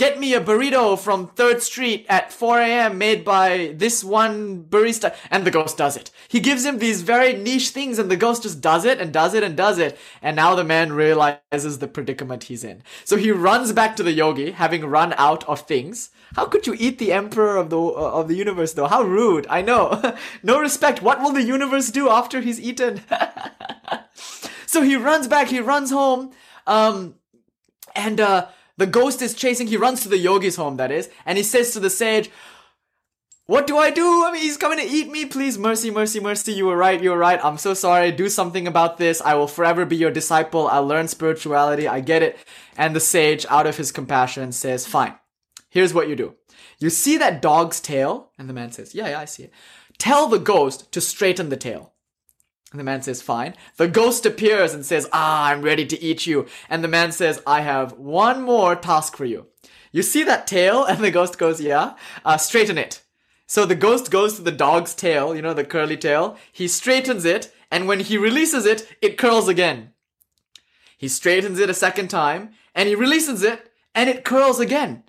get 0.00 0.18
me 0.18 0.32
a 0.32 0.40
burrito 0.40 0.98
from 0.98 1.28
3rd 1.28 1.60
Street 1.60 2.06
at 2.08 2.32
4 2.32 2.58
a.m. 2.58 2.96
made 2.96 3.22
by 3.22 3.74
this 3.76 4.02
one 4.02 4.64
barista. 4.64 5.14
And 5.30 5.44
the 5.44 5.50
ghost 5.50 5.76
does 5.76 5.94
it. 5.94 6.10
He 6.26 6.40
gives 6.40 6.64
him 6.64 6.78
these 6.78 7.02
very 7.02 7.34
niche 7.34 7.68
things 7.68 7.98
and 7.98 8.10
the 8.10 8.16
ghost 8.16 8.44
just 8.44 8.62
does 8.62 8.86
it 8.86 8.98
and 8.98 9.12
does 9.12 9.34
it 9.34 9.42
and 9.42 9.54
does 9.58 9.78
it. 9.78 9.98
And 10.22 10.36
now 10.36 10.54
the 10.54 10.64
man 10.64 10.94
realizes 10.94 11.80
the 11.80 11.86
predicament 11.86 12.44
he's 12.44 12.64
in. 12.64 12.82
So 13.04 13.16
he 13.16 13.30
runs 13.30 13.74
back 13.74 13.94
to 13.96 14.02
the 14.02 14.12
yogi, 14.12 14.52
having 14.52 14.86
run 14.86 15.12
out 15.18 15.46
of 15.46 15.60
things. 15.66 16.08
How 16.34 16.46
could 16.46 16.66
you 16.66 16.74
eat 16.78 16.98
the 16.98 17.12
emperor 17.12 17.58
of 17.58 17.68
the 17.68 17.78
uh, 17.78 18.20
of 18.20 18.28
the 18.28 18.36
universe 18.36 18.72
though? 18.72 18.86
How 18.86 19.02
rude. 19.02 19.46
I 19.50 19.60
know. 19.60 20.16
no 20.42 20.58
respect. 20.58 21.02
What 21.02 21.20
will 21.20 21.32
the 21.32 21.42
universe 21.42 21.90
do 21.90 22.08
after 22.08 22.40
he's 22.40 22.58
eaten? 22.60 23.02
so 24.64 24.80
he 24.80 24.96
runs 24.96 25.28
back, 25.28 25.48
he 25.48 25.60
runs 25.60 25.90
home. 25.90 26.30
Um 26.66 27.16
and 27.94 28.18
uh 28.18 28.46
the 28.80 28.86
ghost 28.86 29.20
is 29.20 29.34
chasing, 29.34 29.66
he 29.66 29.76
runs 29.76 30.00
to 30.02 30.08
the 30.08 30.16
yogi's 30.16 30.56
home, 30.56 30.78
that 30.78 30.90
is, 30.90 31.10
and 31.26 31.36
he 31.36 31.44
says 31.44 31.72
to 31.72 31.80
the 31.80 31.90
sage, 31.90 32.30
what 33.44 33.66
do 33.66 33.76
I 33.76 33.90
do? 33.90 34.24
I 34.24 34.32
mean, 34.32 34.40
he's 34.40 34.56
coming 34.56 34.78
to 34.78 34.84
eat 34.84 35.10
me. 35.10 35.26
Please, 35.26 35.58
mercy, 35.58 35.90
mercy, 35.90 36.18
mercy. 36.18 36.52
You 36.52 36.66
were 36.66 36.76
right. 36.76 37.02
You 37.02 37.10
were 37.10 37.18
right. 37.18 37.44
I'm 37.44 37.58
so 37.58 37.74
sorry. 37.74 38.12
Do 38.12 38.28
something 38.28 38.68
about 38.68 38.96
this. 38.96 39.20
I 39.20 39.34
will 39.34 39.48
forever 39.48 39.84
be 39.84 39.96
your 39.96 40.12
disciple. 40.12 40.68
I'll 40.68 40.86
learn 40.86 41.08
spirituality. 41.08 41.88
I 41.88 41.98
get 41.98 42.22
it. 42.22 42.38
And 42.76 42.94
the 42.94 43.00
sage, 43.00 43.44
out 43.50 43.66
of 43.66 43.76
his 43.76 43.90
compassion, 43.90 44.52
says, 44.52 44.86
fine. 44.86 45.14
Here's 45.68 45.92
what 45.92 46.08
you 46.08 46.14
do. 46.14 46.36
You 46.78 46.90
see 46.90 47.18
that 47.18 47.42
dog's 47.42 47.80
tail? 47.80 48.30
And 48.38 48.48
the 48.48 48.54
man 48.54 48.70
says, 48.70 48.94
yeah, 48.94 49.08
yeah, 49.08 49.18
I 49.18 49.24
see 49.24 49.42
it. 49.42 49.52
Tell 49.98 50.28
the 50.28 50.38
ghost 50.38 50.90
to 50.92 51.00
straighten 51.00 51.48
the 51.48 51.56
tail. 51.56 51.92
And 52.70 52.78
the 52.78 52.84
man 52.84 53.02
says, 53.02 53.20
fine. 53.20 53.54
The 53.76 53.88
ghost 53.88 54.24
appears 54.24 54.74
and 54.74 54.86
says, 54.86 55.08
ah, 55.12 55.48
I'm 55.48 55.62
ready 55.62 55.84
to 55.86 56.00
eat 56.00 56.26
you. 56.26 56.46
And 56.68 56.84
the 56.84 56.88
man 56.88 57.10
says, 57.10 57.42
I 57.46 57.62
have 57.62 57.92
one 57.92 58.42
more 58.42 58.76
task 58.76 59.16
for 59.16 59.24
you. 59.24 59.48
You 59.90 60.02
see 60.02 60.22
that 60.24 60.46
tail? 60.46 60.84
And 60.88 61.02
the 61.02 61.10
ghost 61.10 61.38
goes, 61.38 61.60
yeah. 61.60 61.94
Uh, 62.24 62.36
straighten 62.36 62.78
it. 62.78 63.02
So 63.46 63.66
the 63.66 63.74
ghost 63.74 64.12
goes 64.12 64.36
to 64.36 64.42
the 64.42 64.52
dog's 64.52 64.94
tail, 64.94 65.34
you 65.34 65.42
know, 65.42 65.54
the 65.54 65.64
curly 65.64 65.96
tail. 65.96 66.36
He 66.52 66.68
straightens 66.68 67.24
it. 67.24 67.52
And 67.72 67.88
when 67.88 68.00
he 68.00 68.16
releases 68.16 68.66
it, 68.66 68.86
it 69.02 69.18
curls 69.18 69.48
again. 69.48 69.92
He 70.96 71.08
straightens 71.08 71.58
it 71.58 71.70
a 71.70 71.74
second 71.74 72.08
time 72.08 72.50
and 72.74 72.88
he 72.88 72.94
releases 72.94 73.42
it 73.42 73.72
and 73.94 74.08
it 74.08 74.24
curls 74.24 74.60
again. 74.60 75.02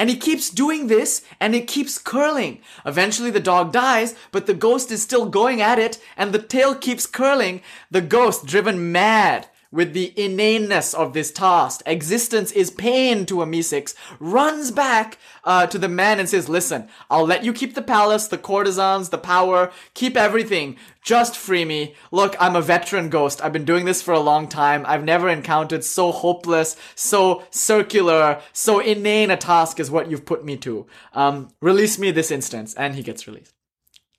And 0.00 0.08
he 0.08 0.16
keeps 0.16 0.48
doing 0.48 0.86
this 0.86 1.20
and 1.40 1.54
it 1.54 1.66
keeps 1.66 1.98
curling. 1.98 2.62
Eventually 2.86 3.30
the 3.30 3.38
dog 3.38 3.70
dies, 3.70 4.14
but 4.32 4.46
the 4.46 4.54
ghost 4.54 4.90
is 4.90 5.02
still 5.02 5.26
going 5.26 5.60
at 5.60 5.78
it 5.78 6.00
and 6.16 6.32
the 6.32 6.40
tail 6.40 6.74
keeps 6.74 7.04
curling. 7.04 7.60
The 7.90 8.00
ghost, 8.00 8.46
driven 8.46 8.92
mad 8.92 9.49
with 9.72 9.92
the 9.92 10.12
inaneness 10.20 10.94
of 10.94 11.12
this 11.12 11.30
task, 11.30 11.82
existence 11.86 12.50
is 12.52 12.70
pain 12.70 13.24
to 13.26 13.42
a 13.42 13.46
Meeseeks, 13.46 13.94
runs 14.18 14.70
back 14.70 15.18
uh, 15.44 15.66
to 15.66 15.78
the 15.78 15.88
man 15.88 16.18
and 16.18 16.28
says, 16.28 16.48
listen, 16.48 16.88
I'll 17.08 17.26
let 17.26 17.44
you 17.44 17.52
keep 17.52 17.74
the 17.74 17.82
palace, 17.82 18.26
the 18.26 18.38
courtesans, 18.38 19.10
the 19.10 19.18
power, 19.18 19.70
keep 19.94 20.16
everything. 20.16 20.76
Just 21.02 21.36
free 21.36 21.64
me. 21.64 21.94
Look, 22.10 22.36
I'm 22.40 22.56
a 22.56 22.62
veteran 22.62 23.08
ghost. 23.08 23.42
I've 23.42 23.52
been 23.52 23.64
doing 23.64 23.84
this 23.84 24.02
for 24.02 24.12
a 24.12 24.20
long 24.20 24.48
time. 24.48 24.84
I've 24.86 25.04
never 25.04 25.28
encountered 25.28 25.84
so 25.84 26.12
hopeless, 26.12 26.76
so 26.94 27.44
circular, 27.50 28.40
so 28.52 28.80
inane 28.80 29.30
a 29.30 29.36
task 29.36 29.80
as 29.80 29.90
what 29.90 30.10
you've 30.10 30.26
put 30.26 30.44
me 30.44 30.56
to. 30.58 30.86
Um, 31.14 31.50
release 31.60 31.98
me 31.98 32.10
this 32.10 32.30
instance. 32.30 32.74
And 32.74 32.94
he 32.94 33.02
gets 33.02 33.26
released. 33.26 33.54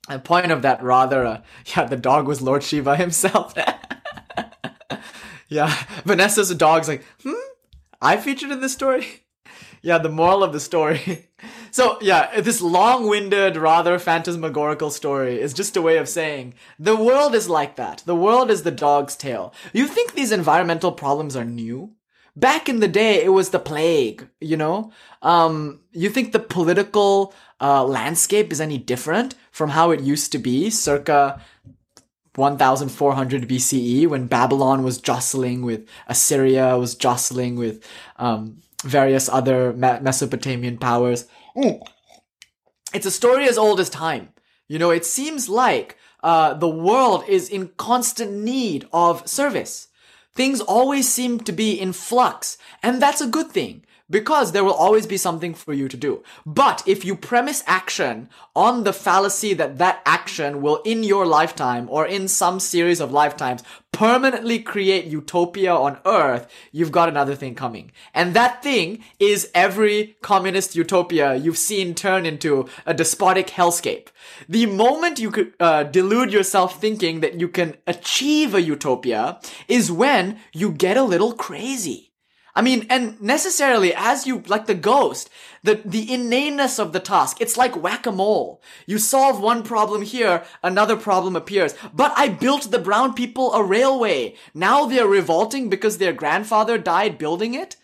A 0.08 0.18
point 0.18 0.50
of 0.50 0.62
that 0.62 0.82
rather, 0.82 1.24
uh, 1.24 1.42
yeah, 1.76 1.84
the 1.84 1.96
dog 1.96 2.26
was 2.26 2.42
Lord 2.42 2.62
Shiva 2.62 2.96
himself. 2.96 3.54
Yeah, 5.52 5.74
Vanessa's 6.04 6.50
a 6.50 6.54
dog's 6.54 6.88
like, 6.88 7.04
hmm, 7.22 7.34
I 8.00 8.16
featured 8.16 8.50
in 8.50 8.60
this 8.60 8.72
story. 8.72 9.24
yeah, 9.82 9.98
the 9.98 10.08
moral 10.08 10.42
of 10.42 10.52
the 10.52 10.60
story. 10.60 11.28
so 11.70 11.98
yeah, 12.00 12.40
this 12.40 12.62
long-winded, 12.62 13.56
rather 13.56 13.98
phantasmagorical 13.98 14.90
story 14.90 15.40
is 15.40 15.52
just 15.52 15.76
a 15.76 15.82
way 15.82 15.98
of 15.98 16.08
saying 16.08 16.54
the 16.78 16.96
world 16.96 17.34
is 17.34 17.50
like 17.50 17.76
that. 17.76 18.02
The 18.06 18.16
world 18.16 18.50
is 18.50 18.62
the 18.62 18.70
dog's 18.70 19.14
tail. 19.14 19.52
You 19.74 19.86
think 19.86 20.14
these 20.14 20.32
environmental 20.32 20.92
problems 20.92 21.36
are 21.36 21.44
new? 21.44 21.92
Back 22.34 22.70
in 22.70 22.80
the 22.80 22.88
day, 22.88 23.22
it 23.22 23.28
was 23.28 23.50
the 23.50 23.58
plague, 23.58 24.26
you 24.40 24.56
know? 24.56 24.90
Um, 25.20 25.80
you 25.92 26.08
think 26.08 26.32
the 26.32 26.38
political 26.38 27.34
uh, 27.60 27.84
landscape 27.84 28.50
is 28.52 28.60
any 28.60 28.78
different 28.78 29.34
from 29.50 29.68
how 29.68 29.90
it 29.90 30.00
used 30.00 30.32
to 30.32 30.38
be 30.38 30.70
circa 30.70 31.42
1400 32.34 33.48
BCE 33.48 34.06
when 34.06 34.26
Babylon 34.26 34.82
was 34.82 34.98
jostling 34.98 35.62
with 35.62 35.86
Assyria, 36.06 36.78
was 36.78 36.94
jostling 36.94 37.56
with 37.56 37.84
um, 38.16 38.58
various 38.84 39.28
other 39.28 39.72
Mesopotamian 39.72 40.78
powers. 40.78 41.26
Mm. 41.56 41.80
It's 42.94 43.06
a 43.06 43.10
story 43.10 43.48
as 43.48 43.58
old 43.58 43.80
as 43.80 43.90
time. 43.90 44.30
You 44.68 44.78
know, 44.78 44.90
it 44.90 45.04
seems 45.04 45.48
like 45.48 45.96
uh, 46.22 46.54
the 46.54 46.68
world 46.68 47.24
is 47.28 47.48
in 47.48 47.68
constant 47.76 48.32
need 48.32 48.86
of 48.92 49.28
service. 49.28 49.88
Things 50.34 50.60
always 50.60 51.12
seem 51.12 51.40
to 51.40 51.52
be 51.52 51.78
in 51.78 51.92
flux, 51.92 52.56
and 52.82 53.02
that's 53.02 53.20
a 53.20 53.26
good 53.26 53.50
thing 53.50 53.84
because 54.12 54.52
there 54.52 54.62
will 54.62 54.74
always 54.74 55.06
be 55.06 55.16
something 55.16 55.54
for 55.54 55.72
you 55.72 55.88
to 55.88 55.96
do. 55.96 56.22
But 56.46 56.82
if 56.86 57.04
you 57.04 57.16
premise 57.16 57.64
action 57.66 58.28
on 58.54 58.84
the 58.84 58.92
fallacy 58.92 59.54
that 59.54 59.78
that 59.78 60.02
action 60.04 60.60
will 60.60 60.82
in 60.84 61.02
your 61.02 61.26
lifetime 61.26 61.88
or 61.90 62.06
in 62.06 62.28
some 62.28 62.60
series 62.60 63.00
of 63.00 63.10
lifetimes 63.10 63.64
permanently 63.90 64.58
create 64.58 65.06
utopia 65.06 65.74
on 65.74 65.98
earth, 66.04 66.46
you've 66.72 66.92
got 66.92 67.08
another 67.08 67.34
thing 67.34 67.54
coming. 67.54 67.90
And 68.12 68.34
that 68.34 68.62
thing 68.62 69.02
is 69.18 69.50
every 69.54 70.16
communist 70.22 70.76
utopia 70.76 71.34
you've 71.34 71.58
seen 71.58 71.94
turn 71.94 72.26
into 72.26 72.68
a 72.84 72.92
despotic 72.92 73.48
hellscape. 73.48 74.08
The 74.48 74.66
moment 74.66 75.20
you 75.20 75.30
could 75.30 75.54
uh, 75.58 75.84
delude 75.84 76.32
yourself 76.32 76.80
thinking 76.80 77.20
that 77.20 77.40
you 77.40 77.48
can 77.48 77.76
achieve 77.86 78.54
a 78.54 78.60
utopia 78.60 79.40
is 79.68 79.90
when 79.90 80.38
you 80.52 80.70
get 80.70 80.96
a 80.98 81.02
little 81.02 81.32
crazy. 81.32 82.11
I 82.54 82.60
mean, 82.60 82.86
and 82.90 83.20
necessarily 83.20 83.94
as 83.94 84.26
you, 84.26 84.42
like 84.46 84.66
the 84.66 84.74
ghost, 84.74 85.30
the, 85.62 85.80
the 85.84 86.12
inaneness 86.12 86.78
of 86.78 86.92
the 86.92 87.00
task, 87.00 87.38
it's 87.40 87.56
like 87.56 87.82
whack-a-mole. 87.82 88.60
You 88.86 88.98
solve 88.98 89.40
one 89.40 89.62
problem 89.62 90.02
here, 90.02 90.44
another 90.62 90.96
problem 90.96 91.34
appears. 91.34 91.74
But 91.94 92.12
I 92.14 92.28
built 92.28 92.70
the 92.70 92.78
brown 92.78 93.14
people 93.14 93.54
a 93.54 93.64
railway. 93.64 94.34
Now 94.52 94.84
they're 94.84 95.06
revolting 95.06 95.70
because 95.70 95.96
their 95.96 96.12
grandfather 96.12 96.76
died 96.76 97.16
building 97.16 97.54
it? 97.54 97.76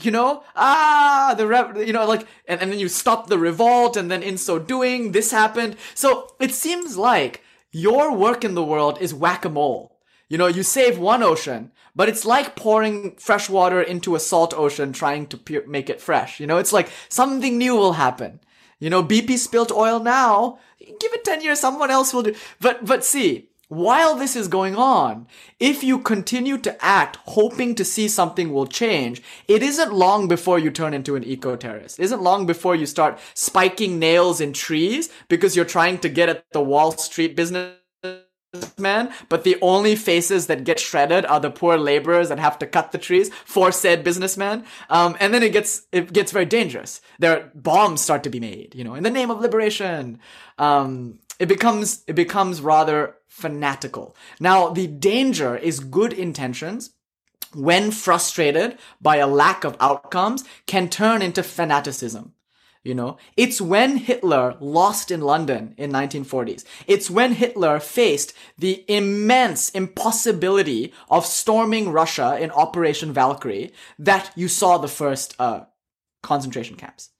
You 0.00 0.12
know? 0.12 0.44
Ah, 0.54 1.34
the, 1.36 1.46
re- 1.48 1.86
you 1.86 1.92
know, 1.92 2.06
like, 2.06 2.26
and, 2.46 2.60
and 2.60 2.70
then 2.70 2.78
you 2.78 2.88
stop 2.88 3.26
the 3.26 3.38
revolt, 3.38 3.96
and 3.96 4.08
then 4.08 4.22
in 4.22 4.38
so 4.38 4.58
doing, 4.58 5.12
this 5.12 5.32
happened. 5.32 5.76
So 5.94 6.34
it 6.38 6.52
seems 6.52 6.96
like 6.96 7.42
your 7.72 8.14
work 8.14 8.44
in 8.44 8.54
the 8.54 8.64
world 8.64 8.98
is 9.00 9.12
whack-a-mole. 9.14 9.88
You 10.28 10.38
know, 10.38 10.46
you 10.46 10.62
save 10.62 10.98
one 10.98 11.22
ocean, 11.22 11.72
but 11.94 12.08
it's 12.08 12.24
like 12.24 12.56
pouring 12.56 13.16
fresh 13.16 13.48
water 13.48 13.82
into 13.82 14.14
a 14.14 14.20
salt 14.20 14.54
ocean 14.54 14.92
trying 14.92 15.26
to 15.26 15.64
make 15.66 15.90
it 15.90 16.00
fresh. 16.00 16.40
You 16.40 16.46
know, 16.46 16.58
it's 16.58 16.72
like 16.72 16.88
something 17.08 17.58
new 17.58 17.74
will 17.74 17.94
happen. 17.94 18.40
You 18.78 18.90
know, 18.90 19.02
BP 19.02 19.38
spilt 19.38 19.70
oil 19.70 20.00
now. 20.00 20.58
Give 20.80 21.12
it 21.12 21.24
10 21.24 21.42
years, 21.42 21.60
someone 21.60 21.90
else 21.90 22.12
will 22.12 22.22
do. 22.22 22.34
But, 22.60 22.84
but 22.84 23.04
see, 23.04 23.48
while 23.68 24.16
this 24.16 24.36
is 24.36 24.48
going 24.48 24.76
on, 24.76 25.26
if 25.60 25.82
you 25.84 25.98
continue 25.98 26.58
to 26.58 26.84
act 26.84 27.16
hoping 27.24 27.74
to 27.76 27.84
see 27.84 28.08
something 28.08 28.52
will 28.52 28.66
change, 28.66 29.22
it 29.48 29.62
isn't 29.62 29.92
long 29.92 30.28
before 30.28 30.58
you 30.58 30.70
turn 30.70 30.92
into 30.92 31.16
an 31.16 31.24
eco-terrorist. 31.24 31.98
It 31.98 32.02
isn't 32.02 32.22
long 32.22 32.44
before 32.44 32.74
you 32.74 32.84
start 32.84 33.18
spiking 33.34 33.98
nails 33.98 34.40
in 34.40 34.52
trees 34.52 35.08
because 35.28 35.54
you're 35.54 35.64
trying 35.64 35.98
to 36.00 36.08
get 36.08 36.28
at 36.28 36.44
the 36.52 36.60
Wall 36.60 36.92
Street 36.92 37.36
business 37.36 37.76
man, 38.78 39.12
but 39.28 39.44
the 39.44 39.56
only 39.62 39.96
faces 39.96 40.46
that 40.46 40.64
get 40.64 40.78
shredded 40.78 41.24
are 41.26 41.40
the 41.40 41.50
poor 41.50 41.78
laborers 41.78 42.28
that 42.28 42.38
have 42.38 42.58
to 42.58 42.66
cut 42.66 42.92
the 42.92 42.98
trees 42.98 43.30
for 43.44 43.72
said 43.72 44.04
businessman. 44.04 44.64
Um, 44.90 45.16
and 45.20 45.32
then 45.32 45.42
it 45.42 45.52
gets 45.52 45.86
it 45.92 46.12
gets 46.12 46.32
very 46.32 46.44
dangerous. 46.44 47.00
There 47.18 47.50
bombs 47.54 48.02
start 48.02 48.22
to 48.24 48.30
be 48.30 48.40
made, 48.40 48.74
you 48.74 48.84
know, 48.84 48.94
in 48.94 49.02
the 49.02 49.10
name 49.10 49.30
of 49.30 49.40
liberation. 49.40 50.18
Um, 50.58 51.18
it 51.38 51.46
becomes 51.46 52.04
it 52.06 52.14
becomes 52.14 52.60
rather 52.60 53.16
fanatical. 53.28 54.14
Now 54.38 54.68
the 54.68 54.86
danger 54.86 55.56
is 55.56 55.80
good 55.80 56.12
intentions 56.12 56.90
when 57.54 57.90
frustrated 57.90 58.78
by 59.00 59.16
a 59.16 59.26
lack 59.26 59.64
of 59.64 59.76
outcomes 59.80 60.44
can 60.66 60.88
turn 60.88 61.22
into 61.22 61.42
fanaticism. 61.42 62.34
You 62.84 62.96
know, 62.96 63.16
it's 63.36 63.60
when 63.60 63.96
Hitler 63.96 64.56
lost 64.58 65.12
in 65.12 65.20
London 65.20 65.74
in 65.78 65.92
1940s. 65.92 66.64
It's 66.88 67.08
when 67.08 67.34
Hitler 67.34 67.78
faced 67.78 68.34
the 68.58 68.84
immense 68.88 69.68
impossibility 69.70 70.92
of 71.08 71.24
storming 71.24 71.90
Russia 71.90 72.36
in 72.40 72.50
Operation 72.50 73.12
Valkyrie 73.12 73.72
that 74.00 74.32
you 74.34 74.48
saw 74.48 74.78
the 74.78 74.88
first 74.88 75.36
uh, 75.38 75.66
concentration 76.24 76.76
camps. 76.76 77.10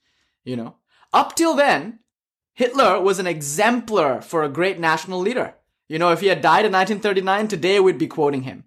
You 0.44 0.56
know, 0.56 0.76
up 1.12 1.36
till 1.36 1.55
then, 1.55 2.01
Hitler 2.55 3.01
was 3.01 3.20
an 3.20 3.28
exemplar 3.28 4.20
for 4.20 4.43
a 4.43 4.48
great 4.48 4.80
national 4.80 5.20
leader. 5.20 5.55
You 5.89 6.01
know, 6.01 6.10
if 6.10 6.20
he 6.20 6.26
had 6.26 6.40
died 6.40 6.64
in 6.64 6.72
1939, 6.72 7.47
today 7.47 7.78
we'd 7.78 7.98
be 7.98 8.09
quoting 8.09 8.43
him. 8.43 8.64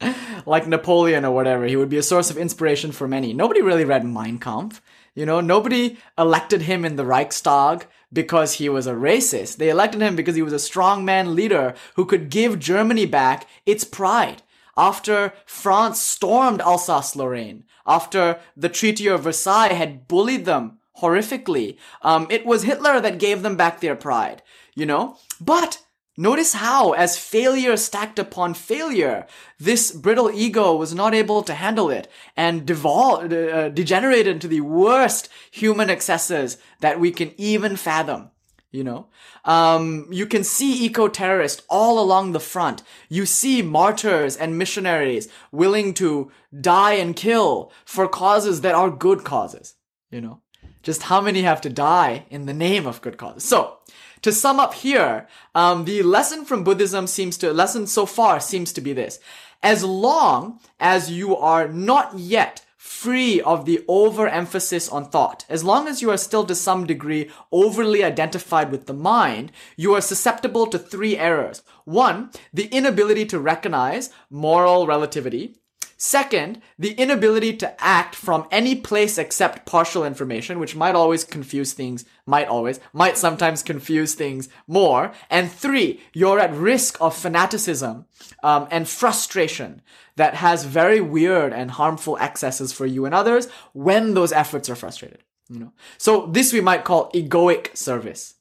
like 0.46 0.66
Napoleon 0.66 1.24
or 1.24 1.32
whatever. 1.32 1.64
He 1.66 1.76
would 1.76 1.88
be 1.88 1.96
a 1.96 2.02
source 2.02 2.30
of 2.30 2.38
inspiration 2.38 2.92
for 2.92 3.08
many. 3.08 3.32
Nobody 3.32 3.60
really 3.60 3.84
read 3.84 4.04
Mein 4.04 4.38
Kampf. 4.38 4.80
You 5.16 5.24
know, 5.24 5.40
nobody 5.40 5.96
elected 6.16 6.62
him 6.62 6.84
in 6.84 6.96
the 6.96 7.06
Reichstag 7.06 7.86
because 8.12 8.54
he 8.54 8.68
was 8.68 8.86
a 8.86 8.92
racist. 8.92 9.56
They 9.56 9.70
elected 9.70 10.02
him 10.02 10.14
because 10.14 10.36
he 10.36 10.42
was 10.42 10.52
a 10.52 10.56
strongman 10.56 11.34
leader 11.34 11.74
who 11.94 12.04
could 12.04 12.28
give 12.28 12.58
Germany 12.58 13.06
back 13.06 13.48
its 13.64 13.82
pride. 13.82 14.42
After 14.76 15.32
France 15.46 16.02
stormed 16.02 16.60
Alsace-Lorraine, 16.60 17.64
after 17.86 18.38
the 18.54 18.68
Treaty 18.68 19.06
of 19.06 19.22
Versailles 19.22 19.72
had 19.72 20.06
bullied 20.06 20.44
them 20.44 20.80
horrifically, 21.00 21.78
um, 22.02 22.26
it 22.28 22.44
was 22.44 22.64
Hitler 22.64 23.00
that 23.00 23.18
gave 23.18 23.42
them 23.42 23.56
back 23.56 23.80
their 23.80 23.96
pride, 23.96 24.42
you 24.74 24.84
know? 24.84 25.16
But 25.40 25.82
Notice 26.16 26.54
how, 26.54 26.92
as 26.92 27.18
failure 27.18 27.76
stacked 27.76 28.18
upon 28.18 28.54
failure, 28.54 29.26
this 29.58 29.92
brittle 29.92 30.30
ego 30.30 30.74
was 30.74 30.94
not 30.94 31.14
able 31.14 31.42
to 31.42 31.52
handle 31.52 31.90
it 31.90 32.08
and 32.36 32.64
devolved, 32.64 33.32
uh, 33.32 33.68
degenerated 33.68 34.28
into 34.34 34.48
the 34.48 34.62
worst 34.62 35.28
human 35.50 35.90
excesses 35.90 36.56
that 36.80 36.98
we 36.98 37.10
can 37.10 37.32
even 37.36 37.76
fathom. 37.76 38.30
You 38.70 38.84
know, 38.84 39.06
um, 39.44 40.08
you 40.10 40.26
can 40.26 40.44
see 40.44 40.84
eco-terrorists 40.84 41.62
all 41.68 41.98
along 41.98 42.32
the 42.32 42.40
front. 42.40 42.82
You 43.08 43.24
see 43.24 43.62
martyrs 43.62 44.36
and 44.36 44.58
missionaries 44.58 45.28
willing 45.52 45.94
to 45.94 46.30
die 46.60 46.94
and 46.94 47.14
kill 47.16 47.72
for 47.84 48.08
causes 48.08 48.62
that 48.62 48.74
are 48.74 48.90
good 48.90 49.24
causes. 49.24 49.74
You 50.10 50.20
know, 50.20 50.40
just 50.82 51.04
how 51.04 51.20
many 51.20 51.42
have 51.42 51.60
to 51.62 51.70
die 51.70 52.26
in 52.28 52.46
the 52.46 52.52
name 52.54 52.86
of 52.86 53.00
good 53.00 53.16
causes? 53.16 53.44
So, 53.44 53.78
to 54.26 54.32
sum 54.32 54.58
up 54.58 54.74
here, 54.74 55.28
um, 55.54 55.84
the 55.84 56.02
lesson 56.02 56.44
from 56.44 56.64
Buddhism 56.64 57.06
seems 57.06 57.38
to, 57.38 57.52
lesson 57.52 57.86
so 57.86 58.04
far 58.06 58.40
seems 58.40 58.72
to 58.72 58.80
be 58.80 58.92
this. 58.92 59.20
As 59.62 59.84
long 59.84 60.58
as 60.80 61.12
you 61.12 61.36
are 61.36 61.68
not 61.68 62.18
yet 62.18 62.66
free 62.76 63.40
of 63.40 63.66
the 63.66 63.84
overemphasis 63.86 64.88
on 64.88 65.08
thought. 65.08 65.44
As 65.48 65.62
long 65.62 65.86
as 65.86 66.02
you 66.02 66.10
are 66.10 66.16
still 66.16 66.44
to 66.46 66.56
some 66.56 66.88
degree 66.88 67.30
overly 67.52 68.02
identified 68.02 68.72
with 68.72 68.86
the 68.86 68.92
mind, 68.92 69.52
you 69.76 69.94
are 69.94 70.00
susceptible 70.00 70.66
to 70.66 70.78
three 70.78 71.16
errors. 71.16 71.62
One, 71.84 72.30
the 72.52 72.66
inability 72.66 73.26
to 73.26 73.38
recognize 73.38 74.10
moral 74.28 74.88
relativity. 74.88 75.54
Second, 75.98 76.60
the 76.78 76.92
inability 76.92 77.56
to 77.56 77.82
act 77.82 78.14
from 78.14 78.46
any 78.50 78.74
place 78.74 79.16
except 79.16 79.64
partial 79.64 80.04
information, 80.04 80.58
which 80.58 80.76
might 80.76 80.94
always 80.94 81.24
confuse 81.24 81.72
things, 81.72 82.04
might 82.26 82.48
always, 82.48 82.80
might 82.92 83.16
sometimes 83.16 83.62
confuse 83.62 84.14
things 84.14 84.48
more. 84.66 85.12
And 85.30 85.50
three, 85.50 86.00
you're 86.12 86.38
at 86.38 86.52
risk 86.52 87.00
of 87.00 87.16
fanaticism 87.16 88.04
um, 88.42 88.68
and 88.70 88.86
frustration 88.86 89.80
that 90.16 90.34
has 90.34 90.64
very 90.64 91.00
weird 91.00 91.52
and 91.52 91.70
harmful 91.70 92.18
excesses 92.18 92.72
for 92.72 92.84
you 92.84 93.06
and 93.06 93.14
others 93.14 93.48
when 93.72 94.14
those 94.14 94.32
efforts 94.32 94.68
are 94.68 94.76
frustrated. 94.76 95.22
You 95.48 95.60
know, 95.60 95.72
so 95.96 96.26
this 96.26 96.52
we 96.52 96.60
might 96.60 96.84
call 96.84 97.10
egoic 97.12 97.76
service. 97.76 98.35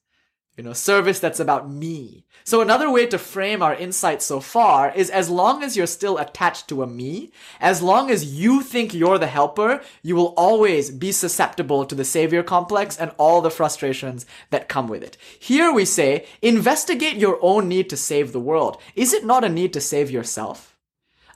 You 0.57 0.63
know, 0.63 0.71
service 0.71 1.19
that's 1.19 1.41
about 1.41 1.69
me. 1.69 2.25
So 2.45 2.61
another 2.61 2.89
way 2.89 3.07
to 3.07 3.17
frame 3.17 3.61
our 3.61 3.75
insight 3.75 4.21
so 4.21 4.39
far 4.39 4.93
is 4.95 5.09
as 5.09 5.29
long 5.29 5.63
as 5.63 5.75
you're 5.75 5.85
still 5.85 6.17
attached 6.17 6.69
to 6.69 6.81
a 6.81 6.87
me, 6.87 7.33
as 7.59 7.81
long 7.81 8.09
as 8.09 8.39
you 8.39 8.61
think 8.61 8.93
you're 8.93 9.17
the 9.17 9.27
helper, 9.27 9.81
you 10.01 10.15
will 10.15 10.33
always 10.37 10.91
be 10.91 11.11
susceptible 11.11 11.83
to 11.85 11.93
the 11.93 12.05
savior 12.05 12.41
complex 12.41 12.97
and 12.97 13.11
all 13.17 13.41
the 13.41 13.51
frustrations 13.51 14.25
that 14.49 14.69
come 14.69 14.87
with 14.87 15.03
it. 15.03 15.17
Here 15.37 15.73
we 15.73 15.83
say, 15.83 16.25
investigate 16.41 17.17
your 17.17 17.37
own 17.41 17.67
need 17.67 17.89
to 17.89 17.97
save 17.97 18.31
the 18.31 18.39
world. 18.39 18.81
Is 18.95 19.11
it 19.11 19.25
not 19.25 19.43
a 19.43 19.49
need 19.49 19.73
to 19.73 19.81
save 19.81 20.09
yourself? 20.09 20.77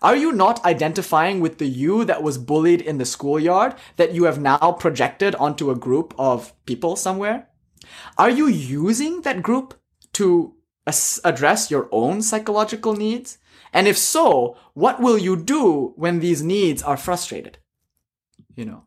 Are 0.01 0.15
you 0.15 0.31
not 0.31 0.63
identifying 0.63 1.41
with 1.41 1.57
the 1.57 1.67
you 1.67 2.05
that 2.05 2.23
was 2.23 2.37
bullied 2.37 2.79
in 2.81 2.99
the 2.99 3.05
schoolyard 3.05 3.75
that 3.97 4.13
you 4.13 4.23
have 4.23 4.39
now 4.39 4.71
projected 4.79 5.35
onto 5.35 5.69
a 5.69 5.75
group 5.75 6.13
of 6.17 6.53
people 6.65 6.95
somewhere? 6.95 7.48
Are 8.17 8.29
you 8.29 8.47
using 8.47 9.21
that 9.21 9.41
group 9.41 9.73
to 10.13 10.55
address 11.23 11.69
your 11.69 11.87
own 11.91 12.21
psychological 12.21 12.95
needs? 12.95 13.37
And 13.71 13.87
if 13.87 13.97
so, 13.97 14.57
what 14.73 14.99
will 14.99 15.17
you 15.17 15.35
do 15.35 15.93
when 15.95 16.19
these 16.19 16.41
needs 16.41 16.81
are 16.81 16.97
frustrated? 16.97 17.59
You 18.55 18.65
know. 18.65 18.83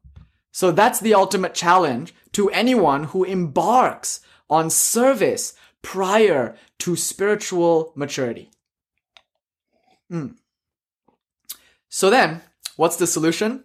So 0.51 0.71
that's 0.71 1.01
the 1.01 1.15
ultimate 1.15 1.55
challenge 1.55 2.15
to 2.33 2.51
anyone 2.51 3.05
who 3.05 3.25
embarks 3.25 4.21
on 4.51 4.69
service 4.69 5.55
prior 5.81 6.57
to 6.81 6.97
spiritual 6.97 7.93
maturity. 7.97 8.51
Mm. 10.11 10.37
So 11.89 12.11
then, 12.11 12.43
what's 12.77 12.97
the 12.97 13.07
solution? 13.07 13.65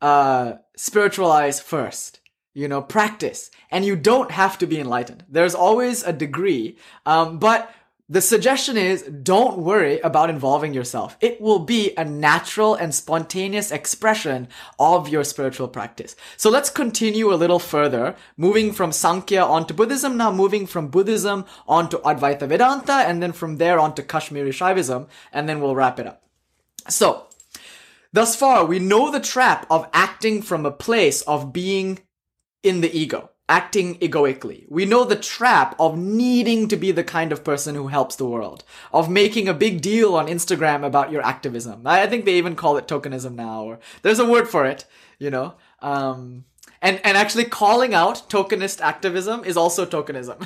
Uh, 0.00 0.54
spiritualize 0.76 1.60
first 1.60 2.21
you 2.54 2.68
know, 2.68 2.82
practice. 2.82 3.50
And 3.70 3.84
you 3.84 3.96
don't 3.96 4.30
have 4.30 4.58
to 4.58 4.66
be 4.66 4.78
enlightened. 4.78 5.24
There's 5.28 5.54
always 5.54 6.02
a 6.02 6.12
degree, 6.12 6.76
um, 7.06 7.38
but 7.38 7.74
the 8.12 8.20
suggestion 8.20 8.76
is 8.76 9.02
don't 9.04 9.56
worry 9.56 9.98
about 10.00 10.28
involving 10.28 10.74
yourself. 10.74 11.16
It 11.22 11.40
will 11.40 11.60
be 11.60 11.94
a 11.96 12.04
natural 12.04 12.74
and 12.74 12.94
spontaneous 12.94 13.70
expression 13.70 14.48
of 14.78 15.08
your 15.08 15.24
spiritual 15.24 15.68
practice. 15.68 16.14
So 16.36 16.50
let's 16.50 16.68
continue 16.68 17.32
a 17.32 17.36
little 17.36 17.58
further, 17.58 18.14
moving 18.36 18.72
from 18.72 18.92
Sankhya 18.92 19.42
onto 19.42 19.72
Buddhism, 19.72 20.18
now 20.18 20.30
moving 20.30 20.66
from 20.66 20.88
Buddhism 20.88 21.46
onto 21.66 22.02
Advaita 22.02 22.46
Vedanta, 22.46 22.92
and 22.92 23.22
then 23.22 23.32
from 23.32 23.56
there 23.56 23.80
onto 23.80 24.02
Kashmiri 24.02 24.50
Shaivism, 24.50 25.08
and 25.32 25.48
then 25.48 25.60
we'll 25.60 25.74
wrap 25.76 25.98
it 25.98 26.06
up. 26.06 26.22
So, 26.90 27.28
thus 28.12 28.36
far, 28.36 28.66
we 28.66 28.78
know 28.78 29.10
the 29.10 29.20
trap 29.20 29.64
of 29.70 29.88
acting 29.94 30.42
from 30.42 30.66
a 30.66 30.70
place 30.70 31.22
of 31.22 31.52
being 31.52 32.00
in 32.62 32.80
the 32.80 32.96
ego, 32.96 33.30
acting 33.48 33.98
egoically. 34.00 34.66
We 34.68 34.84
know 34.84 35.04
the 35.04 35.16
trap 35.16 35.74
of 35.78 35.98
needing 35.98 36.68
to 36.68 36.76
be 36.76 36.92
the 36.92 37.04
kind 37.04 37.32
of 37.32 37.44
person 37.44 37.74
who 37.74 37.88
helps 37.88 38.16
the 38.16 38.26
world, 38.26 38.64
of 38.92 39.10
making 39.10 39.48
a 39.48 39.54
big 39.54 39.80
deal 39.80 40.14
on 40.14 40.26
Instagram 40.26 40.84
about 40.84 41.10
your 41.10 41.22
activism. 41.22 41.86
I 41.86 42.06
think 42.06 42.24
they 42.24 42.34
even 42.34 42.56
call 42.56 42.76
it 42.76 42.86
tokenism 42.86 43.34
now, 43.34 43.64
or 43.64 43.78
there's 44.02 44.18
a 44.18 44.28
word 44.28 44.48
for 44.48 44.64
it, 44.66 44.84
you 45.18 45.30
know. 45.30 45.54
Um, 45.80 46.44
and, 46.80 47.00
and 47.04 47.16
actually 47.16 47.44
calling 47.44 47.94
out 47.94 48.28
tokenist 48.28 48.80
activism 48.80 49.44
is 49.44 49.56
also 49.56 49.86
tokenism. 49.86 50.38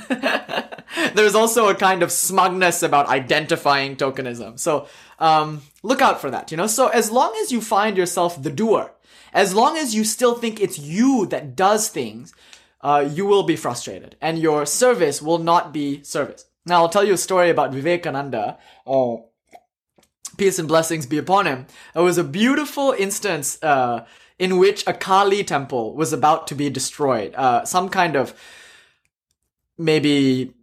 There's 1.15 1.35
also 1.35 1.69
a 1.69 1.75
kind 1.75 2.03
of 2.03 2.13
smugness 2.13 2.83
about 2.83 3.09
identifying 3.09 3.97
tokenism. 3.97 4.59
So, 4.59 4.87
um, 5.19 5.63
look 5.83 6.03
out 6.03 6.21
for 6.21 6.31
that, 6.31 6.51
you 6.51 6.59
know? 6.59 6.67
So 6.67 6.89
as 6.89 7.11
long 7.11 7.35
as 7.41 7.53
you 7.53 7.63
find 7.63 7.97
yourself 7.97 8.43
the 8.43 8.51
doer, 8.51 8.93
as 9.37 9.55
long 9.55 9.77
as 9.77 9.95
you 9.95 10.03
still 10.03 10.35
think 10.35 10.59
it's 10.59 10.79
you 10.79 11.27
that 11.27 11.55
does 11.55 11.91
things, 11.91 12.33
uh, 12.81 13.07
you 13.13 13.27
will 13.27 13.43
be 13.43 13.55
frustrated 13.55 14.17
and 14.23 14.39
your 14.39 14.65
service 14.65 15.21
will 15.21 15.39
not 15.39 15.75
be 15.75 16.03
service. 16.03 16.47
Now, 16.65 16.77
I'll 16.77 16.89
tell 16.89 17.05
you 17.05 17.13
a 17.13 17.19
story 17.19 17.51
about 17.51 17.73
Vivekananda. 17.73 18.59
Oh, 18.87 19.29
peace 20.39 20.59
and 20.59 20.67
blessings 20.67 21.05
be 21.05 21.19
upon 21.19 21.47
him. 21.47 21.67
It 21.95 22.01
was 22.01 22.17
a 22.17 22.25
beautiful 22.25 22.93
instance 22.99 23.63
uh, 23.63 24.07
in 24.39 24.57
which 24.57 24.87
a 24.87 24.95
Kali 24.95 25.45
temple 25.45 25.95
was 25.95 26.15
about 26.15 26.47
to 26.47 26.55
be 26.55 26.71
destroyed. 26.71 27.35
Uh, 27.35 27.67
some 27.67 27.91
kind 27.91 28.17
of 28.17 28.35
maybe 29.77 30.55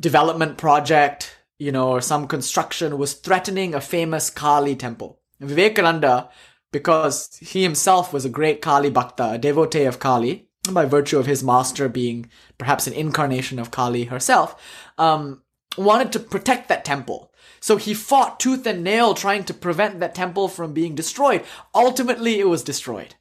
development 0.00 0.56
project, 0.56 1.36
you 1.58 1.70
know, 1.70 1.90
or 1.90 2.00
some 2.00 2.26
construction 2.26 2.96
was 2.96 3.12
threatening 3.12 3.74
a 3.74 3.80
famous 3.80 4.30
Kali 4.30 4.74
temple. 4.74 5.20
Vivekananda 5.38 6.30
because 6.72 7.36
he 7.36 7.62
himself 7.62 8.12
was 8.12 8.24
a 8.24 8.30
great 8.30 8.60
Kali 8.60 8.90
Bhakta, 8.90 9.32
a 9.32 9.38
devotee 9.38 9.84
of 9.84 9.98
Kali, 9.98 10.48
by 10.70 10.84
virtue 10.84 11.18
of 11.18 11.26
his 11.26 11.44
master 11.44 11.88
being 11.88 12.28
perhaps 12.58 12.86
an 12.86 12.92
incarnation 12.92 13.58
of 13.58 13.70
Kali 13.70 14.04
herself, 14.04 14.60
um, 14.98 15.42
wanted 15.76 16.12
to 16.12 16.18
protect 16.18 16.68
that 16.68 16.84
temple. 16.84 17.32
So 17.60 17.76
he 17.76 17.94
fought 17.94 18.40
tooth 18.40 18.66
and 18.66 18.82
nail 18.82 19.14
trying 19.14 19.44
to 19.44 19.54
prevent 19.54 20.00
that 20.00 20.14
temple 20.14 20.48
from 20.48 20.72
being 20.72 20.94
destroyed. 20.94 21.44
Ultimately, 21.74 22.40
it 22.40 22.48
was 22.48 22.64
destroyed. 22.64 23.14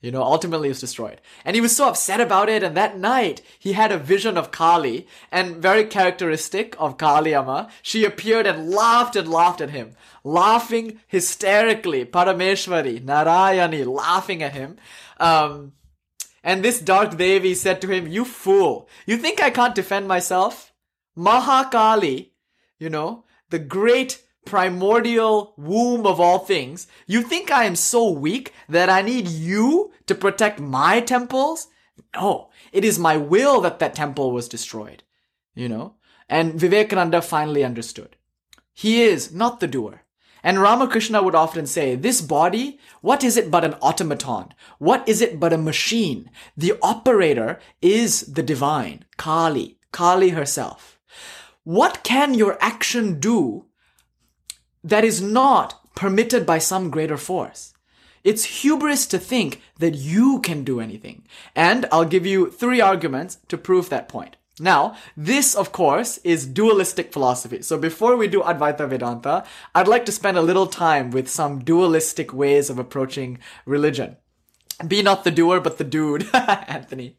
You 0.00 0.12
know, 0.12 0.22
ultimately 0.22 0.68
was 0.68 0.80
destroyed. 0.80 1.20
And 1.44 1.56
he 1.56 1.60
was 1.60 1.76
so 1.76 1.88
upset 1.88 2.20
about 2.20 2.48
it, 2.48 2.62
and 2.62 2.76
that 2.76 2.96
night 2.96 3.42
he 3.58 3.72
had 3.72 3.90
a 3.90 3.98
vision 3.98 4.38
of 4.38 4.52
Kali, 4.52 5.08
and 5.32 5.56
very 5.56 5.84
characteristic 5.84 6.76
of 6.78 6.98
Kali 6.98 7.34
she 7.82 8.04
appeared 8.04 8.46
and 8.46 8.70
laughed 8.70 9.16
and 9.16 9.28
laughed 9.28 9.60
at 9.60 9.70
him. 9.70 9.96
Laughing 10.22 11.00
hysterically, 11.08 12.04
Parameshwari, 12.04 13.00
Narayani, 13.00 13.84
laughing 13.86 14.42
at 14.42 14.52
him. 14.52 14.76
Um, 15.18 15.72
And 16.44 16.64
this 16.64 16.80
dark 16.80 17.16
Devi 17.16 17.54
said 17.54 17.80
to 17.80 17.88
him, 17.88 18.06
You 18.06 18.24
fool, 18.24 18.88
you 19.04 19.16
think 19.16 19.42
I 19.42 19.50
can't 19.50 19.74
defend 19.74 20.06
myself? 20.06 20.72
Mahakali, 21.16 22.30
you 22.78 22.88
know, 22.88 23.24
the 23.50 23.58
great 23.58 24.22
primordial 24.48 25.54
womb 25.56 26.06
of 26.06 26.20
all 26.20 26.38
things, 26.38 26.86
you 27.06 27.22
think 27.22 27.50
I 27.50 27.64
am 27.64 27.76
so 27.76 28.10
weak 28.10 28.52
that 28.68 28.88
I 28.88 29.02
need 29.02 29.28
you 29.28 29.92
to 30.06 30.14
protect 30.14 30.58
my 30.58 31.00
temples? 31.00 31.68
No, 32.14 32.50
it 32.72 32.84
is 32.84 32.98
my 32.98 33.16
will 33.16 33.60
that 33.60 33.78
that 33.78 33.94
temple 33.94 34.32
was 34.32 34.48
destroyed, 34.48 35.02
you 35.54 35.68
know? 35.68 35.94
And 36.28 36.54
Vivekananda 36.54 37.22
finally 37.22 37.62
understood. 37.62 38.16
He 38.72 39.02
is 39.02 39.32
not 39.32 39.60
the 39.60 39.66
doer. 39.66 40.02
And 40.42 40.62
Ramakrishna 40.62 41.22
would 41.22 41.34
often 41.34 41.66
say, 41.66 41.96
this 41.96 42.20
body, 42.20 42.78
what 43.00 43.24
is 43.24 43.36
it 43.36 43.50
but 43.50 43.64
an 43.64 43.74
automaton? 43.82 44.54
What 44.78 45.06
is 45.08 45.20
it 45.20 45.40
but 45.40 45.52
a 45.52 45.58
machine? 45.58 46.30
The 46.56 46.74
operator 46.80 47.58
is 47.82 48.20
the 48.22 48.42
divine, 48.42 49.04
Kali, 49.16 49.78
Kali 49.92 50.30
herself. 50.30 50.98
What 51.64 52.02
can 52.04 52.34
your 52.34 52.56
action 52.60 53.20
do 53.20 53.66
that 54.84 55.04
is 55.04 55.20
not 55.20 55.94
permitted 55.94 56.46
by 56.46 56.58
some 56.58 56.90
greater 56.90 57.16
force? 57.16 57.74
It's 58.24 58.62
hubris 58.62 59.06
to 59.06 59.18
think 59.18 59.62
that 59.78 59.94
you 59.94 60.40
can 60.40 60.64
do 60.64 60.80
anything. 60.80 61.26
And 61.54 61.86
I'll 61.92 62.04
give 62.04 62.26
you 62.26 62.50
three 62.50 62.80
arguments 62.80 63.38
to 63.48 63.56
prove 63.56 63.88
that 63.88 64.08
point. 64.08 64.36
Now, 64.60 64.96
this, 65.16 65.54
of 65.54 65.72
course, 65.72 66.18
is 66.18 66.46
dualistic 66.46 67.12
philosophy. 67.12 67.62
So 67.62 67.78
before 67.78 68.16
we 68.16 68.28
do 68.28 68.42
Advaita 68.42 68.88
Vedanta, 68.88 69.44
I'd 69.74 69.88
like 69.88 70.04
to 70.06 70.12
spend 70.12 70.36
a 70.36 70.42
little 70.42 70.66
time 70.66 71.10
with 71.10 71.28
some 71.28 71.60
dualistic 71.60 72.32
ways 72.32 72.68
of 72.68 72.78
approaching 72.78 73.38
religion. 73.64 74.16
Be 74.86 75.02
not 75.02 75.24
the 75.24 75.30
doer, 75.30 75.60
but 75.60 75.78
the 75.78 75.84
dude. 75.84 76.28
Anthony. 76.34 77.16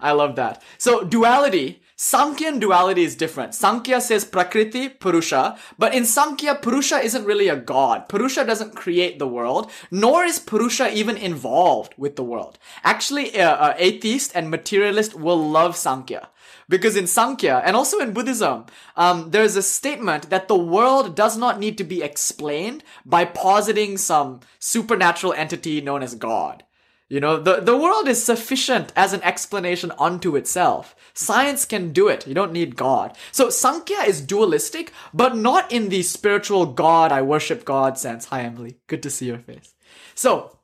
I 0.00 0.12
love 0.12 0.36
that. 0.36 0.62
So 0.78 1.04
duality, 1.04 1.81
Sankhya 1.96 2.58
duality 2.58 3.04
is 3.04 3.14
different. 3.16 3.54
Sankhya 3.54 4.00
says 4.00 4.24
Prakriti, 4.24 4.88
Purusha, 4.88 5.58
but 5.78 5.94
in 5.94 6.04
Sankhya, 6.04 6.56
Purusha 6.56 6.98
isn't 6.98 7.24
really 7.24 7.48
a 7.48 7.56
god. 7.56 8.08
Purusha 8.08 8.44
doesn't 8.44 8.74
create 8.74 9.18
the 9.18 9.28
world, 9.28 9.70
nor 9.90 10.24
is 10.24 10.38
Purusha 10.38 10.92
even 10.92 11.16
involved 11.16 11.94
with 11.96 12.16
the 12.16 12.24
world. 12.24 12.58
Actually, 12.82 13.38
uh, 13.38 13.54
uh, 13.56 13.74
atheist 13.78 14.32
and 14.34 14.50
materialist 14.50 15.14
will 15.14 15.48
love 15.48 15.76
Sankhya. 15.76 16.28
Because 16.68 16.96
in 16.96 17.06
Sankhya 17.06 17.62
and 17.64 17.76
also 17.76 17.98
in 17.98 18.12
Buddhism, 18.12 18.66
um, 18.96 19.30
there's 19.30 19.56
a 19.56 19.62
statement 19.62 20.30
that 20.30 20.48
the 20.48 20.56
world 20.56 21.14
does 21.14 21.36
not 21.36 21.60
need 21.60 21.76
to 21.78 21.84
be 21.84 22.02
explained 22.02 22.82
by 23.04 23.24
positing 23.24 23.98
some 23.98 24.40
supernatural 24.58 25.34
entity 25.34 25.80
known 25.80 26.02
as 26.02 26.14
God. 26.14 26.64
You 27.12 27.20
know, 27.20 27.36
the, 27.38 27.60
the 27.60 27.76
world 27.76 28.08
is 28.08 28.24
sufficient 28.24 28.90
as 28.96 29.12
an 29.12 29.22
explanation 29.22 29.92
unto 29.98 30.34
itself. 30.34 30.96
Science 31.12 31.66
can 31.66 31.92
do 31.92 32.08
it. 32.08 32.26
You 32.26 32.32
don't 32.32 32.54
need 32.54 32.74
God. 32.74 33.14
So 33.32 33.50
Sankhya 33.50 33.98
is 34.06 34.22
dualistic, 34.22 34.94
but 35.12 35.36
not 35.36 35.70
in 35.70 35.90
the 35.90 36.04
spiritual 36.04 36.64
God, 36.64 37.12
I 37.12 37.20
worship 37.20 37.66
God 37.66 37.98
sense. 37.98 38.24
Hi, 38.24 38.40
Emily. 38.40 38.78
Good 38.86 39.02
to 39.02 39.10
see 39.10 39.26
your 39.26 39.36
face. 39.36 39.74
So, 40.14 40.56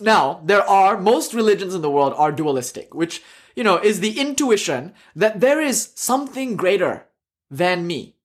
now, 0.00 0.40
there 0.42 0.66
are, 0.66 0.98
most 0.98 1.34
religions 1.34 1.74
in 1.74 1.82
the 1.82 1.90
world 1.90 2.14
are 2.16 2.32
dualistic, 2.32 2.94
which, 2.94 3.22
you 3.54 3.62
know, 3.62 3.76
is 3.76 4.00
the 4.00 4.18
intuition 4.18 4.94
that 5.14 5.40
there 5.40 5.60
is 5.60 5.92
something 5.94 6.56
greater 6.56 7.04
than 7.50 7.86
me. 7.86 8.16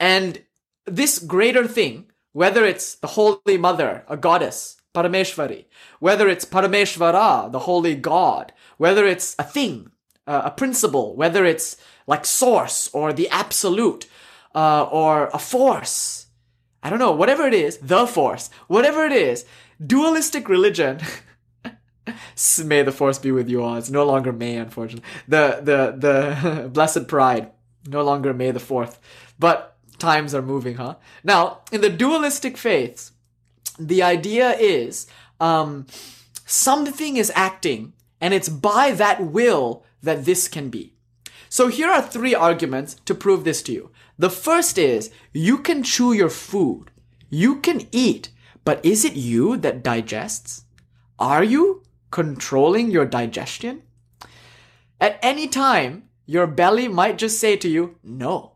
And 0.00 0.42
this 0.84 1.20
greater 1.20 1.68
thing, 1.68 2.10
whether 2.32 2.64
it's 2.64 2.96
the 2.96 3.06
Holy 3.06 3.56
Mother, 3.56 4.02
a 4.08 4.16
goddess, 4.16 4.81
Parameshvari, 4.94 5.64
whether 6.00 6.28
it's 6.28 6.44
Parameshvara, 6.44 7.50
the 7.50 7.60
holy 7.60 7.94
God, 7.94 8.52
whether 8.76 9.06
it's 9.06 9.34
a 9.38 9.44
thing, 9.44 9.90
uh, 10.26 10.42
a 10.44 10.50
principle, 10.50 11.16
whether 11.16 11.44
it's 11.44 11.76
like 12.06 12.26
source 12.26 12.90
or 12.92 13.12
the 13.12 13.28
absolute, 13.28 14.06
uh, 14.54 14.84
or 14.84 15.28
a 15.32 15.38
force. 15.38 16.26
I 16.82 16.90
don't 16.90 16.98
know, 16.98 17.12
whatever 17.12 17.46
it 17.46 17.54
is, 17.54 17.78
the 17.78 18.06
force, 18.06 18.50
whatever 18.66 19.04
it 19.04 19.12
is, 19.12 19.46
dualistic 19.84 20.48
religion. 20.48 21.00
may 22.64 22.82
the 22.82 22.92
force 22.92 23.18
be 23.18 23.32
with 23.32 23.48
you 23.48 23.62
all. 23.62 23.76
It's 23.76 23.90
no 23.90 24.04
longer 24.04 24.32
May, 24.32 24.56
unfortunately. 24.56 25.08
The 25.28 25.60
the 25.62 25.94
the 25.96 26.68
blessed 26.72 27.06
pride, 27.08 27.52
no 27.86 28.02
longer 28.02 28.34
May 28.34 28.50
the 28.50 28.60
fourth. 28.60 28.98
But 29.38 29.76
times 29.98 30.34
are 30.34 30.42
moving, 30.42 30.76
huh? 30.76 30.96
Now, 31.22 31.60
in 31.70 31.80
the 31.80 31.88
dualistic 31.88 32.56
faiths, 32.56 33.11
the 33.88 34.02
idea 34.02 34.56
is 34.56 35.06
um, 35.40 35.86
something 36.46 37.16
is 37.16 37.32
acting, 37.34 37.92
and 38.20 38.34
it's 38.34 38.48
by 38.48 38.92
that 38.92 39.22
will 39.22 39.84
that 40.02 40.24
this 40.24 40.48
can 40.48 40.68
be. 40.68 40.94
So 41.48 41.68
here 41.68 41.90
are 41.90 42.02
three 42.02 42.34
arguments 42.34 42.96
to 43.04 43.14
prove 43.14 43.44
this 43.44 43.62
to 43.64 43.72
you. 43.72 43.90
The 44.18 44.30
first 44.30 44.78
is 44.78 45.10
you 45.32 45.58
can 45.58 45.82
chew 45.82 46.12
your 46.12 46.30
food, 46.30 46.90
you 47.28 47.60
can 47.60 47.88
eat, 47.92 48.30
but 48.64 48.84
is 48.84 49.04
it 49.04 49.14
you 49.14 49.56
that 49.58 49.82
digests? 49.82 50.64
Are 51.18 51.44
you 51.44 51.82
controlling 52.10 52.90
your 52.90 53.04
digestion? 53.04 53.82
At 55.00 55.18
any 55.22 55.48
time, 55.48 56.08
your 56.26 56.46
belly 56.46 56.88
might 56.88 57.18
just 57.18 57.40
say 57.40 57.56
to 57.56 57.68
you, 57.68 57.96
no. 58.02 58.51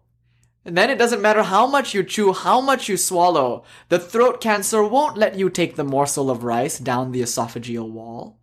And 0.67 0.77
then 0.77 0.91
it 0.91 0.99
doesn't 0.99 1.23
matter 1.23 1.45
how 1.45 1.69
much 1.69 1.95
you 1.95 2.03
chew, 2.03 2.33
how 2.33 2.61
much 2.61 2.89
you 2.89 2.97
swallow, 2.97 3.63
the 3.89 4.01
throat 4.01 4.41
cancer 4.41 4.83
won't 4.83 5.17
let 5.17 5.37
you 5.37 5.49
take 5.49 5.77
the 5.77 5.85
morsel 5.85 6.29
of 6.29 6.43
rice 6.43 6.81
down 6.81 7.13
the 7.13 7.23
esophageal 7.23 7.89
wall. 7.89 8.41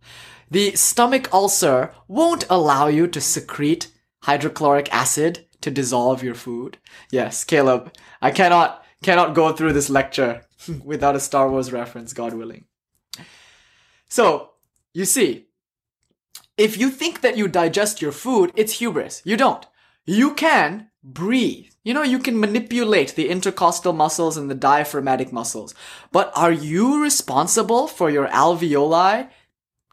The 0.50 0.74
stomach 0.74 1.28
ulcer 1.34 1.92
won't 2.08 2.46
allow 2.48 2.86
you 2.86 3.08
to 3.08 3.20
secrete 3.20 3.92
hydrochloric 4.22 4.90
acid 4.90 5.46
to 5.60 5.70
dissolve 5.70 6.22
your 6.22 6.34
food. 6.34 6.78
Yes, 7.10 7.44
Caleb, 7.44 7.92
I 8.22 8.30
cannot 8.30 8.82
cannot 9.02 9.34
go 9.34 9.52
through 9.52 9.74
this 9.74 9.90
lecture 9.90 10.46
without 10.82 11.16
a 11.16 11.20
Star 11.20 11.50
Wars 11.50 11.72
reference, 11.72 12.14
God 12.14 12.32
willing. 12.32 12.64
So, 14.08 14.52
you 14.94 15.04
see, 15.04 15.48
if 16.56 16.78
you 16.78 16.88
think 16.88 17.20
that 17.20 17.36
you 17.36 17.48
digest 17.48 18.00
your 18.00 18.12
food, 18.12 18.50
it's 18.54 18.78
hubris. 18.78 19.20
You 19.26 19.36
don't. 19.36 19.66
You 20.06 20.32
can 20.32 20.88
breathe. 21.02 21.73
You 21.84 21.92
know, 21.92 22.02
you 22.02 22.18
can 22.18 22.40
manipulate 22.40 23.14
the 23.14 23.28
intercostal 23.28 23.92
muscles 23.92 24.38
and 24.38 24.50
the 24.50 24.54
diaphragmatic 24.54 25.32
muscles. 25.32 25.74
But 26.12 26.32
are 26.34 26.50
you 26.50 27.02
responsible 27.02 27.88
for 27.88 28.08
your 28.08 28.26
alveoli 28.28 29.28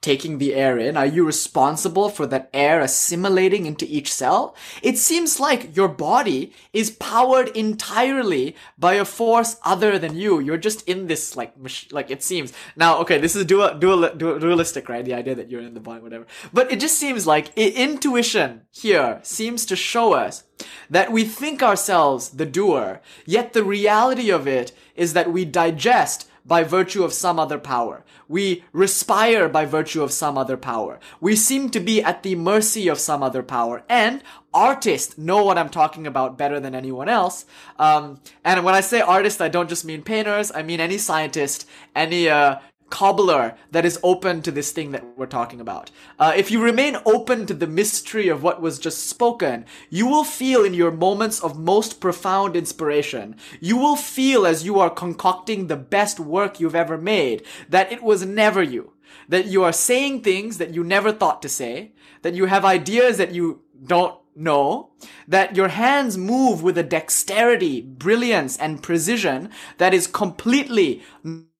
taking 0.02 0.40
the 0.40 0.56
air 0.56 0.78
in? 0.78 0.98
Are 0.98 1.06
you 1.06 1.24
responsible 1.24 2.10
for 2.10 2.26
that 2.28 2.50
air 2.54 2.82
assimilating 2.82 3.66
into 3.66 3.86
each 3.86 4.12
cell? 4.12 4.56
It 4.82 4.98
seems 4.98 5.40
like 5.40 5.76
your 5.76 5.88
body 5.88 6.54
is 6.74 6.90
powered 6.90 7.50
entirely 7.50 8.56
by 8.78 8.96
a 8.96 9.06
force 9.06 9.58
other 9.64 10.00
than 10.00 10.16
you. 10.16 10.40
You're 10.40 10.58
just 10.58 10.88
in 10.88 11.08
this 11.08 11.36
like 11.36 11.54
like 11.92 12.10
it 12.10 12.24
seems. 12.24 12.52
Now, 12.76 12.98
okay, 13.00 13.20
this 13.20 13.36
is 13.36 13.46
dual, 13.46 13.78
dual, 13.78 14.10
dual 14.16 14.40
dualistic, 14.40 14.90
right? 14.90 15.06
The 15.06 15.14
idea 15.14 15.36
that 15.36 15.50
you're 15.50 15.62
in 15.62 15.76
the 15.76 15.80
body, 15.80 16.02
whatever. 16.02 16.26
But 16.52 16.72
it 16.72 16.80
just 16.80 16.98
seems 16.98 17.28
like 17.28 17.56
intuition 17.56 18.62
here 18.72 19.20
seems 19.24 19.66
to 19.68 19.76
show 19.76 20.14
us 20.14 20.44
that 20.90 21.12
we 21.12 21.24
think 21.24 21.64
ourselves 21.64 22.30
the 22.30 22.46
doer, 22.46 23.02
yet 23.26 23.54
the 23.54 23.64
reality 23.64 24.30
of 24.30 24.48
it 24.48 24.72
is 24.96 25.14
that 25.14 25.32
we 25.32 25.46
digest 25.46 26.28
by 26.46 26.64
virtue 26.64 27.04
of 27.04 27.14
some 27.14 27.40
other 27.40 27.58
power. 27.60 28.04
We 28.32 28.64
respire 28.72 29.50
by 29.50 29.66
virtue 29.66 30.02
of 30.02 30.14
some 30.14 30.38
other 30.38 30.56
power. 30.56 31.02
We 31.20 31.36
seem 31.36 31.70
to 31.72 31.82
be 31.82 32.02
at 32.02 32.24
the 32.24 32.36
mercy 32.36 32.88
of 32.88 32.98
some 32.98 33.22
other 33.22 33.44
power. 33.44 33.84
And 33.90 34.24
artists 34.54 35.18
know 35.18 35.44
what 35.44 35.58
I'm 35.58 35.68
talking 35.68 36.08
about 36.08 36.38
better 36.38 36.58
than 36.58 36.74
anyone 36.74 37.10
else. 37.10 37.46
Um, 37.78 38.22
and 38.46 38.64
when 38.64 38.74
I 38.74 38.80
say 38.80 39.02
artist, 39.02 39.42
I 39.42 39.50
don't 39.50 39.68
just 39.68 39.84
mean 39.84 40.02
painters. 40.02 40.50
I 40.50 40.64
mean 40.64 40.80
any 40.80 40.98
scientist, 40.98 41.68
any 41.94 42.30
uh, 42.30 42.60
cobbler 42.92 43.56
that 43.72 43.86
is 43.86 44.00
open 44.04 44.44
to 44.44 44.52
this 44.52 44.72
thing 44.72 44.92
that 44.92 45.18
we're 45.18 45.26
talking 45.26 45.60
about. 45.60 45.90
Uh, 46.20 46.34
if 46.36 46.52
you 46.52 46.62
remain 46.62 46.98
open 47.06 47.48
to 47.48 47.56
the 47.56 47.66
mystery 47.66 48.28
of 48.28 48.44
what 48.44 48.62
was 48.62 48.78
just 48.78 49.08
spoken, 49.08 49.66
you 49.90 50.06
will 50.06 50.24
feel 50.24 50.64
in 50.64 50.76
your 50.76 50.92
moments 50.92 51.40
of 51.40 51.58
most 51.58 52.00
profound 52.00 52.56
inspiration, 52.56 53.36
you 53.60 53.78
will 53.78 53.96
feel 53.96 54.46
as 54.46 54.64
you 54.64 54.80
are 54.80 54.90
concocting 54.90 55.66
the 55.66 55.76
best 55.76 56.20
work 56.20 56.60
you've 56.60 56.76
ever 56.76 56.98
made, 56.98 57.44
that 57.70 57.92
it 57.92 58.04
was 58.04 58.26
never 58.26 58.62
you. 58.62 58.94
That 59.28 59.48
you 59.48 59.64
are 59.64 59.74
saying 59.74 60.22
things 60.22 60.58
that 60.60 60.74
you 60.74 60.84
never 60.84 61.12
thought 61.12 61.42
to 61.42 61.50
say, 61.50 61.94
that 62.22 62.36
you 62.36 62.46
have 62.46 62.64
ideas 62.64 63.18
that 63.18 63.32
you 63.32 63.62
don't 63.84 64.16
know 64.36 64.92
that 65.28 65.56
your 65.56 65.68
hands 65.68 66.18
move 66.18 66.64
with 66.64 66.78
a 66.78 66.84
dexterity, 66.84 67.82
brilliance, 67.82 68.58
and 68.58 68.82
precision 68.82 69.50
that 69.78 69.94
is 69.94 70.08
completely 70.08 71.04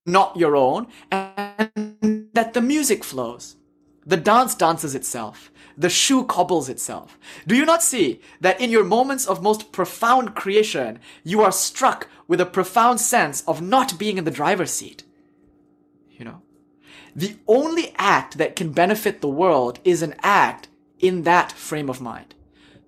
not 0.06 0.38
your 0.38 0.56
own, 0.56 0.88
and 1.12 2.30
that 2.34 2.54
the 2.54 2.62
music 2.62 3.04
flows. 3.04 3.56
The 4.06 4.18
dance 4.18 4.56
dances 4.56 4.96
itself. 4.96 5.52
The 5.78 5.90
shoe 5.90 6.26
cobbles 6.26 6.70
itself. 6.70 7.18
Do 7.48 7.56
you 7.56 7.66
not 7.66 7.84
see 7.84 8.20
that 8.42 8.60
in 8.60 8.72
your 8.72 8.84
moments 8.84 9.28
of 9.28 9.42
most 9.42 9.72
profound 9.72 10.36
creation, 10.36 11.00
you 11.24 11.42
are 11.42 11.52
struck 11.52 12.08
with 12.28 12.42
a 12.42 12.46
profound 12.46 13.00
sense 13.00 13.42
of 13.48 13.62
not 13.62 14.00
being 14.00 14.18
in 14.18 14.24
the 14.24 14.32
driver's 14.32 14.72
seat? 14.72 15.04
You 16.10 16.26
know? 16.26 16.42
the 17.16 17.36
only 17.48 17.94
act 17.98 18.38
that 18.38 18.56
can 18.56 18.72
benefit 18.72 19.22
the 19.22 19.30
world 19.30 19.80
is 19.84 20.02
an 20.02 20.16
act 20.24 20.68
in 21.00 21.24
that 21.24 21.52
frame 21.52 21.90
of 21.90 22.02
mind. 22.02 22.36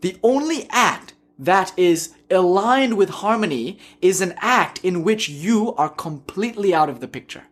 The 0.02 0.18
only 0.24 0.68
act 0.70 1.14
that 1.40 1.74
is 1.78 2.14
aligned 2.34 2.98
with 2.98 3.10
harmony 3.10 3.78
is 4.02 4.22
an 4.22 4.34
act 4.38 4.80
in 4.84 5.04
which 5.04 5.30
you 5.30 5.74
are 5.76 5.90
completely 5.90 6.74
out 6.74 6.90
of 6.90 7.00
the 7.00 7.08
picture. 7.08 7.44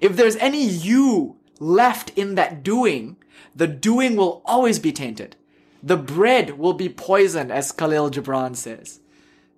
If 0.00 0.16
there's 0.16 0.36
any 0.36 0.64
you 0.64 1.36
left 1.58 2.10
in 2.16 2.34
that 2.34 2.62
doing, 2.62 3.16
the 3.54 3.66
doing 3.66 4.16
will 4.16 4.42
always 4.44 4.78
be 4.78 4.92
tainted. 4.92 5.36
The 5.82 5.96
bread 5.96 6.58
will 6.58 6.72
be 6.72 6.88
poisoned, 6.88 7.52
as 7.52 7.72
Khalil 7.72 8.10
Gibran 8.10 8.56
says. 8.56 9.00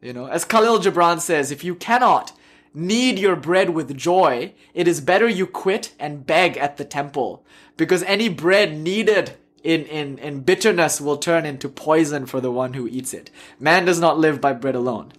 You 0.03 0.13
know, 0.13 0.27
as 0.27 0.45
Khalil 0.45 0.81
Gibran 0.81 1.21
says, 1.21 1.51
if 1.51 1.65
you 1.65 1.75
cannot 1.75 2.33
knead 2.75 3.19
your 3.19 3.37
bread 3.37 3.71
with 3.71 3.97
joy, 3.97 4.53
it 4.75 4.87
is 4.87 5.01
better 5.01 5.29
you 5.29 5.47
quit 5.47 5.95
and 5.99 6.27
beg 6.27 6.57
at 6.57 6.77
the 6.77 6.85
temple. 6.85 7.45
Because 7.77 8.03
any 8.03 8.29
bread 8.29 8.77
kneaded 8.77 9.37
in, 9.67 9.85
in, 9.87 10.19
in 10.19 10.41
bitterness 10.43 11.01
will 11.01 11.17
turn 11.17 11.45
into 11.45 11.69
poison 11.69 12.25
for 12.25 12.41
the 12.41 12.53
one 12.53 12.75
who 12.75 12.87
eats 12.87 13.13
it. 13.13 13.33
Man 13.59 13.85
does 13.85 13.99
not 13.99 14.17
live 14.17 14.41
by 14.41 14.53
bread 14.53 14.77
alone. 14.77 15.13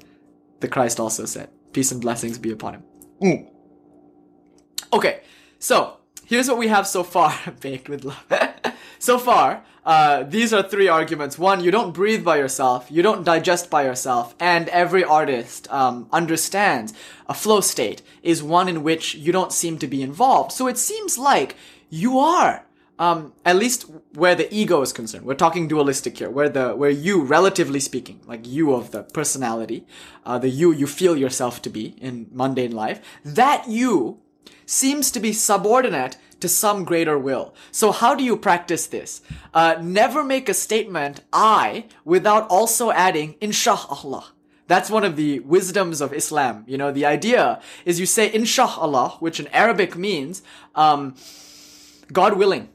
The 0.61 0.69
Christ 0.69 1.01
also 1.01 1.25
said. 1.25 1.49
Peace 1.73 1.91
and 1.91 1.99
blessings 1.99 2.37
be 2.37 2.51
upon 2.51 2.75
him. 2.75 2.83
Mm. 3.21 3.49
Okay, 4.93 5.19
so 5.59 5.97
here's 6.25 6.47
what 6.47 6.57
we 6.57 6.69
have 6.69 6.87
so 6.87 7.03
far, 7.03 7.37
baked 7.59 7.89
with 7.89 8.05
love. 8.05 8.23
so 8.99 9.19
far, 9.19 9.65
uh, 9.85 10.23
these 10.23 10.53
are 10.53 10.63
three 10.63 10.87
arguments. 10.87 11.37
One, 11.37 11.61
you 11.61 11.69
don't 11.69 11.93
breathe 11.93 12.23
by 12.23 12.37
yourself, 12.37 12.87
you 12.89 13.01
don't 13.03 13.25
digest 13.25 13.69
by 13.69 13.83
yourself, 13.83 14.33
and 14.39 14.69
every 14.69 15.03
artist 15.03 15.69
um, 15.73 16.07
understands 16.13 16.93
a 17.27 17.33
flow 17.33 17.59
state 17.59 18.01
is 18.23 18.41
one 18.41 18.69
in 18.69 18.81
which 18.81 19.13
you 19.13 19.33
don't 19.33 19.51
seem 19.51 19.77
to 19.79 19.87
be 19.87 20.01
involved. 20.01 20.53
So 20.53 20.67
it 20.67 20.77
seems 20.77 21.17
like 21.17 21.57
you 21.89 22.17
are. 22.17 22.63
Um, 22.99 23.33
at 23.45 23.57
least 23.57 23.85
where 24.15 24.33
the 24.33 24.51
ego 24.53 24.81
is 24.81 24.91
concerned, 24.91 25.25
we're 25.25 25.35
talking 25.35 25.67
dualistic 25.67 26.17
here. 26.17 26.31
Where 26.31 26.49
the 26.49 26.75
where 26.75 26.89
you, 26.89 27.23
relatively 27.23 27.79
speaking, 27.79 28.21
like 28.25 28.47
you 28.47 28.73
of 28.73 28.89
the 28.91 29.03
personality, 29.03 29.85
uh, 30.25 30.39
the 30.39 30.49
you 30.49 30.71
you 30.71 30.87
feel 30.87 31.15
yourself 31.15 31.61
to 31.61 31.69
be 31.69 31.95
in 32.01 32.27
mundane 32.31 32.71
life, 32.71 32.99
that 33.23 33.67
you 33.67 34.19
seems 34.65 35.11
to 35.11 35.19
be 35.19 35.31
subordinate 35.31 36.17
to 36.39 36.47
some 36.47 36.83
greater 36.83 37.17
will. 37.17 37.53
So 37.71 37.91
how 37.91 38.15
do 38.15 38.23
you 38.23 38.37
practice 38.37 38.87
this? 38.87 39.21
Uh, 39.53 39.75
never 39.81 40.23
make 40.23 40.49
a 40.49 40.53
statement, 40.53 41.21
I, 41.33 41.85
without 42.05 42.47
also 42.49 42.91
adding, 42.91 43.35
inshallah. 43.41 44.25
That's 44.67 44.89
one 44.89 45.05
of 45.05 45.15
the 45.15 45.39
wisdoms 45.39 46.01
of 46.01 46.13
Islam. 46.13 46.63
You 46.67 46.77
know, 46.77 46.91
the 46.91 47.05
idea 47.05 47.61
is 47.85 47.99
you 47.99 48.05
say 48.05 48.31
inshallah, 48.31 49.17
which 49.19 49.39
in 49.39 49.47
Arabic 49.47 49.95
means, 49.95 50.41
um, 50.75 51.15
God 52.11 52.37
willing. 52.37 52.69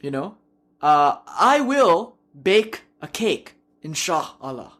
You 0.00 0.10
know, 0.10 0.36
uh, 0.80 1.16
I 1.26 1.60
will 1.60 2.16
bake 2.40 2.82
a 3.02 3.08
cake, 3.08 3.54
inshallah. 3.82 4.74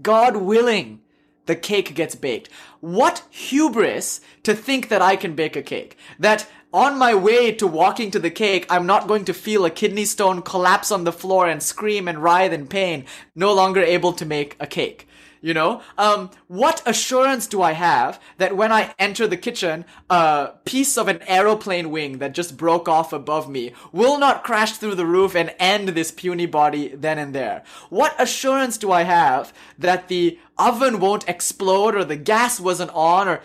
God 0.00 0.36
willing 0.36 1.00
the 1.46 1.56
cake 1.56 1.94
gets 1.94 2.14
baked. 2.14 2.48
What 2.80 3.24
hubris 3.30 4.20
to 4.42 4.54
think 4.54 4.88
that 4.88 5.02
I 5.02 5.16
can 5.16 5.34
bake 5.34 5.56
a 5.56 5.62
cake. 5.62 5.96
That 6.18 6.46
on 6.72 6.98
my 6.98 7.14
way 7.14 7.52
to 7.52 7.66
walking 7.66 8.10
to 8.10 8.18
the 8.18 8.30
cake, 8.30 8.66
I'm 8.68 8.86
not 8.86 9.08
going 9.08 9.24
to 9.26 9.34
feel 9.34 9.64
a 9.64 9.70
kidney 9.70 10.04
stone 10.04 10.42
collapse 10.42 10.90
on 10.90 11.04
the 11.04 11.12
floor 11.12 11.48
and 11.48 11.62
scream 11.62 12.08
and 12.08 12.22
writhe 12.22 12.52
in 12.52 12.66
pain, 12.66 13.06
no 13.34 13.54
longer 13.54 13.80
able 13.80 14.12
to 14.14 14.26
make 14.26 14.56
a 14.60 14.66
cake. 14.66 15.05
You 15.46 15.54
know, 15.54 15.80
um, 15.96 16.30
what 16.48 16.82
assurance 16.84 17.46
do 17.46 17.62
I 17.62 17.70
have 17.70 18.20
that 18.38 18.56
when 18.56 18.72
I 18.72 18.92
enter 18.98 19.28
the 19.28 19.36
kitchen, 19.36 19.84
a 20.10 20.54
piece 20.64 20.98
of 20.98 21.06
an 21.06 21.22
aeroplane 21.22 21.92
wing 21.92 22.18
that 22.18 22.34
just 22.34 22.56
broke 22.56 22.88
off 22.88 23.12
above 23.12 23.48
me 23.48 23.72
will 23.92 24.18
not 24.18 24.42
crash 24.42 24.72
through 24.72 24.96
the 24.96 25.06
roof 25.06 25.36
and 25.36 25.54
end 25.60 25.90
this 25.90 26.10
puny 26.10 26.46
body 26.46 26.88
then 26.88 27.16
and 27.16 27.32
there? 27.32 27.62
What 27.90 28.20
assurance 28.20 28.76
do 28.76 28.90
I 28.90 29.04
have 29.04 29.54
that 29.78 30.08
the 30.08 30.36
oven 30.58 30.98
won't 30.98 31.28
explode 31.28 31.94
or 31.94 32.04
the 32.04 32.16
gas 32.16 32.58
wasn't 32.58 32.90
on 32.90 33.28
or 33.28 33.40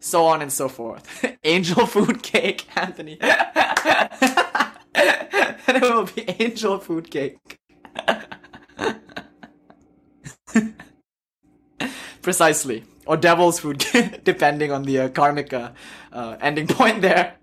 so 0.00 0.26
on 0.26 0.42
and 0.42 0.52
so 0.52 0.68
forth? 0.68 1.24
angel 1.44 1.86
food 1.86 2.24
cake, 2.24 2.66
Anthony. 2.76 3.16
and 3.20 3.36
it 4.96 5.82
will 5.82 6.06
be 6.06 6.28
angel 6.40 6.80
food 6.80 7.12
cake. 7.12 7.60
Precisely. 12.22 12.84
Or 13.06 13.16
devil's 13.16 13.60
food, 13.60 13.84
depending 14.24 14.70
on 14.70 14.82
the 14.82 14.98
uh, 14.98 15.08
karmic 15.08 15.52
uh, 15.52 15.70
uh, 16.12 16.36
ending 16.40 16.66
point 16.78 17.00
there. 17.00 17.36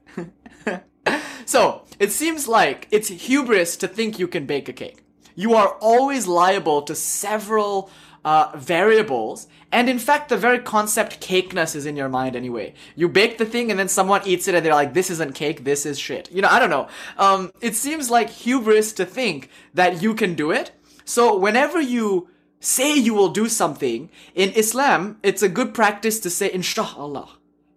so, 1.46 1.84
it 2.00 2.12
seems 2.12 2.48
like 2.48 2.88
it's 2.92 3.08
hubris 3.08 3.76
to 3.78 3.88
think 3.88 4.20
you 4.20 4.28
can 4.28 4.46
bake 4.46 4.70
a 4.70 4.74
cake. 4.74 5.04
You 5.36 5.56
are 5.56 5.70
always 5.82 6.28
liable 6.28 6.82
to 6.84 6.96
several 6.96 7.90
uh, 8.26 8.52
variables. 8.56 9.48
And 9.72 9.88
in 9.88 10.00
fact, 10.00 10.30
the 10.30 10.38
very 10.38 10.60
concept 10.60 11.22
cakeness 11.22 11.76
is 11.76 11.86
in 11.86 11.96
your 11.96 12.10
mind 12.10 12.36
anyway. 12.36 12.74
You 12.96 13.08
bake 13.08 13.38
the 13.38 13.46
thing 13.46 13.70
and 13.70 13.80
then 13.80 13.88
someone 13.88 14.22
eats 14.26 14.48
it 14.48 14.56
and 14.56 14.66
they're 14.66 14.74
like, 14.74 14.94
this 14.94 15.12
isn't 15.12 15.36
cake, 15.36 15.64
this 15.64 15.86
is 15.86 16.00
shit. 16.00 16.32
You 16.32 16.42
know, 16.42 16.48
I 16.50 16.60
don't 16.60 16.72
know. 16.72 16.88
Um, 17.18 17.52
it 17.62 17.76
seems 17.76 18.10
like 18.10 18.30
hubris 18.30 18.94
to 18.94 19.06
think 19.06 19.50
that 19.74 20.02
you 20.02 20.16
can 20.16 20.34
do 20.34 20.52
it. 20.52 20.72
So 21.06 21.38
whenever 21.38 21.80
you 21.80 22.30
say 22.60 22.96
you 22.96 23.14
will 23.14 23.30
do 23.30 23.48
something, 23.48 24.10
in 24.34 24.52
Islam, 24.52 25.20
it's 25.24 25.44
a 25.44 25.50
good 25.50 25.74
practice 25.74 26.20
to 26.20 26.30
say 26.30 26.52
inshallah. 26.52 27.30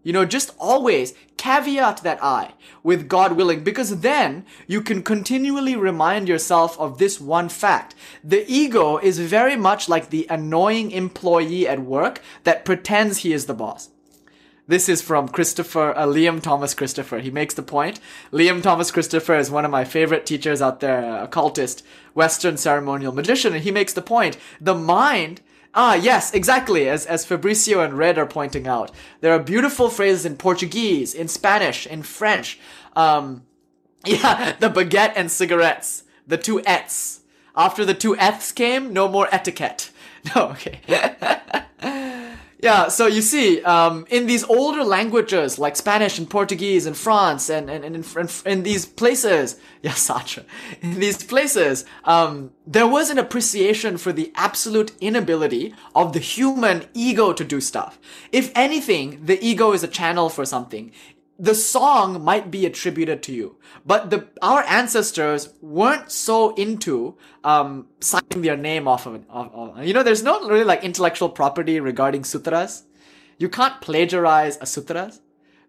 You 0.05 0.13
know, 0.13 0.25
just 0.25 0.55
always 0.59 1.13
caveat 1.37 2.03
that 2.03 2.23
I 2.23 2.55
with 2.83 3.09
God 3.09 3.33
willing, 3.33 3.63
because 3.63 4.01
then 4.01 4.47
you 4.67 4.81
can 4.81 5.03
continually 5.03 5.77
remind 5.77 6.29
yourself 6.29 6.79
of 6.79 6.97
this 6.97 7.21
one 7.21 7.49
fact. 7.49 7.95
The 8.25 8.45
ego 8.51 8.97
is 8.99 9.19
very 9.19 9.57
much 9.57 9.89
like 9.89 10.09
the 10.09 10.27
annoying 10.31 10.93
employee 10.93 11.69
at 11.69 11.81
work 11.81 12.23
that 12.45 12.65
pretends 12.65 13.19
he 13.19 13.33
is 13.33 13.47
the 13.47 13.55
boss. 13.55 13.91
This 14.69 14.89
is 14.89 15.01
from 15.01 15.29
Christopher, 15.29 15.97
uh, 15.97 16.07
Lyam 16.07 16.43
Thomas 16.43 16.75
Christopher. 16.75 17.19
He 17.21 17.31
makes 17.31 17.55
the 17.55 17.63
point. 17.63 17.99
Lyam 18.31 18.63
Thomas 18.63 18.91
Christopher 18.91 19.37
is 19.37 19.51
one 19.51 19.65
of 19.65 19.71
my 19.71 19.85
favorite 19.85 20.27
teachers 20.27 20.61
out 20.61 20.81
there, 20.81 21.23
occultist, 21.23 21.83
Western 22.13 22.59
ceremonial 22.59 23.13
magician, 23.15 23.55
and 23.55 23.65
he 23.65 23.71
makes 23.71 23.95
the 23.95 24.03
point. 24.03 24.37
The 24.61 24.75
mind 24.75 25.41
Ah, 25.75 25.95
yes, 25.95 26.33
exactly. 26.33 26.89
As, 26.89 27.07
as 27.07 27.27
Fabricio 27.27 27.85
and 27.85 27.97
Red 27.97 28.19
are 28.19 28.27
pointing 28.27 28.67
out, 28.67 28.91
there 29.21 29.33
are 29.33 29.39
beautiful 29.39 29.89
phrases 29.89 30.25
in 30.25 30.37
Portuguese, 30.37 31.15
in 31.15 31.29
Spanish, 31.29 31.87
in 31.87 32.03
French. 32.03 32.59
Um, 32.97 33.45
yeah, 34.07 34.57
the 34.59 34.71
baguette 34.71 35.13
and 35.15 35.31
cigarettes. 35.31 36.05
The 36.27 36.39
two 36.39 36.61
ets. 36.65 37.21
After 37.57 37.85
the 37.85 37.95
two 37.95 38.17
eths 38.17 38.55
came, 38.55 38.93
no 38.93 39.09
more 39.09 39.29
etiquette. 39.33 39.91
No, 40.35 40.49
okay. 40.49 40.81
Yeah, 42.61 42.89
so 42.89 43.07
you 43.07 43.23
see, 43.23 43.63
um, 43.63 44.05
in 44.11 44.27
these 44.27 44.43
older 44.43 44.83
languages 44.83 45.61
like 45.61 45.77
Spanish 45.77 46.19
and 46.19 46.29
Portuguese 46.29 46.87
and 46.87 46.97
France 46.97 47.49
and, 47.49 47.71
and, 47.71 47.85
and 47.85 47.95
in, 47.95 48.29
in, 48.47 48.63
these 48.65 48.85
places, 48.85 49.61
yeah, 49.83 49.93
Satra, 49.93 50.45
in 50.81 50.99
these 50.99 51.23
places, 51.23 51.85
um, 52.05 52.51
there 52.67 52.89
was 52.89 53.11
an 53.11 53.19
appreciation 53.19 53.97
for 53.97 54.13
the 54.13 54.33
absolute 54.35 54.91
inability 55.01 55.73
of 55.95 56.13
the 56.13 56.19
human 56.19 56.87
ego 56.95 57.33
to 57.33 57.45
do 57.45 57.61
stuff. 57.61 57.97
If 58.33 58.51
anything, 58.57 59.25
the 59.25 59.39
ego 59.45 59.73
is 59.73 59.85
a 59.85 59.89
channel 59.89 60.29
for 60.29 60.45
something 60.45 60.91
the 61.39 61.55
song 61.55 62.25
might 62.25 62.51
be 62.51 62.67
attributed 62.67 63.23
to 63.23 63.33
you, 63.33 63.57
but 63.87 64.11
the 64.11 64.27
our 64.43 64.65
ancestors 64.65 65.51
weren't 65.61 66.11
so 66.11 66.55
into 66.57 67.17
um, 67.45 67.87
signing 68.01 68.43
their 68.43 68.57
name 68.57 68.89
off 68.89 69.07
of 69.07 69.15
it. 69.15 69.23
You 69.87 69.95
know, 69.95 70.03
there's 70.03 70.23
no 70.23 70.49
really 70.49 70.65
like 70.65 70.83
intellectual 70.83 71.29
property 71.29 71.79
regarding 71.79 72.25
sutras. 72.25 72.85
You 73.39 73.49
can't 73.49 73.81
plagiarize 73.81 74.59
a 74.61 74.67
sutras 74.67 75.21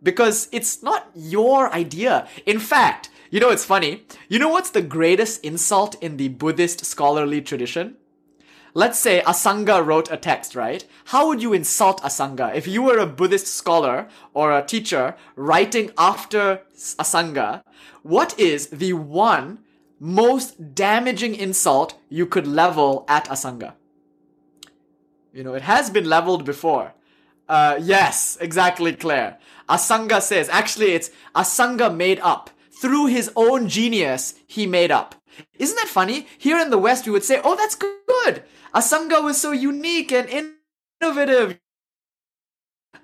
because 0.01 0.49
it's 0.51 0.81
not 0.81 1.11
your 1.13 1.71
idea. 1.71 2.27
In 2.47 2.59
fact, 2.59 3.11
you 3.29 3.39
know 3.39 3.51
it's 3.51 3.65
funny. 3.65 4.05
You 4.27 4.39
know 4.39 4.49
what's 4.49 4.71
the 4.71 4.81
greatest 4.81 5.45
insult 5.45 6.01
in 6.01 6.17
the 6.17 6.29
Buddhist 6.29 6.83
scholarly 6.83 7.41
tradition? 7.41 7.95
Let's 8.73 8.99
say 8.99 9.21
Asanga 9.25 9.85
wrote 9.85 10.11
a 10.11 10.17
text, 10.17 10.55
right? 10.55 10.85
How 11.05 11.27
would 11.27 11.41
you 11.41 11.53
insult 11.53 12.01
Asanga? 12.01 12.53
If 12.55 12.67
you 12.67 12.81
were 12.81 12.97
a 12.97 13.05
Buddhist 13.05 13.47
scholar 13.47 14.07
or 14.33 14.51
a 14.51 14.65
teacher 14.65 15.15
writing 15.35 15.91
after 15.97 16.61
Asanga, 16.75 17.63
what 18.03 18.39
is 18.39 18.67
the 18.67 18.93
one 18.93 19.59
most 19.99 20.75
damaging 20.75 21.35
insult 21.35 21.99
you 22.09 22.25
could 22.25 22.47
level 22.47 23.05
at 23.07 23.25
Asanga? 23.25 23.73
You 25.33 25.43
know, 25.43 25.53
it 25.53 25.63
has 25.63 25.89
been 25.89 26.05
leveled 26.05 26.45
before. 26.45 26.93
Uh, 27.47 27.79
yes, 27.81 28.37
exactly, 28.39 28.93
Claire. 28.93 29.37
Asanga 29.67 30.21
says, 30.21 30.49
actually, 30.49 30.93
it's 30.93 31.11
Asanga 31.35 31.95
made 31.95 32.19
up. 32.19 32.49
Through 32.81 33.07
his 33.07 33.31
own 33.35 33.67
genius, 33.67 34.35
he 34.47 34.65
made 34.65 34.91
up. 34.91 35.15
Isn't 35.57 35.75
that 35.75 35.87
funny? 35.87 36.27
Here 36.37 36.57
in 36.57 36.69
the 36.69 36.77
West, 36.77 37.05
we 37.05 37.11
would 37.11 37.23
say, 37.23 37.41
oh, 37.43 37.55
that's 37.55 37.75
good. 37.75 38.43
Asanga 38.73 39.23
was 39.23 39.39
so 39.39 39.51
unique 39.51 40.11
and 40.11 40.51
innovative. 41.01 41.59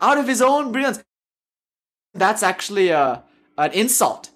Out 0.02 0.18
of 0.18 0.28
his 0.28 0.42
own 0.42 0.72
brilliance. 0.72 1.04
That's 2.14 2.44
actually 2.44 2.90
a, 2.90 3.24
an 3.58 3.72
insult. 3.72 4.30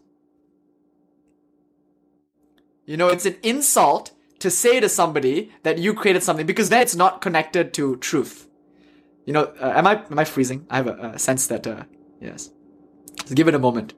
You 2.85 2.97
know, 2.97 3.09
it's 3.09 3.25
an 3.25 3.35
insult 3.43 4.11
to 4.39 4.49
say 4.49 4.79
to 4.79 4.89
somebody 4.89 5.51
that 5.63 5.77
you 5.77 5.93
created 5.93 6.23
something 6.23 6.45
because 6.45 6.69
then 6.69 6.81
it's 6.81 6.95
not 6.95 7.21
connected 7.21 7.73
to 7.75 7.97
truth. 7.97 8.47
You 9.25 9.33
know, 9.33 9.43
uh, 9.61 9.73
am 9.75 9.85
I 9.85 10.03
am 10.09 10.17
I 10.17 10.25
freezing? 10.25 10.65
I 10.69 10.77
have 10.77 10.87
a, 10.87 11.11
a 11.13 11.19
sense 11.19 11.47
that 11.47 11.67
uh, 11.67 11.83
yes. 12.19 12.49
Give 13.33 13.47
it 13.47 13.53
a 13.53 13.59
moment. 13.59 13.93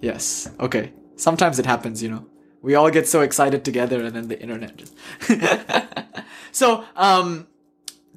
Yes. 0.00 0.50
Okay. 0.60 0.92
Sometimes 1.16 1.58
it 1.58 1.66
happens, 1.66 2.02
you 2.02 2.10
know. 2.10 2.26
We 2.60 2.74
all 2.74 2.90
get 2.90 3.06
so 3.06 3.20
excited 3.20 3.64
together 3.64 4.02
and 4.04 4.14
then 4.16 4.28
the 4.28 4.40
internet 4.40 4.76
just 4.76 4.94
So, 6.52 6.84
um 6.96 7.46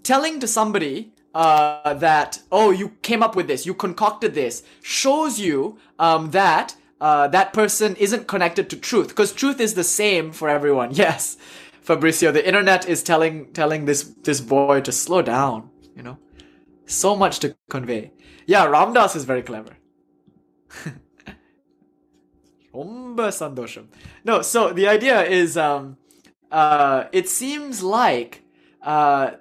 telling 0.04 0.40
to 0.40 0.48
somebody 0.48 1.14
uh, 1.34 1.94
that 1.94 2.40
oh 2.52 2.72
you 2.72 2.90
came 3.02 3.24
up 3.24 3.36
with 3.36 3.48
this 3.48 3.66
you 3.66 3.74
concocted 3.74 4.34
this 4.34 4.64
shows 4.82 5.40
you 5.40 5.78
um, 6.00 6.32
that 6.32 6.76
uh, 7.00 7.28
that 7.28 7.54
person 7.54 7.96
isn't 7.96 8.28
connected 8.28 8.70
to 8.70 8.76
truth 8.76 9.10
because 9.10 9.32
truth 9.32 9.60
is 9.60 9.74
the 9.74 9.84
same 9.84 10.32
for 10.32 10.50
everyone. 10.50 10.92
Yes 11.06 11.38
fabricio 11.86 12.32
the 12.32 12.46
internet 12.46 12.88
is 12.88 13.02
telling 13.02 13.52
telling 13.54 13.86
this 13.86 14.04
this 14.24 14.40
boy 14.40 14.82
to 14.82 14.92
slow 14.92 15.22
down 15.22 15.70
you 15.96 16.04
know? 16.04 16.18
So 16.86 17.16
much 17.16 17.40
to 17.40 17.56
convey. 17.70 18.12
Yeah 18.46 18.66
ramdas 18.66 19.16
is 19.16 19.26
very 19.26 19.42
clever 19.42 19.78
no 24.24 24.42
so 24.42 24.72
the 24.74 24.88
idea 24.88 25.24
is 25.24 25.58
um 25.58 25.98
uh 26.52 27.06
it 27.12 27.28
seems 27.28 27.84
like 27.84 28.44
uh 28.84 29.32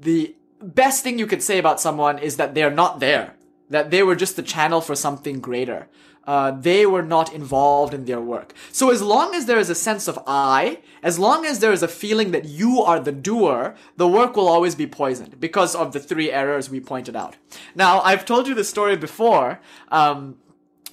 the 0.00 0.34
best 0.60 1.02
thing 1.02 1.18
you 1.18 1.26
could 1.26 1.42
say 1.42 1.58
about 1.58 1.80
someone 1.80 2.18
is 2.18 2.36
that 2.36 2.54
they're 2.54 2.70
not 2.70 3.00
there, 3.00 3.34
that 3.68 3.90
they 3.90 4.02
were 4.02 4.16
just 4.16 4.36
the 4.36 4.42
channel 4.42 4.80
for 4.80 4.94
something 4.94 5.40
greater. 5.40 5.88
Uh, 6.26 6.50
they 6.50 6.84
were 6.84 7.02
not 7.02 7.32
involved 7.32 7.94
in 7.94 8.04
their 8.04 8.20
work. 8.20 8.52
So 8.70 8.90
as 8.90 9.02
long 9.02 9.34
as 9.34 9.46
there 9.46 9.58
is 9.58 9.70
a 9.70 9.74
sense 9.74 10.06
of 10.06 10.18
I, 10.26 10.80
as 11.02 11.18
long 11.18 11.46
as 11.46 11.58
there 11.58 11.72
is 11.72 11.82
a 11.82 11.88
feeling 11.88 12.30
that 12.32 12.44
you 12.44 12.82
are 12.82 13.00
the 13.00 13.10
doer, 13.10 13.74
the 13.96 14.06
work 14.06 14.36
will 14.36 14.46
always 14.46 14.74
be 14.74 14.86
poisoned 14.86 15.40
because 15.40 15.74
of 15.74 15.92
the 15.92 15.98
three 15.98 16.30
errors 16.30 16.68
we 16.68 16.78
pointed 16.78 17.16
out. 17.16 17.36
Now, 17.74 18.00
I've 18.02 18.26
told 18.26 18.46
you 18.46 18.54
this 18.54 18.68
story 18.68 18.96
before, 18.96 19.60
um, 19.90 20.36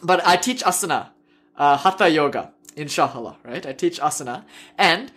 but 0.01 0.25
I 0.25 0.37
teach 0.37 0.63
asana, 0.63 1.09
uh, 1.57 1.77
hatha 1.77 2.09
yoga, 2.09 2.51
inshallah, 2.75 3.37
right? 3.43 3.65
I 3.65 3.73
teach 3.73 3.99
asana, 3.99 4.43
and 4.77 5.11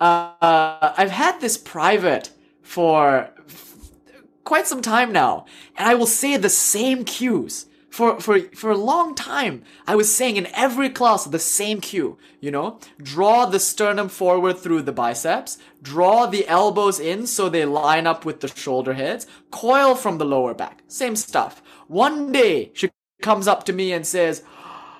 uh, 0.00 0.92
I've 0.96 1.10
had 1.10 1.40
this 1.40 1.56
private 1.56 2.30
for 2.62 3.30
quite 4.44 4.66
some 4.66 4.82
time 4.82 5.12
now, 5.12 5.46
and 5.76 5.88
I 5.88 5.94
will 5.94 6.06
say 6.06 6.36
the 6.36 6.48
same 6.48 7.04
cues. 7.04 7.66
For, 7.88 8.20
for, 8.20 8.40
for 8.54 8.70
a 8.70 8.76
long 8.76 9.14
time, 9.14 9.62
I 9.86 9.96
was 9.96 10.14
saying 10.14 10.36
in 10.36 10.48
every 10.48 10.90
class 10.90 11.24
the 11.24 11.38
same 11.38 11.80
cue, 11.80 12.18
you 12.40 12.50
know? 12.50 12.78
Draw 13.02 13.46
the 13.46 13.58
sternum 13.58 14.10
forward 14.10 14.58
through 14.58 14.82
the 14.82 14.92
biceps, 14.92 15.56
draw 15.80 16.26
the 16.26 16.46
elbows 16.46 17.00
in 17.00 17.26
so 17.26 17.48
they 17.48 17.64
line 17.64 18.06
up 18.06 18.26
with 18.26 18.40
the 18.40 18.48
shoulder 18.48 18.92
heads, 18.92 19.26
coil 19.50 19.94
from 19.94 20.18
the 20.18 20.26
lower 20.26 20.52
back. 20.52 20.82
Same 20.88 21.16
stuff. 21.16 21.62
One 21.88 22.32
day, 22.32 22.70
she 22.74 22.90
comes 23.22 23.48
up 23.48 23.64
to 23.64 23.72
me 23.72 23.94
and 23.94 24.06
says, 24.06 24.42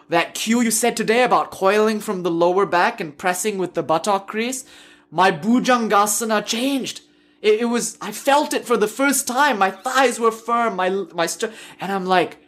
that 0.08 0.34
cue 0.34 0.60
you 0.60 0.70
said 0.70 0.96
today 0.96 1.22
about 1.22 1.50
coiling 1.50 2.00
from 2.00 2.22
the 2.22 2.30
lower 2.30 2.66
back 2.66 3.00
and 3.00 3.16
pressing 3.16 3.58
with 3.58 3.74
the 3.74 3.82
buttock 3.82 4.26
crease, 4.26 4.64
my 5.10 5.30
Bhujangasana 5.30 6.44
changed. 6.44 7.02
It, 7.42 7.60
it 7.60 7.64
was, 7.66 7.98
I 8.00 8.12
felt 8.12 8.54
it 8.54 8.64
for 8.64 8.76
the 8.76 8.88
first 8.88 9.26
time. 9.26 9.58
My 9.58 9.70
thighs 9.70 10.18
were 10.18 10.30
firm, 10.30 10.76
my, 10.76 10.90
my, 10.90 11.28
and 11.80 11.92
I'm 11.92 12.06
like, 12.06 12.38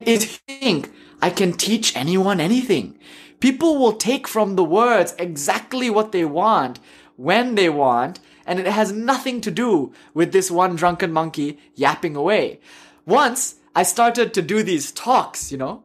I 0.00 0.16
think 0.16 0.92
I 1.22 1.30
can 1.30 1.52
teach 1.54 1.96
anyone 1.96 2.40
anything. 2.40 2.98
People 3.40 3.78
will 3.78 3.94
take 3.94 4.28
from 4.28 4.56
the 4.56 4.64
words 4.64 5.14
exactly 5.18 5.90
what 5.90 6.12
they 6.12 6.24
want, 6.24 6.78
when 7.16 7.54
they 7.54 7.68
want, 7.68 8.20
and 8.46 8.58
it 8.58 8.66
has 8.66 8.92
nothing 8.92 9.40
to 9.40 9.50
do 9.50 9.92
with 10.14 10.32
this 10.32 10.50
one 10.50 10.76
drunken 10.76 11.12
monkey 11.12 11.58
yapping 11.74 12.14
away. 12.14 12.60
Once, 13.06 13.56
I 13.76 13.84
started 13.84 14.34
to 14.34 14.42
do 14.42 14.62
these 14.62 14.90
talks, 14.90 15.52
you 15.52 15.58
know, 15.58 15.84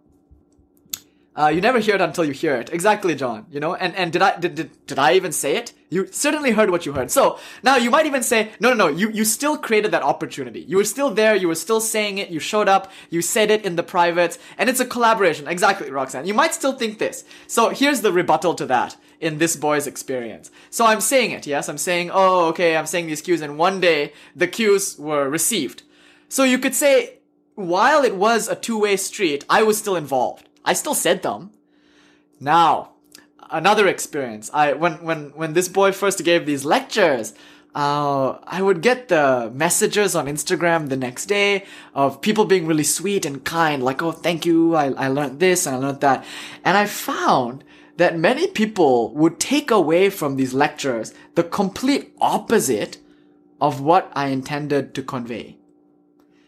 uh, 1.33 1.47
you 1.47 1.61
never 1.61 1.79
hear 1.79 1.95
it 1.95 2.01
until 2.01 2.25
you 2.25 2.33
hear 2.33 2.55
it. 2.55 2.69
Exactly, 2.73 3.15
John. 3.15 3.45
You 3.49 3.61
know, 3.61 3.73
and, 3.73 3.95
and 3.95 4.11
did 4.11 4.21
I, 4.21 4.37
did, 4.37 4.55
did, 4.55 4.85
did 4.85 4.99
I 4.99 5.13
even 5.13 5.31
say 5.31 5.55
it? 5.55 5.71
You 5.89 6.07
certainly 6.11 6.51
heard 6.51 6.69
what 6.69 6.85
you 6.85 6.91
heard. 6.91 7.09
So 7.09 7.39
now 7.63 7.77
you 7.77 7.89
might 7.89 8.05
even 8.05 8.21
say, 8.21 8.51
no, 8.59 8.73
no, 8.73 8.75
no, 8.75 8.87
you, 8.89 9.09
you 9.09 9.23
still 9.23 9.57
created 9.57 9.91
that 9.91 10.03
opportunity. 10.03 10.59
You 10.59 10.77
were 10.77 10.83
still 10.83 11.09
there. 11.09 11.33
You 11.33 11.47
were 11.47 11.55
still 11.55 11.79
saying 11.79 12.17
it. 12.17 12.29
You 12.29 12.39
showed 12.39 12.67
up. 12.67 12.91
You 13.09 13.21
said 13.21 13.49
it 13.49 13.65
in 13.65 13.77
the 13.77 13.83
private 13.83 14.37
and 14.57 14.69
it's 14.69 14.81
a 14.81 14.85
collaboration. 14.85 15.47
Exactly, 15.47 15.89
Roxanne. 15.89 16.27
You 16.27 16.33
might 16.33 16.53
still 16.53 16.73
think 16.73 16.99
this. 16.99 17.23
So 17.47 17.69
here's 17.69 18.01
the 18.01 18.11
rebuttal 18.11 18.53
to 18.55 18.65
that 18.65 18.97
in 19.21 19.37
this 19.37 19.55
boy's 19.55 19.87
experience. 19.87 20.51
So 20.69 20.85
I'm 20.85 21.01
saying 21.01 21.31
it. 21.31 21.47
Yes. 21.47 21.69
I'm 21.69 21.77
saying, 21.77 22.11
oh, 22.13 22.47
okay. 22.49 22.75
I'm 22.75 22.87
saying 22.87 23.07
these 23.07 23.21
cues 23.21 23.41
and 23.41 23.57
one 23.57 23.79
day 23.79 24.11
the 24.35 24.47
cues 24.47 24.99
were 24.99 25.29
received. 25.29 25.83
So 26.27 26.43
you 26.43 26.57
could 26.57 26.75
say, 26.75 27.19
while 27.55 28.03
it 28.03 28.15
was 28.15 28.47
a 28.47 28.55
two-way 28.55 28.97
street, 28.97 29.45
I 29.49 29.63
was 29.63 29.77
still 29.77 29.95
involved. 29.95 30.47
I 30.63 30.73
still 30.73 30.95
said 30.95 31.21
them. 31.21 31.51
Now, 32.39 32.91
another 33.49 33.87
experience. 33.87 34.49
I 34.53 34.73
when 34.73 35.03
when 35.03 35.31
when 35.35 35.53
this 35.53 35.67
boy 35.67 35.91
first 35.91 36.23
gave 36.23 36.45
these 36.45 36.65
lectures, 36.65 37.33
uh, 37.73 38.37
I 38.43 38.61
would 38.61 38.81
get 38.81 39.07
the 39.07 39.51
messages 39.53 40.15
on 40.15 40.25
Instagram 40.25 40.89
the 40.89 40.97
next 40.97 41.27
day 41.27 41.65
of 41.93 42.21
people 42.21 42.45
being 42.45 42.67
really 42.67 42.83
sweet 42.83 43.25
and 43.25 43.43
kind, 43.43 43.81
like, 43.83 44.01
oh, 44.01 44.11
thank 44.11 44.45
you, 44.45 44.75
I, 44.75 44.91
I 44.91 45.07
learned 45.07 45.39
this 45.39 45.65
and 45.65 45.75
I 45.75 45.79
learned 45.79 46.01
that. 46.01 46.25
And 46.65 46.77
I 46.77 46.85
found 46.85 47.63
that 47.97 48.17
many 48.17 48.47
people 48.47 49.13
would 49.13 49.39
take 49.39 49.71
away 49.71 50.09
from 50.09 50.35
these 50.35 50.53
lectures 50.53 51.13
the 51.35 51.43
complete 51.43 52.13
opposite 52.19 52.97
of 53.61 53.79
what 53.79 54.11
I 54.13 54.27
intended 54.27 54.93
to 54.95 55.03
convey. 55.03 55.57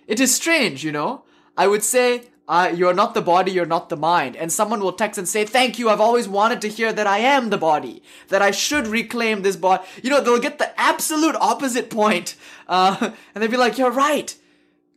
It 0.08 0.20
is 0.20 0.34
strange, 0.36 0.84
you 0.84 0.92
know? 0.92 1.24
I 1.58 1.68
would 1.68 1.84
say, 1.84 2.24
uh, 2.48 2.74
you're 2.76 2.94
not 2.94 3.14
the 3.14 3.22
body, 3.22 3.52
you're 3.52 3.66
not 3.66 3.90
the 3.90 3.96
mind. 3.96 4.36
And 4.36 4.52
someone 4.52 4.82
will 4.82 4.94
text 4.94 5.18
and 5.18 5.28
say, 5.28 5.46
thank 5.46 5.80
you, 5.80 5.90
I've 5.90 6.02
always 6.02 6.28
wanted 6.28 6.62
to 6.62 6.68
hear 6.68 6.92
that 6.92 7.08
I 7.08 7.20
am 7.20 7.50
the 7.50 7.58
body, 7.58 8.04
that 8.28 8.42
I 8.42 8.52
should 8.52 8.88
reclaim 8.88 9.42
this 9.42 9.56
body. 9.56 9.84
You 10.02 10.10
know, 10.10 10.22
they'll 10.22 10.40
get 10.40 10.58
the 10.58 10.78
absolute 10.80 11.36
opposite 11.36 11.90
point. 11.90 12.36
Uh, 12.68 13.12
and 13.34 13.42
they'll 13.42 13.52
be 13.52 13.58
like, 13.58 13.78
you're 13.78 13.92
right. 13.92 14.36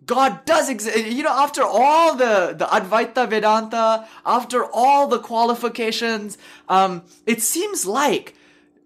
God 0.07 0.45
does 0.45 0.69
exist. 0.69 1.07
You 1.07 1.23
know, 1.23 1.33
after 1.33 1.63
all 1.63 2.15
the, 2.15 2.55
the 2.57 2.67
Advaita 2.67 3.29
Vedanta, 3.29 4.07
after 4.25 4.65
all 4.65 5.09
the 5.09 5.19
qualifications, 5.19 6.39
um, 6.69 7.03
it 7.27 7.43
seems 7.43 7.87
like 7.87 8.35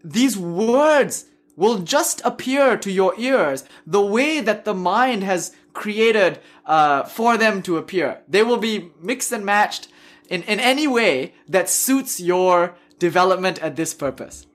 these 0.02 0.38
words 0.38 1.26
will 1.56 1.78
just 1.78 2.22
appear 2.24 2.76
to 2.78 2.90
your 2.90 3.12
ears 3.18 3.64
the 3.86 4.01
way 4.01 4.40
that 4.40 4.64
the 4.64 4.72
mind 4.74 5.22
has 5.22 5.55
created 5.72 6.40
uh, 6.66 7.05
for 7.05 7.36
them 7.36 7.62
to 7.62 7.76
appear. 7.76 8.20
They 8.28 8.42
will 8.42 8.56
be 8.56 8.90
mixed 9.01 9.32
and 9.32 9.44
matched 9.44 9.88
in, 10.28 10.42
in 10.44 10.60
any 10.60 10.86
way 10.86 11.34
that 11.48 11.68
suits 11.68 12.20
your 12.20 12.74
development 12.98 13.59
at 13.60 13.76
this 13.76 13.94
purpose. 13.94 14.47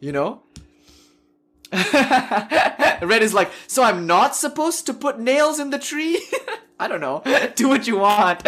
You 0.00 0.12
know? 0.12 0.42
Red 1.72 3.22
is 3.22 3.32
like, 3.32 3.50
so 3.66 3.82
I'm 3.82 4.06
not 4.06 4.34
supposed 4.34 4.86
to 4.86 4.94
put 4.94 5.20
nails 5.20 5.60
in 5.60 5.70
the 5.70 5.78
tree? 5.78 6.26
I 6.80 6.88
don't 6.88 7.00
know. 7.00 7.22
Do 7.54 7.68
what 7.68 7.86
you 7.86 7.98
want. 7.98 8.42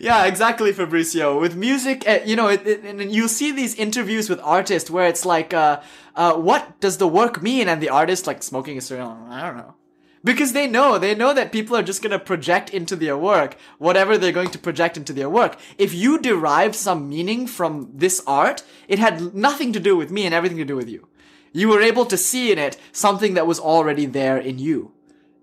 yeah, 0.00 0.26
exactly, 0.26 0.72
Fabricio. 0.72 1.40
With 1.40 1.56
music, 1.56 2.06
uh, 2.06 2.18
you 2.24 2.36
know, 2.36 2.48
and 2.48 3.12
you 3.12 3.28
see 3.28 3.52
these 3.52 3.74
interviews 3.76 4.28
with 4.28 4.40
artists 4.40 4.90
where 4.90 5.06
it's 5.06 5.24
like, 5.24 5.54
uh, 5.54 5.80
uh, 6.20 6.34
what 6.34 6.78
does 6.80 6.98
the 6.98 7.08
work 7.08 7.42
mean? 7.42 7.66
And 7.66 7.80
the 7.80 7.88
artist 7.88 8.26
like 8.26 8.42
smoking 8.42 8.76
a 8.76 8.82
cigarette. 8.82 9.16
I 9.30 9.40
don't 9.40 9.56
know. 9.56 9.74
Because 10.22 10.52
they 10.52 10.66
know, 10.66 10.98
they 10.98 11.14
know 11.14 11.32
that 11.32 11.50
people 11.50 11.74
are 11.74 11.82
just 11.82 12.02
gonna 12.02 12.18
project 12.18 12.68
into 12.68 12.94
their 12.94 13.16
work 13.16 13.56
whatever 13.78 14.18
they're 14.18 14.30
going 14.40 14.50
to 14.50 14.58
project 14.58 14.98
into 14.98 15.14
their 15.14 15.30
work. 15.30 15.58
If 15.78 15.94
you 15.94 16.20
derive 16.20 16.76
some 16.76 17.08
meaning 17.08 17.46
from 17.46 17.90
this 17.94 18.22
art, 18.26 18.62
it 18.86 18.98
had 18.98 19.34
nothing 19.34 19.72
to 19.72 19.80
do 19.80 19.96
with 19.96 20.10
me 20.10 20.26
and 20.26 20.34
everything 20.34 20.58
to 20.58 20.66
do 20.66 20.76
with 20.76 20.90
you. 20.90 21.08
You 21.54 21.68
were 21.70 21.80
able 21.80 22.04
to 22.04 22.18
see 22.18 22.52
in 22.52 22.58
it 22.58 22.76
something 22.92 23.32
that 23.32 23.46
was 23.46 23.58
already 23.58 24.04
there 24.04 24.36
in 24.36 24.58
you. 24.58 24.92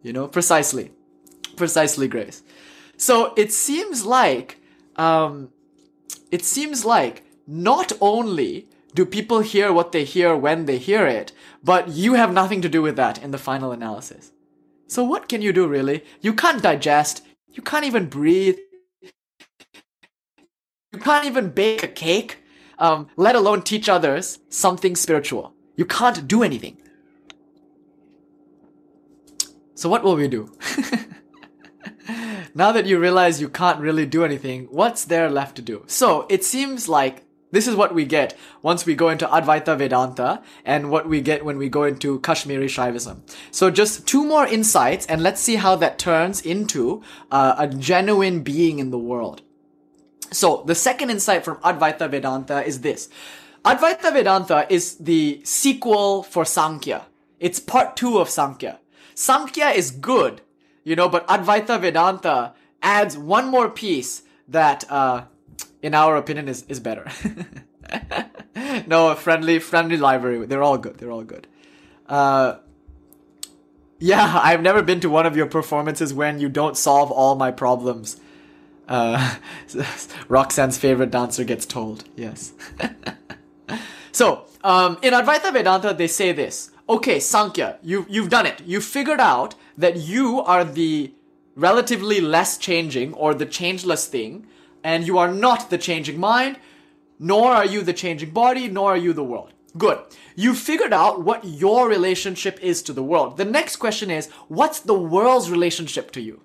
You 0.03 0.13
know, 0.13 0.27
precisely. 0.27 0.91
Precisely, 1.55 2.07
Grace. 2.07 2.43
So 2.97 3.33
it 3.35 3.51
seems 3.51 4.05
like, 4.05 4.59
um, 4.95 5.49
it 6.29 6.45
seems 6.45 6.85
like 6.85 7.23
not 7.47 7.93
only 7.99 8.67
do 8.93 9.05
people 9.05 9.41
hear 9.41 9.71
what 9.71 9.91
they 9.91 10.03
hear 10.03 10.35
when 10.35 10.65
they 10.65 10.77
hear 10.77 11.05
it, 11.05 11.31
but 11.63 11.89
you 11.89 12.13
have 12.13 12.33
nothing 12.33 12.61
to 12.61 12.69
do 12.69 12.81
with 12.81 12.95
that 12.95 13.21
in 13.23 13.31
the 13.31 13.37
final 13.37 13.71
analysis. 13.71 14.31
So 14.87 15.03
what 15.03 15.27
can 15.27 15.41
you 15.41 15.51
do 15.53 15.67
really? 15.67 16.03
You 16.21 16.33
can't 16.33 16.63
digest, 16.63 17.25
you 17.49 17.61
can't 17.61 17.85
even 17.85 18.07
breathe, 18.07 18.57
you 20.91 20.99
can't 20.99 21.25
even 21.25 21.49
bake 21.49 21.83
a 21.83 21.87
cake, 21.87 22.37
um, 22.79 23.07
let 23.17 23.35
alone 23.35 23.61
teach 23.61 23.89
others 23.89 24.39
something 24.49 24.95
spiritual. 24.95 25.53
You 25.75 25.85
can't 25.85 26.27
do 26.27 26.41
anything. 26.41 26.77
So 29.75 29.89
what 29.89 30.03
will 30.03 30.15
we 30.15 30.27
do? 30.27 30.51
now 32.55 32.71
that 32.71 32.87
you 32.87 32.97
realize 32.97 33.39
you 33.39 33.49
can't 33.49 33.79
really 33.79 34.07
do 34.07 34.23
anything, 34.23 34.67
what's 34.71 35.05
there 35.05 35.29
left 35.29 35.55
to 35.57 35.61
do? 35.61 35.83
So 35.85 36.25
it 36.29 36.43
seems 36.43 36.89
like 36.89 37.26
this 37.57 37.65
is 37.65 37.75
what 37.75 37.91
we 37.91 38.05
get 38.05 38.37
once 38.61 38.85
we 38.85 38.93
go 38.93 39.09
into 39.09 39.25
Advaita 39.25 39.75
Vedanta 39.75 40.43
and 40.63 40.91
what 40.91 41.09
we 41.09 41.21
get 41.21 41.43
when 41.43 41.57
we 41.57 41.69
go 41.69 41.85
into 41.85 42.19
Kashmiri 42.19 42.67
Shaivism. 42.67 43.21
So 43.49 43.71
just 43.71 44.05
two 44.05 44.23
more 44.23 44.45
insights 44.45 45.07
and 45.07 45.23
let's 45.23 45.41
see 45.41 45.55
how 45.55 45.75
that 45.77 45.97
turns 45.97 46.39
into 46.39 47.01
uh, 47.31 47.55
a 47.57 47.67
genuine 47.67 48.43
being 48.43 48.77
in 48.77 48.91
the 48.91 48.99
world. 48.99 49.41
So 50.31 50.61
the 50.67 50.75
second 50.75 51.09
insight 51.09 51.43
from 51.43 51.57
Advaita 51.61 52.11
Vedanta 52.11 52.63
is 52.63 52.81
this. 52.81 53.09
Advaita 53.65 54.13
Vedanta 54.13 54.67
is 54.69 54.97
the 54.97 55.41
sequel 55.43 56.21
for 56.21 56.45
Sankhya. 56.45 57.07
It's 57.39 57.59
part 57.59 57.97
two 57.97 58.19
of 58.19 58.29
Sankhya. 58.29 58.77
Sankhya 59.15 59.69
is 59.69 59.89
good, 59.89 60.41
you 60.83 60.95
know, 60.95 61.09
but 61.09 61.27
Advaita 61.27 61.81
Vedanta 61.81 62.53
adds 62.83 63.17
one 63.17 63.47
more 63.47 63.67
piece 63.67 64.21
that, 64.47 64.85
uh, 64.91 65.23
in 65.81 65.93
our 65.93 66.15
opinion, 66.15 66.47
is, 66.47 66.63
is 66.67 66.79
better. 66.79 67.07
no, 68.87 69.13
friendly, 69.15 69.59
friendly 69.59 69.97
library. 69.97 70.45
They're 70.45 70.63
all 70.63 70.77
good. 70.77 70.97
They're 70.97 71.11
all 71.11 71.23
good. 71.23 71.47
Uh, 72.07 72.57
yeah, 73.99 74.39
I've 74.43 74.61
never 74.61 74.81
been 74.81 74.99
to 75.01 75.09
one 75.09 75.25
of 75.25 75.35
your 75.35 75.47
performances 75.47 76.13
when 76.13 76.39
you 76.39 76.49
don't 76.49 76.77
solve 76.77 77.11
all 77.11 77.35
my 77.35 77.51
problems. 77.51 78.19
Uh, 78.87 79.35
Roxanne's 80.27 80.77
favorite 80.77 81.11
dancer 81.11 81.43
gets 81.43 81.65
told. 81.65 82.05
Yes. 82.15 82.53
so, 84.11 84.45
um, 84.63 84.97
in 85.01 85.13
Advaita 85.13 85.51
Vedanta, 85.51 85.93
they 85.93 86.07
say 86.07 86.31
this. 86.31 86.71
Okay, 86.89 87.19
Sankhya, 87.19 87.79
you, 87.83 88.05
you've 88.07 88.29
done 88.29 88.45
it. 88.45 88.61
You 88.65 88.79
figured 88.79 89.19
out 89.19 89.55
that 89.77 89.97
you 89.97 90.41
are 90.41 90.63
the 90.63 91.13
relatively 91.55 92.21
less 92.21 92.57
changing 92.57 93.13
or 93.13 93.33
the 93.33 93.45
changeless 93.45 94.07
thing, 94.07 94.47
and 94.87 95.05
you 95.05 95.17
are 95.17 95.33
not 95.33 95.69
the 95.69 95.77
changing 95.77 96.17
mind, 96.17 96.57
nor 97.19 97.51
are 97.51 97.65
you 97.65 97.81
the 97.81 97.91
changing 97.91 98.29
body, 98.29 98.69
nor 98.69 98.91
are 98.93 99.03
you 99.05 99.11
the 99.11 99.29
world. 99.31 99.51
Good. 99.77 99.99
You 100.37 100.55
figured 100.55 100.93
out 100.93 101.21
what 101.21 101.43
your 101.43 101.89
relationship 101.89 102.57
is 102.61 102.81
to 102.83 102.93
the 102.93 103.03
world. 103.03 103.35
The 103.35 103.43
next 103.59 103.75
question 103.75 104.09
is, 104.09 104.29
what's 104.47 104.79
the 104.79 104.93
world's 104.93 105.51
relationship 105.51 106.11
to 106.11 106.21
you? 106.21 106.39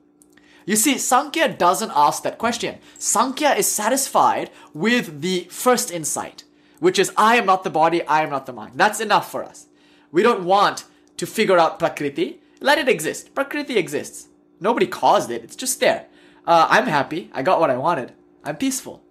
You 0.67 0.75
see, 0.75 0.99
Sankhya 0.99 1.57
doesn't 1.57 1.93
ask 1.95 2.25
that 2.25 2.39
question. 2.39 2.79
Sankhya 2.99 3.51
is 3.53 3.69
satisfied 3.69 4.51
with 4.75 5.21
the 5.21 5.47
first 5.49 5.93
insight, 5.93 6.43
which 6.81 6.99
is 6.99 7.13
I 7.17 7.37
am 7.37 7.47
not 7.47 7.63
the 7.63 7.71
body, 7.71 8.05
I 8.07 8.23
am 8.25 8.31
not 8.31 8.47
the 8.47 8.53
mind. 8.53 8.73
That's 8.75 9.01
enough 9.01 9.31
for 9.31 9.45
us. 9.45 9.69
We 10.11 10.25
don't 10.25 10.45
want 10.45 10.85
to 11.19 11.27
figure 11.29 11.59
out 11.59 11.79
Prakriti. 11.79 12.41
Let 12.61 12.79
it 12.79 12.89
exist. 12.89 13.37
Prakriti 13.37 13.79
exists. 13.79 14.27
Nobody 14.59 14.89
caused 14.89 15.31
it. 15.31 15.45
It's 15.45 15.57
just 15.57 15.79
there. 15.79 16.07
Uh, 16.45 16.67
I'm 16.69 16.87
happy. 16.87 17.31
I 17.33 17.43
got 17.43 17.61
what 17.61 17.71
I 17.71 17.77
wanted. 17.77 18.15
I'm 18.45 18.57
peaceful. 18.57 19.03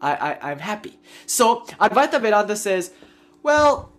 I, 0.00 0.14
I, 0.14 0.50
I'm 0.50 0.60
happy. 0.60 0.98
So 1.26 1.60
Advaita 1.80 2.20
Vedanta 2.20 2.56
says, 2.56 2.92
well, 3.42 3.92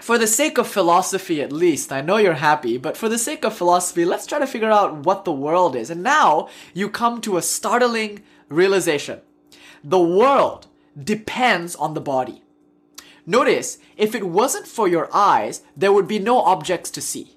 for 0.00 0.18
the 0.18 0.26
sake 0.26 0.58
of 0.58 0.66
philosophy 0.66 1.40
at 1.40 1.52
least, 1.52 1.92
I 1.92 2.00
know 2.00 2.16
you're 2.16 2.34
happy, 2.34 2.76
but 2.76 2.96
for 2.96 3.08
the 3.08 3.18
sake 3.18 3.44
of 3.44 3.56
philosophy, 3.56 4.04
let's 4.04 4.26
try 4.26 4.38
to 4.38 4.46
figure 4.46 4.70
out 4.70 5.06
what 5.06 5.24
the 5.24 5.32
world 5.32 5.76
is. 5.76 5.90
And 5.90 6.02
now 6.02 6.48
you 6.74 6.88
come 6.88 7.20
to 7.22 7.36
a 7.36 7.42
startling 7.42 8.22
realization. 8.48 9.20
The 9.82 10.00
world 10.00 10.66
depends 11.02 11.74
on 11.76 11.94
the 11.94 12.00
body. 12.00 12.42
Notice, 13.26 13.78
if 13.96 14.14
it 14.14 14.26
wasn't 14.26 14.66
for 14.66 14.86
your 14.86 15.08
eyes, 15.14 15.62
there 15.76 15.92
would 15.92 16.08
be 16.08 16.18
no 16.18 16.40
objects 16.40 16.90
to 16.90 17.00
see. 17.00 17.33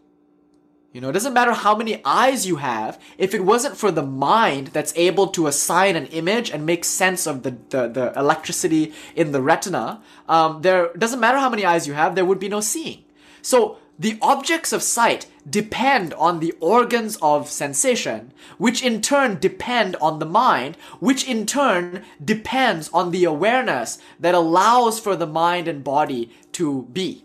You 0.94 1.02
know, 1.02 1.10
it 1.10 1.14
doesn't 1.14 1.34
matter 1.34 1.52
how 1.52 1.76
many 1.76 2.02
eyes 2.06 2.48
you 2.48 2.56
have, 2.56 3.00
if 3.18 3.36
it 3.36 3.44
wasn't 3.44 3.78
for 3.78 3.92
the 3.92 4.04
mind 4.04 4.68
that's 4.68 4.94
able 4.96 5.28
to 5.28 5.48
assign 5.48 5.96
an 5.96 6.08
image 6.08 6.50
and 6.50 6.66
make 6.66 6.86
sense 6.86 7.28
of 7.28 7.44
the, 7.44 7.58
the, 7.70 7.88
the 7.88 8.14
electricity 8.18 8.94
in 9.16 9.32
the 9.32 9.42
retina, 9.42 10.02
um, 10.30 10.62
there 10.62 10.92
doesn't 10.98 11.20
matter 11.20 11.38
how 11.38 11.50
many 11.50 11.66
eyes 11.66 11.88
you 11.88 11.94
have, 11.94 12.16
there 12.16 12.26
would 12.26 12.40
be 12.40 12.50
no 12.50 12.62
seeing. 12.62 13.04
So 13.42 13.78
the 14.00 14.18
objects 14.22 14.72
of 14.72 14.82
sight 14.82 15.26
depend 15.50 16.14
on 16.14 16.40
the 16.40 16.54
organs 16.60 17.18
of 17.22 17.50
sensation, 17.50 18.32
which 18.58 18.84
in 18.84 19.02
turn 19.02 19.40
depend 19.40 19.96
on 19.98 20.20
the 20.20 20.26
mind, 20.26 20.78
which 21.00 21.28
in 21.28 21.46
turn 21.46 22.06
depends 22.24 22.90
on 22.90 23.12
the 23.12 23.24
awareness 23.24 23.98
that 24.20 24.36
allows 24.36 25.00
for 25.00 25.16
the 25.16 25.28
mind 25.28 25.68
and 25.68 25.84
body 25.84 26.32
to 26.54 26.84
be. 26.94 27.24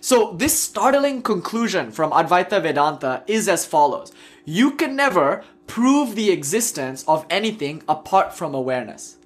So 0.00 0.32
this 0.32 0.58
startling 0.58 1.22
conclusion 1.22 1.90
from 1.90 2.10
Advaita 2.10 2.62
Vedanta 2.62 3.22
is 3.26 3.48
as 3.48 3.66
follows. 3.66 4.12
You 4.44 4.72
can 4.72 4.96
never 4.96 5.44
prove 5.66 6.14
the 6.14 6.30
existence 6.30 7.04
of 7.06 7.26
anything 7.28 7.82
apart 7.88 8.34
from 8.34 8.54
awareness. 8.54 9.18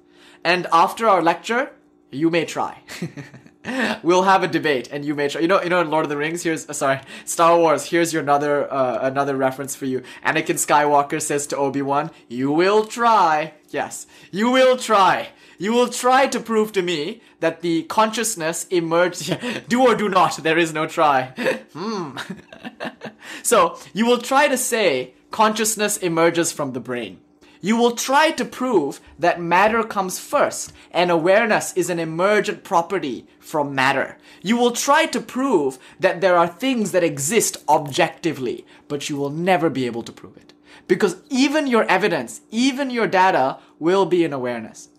And 0.43 0.67
after 0.71 1.07
our 1.07 1.21
lecture, 1.21 1.71
you 2.11 2.29
may 2.29 2.45
try. 2.45 2.81
we'll 4.03 4.23
have 4.23 4.43
a 4.43 4.47
debate 4.47 4.89
and 4.91 5.05
you 5.05 5.15
may 5.15 5.29
try. 5.29 5.41
You 5.41 5.47
know, 5.47 5.61
you 5.61 5.69
know 5.69 5.81
in 5.81 5.89
Lord 5.89 6.05
of 6.05 6.09
the 6.09 6.17
Rings, 6.17 6.43
here's, 6.43 6.69
uh, 6.69 6.73
sorry, 6.73 6.99
Star 7.23 7.57
Wars, 7.57 7.85
here's 7.85 8.13
your 8.13 8.21
another, 8.21 8.71
uh, 8.71 8.99
another 9.01 9.35
reference 9.35 9.75
for 9.75 9.85
you. 9.85 10.03
Anakin 10.23 10.55
Skywalker 10.55 11.21
says 11.21 11.47
to 11.47 11.57
Obi-Wan, 11.57 12.11
you 12.27 12.51
will 12.51 12.85
try. 12.85 13.53
Yes, 13.69 14.07
you 14.31 14.51
will 14.51 14.77
try. 14.77 15.29
You 15.57 15.73
will 15.73 15.89
try 15.89 16.27
to 16.27 16.39
prove 16.39 16.71
to 16.73 16.81
me 16.81 17.21
that 17.39 17.61
the 17.61 17.83
consciousness 17.83 18.65
emerged. 18.69 19.37
do 19.67 19.81
or 19.81 19.95
do 19.95 20.09
not, 20.09 20.37
there 20.37 20.57
is 20.57 20.73
no 20.73 20.85
try. 20.85 21.27
hmm. 21.73 22.17
so, 23.43 23.77
you 23.93 24.05
will 24.05 24.19
try 24.19 24.47
to 24.47 24.57
say 24.57 25.13
consciousness 25.31 25.97
emerges 25.97 26.51
from 26.51 26.73
the 26.73 26.79
brain. 26.79 27.19
You 27.61 27.77
will 27.77 27.93
try 27.93 28.29
to 28.31 28.45
prove 28.45 28.99
that 29.17 29.41
matter 29.41 29.83
comes 29.83 30.19
first 30.19 30.71
and 30.91 31.09
awareness 31.09 31.73
is 31.73 31.89
an 31.89 31.97
emergent 31.97 32.63
property 32.63 33.25
from 33.39 33.73
matter. 33.73 34.17
You 34.43 34.55
will 34.55 34.71
try 34.71 35.07
to 35.07 35.19
prove 35.19 35.79
that 35.99 36.21
there 36.21 36.37
are 36.37 36.47
things 36.47 36.91
that 36.91 37.03
exist 37.03 37.57
objectively, 37.67 38.67
but 38.87 39.09
you 39.09 39.15
will 39.15 39.31
never 39.31 39.71
be 39.71 39.87
able 39.87 40.03
to 40.03 40.11
prove 40.11 40.37
it. 40.37 40.53
Because 40.87 41.17
even 41.29 41.65
your 41.65 41.85
evidence, 41.85 42.41
even 42.51 42.91
your 42.91 43.07
data 43.07 43.57
will 43.79 44.05
be 44.05 44.23
in 44.23 44.31
awareness 44.31 44.89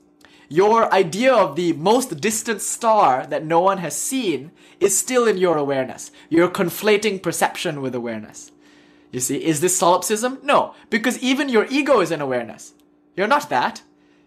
your 0.49 0.93
idea 0.93 1.33
of 1.33 1.57
the 1.57 1.73
most 1.75 2.21
distant 2.21 2.61
star 2.61 3.27
that 3.27 3.45
no 3.45 3.61
one 3.61 3.79
has 3.79 3.97
seen 3.97 4.53
is 4.81 4.97
still 4.97 5.27
in 5.27 5.39
your 5.39 5.57
awareness. 5.57 6.11
You're 6.29 6.49
conflating 6.49 7.23
perception 7.23 7.81
with 7.81 7.95
awareness. 7.95 8.53
You 9.11 9.21
see, 9.21 9.43
is 9.43 9.61
this 9.61 9.79
solipsism? 9.79 10.39
No, 10.43 10.75
because 10.91 11.19
even 11.23 11.49
your 11.49 11.67
ego 11.71 12.01
is 12.01 12.11
an 12.11 12.21
awareness. 12.21 12.75
You're 13.17 13.27
not 13.27 13.49
that. 13.49 13.83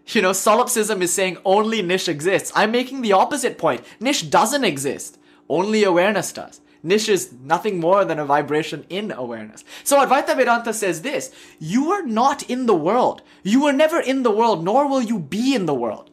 You 0.08 0.22
know, 0.22 0.32
solipsism 0.32 1.02
is 1.02 1.12
saying 1.12 1.38
only 1.44 1.82
Nish 1.82 2.08
exists. 2.08 2.50
I'm 2.54 2.72
making 2.72 3.02
the 3.02 3.12
opposite 3.12 3.58
point. 3.58 3.84
Nish 4.00 4.22
doesn't 4.22 4.64
exist. 4.64 5.18
Only 5.48 5.84
awareness 5.84 6.32
does. 6.32 6.60
Nish 6.82 7.08
is 7.08 7.32
nothing 7.32 7.78
more 7.78 8.04
than 8.04 8.18
a 8.18 8.24
vibration 8.24 8.86
in 8.88 9.12
awareness. 9.12 9.64
So 9.84 10.04
Advaita 10.04 10.34
Vedanta 10.34 10.72
says 10.72 11.02
this, 11.02 11.30
you 11.58 11.92
are 11.92 12.02
not 12.02 12.42
in 12.48 12.66
the 12.66 12.74
world. 12.74 13.22
You 13.42 13.64
were 13.64 13.72
never 13.72 14.00
in 14.00 14.22
the 14.22 14.30
world, 14.30 14.64
nor 14.64 14.88
will 14.88 15.02
you 15.02 15.18
be 15.18 15.54
in 15.54 15.66
the 15.66 15.74
world. 15.74 16.09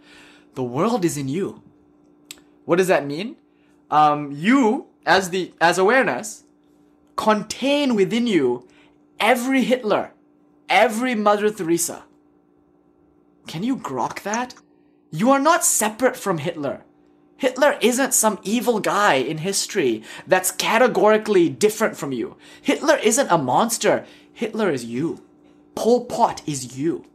The 0.57 0.63
world 0.63 1.05
is 1.05 1.17
in 1.17 1.27
you. 1.27 1.61
What 2.65 2.77
does 2.77 2.87
that 2.87 3.05
mean? 3.05 3.35
Um, 3.91 4.31
you, 4.31 4.87
as 5.05 5.29
the 5.29 5.53
as 5.61 5.77
awareness, 5.77 6.45
contain 7.15 7.93
within 7.93 8.25
you 8.25 8.67
every 9.19 9.61
Hitler, 9.61 10.13
every 10.67 11.13
Mother 11.13 11.51
Teresa. 11.51 12.05
Can 13.45 13.61
you 13.61 13.77
grok 13.77 14.23
that? 14.23 14.55
You 15.11 15.29
are 15.29 15.39
not 15.39 15.63
separate 15.63 16.15
from 16.17 16.39
Hitler. 16.39 16.81
Hitler 17.37 17.77
isn't 17.79 18.15
some 18.15 18.39
evil 18.41 18.79
guy 18.79 19.13
in 19.13 19.37
history 19.37 20.01
that's 20.25 20.49
categorically 20.49 21.49
different 21.49 21.95
from 21.95 22.11
you. 22.11 22.35
Hitler 22.63 22.97
isn't 23.03 23.29
a 23.29 23.37
monster. 23.37 24.07
Hitler 24.33 24.71
is 24.71 24.85
you. 24.85 25.23
Pol 25.75 26.05
Pot 26.05 26.41
is 26.47 26.79
you. 26.79 27.05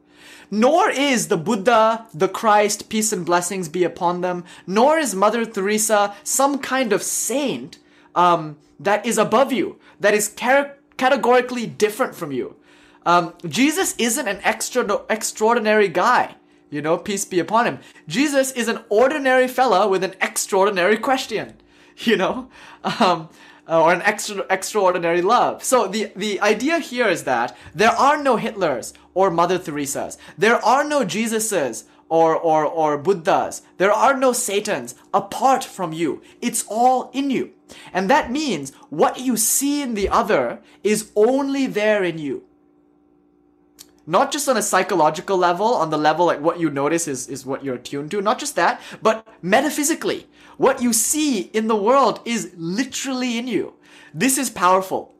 Nor 0.55 0.91
is 0.91 1.29
the 1.29 1.39
Buddha, 1.39 2.07
the 2.13 2.29
Christ, 2.29 2.91
peace 2.91 3.11
and 3.11 3.25
blessings 3.25 3.71
be 3.71 3.85
upon 3.85 4.21
them, 4.21 4.45
nor 4.67 4.99
is 4.99 5.15
Mother 5.15 5.47
Teresa 5.47 6.15
some 6.23 6.59
kind 6.59 6.93
of 6.93 7.03
saint 7.03 7.79
um, 8.15 8.59
that 8.79 9.07
is 9.07 9.17
above 9.17 9.51
you, 9.51 9.79
that 9.99 10.13
is 10.13 10.29
car- 10.29 10.77
categorically 10.99 11.67
different 11.67 12.15
from 12.15 12.33
you. 12.33 12.55
Um, 13.07 13.33
Jesus 13.49 13.95
isn't 13.97 14.29
an 14.29 14.41
extra 14.45 14.85
extraordinary 15.09 15.89
guy, 15.89 16.35
you 16.69 16.83
know, 16.83 16.99
peace 16.99 17.25
be 17.25 17.39
upon 17.39 17.65
him. 17.65 17.79
Jesus 18.07 18.53
is 18.53 18.69
an 18.69 18.81
ordinary 18.91 19.49
fella 19.49 19.89
with 19.89 20.05
an 20.05 20.15
extraordinary 20.21 20.99
question, 20.99 21.57
you 21.97 22.17
know. 22.19 22.51
Um, 23.01 23.31
uh, 23.69 23.83
or 23.83 23.93
an 23.93 24.03
extra, 24.03 24.45
extraordinary 24.51 25.23
love. 25.23 25.63
So 25.63 25.87
the, 25.87 26.11
the 26.17 26.41
idea 26.41 26.79
here 26.79 27.09
is 27.09 27.25
that 27.25 27.57
there 27.75 27.93
are 27.93 28.23
no 28.23 28.37
Hitlers 28.37 28.93
or 29.15 29.31
Mother 29.31 29.59
Teresa's. 29.59 30.19
There 30.37 30.65
are 30.65 30.85
no 30.85 31.05
Jesuses 31.05 31.85
or, 32.09 32.37
or, 32.37 32.65
or 32.65 32.99
Buddhas. 32.99 33.63
There 33.79 33.93
are 33.93 34.17
no 34.17 34.33
Satans 34.33 34.95
apart 35.15 35.65
from 35.65 35.93
you. 35.93 36.23
It's 36.41 36.65
all 36.69 37.11
in 37.13 37.31
you. 37.31 37.53
And 37.93 38.11
that 38.11 38.31
means 38.31 38.73
what 38.91 39.21
you 39.21 39.37
see 39.37 39.81
in 39.81 39.95
the 39.95 40.09
other 40.09 40.61
is 40.83 41.11
only 41.17 41.67
there 41.67 42.05
in 42.05 42.19
you. 42.19 42.45
Not 44.07 44.33
just 44.33 44.49
on 44.49 44.57
a 44.57 44.63
psychological 44.63 45.37
level, 45.37 45.69
on 45.69 45.91
the 45.91 45.97
level 45.97 46.27
like 46.27 46.41
what 46.41 46.59
you 46.59 46.71
notice 46.71 47.07
is, 47.07 47.29
is 47.29 47.47
what 47.47 47.65
you're 47.65 47.77
attuned 47.77 48.11
to. 48.11 48.21
Not 48.21 48.39
just 48.39 48.57
that, 48.57 48.81
but 49.01 49.27
metaphysically. 49.41 50.27
What 50.57 50.83
you 50.83 50.93
see 50.93 51.41
in 51.41 51.69
the 51.69 51.77
world 51.77 52.21
is 52.25 52.53
literally 52.57 53.39
in 53.39 53.47
you. 53.49 53.75
This 54.15 54.39
is 54.39 54.51
powerful. 54.51 55.15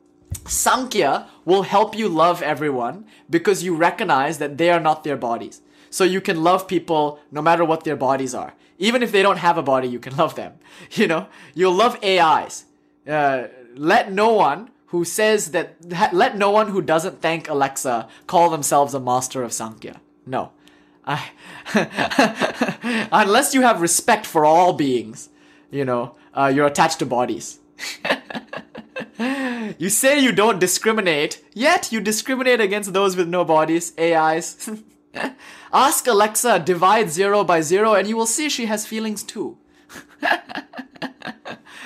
Sankhya 0.45 1.27
will 1.45 1.63
help 1.63 1.95
you 1.95 2.09
love 2.09 2.41
everyone 2.41 3.05
because 3.29 3.63
you 3.63 3.75
recognize 3.75 4.37
that 4.39 4.57
they 4.57 4.69
are 4.69 4.79
not 4.79 5.03
their 5.03 5.17
bodies. 5.17 5.61
So 5.89 6.03
you 6.03 6.21
can 6.21 6.43
love 6.43 6.67
people 6.67 7.19
no 7.31 7.41
matter 7.41 7.63
what 7.63 7.83
their 7.83 7.95
bodies 7.95 8.33
are. 8.33 8.53
Even 8.79 9.03
if 9.03 9.11
they 9.11 9.21
don't 9.21 9.37
have 9.37 9.57
a 9.57 9.63
body, 9.63 9.87
you 9.87 9.99
can 9.99 10.15
love 10.15 10.35
them. 10.35 10.53
You 10.91 11.07
know, 11.07 11.27
you'll 11.53 11.73
love 11.73 12.03
AIs. 12.03 12.65
Uh, 13.07 13.47
let 13.75 14.11
no 14.11 14.33
one 14.33 14.71
who 14.87 15.05
says 15.05 15.51
that, 15.51 15.75
let 16.13 16.37
no 16.37 16.51
one 16.51 16.69
who 16.69 16.81
doesn't 16.81 17.21
thank 17.21 17.49
Alexa 17.49 18.07
call 18.27 18.49
themselves 18.49 18.93
a 18.93 18.99
master 18.99 19.43
of 19.43 19.53
Sankhya. 19.53 20.01
No. 20.25 20.51
I, 21.05 21.31
unless 23.11 23.53
you 23.53 23.61
have 23.61 23.81
respect 23.81 24.25
for 24.25 24.45
all 24.45 24.73
beings, 24.73 25.29
you 25.71 25.85
know, 25.85 26.15
uh, 26.33 26.51
you're 26.53 26.67
attached 26.67 26.99
to 26.99 27.05
bodies. 27.05 27.59
you 29.77 29.89
say 29.89 30.19
you 30.19 30.31
don't 30.31 30.59
discriminate, 30.59 31.43
yet 31.53 31.91
you 31.91 31.99
discriminate 31.99 32.61
against 32.61 32.93
those 32.93 33.15
with 33.15 33.27
no 33.27 33.43
bodies, 33.43 33.93
AIs. 33.99 34.69
Ask 35.73 36.07
Alexa, 36.07 36.59
divide 36.59 37.09
zero 37.09 37.43
by 37.43 37.61
zero, 37.61 37.93
and 37.93 38.07
you 38.07 38.15
will 38.15 38.25
see 38.25 38.49
she 38.49 38.65
has 38.67 38.85
feelings 38.85 39.23
too. 39.23 39.57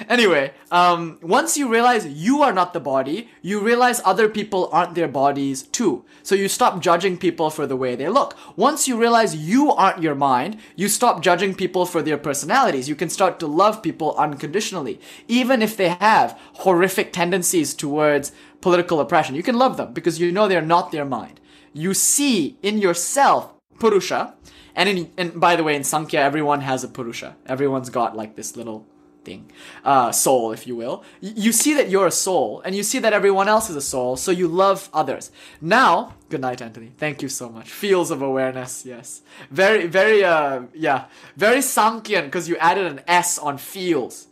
Anyway, 0.10 0.53
um, 0.72 1.19
once 1.22 1.57
you 1.57 1.69
realize 1.69 2.06
you 2.06 2.41
are 2.41 2.53
not 2.53 2.74
the 2.74 2.80
body, 2.80 3.30
you 3.41 3.60
realize 3.60 4.02
other 4.03 4.30
people 4.30 4.69
aren't 4.72 4.95
their 4.95 5.07
bodies 5.07 5.64
too. 5.64 6.06
So 6.24 6.36
you 6.36 6.48
stop 6.48 6.82
judging 6.82 7.18
people 7.18 7.49
for 7.49 7.65
the 7.65 7.76
way 7.76 7.95
they 7.95 8.10
look. 8.10 8.36
Once 8.56 8.88
you 8.88 8.98
realize 8.98 9.36
you 9.36 9.72
aren't 9.72 10.02
your 10.02 10.15
mind, 10.15 10.60
you 10.76 10.88
stop 10.88 11.22
judging 11.22 11.56
people 11.56 11.86
for 11.86 12.02
their 12.02 12.18
personalities. 12.18 12.90
You 12.90 12.95
can 12.95 13.10
start 13.10 13.40
to 13.40 13.48
love 13.48 13.84
people 13.84 14.15
unconditionally, 14.18 14.99
even 15.28 15.61
if 15.61 15.78
they 15.78 15.90
have 15.90 16.40
horrific 16.56 17.14
tendencies 17.14 17.74
towards 17.74 18.32
political 18.61 18.99
oppression. 18.99 19.36
You 19.36 19.44
can 19.44 19.57
love 19.57 19.78
them 19.78 19.94
because 19.94 20.19
you 20.19 20.32
know 20.32 20.48
they're 20.48 20.61
not 20.61 20.91
their 20.91 21.06
mind 21.06 21.40
you 21.78 21.94
see 21.94 22.57
in 22.61 22.80
yourself 22.80 23.53
Purusha. 23.80 24.34
And 24.76 24.90
in, 24.90 25.11
and 25.18 25.40
by 25.40 25.56
the 25.56 25.64
way, 25.64 25.76
in 25.76 25.84
Sankhya, 25.84 26.19
everyone 26.19 26.61
has 26.61 26.84
a 26.84 26.88
Purusha. 26.88 27.36
Everyone's 27.45 27.90
got 27.90 28.15
like 28.15 28.36
this 28.36 28.56
little 28.56 28.86
thing, 29.27 29.51
uh, 29.83 30.11
soul, 30.11 30.53
if 30.57 30.65
you 30.67 30.75
will. 30.81 31.03
You 31.19 31.51
see 31.51 31.73
that 31.73 31.89
you're 31.89 32.07
a 32.07 32.17
soul, 32.27 32.61
and 32.63 32.73
you 32.73 32.83
see 32.91 32.99
that 32.99 33.13
everyone 33.19 33.49
else 33.49 33.69
is 33.69 33.75
a 33.75 33.85
soul, 33.93 34.15
so 34.15 34.31
you 34.31 34.47
love 34.47 34.89
others. 34.93 35.31
Now, 35.59 36.13
good 36.29 36.41
night, 36.41 36.61
Anthony. 36.61 36.93
Thank 36.97 37.21
you 37.21 37.29
so 37.29 37.49
much. 37.49 37.69
Fields 37.69 38.09
of 38.09 38.21
awareness, 38.21 38.85
yes. 38.85 39.21
Very, 39.51 39.87
very, 39.87 40.23
uh, 40.23 40.61
yeah, 40.73 41.05
very 41.35 41.59
Sankhyan, 41.59 42.25
because 42.29 42.47
you 42.49 42.55
added 42.57 42.85
an 42.93 43.01
S 43.07 43.37
on 43.37 43.57
feels. 43.57 44.27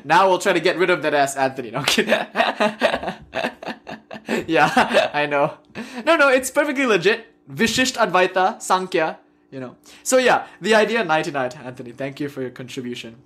now 0.04 0.28
we'll 0.28 0.38
try 0.38 0.52
to 0.52 0.60
get 0.60 0.78
rid 0.78 0.90
of 0.90 1.02
that 1.02 1.14
S, 1.14 1.36
Anthony. 1.36 1.72
No, 1.72 1.82
kidding. 1.82 2.12
yeah, 4.46 5.10
I 5.12 5.26
know. 5.26 5.54
No, 6.06 6.16
no, 6.16 6.28
it's 6.28 6.50
perfectly 6.50 6.86
legit. 6.86 7.26
Vishisht 7.50 7.96
Advaita, 7.98 8.62
Sankhya, 8.62 9.18
you 9.52 9.60
know. 9.60 9.76
So 10.02 10.18
yeah, 10.18 10.46
the 10.60 10.74
idea 10.74 11.04
night 11.04 11.26
to 11.26 11.30
night, 11.30 11.56
Anthony. 11.56 11.92
Thank 11.92 12.18
you 12.18 12.28
for 12.28 12.40
your 12.40 12.50
contribution. 12.50 13.16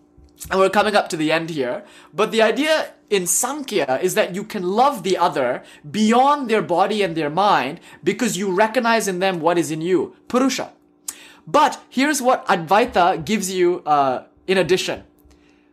And 0.50 0.60
we're 0.60 0.68
coming 0.68 0.94
up 0.94 1.08
to 1.10 1.16
the 1.16 1.32
end 1.32 1.48
here. 1.50 1.84
But 2.12 2.30
the 2.30 2.42
idea 2.42 2.92
in 3.08 3.26
Sankhya 3.26 4.00
is 4.02 4.14
that 4.14 4.34
you 4.34 4.44
can 4.44 4.62
love 4.62 5.02
the 5.02 5.16
other 5.16 5.62
beyond 5.90 6.50
their 6.50 6.60
body 6.60 7.02
and 7.02 7.16
their 7.16 7.30
mind 7.30 7.80
because 8.04 8.36
you 8.36 8.52
recognize 8.52 9.08
in 9.08 9.20
them 9.20 9.40
what 9.40 9.56
is 9.56 9.70
in 9.70 9.80
you, 9.80 10.14
Purusha. 10.28 10.72
But 11.46 11.80
here's 11.88 12.20
what 12.20 12.44
Advaita 12.48 13.24
gives 13.24 13.50
you 13.50 13.82
uh, 13.86 14.24
in 14.46 14.58
addition. 14.58 15.04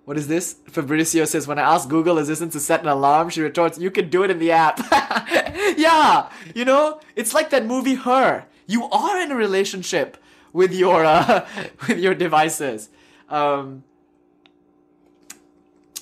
What 0.06 0.18
is 0.18 0.28
this? 0.28 0.58
Fabricio 0.70 1.26
says, 1.26 1.48
when 1.48 1.58
I 1.58 1.64
ask 1.74 1.90
Google 1.90 2.18
Assistant 2.18 2.52
to 2.54 2.60
set 2.60 2.82
an 2.82 2.88
alarm, 2.88 3.30
she 3.30 3.42
retorts, 3.42 3.80
you 3.80 3.90
can 3.90 4.10
do 4.10 4.24
it 4.24 4.32
in 4.32 4.38
the 4.38 4.52
app. 4.52 4.80
yeah, 5.78 6.30
you 6.54 6.66
know, 6.66 7.00
it's 7.16 7.34
like 7.34 7.50
that 7.50 7.66
movie 7.66 7.96
Her. 7.96 8.46
You 8.68 8.86
are 8.90 9.20
in 9.20 9.32
a 9.32 9.36
relationship 9.36 10.18
with 10.54 10.74
your, 10.74 11.04
uh, 11.04 11.46
with 11.88 11.98
your 11.98 12.14
devices. 12.14 12.90
Um, 13.28 13.84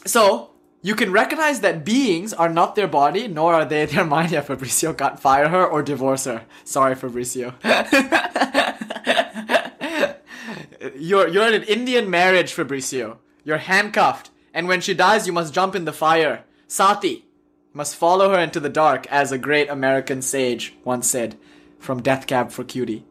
so, 0.05 0.51
you 0.83 0.95
can 0.95 1.11
recognize 1.11 1.61
that 1.61 1.85
beings 1.85 2.33
are 2.33 2.49
not 2.49 2.75
their 2.75 2.87
body, 2.87 3.27
nor 3.27 3.53
are 3.53 3.65
they 3.65 3.85
their 3.85 4.05
mind. 4.05 4.31
Yeah, 4.31 4.41
Fabricio 4.41 4.97
can't 4.97 5.19
fire 5.19 5.49
her 5.49 5.65
or 5.65 5.83
divorce 5.83 6.25
her. 6.25 6.45
Sorry, 6.63 6.95
Fabricio. 6.95 7.53
you're, 10.95 11.27
you're 11.27 11.47
in 11.47 11.53
an 11.53 11.63
Indian 11.63 12.09
marriage, 12.09 12.55
Fabricio. 12.55 13.17
You're 13.43 13.57
handcuffed, 13.57 14.29
and 14.53 14.67
when 14.67 14.81
she 14.81 14.93
dies, 14.93 15.27
you 15.27 15.33
must 15.33 15.53
jump 15.53 15.75
in 15.75 15.85
the 15.85 15.93
fire. 15.93 16.45
Sati 16.67 17.25
must 17.73 17.95
follow 17.95 18.31
her 18.31 18.39
into 18.39 18.59
the 18.59 18.69
dark, 18.69 19.07
as 19.07 19.31
a 19.31 19.37
great 19.37 19.69
American 19.69 20.21
sage 20.21 20.73
once 20.83 21.09
said 21.09 21.37
from 21.79 22.01
Death 22.01 22.27
Cab 22.27 22.51
for 22.51 22.63
Cutie. 22.63 23.05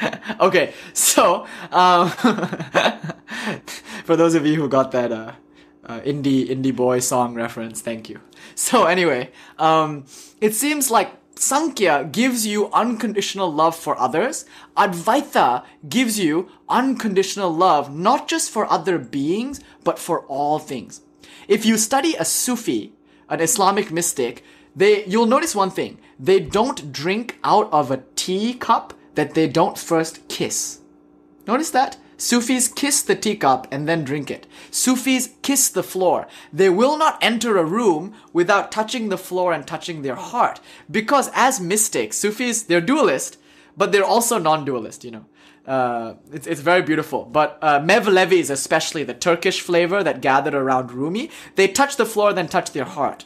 okay, 0.40 0.72
so 0.92 1.46
um, 1.70 2.10
for 4.04 4.16
those 4.16 4.34
of 4.34 4.46
you 4.46 4.56
who 4.56 4.68
got 4.68 4.92
that 4.92 5.12
uh, 5.12 5.32
uh, 5.86 6.00
indie 6.00 6.48
indie 6.48 6.74
boy 6.74 6.98
song 6.98 7.34
reference, 7.34 7.80
thank 7.80 8.08
you. 8.08 8.20
So 8.54 8.84
anyway, 8.84 9.30
um, 9.58 10.04
it 10.40 10.54
seems 10.54 10.90
like 10.90 11.12
Sankhya 11.36 12.08
gives 12.10 12.46
you 12.46 12.70
unconditional 12.72 13.52
love 13.52 13.76
for 13.76 13.98
others. 13.98 14.44
Advaita 14.76 15.64
gives 15.88 16.18
you 16.18 16.48
unconditional 16.68 17.52
love 17.52 17.94
not 17.94 18.28
just 18.28 18.50
for 18.50 18.70
other 18.70 18.98
beings, 18.98 19.60
but 19.82 19.98
for 19.98 20.20
all 20.26 20.58
things. 20.58 21.00
If 21.48 21.66
you 21.66 21.76
study 21.76 22.14
a 22.18 22.24
Sufi, 22.24 22.92
an 23.28 23.40
Islamic 23.40 23.90
mystic, 23.90 24.44
they, 24.76 25.04
you'll 25.04 25.26
notice 25.26 25.54
one 25.54 25.70
thing. 25.70 25.98
They 26.18 26.40
don't 26.40 26.92
drink 26.92 27.38
out 27.44 27.72
of 27.72 27.90
a 27.90 28.02
tea 28.16 28.54
cup 28.54 28.94
that 29.14 29.34
they 29.34 29.48
don't 29.48 29.78
first 29.78 30.26
kiss. 30.28 30.80
Notice 31.46 31.70
that? 31.70 31.96
Sufis 32.16 32.68
kiss 32.68 33.02
the 33.02 33.16
teacup 33.16 33.66
and 33.70 33.88
then 33.88 34.04
drink 34.04 34.30
it. 34.30 34.46
Sufis 34.70 35.30
kiss 35.42 35.68
the 35.68 35.82
floor. 35.82 36.26
They 36.52 36.70
will 36.70 36.96
not 36.96 37.18
enter 37.20 37.58
a 37.58 37.64
room 37.64 38.14
without 38.32 38.72
touching 38.72 39.08
the 39.08 39.18
floor 39.18 39.52
and 39.52 39.66
touching 39.66 40.02
their 40.02 40.14
heart. 40.14 40.60
Because 40.90 41.30
as 41.34 41.60
mystics, 41.60 42.16
Sufis, 42.16 42.62
they're 42.62 42.80
dualist, 42.80 43.38
but 43.76 43.92
they're 43.92 44.04
also 44.04 44.38
non-dualist, 44.38 45.04
you 45.04 45.10
know. 45.10 45.24
Uh, 45.66 46.14
it's, 46.32 46.46
it's 46.46 46.60
very 46.60 46.82
beautiful. 46.82 47.24
But 47.24 47.58
uh, 47.62 47.80
Mevlevis, 47.80 48.50
especially 48.50 49.02
the 49.02 49.14
Turkish 49.14 49.60
flavor 49.60 50.02
that 50.02 50.20
gathered 50.20 50.54
around 50.54 50.92
Rumi, 50.92 51.30
they 51.56 51.68
touch 51.68 51.96
the 51.96 52.06
floor, 52.06 52.32
then 52.32 52.48
touch 52.48 52.72
their 52.72 52.84
heart. 52.84 53.24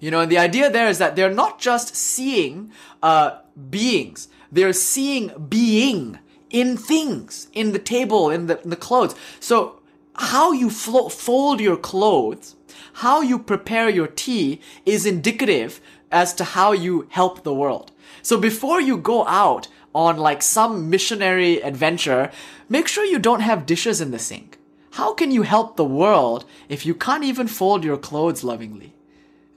You 0.00 0.10
know, 0.10 0.20
and 0.20 0.32
the 0.32 0.38
idea 0.38 0.68
there 0.68 0.88
is 0.88 0.98
that 0.98 1.14
they're 1.14 1.32
not 1.32 1.60
just 1.60 1.94
seeing 1.94 2.72
uh, 3.02 3.38
beings, 3.70 4.26
they're 4.52 4.72
seeing 4.72 5.32
being 5.48 6.18
in 6.50 6.76
things, 6.76 7.48
in 7.54 7.72
the 7.72 7.78
table, 7.78 8.30
in 8.30 8.46
the, 8.46 8.62
in 8.62 8.70
the 8.70 8.76
clothes. 8.76 9.14
So 9.40 9.80
how 10.16 10.52
you 10.52 10.68
flo- 10.70 11.08
fold 11.08 11.60
your 11.60 11.78
clothes, 11.78 12.54
how 12.94 13.22
you 13.22 13.38
prepare 13.38 13.88
your 13.88 14.06
tea 14.06 14.60
is 14.84 15.06
indicative 15.06 15.80
as 16.10 16.34
to 16.34 16.44
how 16.44 16.72
you 16.72 17.06
help 17.10 17.42
the 17.42 17.54
world. 17.54 17.90
So 18.20 18.38
before 18.38 18.80
you 18.80 18.98
go 18.98 19.26
out 19.26 19.68
on 19.94 20.18
like 20.18 20.42
some 20.42 20.90
missionary 20.90 21.60
adventure, 21.62 22.30
make 22.68 22.86
sure 22.86 23.04
you 23.04 23.18
don't 23.18 23.40
have 23.40 23.66
dishes 23.66 24.00
in 24.00 24.10
the 24.10 24.18
sink. 24.18 24.58
How 24.92 25.14
can 25.14 25.30
you 25.30 25.42
help 25.42 25.76
the 25.76 25.84
world 25.84 26.44
if 26.68 26.84
you 26.84 26.94
can't 26.94 27.24
even 27.24 27.48
fold 27.48 27.82
your 27.82 27.96
clothes 27.96 28.44
lovingly? 28.44 28.94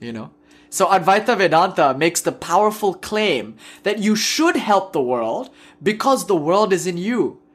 You 0.00 0.12
know? 0.12 0.30
So 0.70 0.86
Advaita 0.86 1.36
Vedanta 1.36 1.94
makes 1.96 2.20
the 2.20 2.32
powerful 2.32 2.94
claim 2.94 3.56
that 3.82 3.98
you 3.98 4.16
should 4.16 4.56
help 4.56 4.92
the 4.92 5.00
world 5.02 5.50
because 5.82 6.26
the 6.26 6.36
world 6.36 6.72
is 6.72 6.86
in 6.86 6.96
you. 6.96 7.40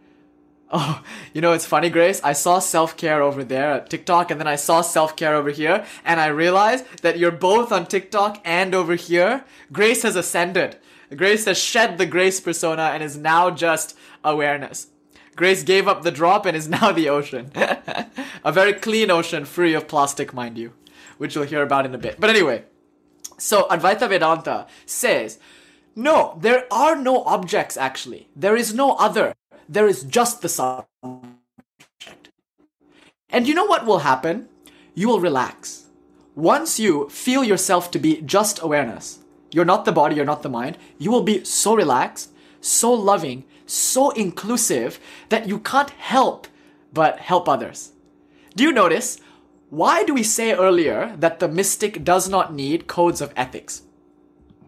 Oh, 0.74 1.04
you 1.34 1.42
know, 1.42 1.52
it's 1.52 1.66
funny, 1.66 1.90
Grace. 1.90 2.22
I 2.24 2.32
saw 2.32 2.60
self 2.60 2.96
care 2.96 3.22
over 3.22 3.44
there 3.44 3.74
at 3.74 3.90
TikTok, 3.90 4.32
and 4.32 4.40
then 4.40 4.48
I 4.48 4.56
saw 4.56 4.80
self 4.80 5.18
care 5.18 5.36
over 5.36 5.50
here, 5.50 5.86
and 6.06 6.18
I 6.18 6.28
realized 6.28 6.86
that 7.02 7.20
you're 7.20 7.30
both 7.30 7.74
on 7.74 7.86
TikTok 7.86 8.40
and 8.46 8.74
over 8.74 8.96
here. 8.96 9.44
Grace 9.74 10.04
has 10.04 10.16
ascended. 10.16 10.78
Grace 11.14 11.44
has 11.44 11.58
shed 11.58 11.98
the 11.98 12.06
Grace 12.06 12.40
persona 12.40 12.84
and 12.84 13.04
is 13.04 13.18
now 13.18 13.50
just 13.50 13.98
awareness. 14.24 14.88
Grace 15.36 15.64
gave 15.64 15.88
up 15.88 16.04
the 16.04 16.12
drop 16.12 16.46
and 16.46 16.56
is 16.56 16.70
now 16.80 16.94
the 16.94 17.10
ocean. 17.10 17.52
a 18.46 18.52
very 18.52 18.72
clean 18.74 19.12
ocean, 19.12 19.44
free 19.44 19.74
of 19.74 19.90
plastic, 19.90 20.34
mind 20.34 20.58
you, 20.58 20.72
which 21.18 21.36
you'll 21.36 21.44
hear 21.44 21.64
about 21.64 21.86
in 21.86 21.94
a 21.94 21.98
bit. 21.98 22.18
But 22.18 22.30
anyway, 22.30 22.64
so 23.42 23.68
Advaita 23.70 24.08
Vedanta 24.08 24.68
says 24.86 25.40
No, 25.96 26.38
there 26.40 26.66
are 26.72 26.96
no 26.96 27.24
objects 27.24 27.76
actually. 27.76 28.30
There 28.36 28.56
is 28.56 28.74
no 28.74 28.92
other. 28.94 29.34
There 29.68 29.88
is 29.88 30.04
just 30.04 30.42
the 30.42 30.50
subject. 30.50 30.88
And 33.30 33.48
you 33.48 33.56
know 33.56 33.66
what 33.66 33.86
will 33.86 34.00
happen? 34.00 34.48
You 34.94 35.08
will 35.08 35.20
relax. 35.20 35.88
Once 36.36 36.80
you 36.80 37.10
feel 37.10 37.44
yourself 37.44 37.90
to 37.92 38.00
be 38.00 38.22
just 38.22 38.62
awareness, 38.62 39.20
you're 39.52 39.66
not 39.66 39.86
the 39.86 39.92
body, 39.92 40.16
you're 40.16 40.26
not 40.34 40.44
the 40.44 40.50
mind, 40.50 40.78
you 40.98 41.12
will 41.12 41.24
be 41.24 41.44
so 41.44 41.76
relaxed, 41.76 42.30
so 42.62 42.94
loving, 42.94 43.44
so 43.66 44.12
inclusive 44.12 45.00
that 45.30 45.48
you 45.48 45.60
can't 45.60 45.90
help 45.90 46.48
but 46.94 47.20
help 47.20 47.50
others. 47.50 47.92
Do 48.56 48.64
you 48.64 48.72
notice? 48.72 49.20
Why 49.72 50.04
do 50.04 50.14
we 50.14 50.24
say 50.24 50.52
earlier 50.52 51.16
that 51.18 51.40
the 51.40 51.48
mystic 51.48 52.04
does 52.04 52.28
not 52.28 52.54
need 52.54 52.88
codes 52.88 53.22
of 53.22 53.32
ethics? 53.38 53.84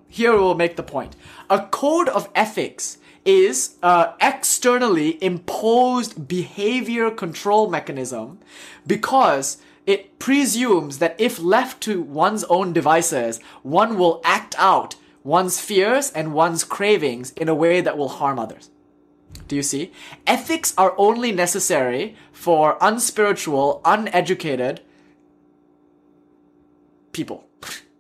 Here 0.08 0.32
we'll 0.32 0.56
make 0.56 0.78
the 0.78 0.82
point. 0.82 1.18
A 1.50 1.68
code 1.68 2.08
of 2.08 2.30
ethics 2.34 3.00
is 3.26 3.76
uh, 3.84 4.14
externally 4.22 5.22
imposed 5.22 6.26
behavior 6.30 7.12
control 7.12 7.70
mechanism 7.70 8.40
because 8.88 9.58
it 9.86 10.20
presumes 10.20 11.00
that 11.00 11.18
if 11.20 11.38
left 11.38 11.82
to 11.82 12.02
one's 12.02 12.46
own 12.46 12.72
devices, 12.72 13.42
one 13.62 13.98
will 13.98 14.22
act 14.24 14.56
out 14.58 14.96
one's 15.22 15.60
fears 15.60 16.12
and 16.12 16.34
one's 16.34 16.64
cravings 16.64 17.32
in 17.32 17.50
a 17.50 17.56
way 17.56 17.82
that 17.82 17.98
will 17.98 18.08
harm 18.08 18.40
others. 18.40 18.70
Do 19.50 19.58
you 19.58 19.64
see? 19.64 19.92
Ethics 20.26 20.74
are 20.78 20.96
only 20.98 21.34
necessary 21.34 22.16
for 22.32 22.78
unspiritual, 22.80 23.82
uneducated 23.84 24.80
people. 27.14 27.48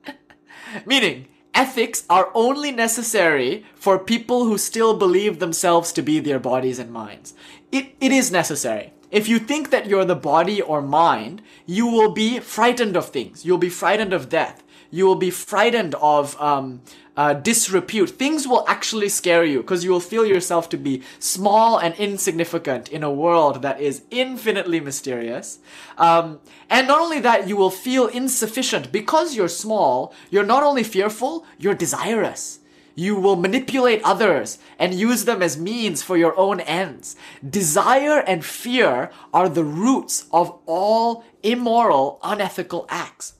Meaning, 0.85 1.27
ethics 1.53 2.03
are 2.09 2.31
only 2.33 2.71
necessary 2.71 3.65
for 3.75 3.97
people 3.99 4.45
who 4.45 4.57
still 4.57 4.97
believe 4.97 5.39
themselves 5.39 5.91
to 5.93 6.01
be 6.01 6.19
their 6.19 6.39
bodies 6.39 6.79
and 6.79 6.91
minds. 6.91 7.33
It, 7.71 7.95
it 7.99 8.11
is 8.11 8.31
necessary. 8.31 8.93
If 9.11 9.27
you 9.27 9.37
think 9.37 9.69
that 9.69 9.85
you're 9.85 10.05
the 10.05 10.15
body 10.15 10.59
or 10.59 10.81
mind, 10.81 11.43
you 11.67 11.85
will 11.85 12.11
be 12.11 12.39
frightened 12.39 12.97
of 12.97 13.09
things. 13.09 13.45
You'll 13.45 13.59
be 13.59 13.69
frightened 13.69 14.11
of 14.11 14.27
death. 14.27 14.63
You 14.89 15.05
will 15.05 15.15
be 15.15 15.29
frightened 15.29 15.93
of 15.95 16.39
um, 16.41 16.81
uh, 17.15 17.33
disrepute, 17.33 18.09
things 18.09 18.47
will 18.47 18.65
actually 18.67 19.09
scare 19.09 19.43
you 19.43 19.61
because 19.61 19.83
you 19.83 19.91
will 19.91 19.99
feel 19.99 20.25
yourself 20.25 20.69
to 20.69 20.77
be 20.77 21.03
small 21.19 21.77
and 21.77 21.93
insignificant 21.95 22.89
in 22.89 23.03
a 23.03 23.11
world 23.11 23.61
that 23.61 23.79
is 23.79 24.03
infinitely 24.09 24.79
mysterious. 24.79 25.59
Um, 25.97 26.39
and 26.69 26.87
not 26.87 26.99
only 26.99 27.19
that, 27.19 27.47
you 27.47 27.55
will 27.55 27.69
feel 27.69 28.07
insufficient 28.07 28.91
because 28.91 29.35
you're 29.35 29.47
small. 29.47 30.13
You're 30.31 30.43
not 30.43 30.63
only 30.63 30.83
fearful, 30.83 31.45
you're 31.59 31.75
desirous. 31.75 32.59
You 32.95 33.15
will 33.15 33.35
manipulate 33.35 34.01
others 34.03 34.59
and 34.77 34.93
use 34.93 35.25
them 35.25 35.41
as 35.41 35.57
means 35.57 36.03
for 36.03 36.15
your 36.15 36.37
own 36.37 36.59
ends. 36.59 37.15
Desire 37.47 38.19
and 38.19 38.45
fear 38.45 39.09
are 39.33 39.49
the 39.49 39.63
roots 39.63 40.25
of 40.31 40.59
all 40.67 41.23
immoral, 41.41 42.19
unethical 42.23 42.85
acts. 42.89 43.33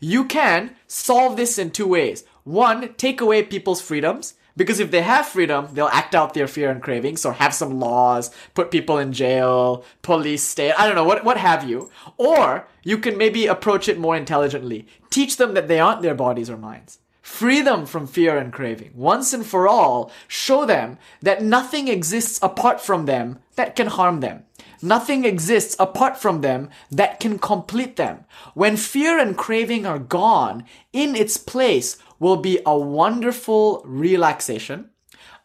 You 0.00 0.26
can 0.26 0.76
solve 0.86 1.36
this 1.36 1.58
in 1.58 1.70
two 1.70 1.86
ways. 1.86 2.24
One, 2.48 2.94
take 2.94 3.20
away 3.20 3.42
people's 3.42 3.82
freedoms. 3.82 4.34
Because 4.56 4.80
if 4.80 4.90
they 4.90 5.02
have 5.02 5.28
freedom, 5.28 5.68
they'll 5.72 5.86
act 5.86 6.16
out 6.16 6.34
their 6.34 6.48
fear 6.48 6.68
and 6.68 6.82
cravings 6.82 7.24
or 7.24 7.34
have 7.34 7.54
some 7.54 7.78
laws, 7.78 8.34
put 8.54 8.72
people 8.72 8.98
in 8.98 9.12
jail, 9.12 9.84
police 10.02 10.42
state, 10.42 10.72
I 10.76 10.84
don't 10.84 10.96
know, 10.96 11.04
what, 11.04 11.24
what 11.24 11.36
have 11.36 11.68
you. 11.68 11.90
Or 12.16 12.66
you 12.82 12.98
can 12.98 13.16
maybe 13.16 13.46
approach 13.46 13.88
it 13.88 14.00
more 14.00 14.16
intelligently. 14.16 14.88
Teach 15.10 15.36
them 15.36 15.54
that 15.54 15.68
they 15.68 15.78
aren't 15.78 16.02
their 16.02 16.16
bodies 16.16 16.50
or 16.50 16.56
minds. 16.56 16.98
Free 17.22 17.60
them 17.60 17.86
from 17.86 18.08
fear 18.08 18.36
and 18.36 18.52
craving. 18.52 18.90
Once 18.94 19.32
and 19.32 19.46
for 19.46 19.68
all, 19.68 20.10
show 20.26 20.64
them 20.64 20.98
that 21.22 21.40
nothing 21.40 21.86
exists 21.86 22.40
apart 22.42 22.80
from 22.80 23.06
them 23.06 23.38
that 23.54 23.76
can 23.76 23.86
harm 23.86 24.18
them. 24.18 24.42
Nothing 24.80 25.24
exists 25.24 25.74
apart 25.78 26.16
from 26.16 26.40
them 26.40 26.70
that 26.90 27.20
can 27.20 27.38
complete 27.38 27.96
them. 27.96 28.24
When 28.54 28.76
fear 28.76 29.18
and 29.18 29.36
craving 29.36 29.86
are 29.86 29.98
gone, 29.98 30.64
in 30.92 31.16
its 31.16 31.36
place 31.36 31.98
will 32.18 32.36
be 32.36 32.60
a 32.64 32.78
wonderful 32.78 33.82
relaxation, 33.84 34.90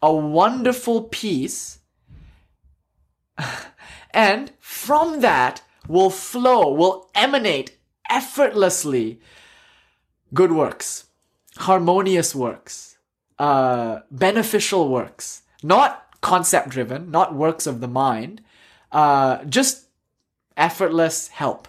a 0.02 0.14
wonderful 0.14 1.04
peace, 1.04 1.80
and 4.12 4.52
from 4.60 5.22
that 5.22 5.62
will 5.88 6.10
flow, 6.10 6.74
will 6.74 7.10
emanate 7.16 7.78
effortlessly 8.10 9.20
good 10.34 10.52
works, 10.52 11.06
harmonious 11.58 12.36
works, 12.36 12.98
uh, 13.40 14.00
beneficial 14.12 14.90
works, 14.90 15.44
not 15.62 16.08
concept 16.22 16.70
driven, 16.70 17.12
not 17.12 17.36
works 17.36 17.68
of 17.68 17.82
the 17.82 17.88
mind, 17.88 18.42
uh, 18.94 19.44
just 19.46 19.88
effortless 20.56 21.28
help. 21.28 21.68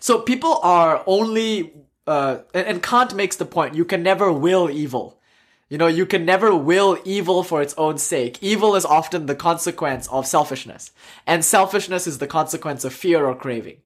So 0.00 0.20
people 0.20 0.58
are 0.62 1.02
only 1.06 1.72
uh, 2.08 2.40
and, 2.54 2.82
Kant 2.82 3.14
makes 3.14 3.36
the 3.36 3.44
point 3.44 3.74
you 3.74 3.84
can 3.84 4.02
never 4.02 4.32
will 4.32 4.70
evil. 4.70 5.20
You 5.68 5.76
know, 5.76 5.86
you 5.86 6.06
can 6.06 6.24
never 6.24 6.54
will 6.54 6.98
evil 7.04 7.42
for 7.42 7.60
its 7.60 7.74
own 7.76 7.98
sake. 7.98 8.38
Evil 8.40 8.74
is 8.74 8.86
often 8.86 9.26
the 9.26 9.34
consequence 9.34 10.08
of 10.08 10.26
selfishness. 10.26 10.92
And 11.26 11.44
selfishness 11.44 12.06
is 12.06 12.16
the 12.16 12.26
consequence 12.26 12.84
of 12.84 12.94
fear 12.94 13.26
or 13.26 13.34
craving. 13.34 13.76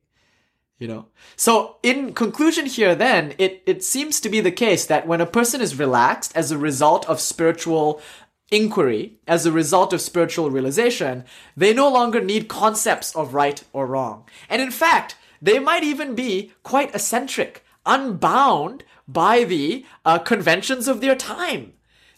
You 0.79 0.87
know? 0.87 1.07
So, 1.35 1.79
in 1.83 2.15
conclusion 2.15 2.67
here, 2.67 2.95
then, 2.95 3.35
it, 3.39 3.65
it 3.67 3.83
seems 3.83 4.21
to 4.21 4.29
be 4.29 4.41
the 4.41 4.53
case 4.53 4.87
that 4.87 5.09
when 5.09 5.21
a 5.21 5.27
person 5.27 5.61
is 5.61 5.79
relaxed 5.79 6.31
as 6.37 6.53
a 6.53 6.59
result 6.59 7.09
of 7.09 7.21
spiritual 7.21 8.01
inquiry, 8.53 9.15
as 9.27 9.45
a 9.45 9.51
result 9.51 9.93
of 9.93 10.01
spiritual 10.01 10.51
realization, 10.51 11.25
they 11.57 11.73
no 11.73 11.91
longer 11.91 12.21
need 12.21 12.49
concepts 12.49 13.17
of 13.17 13.35
right 13.35 13.65
or 13.73 13.87
wrong. 13.87 14.25
And 14.49 14.63
in 14.63 14.71
fact, 14.71 15.17
they 15.41 15.59
might 15.59 15.83
even 15.83 16.15
be 16.15 16.53
quite 16.63 16.95
eccentric 16.95 17.65
unbound 17.85 18.85
by 19.09 19.43
the 19.43 19.85
uh, 20.05 20.19
conventions 20.19 20.87
of 20.87 21.01
their 21.01 21.17
time. 21.17 21.73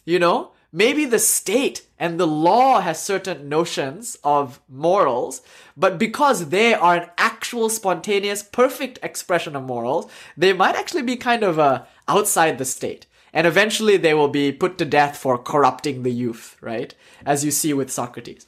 You 0.05 0.19
know, 0.19 0.51
maybe 0.73 1.07
the 1.07 1.19
state 1.19 1.87
and 1.99 2.21
the 2.21 2.27
law 2.27 2.81
has 2.81 3.01
certain 3.01 3.49
notions 3.49 4.19
of 4.25 4.61
morals, 4.69 5.41
but 5.77 5.99
because 5.99 6.51
they 6.51 6.75
are 6.75 6.97
an 6.97 7.11
actual, 7.17 7.71
spontaneous, 7.71 8.43
perfect 8.43 8.99
expression 9.03 9.57
of 9.57 9.63
morals, 9.63 10.11
they 10.37 10.53
might 10.53 10.75
actually 10.75 11.03
be 11.03 11.17
kind 11.17 11.43
of 11.43 11.59
uh, 11.59 11.85
outside 12.09 12.59
the 12.59 12.65
state. 12.65 13.07
And 13.35 13.47
eventually 13.49 13.97
they 13.97 14.15
will 14.15 14.29
be 14.29 14.53
put 14.53 14.79
to 14.79 14.85
death 14.85 15.19
for 15.19 15.37
corrupting 15.37 16.05
the 16.05 16.13
youth, 16.13 16.57
right? 16.61 16.95
As 17.27 17.45
you 17.45 17.51
see 17.51 17.75
with 17.75 17.93
Socrates. 17.93 18.47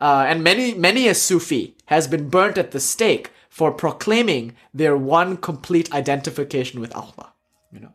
Uh, 0.00 0.24
and 0.26 0.42
many, 0.42 0.74
many 0.74 1.06
a 1.06 1.14
Sufi 1.14 1.76
has 1.86 2.08
been 2.08 2.30
burnt 2.30 2.56
at 2.56 2.70
the 2.70 2.80
stake 2.80 3.30
for 3.50 3.70
proclaiming 3.70 4.56
their 4.72 4.96
one 4.96 5.36
complete 5.36 5.92
identification 5.92 6.80
with 6.80 6.94
Allah. 6.94 7.34
You 7.70 7.80
know. 7.80 7.92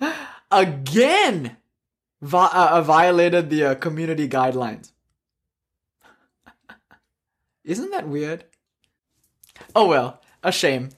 Again, 0.50 1.56
vi- 2.22 2.50
uh, 2.52 2.82
violated 2.82 3.50
the 3.50 3.64
uh, 3.64 3.74
community 3.74 4.28
guidelines. 4.28 4.92
Isn't 7.64 7.90
that 7.90 8.08
weird? 8.08 8.44
Oh 9.74 9.86
well, 9.86 10.19
a 10.42 10.52
shame. 10.52 10.90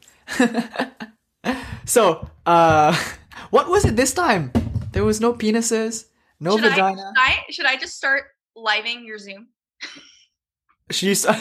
so, 1.85 2.29
uh, 2.47 2.97
what 3.51 3.69
was 3.69 3.85
it 3.85 3.97
this 3.97 4.15
time? 4.15 4.53
There 4.93 5.05
was 5.05 5.21
no 5.21 5.33
penises, 5.33 6.07
no 6.41 6.57
should 6.57 6.71
vagina. 6.71 7.13
I, 7.17 7.31
should 7.31 7.41
I 7.41 7.51
should 7.51 7.67
I 7.67 7.77
just 7.77 7.97
start 7.97 8.25
living 8.55 9.05
your 9.05 9.19
Zoom? 9.19 9.49
She's. 10.91 11.27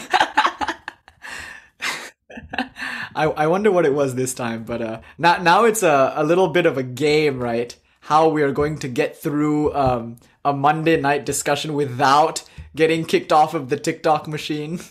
I, 3.14 3.26
I 3.26 3.48
wonder 3.48 3.72
what 3.72 3.86
it 3.86 3.94
was 3.94 4.16
this 4.16 4.34
time, 4.34 4.64
but 4.64 4.82
uh, 4.82 5.02
now 5.18 5.38
now 5.42 5.66
it's 5.66 5.84
a, 5.84 6.14
a 6.16 6.24
little 6.24 6.48
bit 6.48 6.66
of 6.66 6.78
a 6.78 6.84
game, 6.84 7.40
right? 7.40 7.76
How 8.02 8.30
we 8.30 8.42
are 8.42 8.52
going 8.52 8.80
to 8.80 8.88
get 8.88 9.18
through 9.18 9.74
um, 9.74 10.18
a 10.44 10.54
Monday 10.54 11.00
night 11.00 11.26
discussion 11.26 11.74
without 11.74 12.44
getting 12.76 13.06
kicked 13.06 13.32
off 13.32 13.54
of 13.54 13.70
the 13.70 13.78
TikTok 13.78 14.28
machine. 14.28 14.80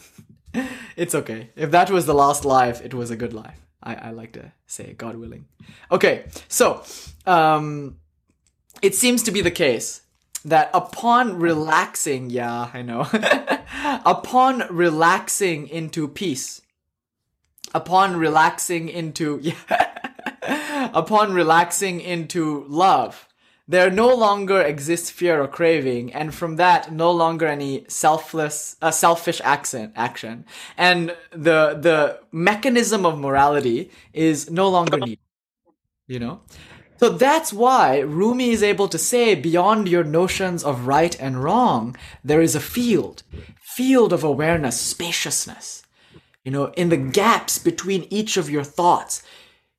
it's 1.01 1.15
okay. 1.15 1.49
If 1.57 1.71
that 1.71 1.91
was 1.91 2.05
the 2.05 2.13
last 2.13 2.45
life, 2.45 2.85
it 2.85 2.93
was 2.93 3.11
a 3.11 3.17
good 3.17 3.33
life. 3.33 3.59
I, 3.83 3.95
I 3.95 4.11
like 4.11 4.33
to 4.33 4.53
say, 4.67 4.93
God 4.93 5.17
willing. 5.17 5.47
Okay, 5.91 6.27
so 6.47 6.83
um, 7.25 7.97
it 8.83 8.95
seems 8.95 9.23
to 9.23 9.31
be 9.31 9.41
the 9.41 9.51
case 9.51 10.03
that 10.45 10.69
upon 10.75 11.39
relaxing, 11.39 12.29
yeah, 12.29 12.71
I 12.75 12.83
know, 12.83 13.09
upon 14.05 14.65
relaxing 14.69 15.69
into 15.69 16.07
peace, 16.07 16.61
upon 17.75 18.19
relaxing 18.19 18.91
into, 18.91 19.39
yeah, 19.43 20.91
upon 20.93 21.33
relaxing 21.33 22.03
into 22.03 22.67
love, 22.69 23.27
there 23.71 23.89
no 23.89 24.13
longer 24.13 24.61
exists 24.61 25.11
fear 25.11 25.41
or 25.41 25.47
craving, 25.47 26.13
and 26.13 26.35
from 26.35 26.57
that, 26.57 26.93
no 26.93 27.13
longer 27.13 27.47
any 27.47 27.85
selfless, 27.87 28.77
uh, 28.83 28.91
selfish 28.91 29.41
action, 29.45 29.93
action, 29.95 30.45
and 30.77 31.17
the 31.31 31.79
the 31.87 32.21
mechanism 32.33 33.07
of 33.07 33.19
morality 33.19 33.91
is 34.13 34.51
no 34.51 34.69
longer 34.69 34.99
needed. 34.99 35.25
You 36.09 36.19
know, 36.19 36.41
so 36.99 37.11
that's 37.11 37.53
why 37.53 38.01
Rumi 38.01 38.51
is 38.51 38.65
able 38.65 38.89
to 38.89 38.99
say, 38.99 39.37
beyond 39.37 39.89
your 39.89 40.05
notions 40.05 40.65
of 40.65 40.89
right 40.89 41.19
and 41.21 41.43
wrong, 41.43 41.97
there 42.25 42.43
is 42.43 42.57
a 42.57 42.67
field, 42.77 43.23
field 43.77 44.13
of 44.13 44.25
awareness, 44.25 44.81
spaciousness. 44.81 45.85
You 46.45 46.51
know, 46.51 46.73
in 46.77 46.89
the 46.89 46.97
gaps 46.97 47.59
between 47.59 48.09
each 48.11 48.37
of 48.37 48.51
your 48.51 48.65
thoughts, 48.65 49.23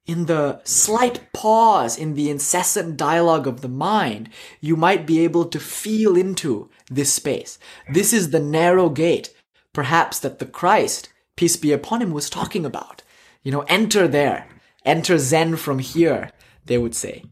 in 0.05 0.25
the 0.25 0.61
slight 0.63 1.31
pause 1.33 1.97
in 1.97 2.15
the 2.15 2.29
incessant 2.29 2.97
dialogue 2.97 3.47
of 3.47 3.61
the 3.61 3.69
mind, 3.69 4.29
you 4.59 4.75
might 4.75 5.05
be 5.05 5.23
able 5.23 5.45
to 5.45 5.59
feel 5.59 6.17
into 6.17 6.69
this 6.89 7.13
space. 7.13 7.59
This 7.89 8.11
is 8.11 8.31
the 8.31 8.39
narrow 8.39 8.89
gate, 8.89 9.33
perhaps 9.73 10.19
that 10.19 10.39
the 10.39 10.45
Christ, 10.45 11.09
peace 11.35 11.55
be 11.55 11.71
upon 11.71 12.01
him, 12.01 12.11
was 12.11 12.29
talking 12.29 12.65
about. 12.65 13.03
You 13.43 13.51
know, 13.51 13.61
enter 13.67 14.07
there, 14.07 14.47
enter 14.85 15.17
Zen 15.17 15.55
from 15.55 15.79
here, 15.79 16.31
they 16.65 16.77
would 16.77 16.95
say. 16.95 17.23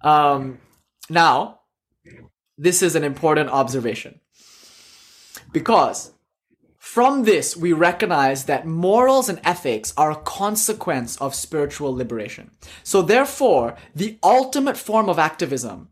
Um, 0.00 0.58
now, 1.10 1.60
this 2.56 2.82
is 2.82 2.96
an 2.96 3.04
important 3.04 3.50
observation 3.50 4.20
because 5.52 6.12
from 6.88 7.24
this, 7.24 7.54
we 7.54 7.74
recognize 7.74 8.46
that 8.46 8.66
morals 8.66 9.28
and 9.28 9.38
ethics 9.44 9.92
are 9.98 10.10
a 10.10 10.16
consequence 10.16 11.18
of 11.18 11.34
spiritual 11.34 11.94
liberation. 11.94 12.50
So 12.82 13.02
therefore, 13.02 13.76
the 13.94 14.18
ultimate 14.22 14.78
form 14.78 15.10
of 15.10 15.18
activism 15.18 15.90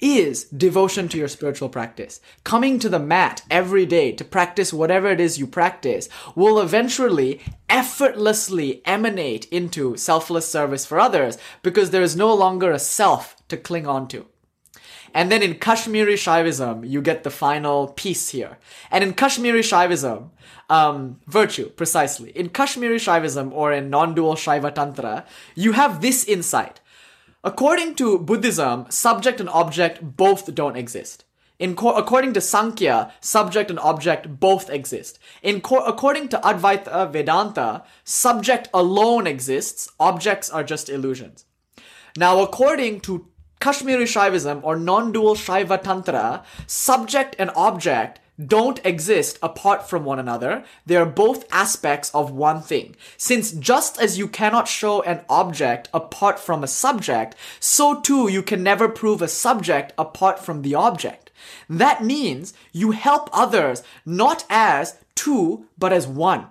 is 0.00 0.44
devotion 0.44 1.06
to 1.08 1.18
your 1.18 1.28
spiritual 1.28 1.68
practice. 1.68 2.22
Coming 2.44 2.78
to 2.78 2.88
the 2.88 2.98
mat 2.98 3.42
every 3.50 3.84
day 3.84 4.10
to 4.12 4.24
practice 4.24 4.72
whatever 4.72 5.10
it 5.10 5.20
is 5.20 5.38
you 5.38 5.46
practice 5.46 6.08
will 6.34 6.58
eventually 6.62 7.42
effortlessly 7.68 8.80
emanate 8.86 9.44
into 9.50 9.98
selfless 9.98 10.50
service 10.50 10.86
for 10.86 10.98
others 10.98 11.36
because 11.62 11.90
there 11.90 12.02
is 12.02 12.16
no 12.16 12.32
longer 12.34 12.72
a 12.72 12.78
self 12.78 13.36
to 13.48 13.58
cling 13.58 13.86
on 13.86 14.08
to. 14.08 14.24
And 15.14 15.32
then 15.32 15.42
in 15.42 15.54
Kashmiri 15.54 16.14
Shaivism, 16.14 16.88
you 16.88 17.00
get 17.00 17.24
the 17.24 17.30
final 17.30 17.88
piece 17.88 18.30
here. 18.30 18.58
And 18.90 19.02
in 19.02 19.14
Kashmiri 19.14 19.62
Shaivism, 19.62 20.30
um, 20.68 21.20
virtue, 21.26 21.70
precisely. 21.70 22.30
In 22.30 22.50
Kashmiri 22.50 22.98
Shaivism 22.98 23.52
or 23.52 23.72
in 23.72 23.90
non-dual 23.90 24.34
Shaiva 24.34 24.74
Tantra, 24.74 25.24
you 25.54 25.72
have 25.72 26.00
this 26.00 26.24
insight. 26.24 26.80
According 27.44 27.94
to 27.96 28.18
Buddhism, 28.18 28.86
subject 28.90 29.40
and 29.40 29.48
object 29.48 30.16
both 30.16 30.54
don't 30.54 30.76
exist. 30.76 31.24
In 31.58 31.74
co- 31.74 31.94
according 31.94 32.34
to 32.34 32.40
Sankhya, 32.40 33.12
subject 33.20 33.70
and 33.70 33.78
object 33.80 34.38
both 34.38 34.70
exist. 34.70 35.18
In 35.42 35.60
co- 35.60 35.84
according 35.84 36.28
to 36.28 36.38
Advaita 36.38 37.10
Vedanta, 37.10 37.84
subject 38.04 38.68
alone 38.74 39.26
exists, 39.26 39.90
objects 39.98 40.50
are 40.50 40.62
just 40.62 40.88
illusions. 40.88 41.44
Now, 42.16 42.42
according 42.42 43.00
to 43.02 43.27
Kashmiri 43.60 44.04
Shaivism 44.04 44.60
or 44.62 44.76
non-dual 44.76 45.34
Shaiva 45.34 45.82
Tantra, 45.82 46.44
subject 46.66 47.34
and 47.38 47.50
object 47.56 48.20
don't 48.44 48.84
exist 48.86 49.36
apart 49.42 49.88
from 49.88 50.04
one 50.04 50.20
another. 50.20 50.64
They 50.86 50.94
are 50.94 51.04
both 51.04 51.44
aspects 51.52 52.14
of 52.14 52.30
one 52.30 52.62
thing. 52.62 52.94
Since 53.16 53.50
just 53.52 54.00
as 54.00 54.16
you 54.16 54.28
cannot 54.28 54.68
show 54.68 55.02
an 55.02 55.22
object 55.28 55.88
apart 55.92 56.38
from 56.38 56.62
a 56.62 56.68
subject, 56.68 57.34
so 57.58 58.00
too 58.00 58.28
you 58.28 58.42
can 58.42 58.62
never 58.62 58.88
prove 58.88 59.22
a 59.22 59.28
subject 59.28 59.92
apart 59.98 60.38
from 60.38 60.62
the 60.62 60.76
object. 60.76 61.32
That 61.68 62.04
means 62.04 62.54
you 62.72 62.92
help 62.92 63.28
others 63.32 63.82
not 64.06 64.44
as 64.48 64.96
two, 65.16 65.66
but 65.76 65.92
as 65.92 66.06
one. 66.06 66.46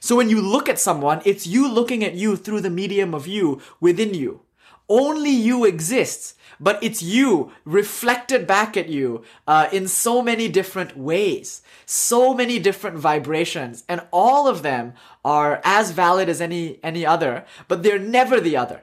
So 0.00 0.16
when 0.16 0.28
you 0.28 0.42
look 0.42 0.68
at 0.68 0.78
someone, 0.78 1.22
it's 1.24 1.46
you 1.46 1.66
looking 1.66 2.04
at 2.04 2.14
you 2.14 2.36
through 2.36 2.60
the 2.60 2.70
medium 2.70 3.14
of 3.14 3.26
you 3.26 3.62
within 3.80 4.12
you. 4.12 4.42
Only 4.88 5.30
you 5.30 5.64
exists 5.64 6.34
but 6.60 6.82
it's 6.82 7.02
you 7.02 7.52
reflected 7.64 8.46
back 8.46 8.76
at 8.76 8.88
you 8.88 9.22
uh, 9.46 9.68
in 9.72 9.88
so 9.88 10.22
many 10.22 10.48
different 10.48 10.96
ways, 10.96 11.62
so 11.84 12.34
many 12.34 12.58
different 12.58 12.96
vibrations, 12.96 13.84
and 13.88 14.00
all 14.10 14.48
of 14.48 14.62
them 14.62 14.94
are 15.24 15.60
as 15.64 15.90
valid 15.90 16.28
as 16.28 16.40
any 16.40 16.78
any 16.82 17.04
other, 17.04 17.44
but 17.68 17.82
they're 17.82 17.98
never 17.98 18.40
the 18.40 18.56
other. 18.56 18.82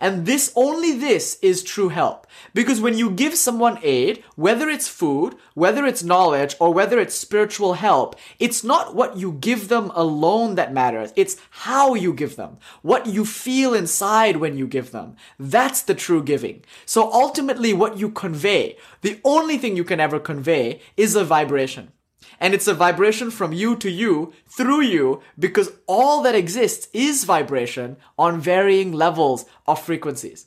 And 0.00 0.26
this, 0.26 0.52
only 0.54 0.92
this 0.92 1.38
is 1.42 1.62
true 1.62 1.88
help. 1.88 2.26
Because 2.54 2.80
when 2.80 2.98
you 2.98 3.10
give 3.10 3.34
someone 3.36 3.78
aid, 3.82 4.22
whether 4.34 4.68
it's 4.68 4.88
food, 4.88 5.36
whether 5.54 5.86
it's 5.86 6.02
knowledge, 6.02 6.54
or 6.60 6.72
whether 6.72 6.98
it's 6.98 7.14
spiritual 7.14 7.74
help, 7.74 8.16
it's 8.38 8.62
not 8.62 8.94
what 8.94 9.16
you 9.16 9.32
give 9.32 9.68
them 9.68 9.90
alone 9.94 10.54
that 10.56 10.72
matters. 10.72 11.12
It's 11.16 11.36
how 11.50 11.94
you 11.94 12.12
give 12.12 12.36
them. 12.36 12.58
What 12.82 13.06
you 13.06 13.24
feel 13.24 13.74
inside 13.74 14.36
when 14.36 14.56
you 14.56 14.66
give 14.66 14.90
them. 14.90 15.16
That's 15.38 15.82
the 15.82 15.94
true 15.94 16.22
giving. 16.22 16.64
So 16.84 17.12
ultimately 17.12 17.72
what 17.72 17.98
you 17.98 18.10
convey, 18.10 18.76
the 19.02 19.20
only 19.24 19.58
thing 19.58 19.76
you 19.76 19.84
can 19.84 20.00
ever 20.00 20.20
convey 20.20 20.80
is 20.96 21.14
a 21.16 21.24
vibration 21.24 21.92
and 22.40 22.54
it's 22.54 22.68
a 22.68 22.74
vibration 22.74 23.30
from 23.30 23.52
you 23.52 23.76
to 23.76 23.90
you 23.90 24.32
through 24.46 24.82
you 24.82 25.22
because 25.38 25.72
all 25.86 26.22
that 26.22 26.34
exists 26.34 26.88
is 26.92 27.24
vibration 27.24 27.96
on 28.18 28.40
varying 28.40 28.92
levels 28.92 29.46
of 29.66 29.82
frequencies. 29.82 30.46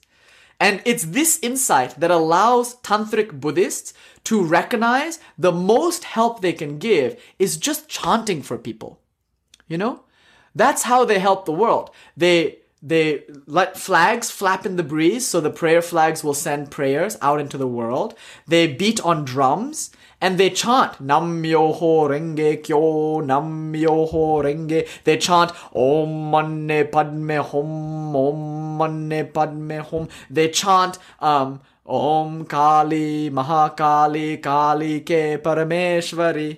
And 0.59 0.81
it's 0.85 1.05
this 1.05 1.39
insight 1.41 1.99
that 1.99 2.11
allows 2.11 2.75
tantric 2.77 3.39
Buddhists 3.39 3.93
to 4.25 4.43
recognize 4.43 5.19
the 5.37 5.53
most 5.53 6.03
help 6.03 6.41
they 6.41 6.53
can 6.53 6.77
give 6.79 7.21
is 7.39 7.57
just 7.57 7.87
chanting 7.87 8.41
for 8.41 8.57
people. 8.57 8.99
You 9.67 9.77
know? 9.77 10.03
That's 10.53 10.83
how 10.83 11.05
they 11.05 11.19
help 11.19 11.45
the 11.45 11.53
world. 11.53 11.91
They 12.17 12.59
they 12.81 13.23
let 13.45 13.77
flags 13.77 14.31
flap 14.31 14.65
in 14.65 14.77
the 14.77 14.83
breeze 14.83 15.27
so 15.27 15.41
the 15.41 15.49
prayer 15.49 15.81
flags 15.81 16.23
will 16.23 16.33
send 16.33 16.71
prayers 16.71 17.17
out 17.21 17.41
into 17.41 17.57
the 17.57 17.67
world. 17.67 18.15
They 18.47 18.67
beat 18.67 19.01
on 19.01 19.25
drums 19.25 19.91
and 20.21 20.37
they 20.37 20.49
chant 20.49 20.99
Nam 20.99 21.41
Myoho 21.41 22.09
Renge 22.09 22.63
Kyo, 22.63 23.21
Nam 23.21 23.73
Myoho 23.73 24.43
Renge. 24.43 24.87
They 25.03 25.17
chant 25.17 25.51
Om 25.73 26.31
Mani 26.31 26.83
Padme 26.85 27.37
Hum, 27.43 28.15
Om 28.15 28.77
Mani 28.77 29.23
Padme 29.23 29.79
Hum. 29.79 30.09
They 30.29 30.49
chant 30.49 30.97
um, 31.21 31.61
Om 31.85 32.45
Kali 32.45 33.29
Mahakali 33.29 34.41
Kali 34.41 35.01
Ke 35.01 35.41
Parameshwari. 35.41 36.57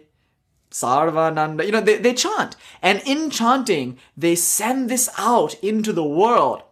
Sarvananda, 0.71 1.65
you 1.65 1.71
know, 1.73 1.81
they, 1.81 1.97
they 1.97 2.13
chant. 2.13 2.55
And 2.81 3.01
in 3.05 3.29
chanting, 3.29 3.97
they 4.15 4.35
send 4.35 4.89
this 4.89 5.09
out 5.17 5.53
into 5.55 5.91
the 5.91 6.03
world. 6.03 6.63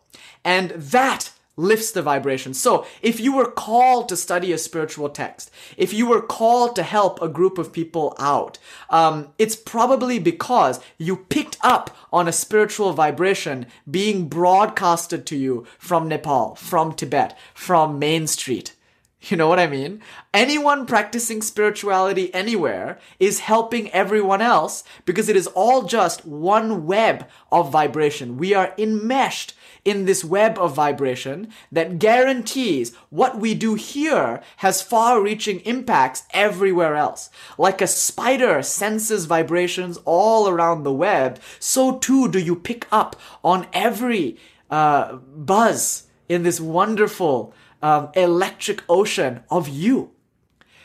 And 0.46 0.70
that 0.72 1.32
lifts 1.60 1.92
the 1.92 2.02
vibration. 2.02 2.54
So 2.54 2.86
if 3.02 3.20
you 3.20 3.36
were 3.36 3.52
called 3.52 4.10
to 4.10 4.18
study 4.18 4.52
a 4.52 4.58
spiritual 4.58 5.10
text, 5.10 5.52
if 5.78 5.94
you 5.94 6.08
were 6.08 6.22
called 6.22 6.76
to 6.76 6.84
help 6.84 7.22
a 7.22 7.28
group 7.28 7.58
of 7.58 7.74
people 7.74 8.16
out, 8.18 8.58
um, 8.90 9.30
it's 9.38 9.56
probably 9.56 10.20
because 10.20 10.80
you 10.98 11.18
picked 11.18 11.58
up 11.62 11.96
on 12.12 12.28
a 12.28 12.32
spiritual 12.32 12.94
vibration 12.94 13.66
being 13.90 14.28
broadcasted 14.30 15.26
to 15.28 15.36
you 15.36 15.66
from 15.78 16.08
Nepal, 16.08 16.56
from 16.56 16.94
Tibet, 16.94 17.38
from 17.54 18.00
Main 18.00 18.26
Street. 18.28 18.76
You 19.22 19.36
know 19.36 19.50
what 19.50 19.60
I 19.60 19.68
mean? 19.68 20.02
Anyone 20.34 20.86
practicing 20.86 21.42
spirituality 21.42 22.34
anywhere 22.34 22.98
is 23.20 23.42
helping 23.42 23.92
everyone 23.92 24.42
else 24.42 24.86
because 25.04 25.28
it 25.28 25.36
is 25.36 25.48
all 25.48 25.84
just 25.84 26.26
one 26.26 26.86
web 26.86 27.28
of 27.52 27.70
vibration. 27.70 28.38
We 28.38 28.54
are 28.54 28.74
enmeshed 28.78 29.56
in 29.86 30.06
this 30.06 30.24
web 30.24 30.58
of 30.58 30.76
vibration 30.76 31.48
that 31.72 32.00
guarantees 32.00 32.94
what 33.10 33.38
we 33.38 33.54
do 33.54 33.76
here 33.76 34.42
has 34.58 34.82
far 34.82 35.22
reaching 35.22 35.60
impacts 35.62 36.24
everywhere 36.32 36.96
else. 36.96 37.30
Like 37.58 37.82
a 37.82 37.88
spider 37.88 38.62
senses 38.62 39.26
vibrations 39.26 39.98
all 40.06 40.48
around 40.48 40.84
the 40.84 40.94
web, 40.94 41.40
so 41.60 41.98
too 41.98 42.28
do 42.30 42.40
you 42.40 42.56
pick 42.56 42.88
up 42.92 43.16
on 43.44 43.68
every 43.74 44.38
uh, 44.70 45.16
buzz 45.16 46.04
in 46.28 46.44
this 46.44 46.60
wonderful 46.60 47.54
um, 47.82 48.10
electric 48.14 48.84
ocean 48.88 49.42
of 49.50 49.68
you. 49.68 50.12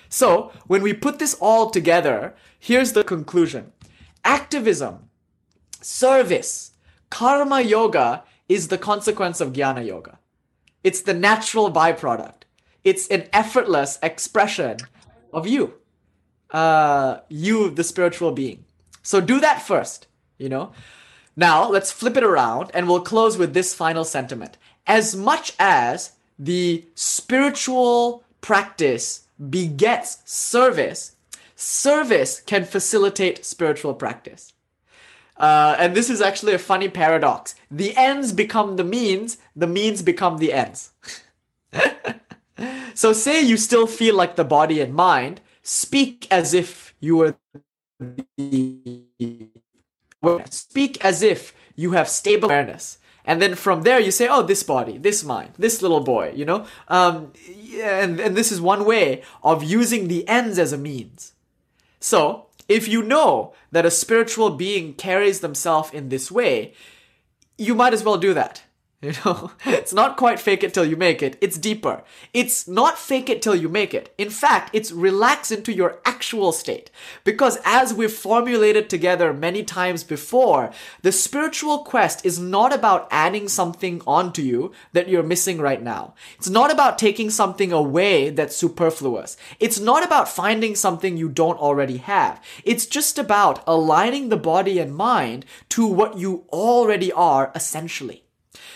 So, 0.08 0.52
when 0.66 0.82
we 0.82 0.92
put 0.92 1.18
this 1.18 1.34
all 1.40 1.70
together, 1.70 2.34
here's 2.58 2.92
the 2.92 3.04
conclusion 3.04 3.72
activism, 4.24 5.10
service, 5.80 6.72
karma 7.10 7.60
yoga 7.60 8.24
is 8.48 8.68
the 8.68 8.78
consequence 8.78 9.40
of 9.40 9.52
jnana 9.52 9.86
yoga. 9.86 10.18
It's 10.82 11.02
the 11.02 11.14
natural 11.14 11.72
byproduct. 11.72 12.42
It's 12.82 13.08
an 13.08 13.28
effortless 13.32 13.98
expression 14.02 14.78
of 15.32 15.46
you, 15.46 15.74
uh, 16.50 17.20
you, 17.28 17.70
the 17.70 17.84
spiritual 17.84 18.32
being. 18.32 18.64
So 19.02 19.20
do 19.20 19.40
that 19.40 19.62
first, 19.62 20.06
you 20.38 20.48
know. 20.48 20.72
Now 21.36 21.68
let's 21.68 21.90
flip 21.90 22.16
it 22.16 22.24
around 22.24 22.70
and 22.74 22.88
we'll 22.88 23.00
close 23.00 23.36
with 23.36 23.54
this 23.54 23.74
final 23.74 24.04
sentiment. 24.04 24.56
As 24.86 25.16
much 25.16 25.54
as 25.58 26.12
the 26.38 26.84
spiritual 26.94 28.24
practice 28.40 29.26
begets 29.50 30.18
service, 30.24 31.16
service 31.56 32.40
can 32.40 32.64
facilitate 32.64 33.44
spiritual 33.44 33.94
practice. 33.94 34.53
Uh, 35.36 35.76
and 35.78 35.94
this 35.94 36.10
is 36.10 36.20
actually 36.20 36.54
a 36.54 36.58
funny 36.58 36.88
paradox. 36.88 37.54
The 37.70 37.96
ends 37.96 38.32
become 38.32 38.76
the 38.76 38.84
means, 38.84 39.38
the 39.56 39.66
means 39.66 40.02
become 40.02 40.38
the 40.38 40.52
ends. 40.52 40.92
so, 42.94 43.12
say 43.12 43.42
you 43.42 43.56
still 43.56 43.86
feel 43.86 44.14
like 44.14 44.36
the 44.36 44.44
body 44.44 44.80
and 44.80 44.94
mind, 44.94 45.40
speak 45.62 46.28
as 46.30 46.54
if 46.54 46.94
you 47.00 47.16
were 47.16 47.34
the. 47.98 49.48
Speak 50.50 51.04
as 51.04 51.22
if 51.22 51.54
you 51.74 51.92
have 51.92 52.08
stable 52.08 52.48
awareness. 52.48 52.98
And 53.24 53.40
then 53.40 53.54
from 53.54 53.82
there, 53.82 53.98
you 53.98 54.10
say, 54.10 54.28
oh, 54.28 54.42
this 54.42 54.62
body, 54.62 54.98
this 54.98 55.24
mind, 55.24 55.52
this 55.58 55.80
little 55.80 56.00
boy, 56.00 56.32
you 56.34 56.44
know? 56.44 56.66
Um, 56.88 57.32
and, 57.80 58.20
and 58.20 58.36
this 58.36 58.52
is 58.52 58.60
one 58.60 58.84
way 58.84 59.22
of 59.42 59.64
using 59.64 60.08
the 60.08 60.28
ends 60.28 60.58
as 60.58 60.72
a 60.72 60.78
means. 60.78 61.32
So, 62.00 62.43
if 62.68 62.88
you 62.88 63.02
know 63.02 63.54
that 63.72 63.86
a 63.86 63.90
spiritual 63.90 64.50
being 64.50 64.94
carries 64.94 65.40
themselves 65.40 65.90
in 65.92 66.08
this 66.08 66.30
way, 66.30 66.74
you 67.58 67.74
might 67.74 67.92
as 67.92 68.02
well 68.02 68.16
do 68.16 68.34
that. 68.34 68.62
You 69.04 69.12
know, 69.26 69.50
it's 69.66 69.92
not 69.92 70.16
quite 70.16 70.40
fake 70.40 70.64
it 70.64 70.72
till 70.72 70.86
you 70.86 70.96
make 70.96 71.22
it. 71.22 71.36
It's 71.42 71.58
deeper. 71.58 72.02
It's 72.32 72.66
not 72.66 72.98
fake 72.98 73.28
it 73.28 73.42
till 73.42 73.54
you 73.54 73.68
make 73.68 73.92
it. 73.92 74.14
In 74.16 74.30
fact, 74.30 74.70
it's 74.72 74.92
relax 74.92 75.50
into 75.50 75.74
your 75.74 75.98
actual 76.06 76.52
state. 76.52 76.90
Because 77.22 77.58
as 77.66 77.92
we've 77.92 78.10
formulated 78.10 78.88
together 78.88 79.34
many 79.34 79.62
times 79.62 80.04
before, 80.04 80.72
the 81.02 81.12
spiritual 81.12 81.80
quest 81.80 82.24
is 82.24 82.38
not 82.38 82.72
about 82.72 83.06
adding 83.10 83.46
something 83.46 84.00
onto 84.06 84.40
you 84.40 84.72
that 84.94 85.10
you're 85.10 85.22
missing 85.22 85.58
right 85.58 85.82
now. 85.82 86.14
It's 86.38 86.48
not 86.48 86.72
about 86.72 86.96
taking 86.96 87.28
something 87.28 87.72
away 87.72 88.30
that's 88.30 88.56
superfluous. 88.56 89.36
It's 89.60 89.78
not 89.78 90.02
about 90.02 90.30
finding 90.30 90.74
something 90.74 91.18
you 91.18 91.28
don't 91.28 91.60
already 91.60 91.98
have. 91.98 92.42
It's 92.64 92.86
just 92.86 93.18
about 93.18 93.62
aligning 93.66 94.30
the 94.30 94.38
body 94.38 94.78
and 94.78 94.96
mind 94.96 95.44
to 95.70 95.86
what 95.86 96.16
you 96.16 96.46
already 96.50 97.12
are 97.12 97.52
essentially. 97.54 98.23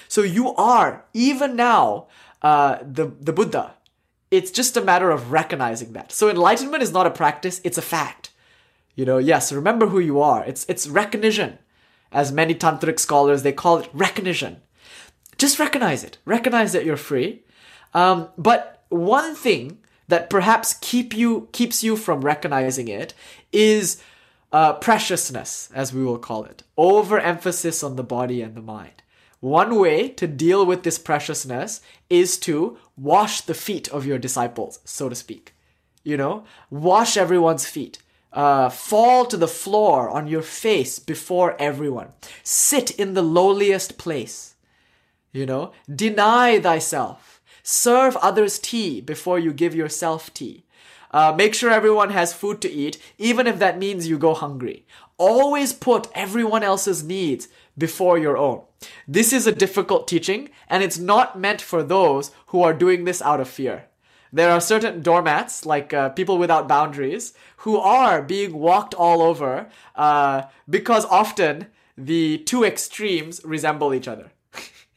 So 0.08 0.22
you 0.22 0.54
are, 0.56 1.04
even 1.14 1.54
now, 1.54 2.08
uh, 2.42 2.78
the, 2.82 3.12
the 3.20 3.32
Buddha. 3.32 3.74
It's 4.30 4.50
just 4.50 4.76
a 4.76 4.82
matter 4.82 5.10
of 5.10 5.32
recognizing 5.32 5.92
that. 5.92 6.12
So 6.12 6.28
enlightenment 6.28 6.82
is 6.82 6.92
not 6.92 7.06
a 7.06 7.10
practice, 7.10 7.60
it's 7.64 7.78
a 7.78 7.82
fact. 7.82 8.30
You 8.94 9.04
know, 9.04 9.18
yes, 9.18 9.52
remember 9.52 9.86
who 9.86 10.00
you 10.00 10.20
are. 10.20 10.44
It's, 10.44 10.66
it's 10.68 10.88
recognition. 10.88 11.58
As 12.10 12.32
many 12.32 12.54
tantric 12.54 12.98
scholars, 12.98 13.42
they 13.42 13.52
call 13.52 13.78
it 13.78 13.90
recognition. 13.92 14.60
Just 15.36 15.58
recognize 15.58 16.02
it. 16.02 16.18
Recognize 16.24 16.72
that 16.72 16.84
you're 16.84 16.96
free. 16.96 17.44
Um, 17.94 18.28
but 18.36 18.84
one 18.88 19.34
thing 19.34 19.78
that 20.08 20.30
perhaps 20.30 20.74
keep 20.80 21.14
you 21.14 21.48
keeps 21.52 21.84
you 21.84 21.96
from 21.96 22.22
recognizing 22.22 22.88
it 22.88 23.14
is 23.52 24.02
uh, 24.52 24.72
preciousness, 24.74 25.70
as 25.74 25.92
we 25.92 26.02
will 26.02 26.18
call 26.18 26.44
it, 26.44 26.62
overemphasis 26.76 27.84
on 27.84 27.96
the 27.96 28.02
body 28.02 28.42
and 28.42 28.54
the 28.54 28.62
mind. 28.62 29.02
One 29.40 29.78
way 29.78 30.08
to 30.10 30.26
deal 30.26 30.66
with 30.66 30.82
this 30.82 30.98
preciousness 30.98 31.80
is 32.10 32.38
to 32.38 32.78
wash 32.96 33.40
the 33.40 33.54
feet 33.54 33.88
of 33.88 34.04
your 34.04 34.18
disciples, 34.18 34.80
so 34.84 35.08
to 35.08 35.14
speak. 35.14 35.54
You 36.02 36.16
know, 36.16 36.44
wash 36.70 37.16
everyone's 37.16 37.66
feet. 37.66 37.98
Uh, 38.32 38.68
fall 38.68 39.24
to 39.26 39.36
the 39.36 39.48
floor 39.48 40.10
on 40.10 40.26
your 40.26 40.42
face 40.42 40.98
before 40.98 41.56
everyone. 41.60 42.08
Sit 42.42 42.90
in 42.92 43.14
the 43.14 43.22
lowliest 43.22 43.96
place. 43.96 44.54
You 45.32 45.46
know, 45.46 45.72
deny 45.92 46.58
thyself. 46.58 47.40
Serve 47.62 48.16
others 48.16 48.58
tea 48.58 49.00
before 49.00 49.38
you 49.38 49.52
give 49.52 49.74
yourself 49.74 50.32
tea. 50.34 50.64
Uh, 51.10 51.32
make 51.36 51.54
sure 51.54 51.70
everyone 51.70 52.10
has 52.10 52.34
food 52.34 52.60
to 52.60 52.70
eat, 52.70 52.98
even 53.16 53.46
if 53.46 53.58
that 53.58 53.78
means 53.78 54.08
you 54.08 54.18
go 54.18 54.34
hungry. 54.34 54.84
Always 55.18 55.72
put 55.72 56.06
everyone 56.14 56.62
else's 56.62 57.02
needs 57.02 57.48
before 57.76 58.18
your 58.18 58.38
own. 58.38 58.62
This 59.06 59.32
is 59.32 59.46
a 59.46 59.52
difficult 59.52 60.06
teaching, 60.06 60.50
and 60.68 60.82
it's 60.82 60.98
not 60.98 61.38
meant 61.38 61.60
for 61.60 61.82
those 61.82 62.30
who 62.46 62.62
are 62.62 62.72
doing 62.72 63.04
this 63.04 63.20
out 63.20 63.40
of 63.40 63.48
fear. 63.48 63.86
There 64.32 64.50
are 64.50 64.60
certain 64.60 65.02
doormats, 65.02 65.64
like 65.64 65.92
uh, 65.92 66.10
people 66.10 66.38
without 66.38 66.68
boundaries, 66.68 67.32
who 67.58 67.78
are 67.78 68.22
being 68.22 68.52
walked 68.52 68.94
all 68.94 69.22
over 69.22 69.68
uh, 69.96 70.42
because 70.68 71.04
often 71.06 71.66
the 71.96 72.38
two 72.38 72.64
extremes 72.64 73.40
resemble 73.44 73.94
each 73.94 74.06
other. 74.06 74.30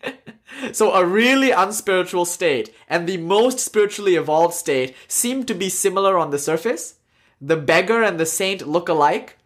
so, 0.72 0.94
a 0.94 1.06
really 1.06 1.52
unspiritual 1.52 2.26
state 2.26 2.74
and 2.88 3.08
the 3.08 3.18
most 3.18 3.60
spiritually 3.60 4.16
evolved 4.16 4.54
state 4.54 4.96
seem 5.08 5.46
to 5.46 5.54
be 5.54 5.70
similar 5.70 6.18
on 6.18 6.30
the 6.32 6.40
surface. 6.40 6.96
The 7.40 7.58
beggar 7.58 8.04
and 8.04 8.20
the 8.20 8.26
saint 8.26 8.68
look 8.68 8.90
alike, 8.90 9.38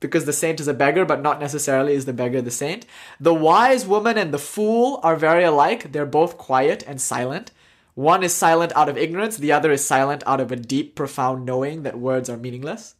because 0.00 0.24
the 0.24 0.32
saint 0.32 0.58
is 0.58 0.68
a 0.68 0.74
beggar, 0.74 1.04
but 1.04 1.22
not 1.22 1.38
necessarily 1.38 1.94
is 1.94 2.06
the 2.06 2.12
beggar 2.12 2.42
the 2.42 2.50
saint. 2.50 2.86
The 3.20 3.34
wise 3.34 3.86
woman 3.86 4.18
and 4.18 4.32
the 4.32 4.38
fool 4.38 4.98
are 5.02 5.16
very 5.16 5.44
alike. 5.44 5.92
They're 5.92 6.06
both 6.06 6.38
quiet 6.38 6.82
and 6.86 7.00
silent. 7.00 7.52
One 7.94 8.22
is 8.22 8.34
silent 8.34 8.72
out 8.74 8.88
of 8.88 8.96
ignorance, 8.96 9.36
the 9.36 9.52
other 9.52 9.70
is 9.70 9.84
silent 9.84 10.22
out 10.26 10.40
of 10.40 10.50
a 10.50 10.56
deep, 10.56 10.94
profound 10.94 11.44
knowing 11.44 11.82
that 11.82 11.98
words 11.98 12.30
are 12.30 12.36
meaningless. 12.36 12.94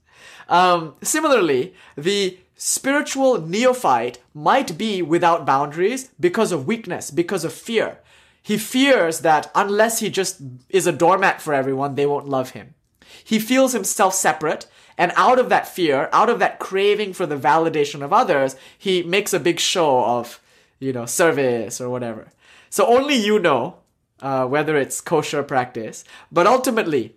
Um, 0.48 0.94
similarly, 1.00 1.74
the 1.96 2.38
spiritual 2.56 3.40
neophyte 3.40 4.18
might 4.34 4.76
be 4.76 5.00
without 5.00 5.46
boundaries 5.46 6.10
because 6.20 6.52
of 6.52 6.66
weakness, 6.66 7.10
because 7.10 7.44
of 7.44 7.52
fear. 7.52 7.98
He 8.42 8.58
fears 8.58 9.20
that 9.20 9.50
unless 9.54 10.00
he 10.00 10.10
just 10.10 10.42
is 10.68 10.86
a 10.86 10.92
doormat 10.92 11.40
for 11.40 11.54
everyone, 11.54 11.94
they 11.94 12.06
won't 12.06 12.28
love 12.28 12.50
him. 12.50 12.74
He 13.22 13.38
feels 13.38 13.72
himself 13.72 14.14
separate 14.14 14.66
and 15.00 15.12
out 15.16 15.38
of 15.38 15.48
that 15.48 15.66
fear, 15.66 16.10
out 16.12 16.28
of 16.28 16.40
that 16.40 16.58
craving 16.58 17.14
for 17.14 17.24
the 17.24 17.34
validation 17.34 18.02
of 18.02 18.12
others, 18.12 18.54
he 18.76 19.02
makes 19.02 19.32
a 19.32 19.40
big 19.40 19.58
show 19.58 20.04
of, 20.04 20.42
you 20.78 20.92
know, 20.92 21.06
service 21.06 21.80
or 21.80 21.88
whatever. 21.88 22.28
So 22.68 22.86
only 22.86 23.14
you 23.14 23.38
know 23.38 23.78
uh, 24.20 24.46
whether 24.46 24.76
it's 24.76 25.00
kosher 25.00 25.42
practice. 25.42 26.04
But 26.30 26.46
ultimately, 26.46 27.14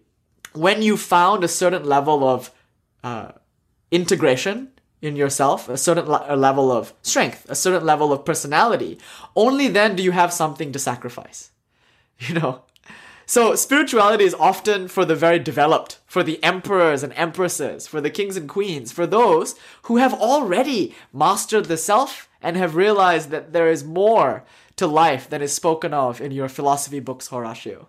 when 0.54 0.82
you 0.82 0.96
found 0.96 1.44
a 1.44 1.50
certain 1.50 1.84
level 1.84 2.26
of 2.26 2.52
uh, 3.04 3.34
integration 3.92 4.70
in 5.02 5.18
yourself, 5.18 5.68
a 5.68 5.76
certain 5.76 6.06
le- 6.06 6.38
level 6.38 6.72
of 6.72 6.94
strength, 7.02 7.46
a 7.50 7.56
certain 7.56 7.86
level 7.86 8.14
of 8.14 8.24
personality, 8.24 8.98
only 9.36 9.68
then 9.68 9.98
do 9.98 10.04
you 10.04 10.12
have 10.12 10.32
something 10.32 10.72
to 10.72 10.80
sacrifice. 10.80 11.52
You 12.20 12.36
know, 12.36 12.62
so 13.26 13.56
spirituality 13.56 14.24
is 14.24 14.34
often 14.36 14.88
for 14.88 15.06
the 15.06 15.16
very 15.16 15.40
developed, 15.40 16.00
for 16.06 16.24
the 16.24 16.44
emperors 16.44 17.04
and 17.04 17.14
empresses, 17.16 17.88
for 17.88 18.02
the 18.02 18.10
kings 18.10 18.38
and 18.38 18.50
queens, 18.50 18.92
for 18.92 19.08
those 19.08 19.56
who 19.84 19.98
have 19.98 20.14
already 20.14 20.94
mastered 21.14 21.66
the 21.66 21.78
self 21.78 22.30
and 22.42 22.58
have 22.58 22.76
realized 22.76 23.30
that 23.30 23.54
there 23.54 23.70
is 23.70 23.84
more 23.84 24.44
to 24.76 24.88
life 24.88 25.30
than 25.30 25.42
is 25.42 25.54
spoken 25.54 25.94
of 25.94 26.20
in 26.20 26.32
your 26.32 26.50
philosophy 26.50 27.00
books, 27.00 27.30
Horatio. 27.30 27.88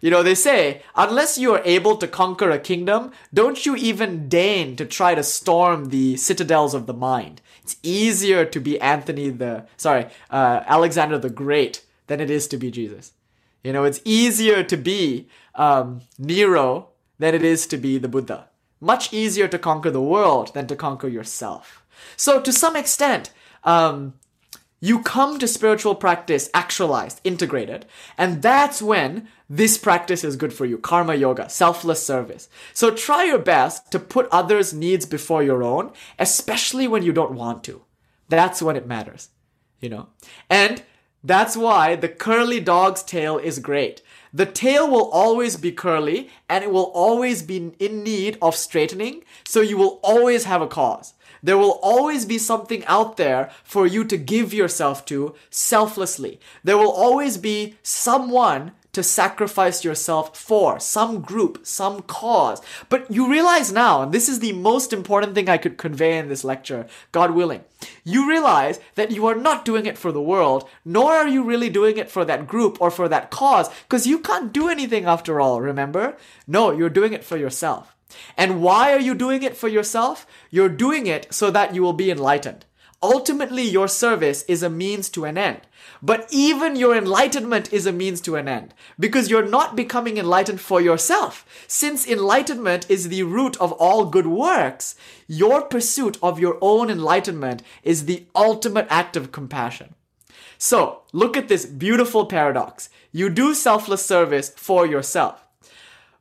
You 0.00 0.10
know, 0.10 0.22
they 0.22 0.34
say, 0.34 0.82
unless 0.96 1.36
you 1.36 1.52
are 1.54 1.62
able 1.64 1.96
to 1.98 2.08
conquer 2.08 2.50
a 2.50 2.58
kingdom, 2.58 3.12
don't 3.34 3.66
you 3.66 3.76
even 3.76 4.30
deign 4.30 4.76
to 4.76 4.86
try 4.86 5.14
to 5.14 5.22
storm 5.22 5.90
the 5.90 6.16
citadels 6.16 6.72
of 6.72 6.86
the 6.86 6.94
mind. 6.94 7.42
It's 7.62 7.76
easier 7.82 8.46
to 8.46 8.60
be 8.60 8.80
Anthony 8.80 9.28
the, 9.28 9.66
sorry, 9.76 10.06
uh, 10.30 10.62
Alexander 10.66 11.18
the 11.18 11.28
Great 11.28 11.84
than 12.06 12.20
it 12.20 12.30
is 12.30 12.48
to 12.48 12.56
be 12.56 12.70
Jesus. 12.70 13.12
You 13.62 13.72
know, 13.72 13.84
it's 13.84 14.00
easier 14.04 14.62
to 14.62 14.76
be 14.76 15.28
um, 15.54 16.02
Nero 16.18 16.88
than 17.18 17.34
it 17.34 17.44
is 17.44 17.66
to 17.68 17.76
be 17.76 17.98
the 17.98 18.08
Buddha. 18.08 18.48
Much 18.80 19.12
easier 19.12 19.46
to 19.48 19.58
conquer 19.58 19.90
the 19.90 20.00
world 20.00 20.54
than 20.54 20.66
to 20.68 20.76
conquer 20.76 21.08
yourself. 21.08 21.84
So, 22.16 22.40
to 22.40 22.52
some 22.52 22.76
extent, 22.76 23.30
um, 23.62 24.14
you 24.80 25.02
come 25.02 25.38
to 25.38 25.46
spiritual 25.46 25.94
practice 25.94 26.48
actualized, 26.54 27.20
integrated, 27.22 27.84
and 28.16 28.40
that's 28.40 28.80
when 28.80 29.28
this 29.48 29.76
practice 29.76 30.24
is 30.24 30.36
good 30.36 30.54
for 30.54 30.64
you. 30.64 30.78
Karma 30.78 31.14
yoga, 31.14 31.50
selfless 31.50 32.02
service. 32.02 32.48
So 32.72 32.90
try 32.90 33.24
your 33.24 33.38
best 33.38 33.92
to 33.92 33.98
put 33.98 34.26
others' 34.32 34.72
needs 34.72 35.04
before 35.04 35.42
your 35.42 35.62
own, 35.62 35.92
especially 36.18 36.88
when 36.88 37.02
you 37.02 37.12
don't 37.12 37.34
want 37.34 37.62
to. 37.64 37.82
That's 38.30 38.62
when 38.62 38.76
it 38.76 38.86
matters, 38.86 39.28
you 39.80 39.90
know? 39.90 40.08
And 40.48 40.82
that's 41.22 41.56
why 41.56 41.96
the 41.96 42.08
curly 42.08 42.60
dog's 42.60 43.02
tail 43.02 43.38
is 43.38 43.58
great. 43.58 44.02
The 44.32 44.46
tail 44.46 44.88
will 44.90 45.10
always 45.10 45.56
be 45.56 45.72
curly 45.72 46.30
and 46.48 46.64
it 46.64 46.70
will 46.70 46.90
always 46.94 47.42
be 47.42 47.72
in 47.78 48.02
need 48.02 48.38
of 48.40 48.54
straightening, 48.54 49.24
so 49.44 49.60
you 49.60 49.76
will 49.76 50.00
always 50.02 50.44
have 50.44 50.62
a 50.62 50.68
cause. 50.68 51.14
There 51.42 51.58
will 51.58 51.78
always 51.82 52.24
be 52.24 52.38
something 52.38 52.84
out 52.86 53.16
there 53.16 53.50
for 53.64 53.86
you 53.86 54.04
to 54.04 54.16
give 54.16 54.54
yourself 54.54 55.04
to 55.06 55.34
selflessly. 55.50 56.38
There 56.64 56.76
will 56.76 56.90
always 56.90 57.38
be 57.38 57.76
someone 57.82 58.72
to 58.92 59.02
sacrifice 59.02 59.84
yourself 59.84 60.36
for 60.36 60.80
some 60.80 61.20
group, 61.20 61.66
some 61.66 62.02
cause. 62.02 62.60
But 62.88 63.10
you 63.10 63.30
realize 63.30 63.72
now, 63.72 64.02
and 64.02 64.12
this 64.12 64.28
is 64.28 64.40
the 64.40 64.52
most 64.52 64.92
important 64.92 65.34
thing 65.34 65.48
I 65.48 65.58
could 65.58 65.78
convey 65.78 66.18
in 66.18 66.28
this 66.28 66.44
lecture, 66.44 66.86
God 67.12 67.32
willing, 67.32 67.64
you 68.04 68.28
realize 68.28 68.80
that 68.94 69.10
you 69.10 69.26
are 69.26 69.34
not 69.34 69.64
doing 69.64 69.86
it 69.86 69.96
for 69.96 70.12
the 70.12 70.20
world, 70.20 70.68
nor 70.84 71.14
are 71.14 71.28
you 71.28 71.42
really 71.42 71.70
doing 71.70 71.96
it 71.96 72.10
for 72.10 72.24
that 72.24 72.46
group 72.46 72.80
or 72.80 72.90
for 72.90 73.08
that 73.08 73.30
cause, 73.30 73.68
because 73.84 74.06
you 74.06 74.18
can't 74.18 74.52
do 74.52 74.68
anything 74.68 75.04
after 75.04 75.40
all, 75.40 75.60
remember? 75.60 76.16
No, 76.46 76.70
you're 76.70 76.90
doing 76.90 77.12
it 77.12 77.24
for 77.24 77.36
yourself. 77.36 77.94
And 78.36 78.60
why 78.60 78.92
are 78.92 79.00
you 79.00 79.14
doing 79.14 79.42
it 79.42 79.56
for 79.56 79.68
yourself? 79.68 80.26
You're 80.50 80.68
doing 80.68 81.06
it 81.06 81.32
so 81.32 81.50
that 81.52 81.74
you 81.74 81.82
will 81.82 81.92
be 81.92 82.10
enlightened. 82.10 82.64
Ultimately, 83.02 83.62
your 83.62 83.88
service 83.88 84.42
is 84.42 84.62
a 84.62 84.68
means 84.68 85.08
to 85.10 85.24
an 85.24 85.38
end. 85.38 85.62
But 86.02 86.26
even 86.30 86.76
your 86.76 86.94
enlightenment 86.94 87.72
is 87.72 87.86
a 87.86 87.92
means 87.92 88.20
to 88.22 88.36
an 88.36 88.46
end 88.46 88.74
because 88.98 89.30
you're 89.30 89.48
not 89.48 89.74
becoming 89.74 90.18
enlightened 90.18 90.60
for 90.60 90.82
yourself. 90.82 91.46
Since 91.66 92.06
enlightenment 92.06 92.84
is 92.90 93.08
the 93.08 93.22
root 93.22 93.56
of 93.58 93.72
all 93.72 94.04
good 94.04 94.26
works, 94.26 94.96
your 95.26 95.62
pursuit 95.62 96.18
of 96.22 96.38
your 96.38 96.58
own 96.60 96.90
enlightenment 96.90 97.62
is 97.82 98.04
the 98.04 98.26
ultimate 98.34 98.86
act 98.90 99.16
of 99.16 99.32
compassion. 99.32 99.94
So, 100.58 101.02
look 101.12 101.38
at 101.38 101.48
this 101.48 101.64
beautiful 101.64 102.26
paradox. 102.26 102.90
You 103.12 103.30
do 103.30 103.54
selfless 103.54 104.04
service 104.04 104.50
for 104.50 104.86
yourself. 104.86 105.46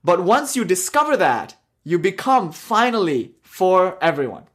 But 0.01 0.23
once 0.23 0.55
you 0.55 0.63
discover 0.63 1.17
that, 1.17 1.55
you 1.83 1.99
become 1.99 2.53
finally 2.53 3.35
for 3.41 3.97
everyone. 4.01 4.48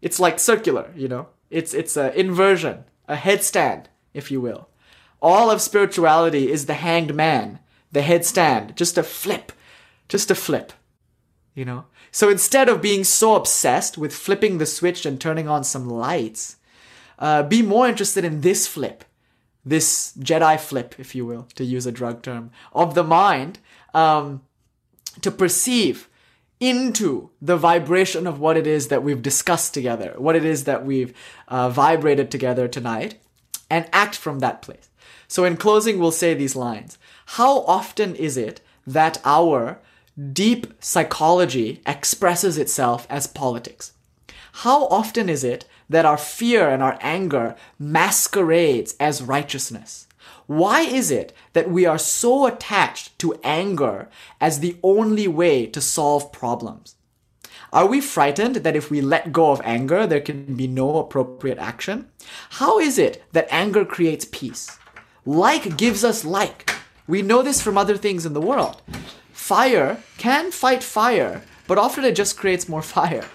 It's 0.00 0.20
like 0.20 0.38
circular, 0.38 0.92
you 0.94 1.08
know? 1.08 1.28
It's 1.50 1.74
it's 1.74 1.96
an 1.96 2.12
inversion, 2.12 2.84
a 3.08 3.16
headstand, 3.16 3.86
if 4.12 4.30
you 4.30 4.40
will. 4.40 4.68
All 5.20 5.50
of 5.50 5.60
spirituality 5.60 6.50
is 6.50 6.66
the 6.66 6.74
hanged 6.74 7.14
man, 7.14 7.58
the 7.90 8.00
headstand, 8.00 8.74
just 8.76 8.98
a 8.98 9.02
flip, 9.02 9.52
just 10.08 10.30
a 10.30 10.34
flip, 10.34 10.72
you 11.54 11.64
know? 11.64 11.86
So 12.10 12.28
instead 12.28 12.68
of 12.68 12.82
being 12.82 13.04
so 13.04 13.34
obsessed 13.34 13.98
with 13.98 14.14
flipping 14.14 14.58
the 14.58 14.66
switch 14.66 15.04
and 15.04 15.20
turning 15.20 15.48
on 15.48 15.64
some 15.64 15.88
lights, 15.88 16.56
uh, 17.18 17.42
be 17.42 17.62
more 17.62 17.88
interested 17.88 18.24
in 18.24 18.42
this 18.42 18.66
flip, 18.66 19.04
this 19.64 20.14
Jedi 20.18 20.58
flip, 20.58 20.94
if 20.98 21.14
you 21.14 21.26
will, 21.26 21.48
to 21.56 21.64
use 21.64 21.86
a 21.86 21.92
drug 21.92 22.22
term, 22.22 22.50
of 22.72 22.94
the 22.94 23.04
mind, 23.04 23.58
um, 23.92 24.42
to 25.20 25.30
perceive 25.30 26.07
into 26.60 27.30
the 27.40 27.56
vibration 27.56 28.26
of 28.26 28.40
what 28.40 28.56
it 28.56 28.66
is 28.66 28.88
that 28.88 29.02
we've 29.02 29.22
discussed 29.22 29.74
together, 29.74 30.14
what 30.16 30.36
it 30.36 30.44
is 30.44 30.64
that 30.64 30.84
we've 30.84 31.14
uh, 31.46 31.68
vibrated 31.70 32.30
together 32.30 32.66
tonight, 32.66 33.20
and 33.70 33.88
act 33.92 34.16
from 34.16 34.40
that 34.40 34.62
place. 34.62 34.88
So, 35.28 35.44
in 35.44 35.56
closing, 35.56 35.98
we'll 35.98 36.10
say 36.10 36.34
these 36.34 36.56
lines 36.56 36.98
How 37.26 37.60
often 37.60 38.16
is 38.16 38.36
it 38.36 38.60
that 38.86 39.20
our 39.24 39.78
deep 40.32 40.66
psychology 40.80 41.80
expresses 41.86 42.58
itself 42.58 43.06
as 43.08 43.26
politics? 43.26 43.92
How 44.52 44.86
often 44.86 45.28
is 45.28 45.44
it 45.44 45.66
that 45.88 46.04
our 46.04 46.16
fear 46.16 46.68
and 46.68 46.82
our 46.82 46.98
anger 47.00 47.54
masquerades 47.78 48.96
as 48.98 49.22
righteousness? 49.22 50.07
Why 50.48 50.80
is 50.80 51.10
it 51.10 51.34
that 51.52 51.70
we 51.70 51.84
are 51.84 51.98
so 51.98 52.46
attached 52.46 53.18
to 53.18 53.38
anger 53.44 54.08
as 54.40 54.60
the 54.60 54.78
only 54.82 55.28
way 55.28 55.66
to 55.66 55.80
solve 55.82 56.32
problems? 56.32 56.94
Are 57.70 57.84
we 57.84 58.00
frightened 58.00 58.56
that 58.56 58.74
if 58.74 58.90
we 58.90 59.02
let 59.02 59.30
go 59.30 59.50
of 59.50 59.60
anger, 59.62 60.06
there 60.06 60.22
can 60.22 60.56
be 60.56 60.66
no 60.66 60.96
appropriate 60.96 61.58
action? 61.58 62.08
How 62.52 62.78
is 62.78 62.98
it 62.98 63.22
that 63.32 63.46
anger 63.50 63.84
creates 63.84 64.24
peace? 64.24 64.78
Like 65.26 65.76
gives 65.76 66.02
us 66.02 66.24
like. 66.24 66.74
We 67.06 67.20
know 67.20 67.42
this 67.42 67.60
from 67.60 67.76
other 67.76 67.98
things 67.98 68.24
in 68.24 68.32
the 68.32 68.40
world. 68.40 68.80
Fire 69.34 70.02
can 70.16 70.50
fight 70.50 70.82
fire, 70.82 71.42
but 71.66 71.76
often 71.76 72.04
it 72.04 72.16
just 72.16 72.38
creates 72.38 72.70
more 72.70 72.82
fire. 72.96 73.26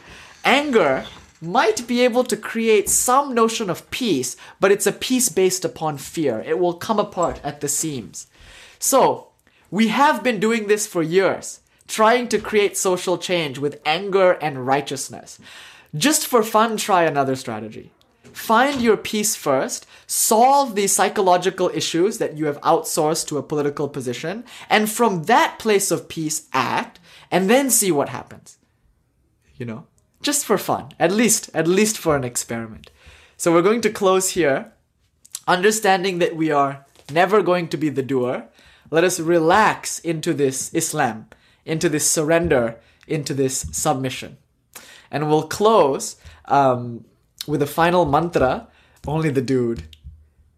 Anger 0.43 1.05
might 1.43 1.87
be 1.87 2.01
able 2.01 2.23
to 2.25 2.37
create 2.37 2.89
some 2.89 3.33
notion 3.33 3.69
of 3.69 3.89
peace, 3.91 4.35
but 4.59 4.71
it's 4.71 4.87
a 4.87 4.91
peace 4.91 5.29
based 5.29 5.65
upon 5.65 5.97
fear. 5.97 6.41
It 6.41 6.59
will 6.59 6.73
come 6.73 6.99
apart 6.99 7.39
at 7.43 7.61
the 7.61 7.67
seams. 7.67 8.27
So, 8.79 9.29
we 9.71 9.87
have 9.87 10.23
been 10.23 10.39
doing 10.39 10.67
this 10.67 10.85
for 10.85 11.01
years, 11.01 11.59
trying 11.87 12.27
to 12.29 12.39
create 12.39 12.77
social 12.77 13.17
change 13.17 13.57
with 13.57 13.81
anger 13.85 14.33
and 14.33 14.67
righteousness. 14.67 15.39
Just 15.95 16.27
for 16.27 16.43
fun, 16.43 16.77
try 16.77 17.03
another 17.03 17.35
strategy. 17.35 17.91
Find 18.33 18.81
your 18.81 18.97
peace 18.97 19.35
first, 19.35 19.85
solve 20.07 20.75
the 20.75 20.87
psychological 20.87 21.69
issues 21.73 22.17
that 22.17 22.35
you 22.35 22.45
have 22.45 22.59
outsourced 22.61 23.27
to 23.27 23.37
a 23.37 23.43
political 23.43 23.87
position, 23.87 24.43
and 24.69 24.89
from 24.89 25.23
that 25.25 25.59
place 25.59 25.91
of 25.91 26.09
peace, 26.09 26.47
act, 26.51 26.99
and 27.29 27.49
then 27.49 27.69
see 27.69 27.91
what 27.91 28.09
happens. 28.09 28.57
You 29.55 29.67
know? 29.67 29.87
Just 30.23 30.45
for 30.45 30.57
fun, 30.57 30.89
at 30.99 31.11
least, 31.11 31.49
at 31.53 31.67
least 31.67 31.97
for 31.97 32.15
an 32.15 32.23
experiment. 32.23 32.89
So 33.37 33.51
we're 33.51 33.61
going 33.61 33.81
to 33.81 33.89
close 33.89 34.31
here, 34.31 34.71
understanding 35.47 36.19
that 36.19 36.35
we 36.35 36.49
are 36.49 36.85
never 37.11 37.43
going 37.43 37.67
to 37.67 37.77
be 37.77 37.89
the 37.89 38.01
doer. 38.01 38.47
Let 38.89 39.03
us 39.03 39.19
relax 39.19 39.99
into 39.99 40.33
this 40.33 40.73
Islam, 40.73 41.27
into 41.65 41.89
this 41.89 42.09
surrender, 42.09 42.79
into 43.07 43.33
this 43.33 43.65
submission. 43.71 44.37
And 45.11 45.29
we'll 45.29 45.47
close 45.47 46.15
um, 46.45 47.05
with 47.45 47.61
a 47.61 47.67
final 47.67 48.05
mantra, 48.05 48.67
only 49.05 49.29
the 49.29 49.41
dude. 49.41 49.83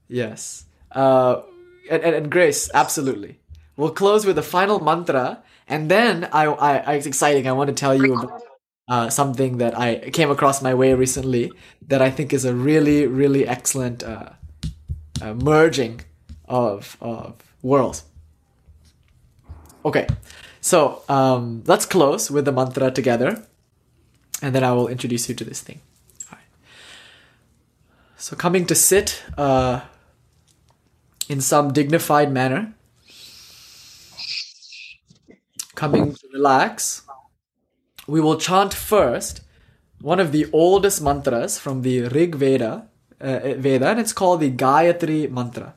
Yes. 0.07 0.65
Uh, 0.91 1.41
and, 1.89 2.03
and, 2.03 2.15
and 2.15 2.31
Grace, 2.31 2.69
absolutely. 2.73 3.39
We'll 3.77 3.91
close 3.91 4.25
with 4.25 4.37
a 4.37 4.43
final 4.43 4.79
mantra, 4.79 5.43
and 5.67 5.91
then 5.91 6.29
I, 6.31 6.45
I, 6.45 6.77
I 6.77 6.93
it's 6.93 7.05
exciting. 7.05 7.47
I 7.47 7.51
want 7.51 7.67
to 7.67 7.73
tell 7.73 7.95
you 7.95 8.13
about 8.13 8.41
uh, 8.87 9.09
something 9.09 9.57
that 9.57 9.77
I 9.77 10.09
came 10.11 10.29
across 10.29 10.61
my 10.61 10.73
way 10.73 10.93
recently 10.93 11.51
that 11.87 12.01
I 12.01 12.11
think 12.11 12.33
is 12.33 12.45
a 12.45 12.53
really, 12.53 13.07
really 13.07 13.47
excellent 13.47 14.03
uh, 14.03 14.29
uh, 15.21 15.33
merging 15.33 16.01
of, 16.47 16.97
of 17.01 17.35
worlds. 17.61 18.03
Okay, 19.83 20.07
so 20.61 21.03
um, 21.09 21.63
let's 21.67 21.85
close 21.85 22.31
with 22.31 22.45
the 22.45 22.51
mantra 22.51 22.91
together, 22.91 23.43
and 24.41 24.53
then 24.53 24.63
I 24.63 24.71
will 24.71 24.87
introduce 24.87 25.29
you 25.29 25.35
to 25.35 25.43
this 25.43 25.61
thing. 25.61 25.81
All 26.31 26.37
right. 26.37 26.47
So, 28.17 28.35
coming 28.35 28.65
to 28.65 28.73
sit 28.73 29.23
uh, 29.37 29.81
in 31.29 31.39
some 31.39 31.71
dignified 31.71 32.31
manner, 32.31 32.73
coming 35.75 36.15
to 36.15 36.27
relax 36.33 37.04
we 38.07 38.21
will 38.21 38.37
chant 38.37 38.73
first 38.73 39.41
one 40.01 40.19
of 40.19 40.31
the 40.31 40.47
oldest 40.51 41.01
mantras 41.01 41.57
from 41.57 41.81
the 41.81 42.03
Rig 42.09 42.35
Veda, 42.35 42.87
uh, 43.19 43.39
Veda, 43.57 43.87
and 43.87 43.99
it's 43.99 44.13
called 44.13 44.41
the 44.41 44.51
Gayatri 44.51 45.29
Mantra. 45.31 45.73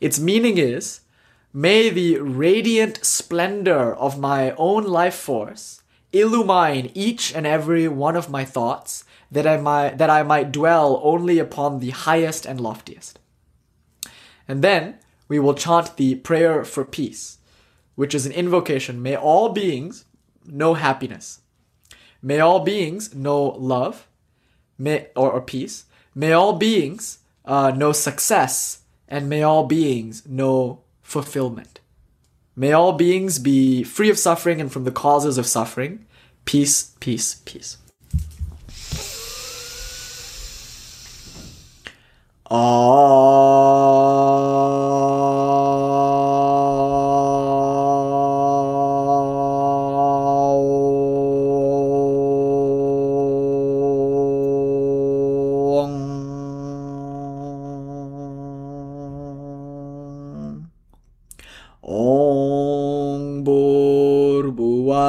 Its 0.00 0.18
meaning 0.18 0.58
is, 0.58 1.00
May 1.52 1.88
the 1.88 2.18
radiant 2.18 3.04
splendor 3.04 3.94
of 3.94 4.18
my 4.18 4.50
own 4.52 4.84
life 4.84 5.14
force 5.14 5.82
illumine 6.12 6.90
each 6.94 7.34
and 7.34 7.46
every 7.46 7.88
one 7.88 8.14
of 8.14 8.30
my 8.30 8.44
thoughts, 8.44 9.04
that 9.30 9.46
I 9.46 9.56
might 9.56 9.98
that 9.98 10.10
I 10.10 10.22
might 10.22 10.52
dwell 10.52 11.00
only 11.02 11.38
upon 11.38 11.80
the 11.80 11.90
highest 11.90 12.46
and 12.46 12.60
loftiest. 12.60 13.18
And 14.46 14.62
then 14.62 14.98
we 15.28 15.38
will 15.38 15.54
chant 15.54 15.96
the 15.96 16.16
prayer 16.16 16.64
for 16.64 16.84
peace, 16.84 17.38
which 17.96 18.14
is 18.14 18.26
an 18.26 18.32
invocation. 18.32 19.02
May 19.02 19.16
all 19.16 19.48
beings 19.48 20.04
know 20.46 20.74
happiness. 20.74 21.40
May 22.22 22.40
all 22.40 22.60
beings 22.60 23.14
know 23.14 23.42
love, 23.58 24.06
may 24.78 25.08
or, 25.14 25.30
or 25.32 25.40
peace. 25.40 25.84
May 26.14 26.32
all 26.32 26.54
beings 26.54 27.18
uh, 27.44 27.70
know 27.70 27.92
success, 27.92 28.80
and 29.08 29.28
may 29.28 29.42
all 29.42 29.66
beings 29.66 30.26
know 30.26 30.80
fulfillment. 31.02 31.80
May 32.56 32.72
all 32.72 32.92
beings 32.92 33.38
be 33.38 33.84
free 33.84 34.10
of 34.10 34.18
suffering 34.18 34.60
and 34.60 34.72
from 34.72 34.84
the 34.84 34.90
causes 34.90 35.36
of 35.36 35.46
suffering. 35.46 36.06
Peace, 36.46 36.94
peace, 37.00 37.42
peace. 37.44 37.76
Ong 42.48 44.15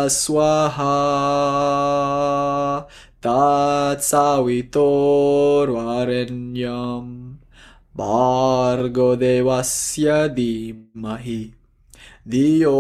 Swaha. 0.10 0.88
Tat 3.22 4.00
Savitur 4.00 5.68
Varenyam 5.68 7.38
Bhargo 7.96 9.16
Devasya 9.16 10.30
Dhimahi 10.34 11.54
धियो 12.28 12.76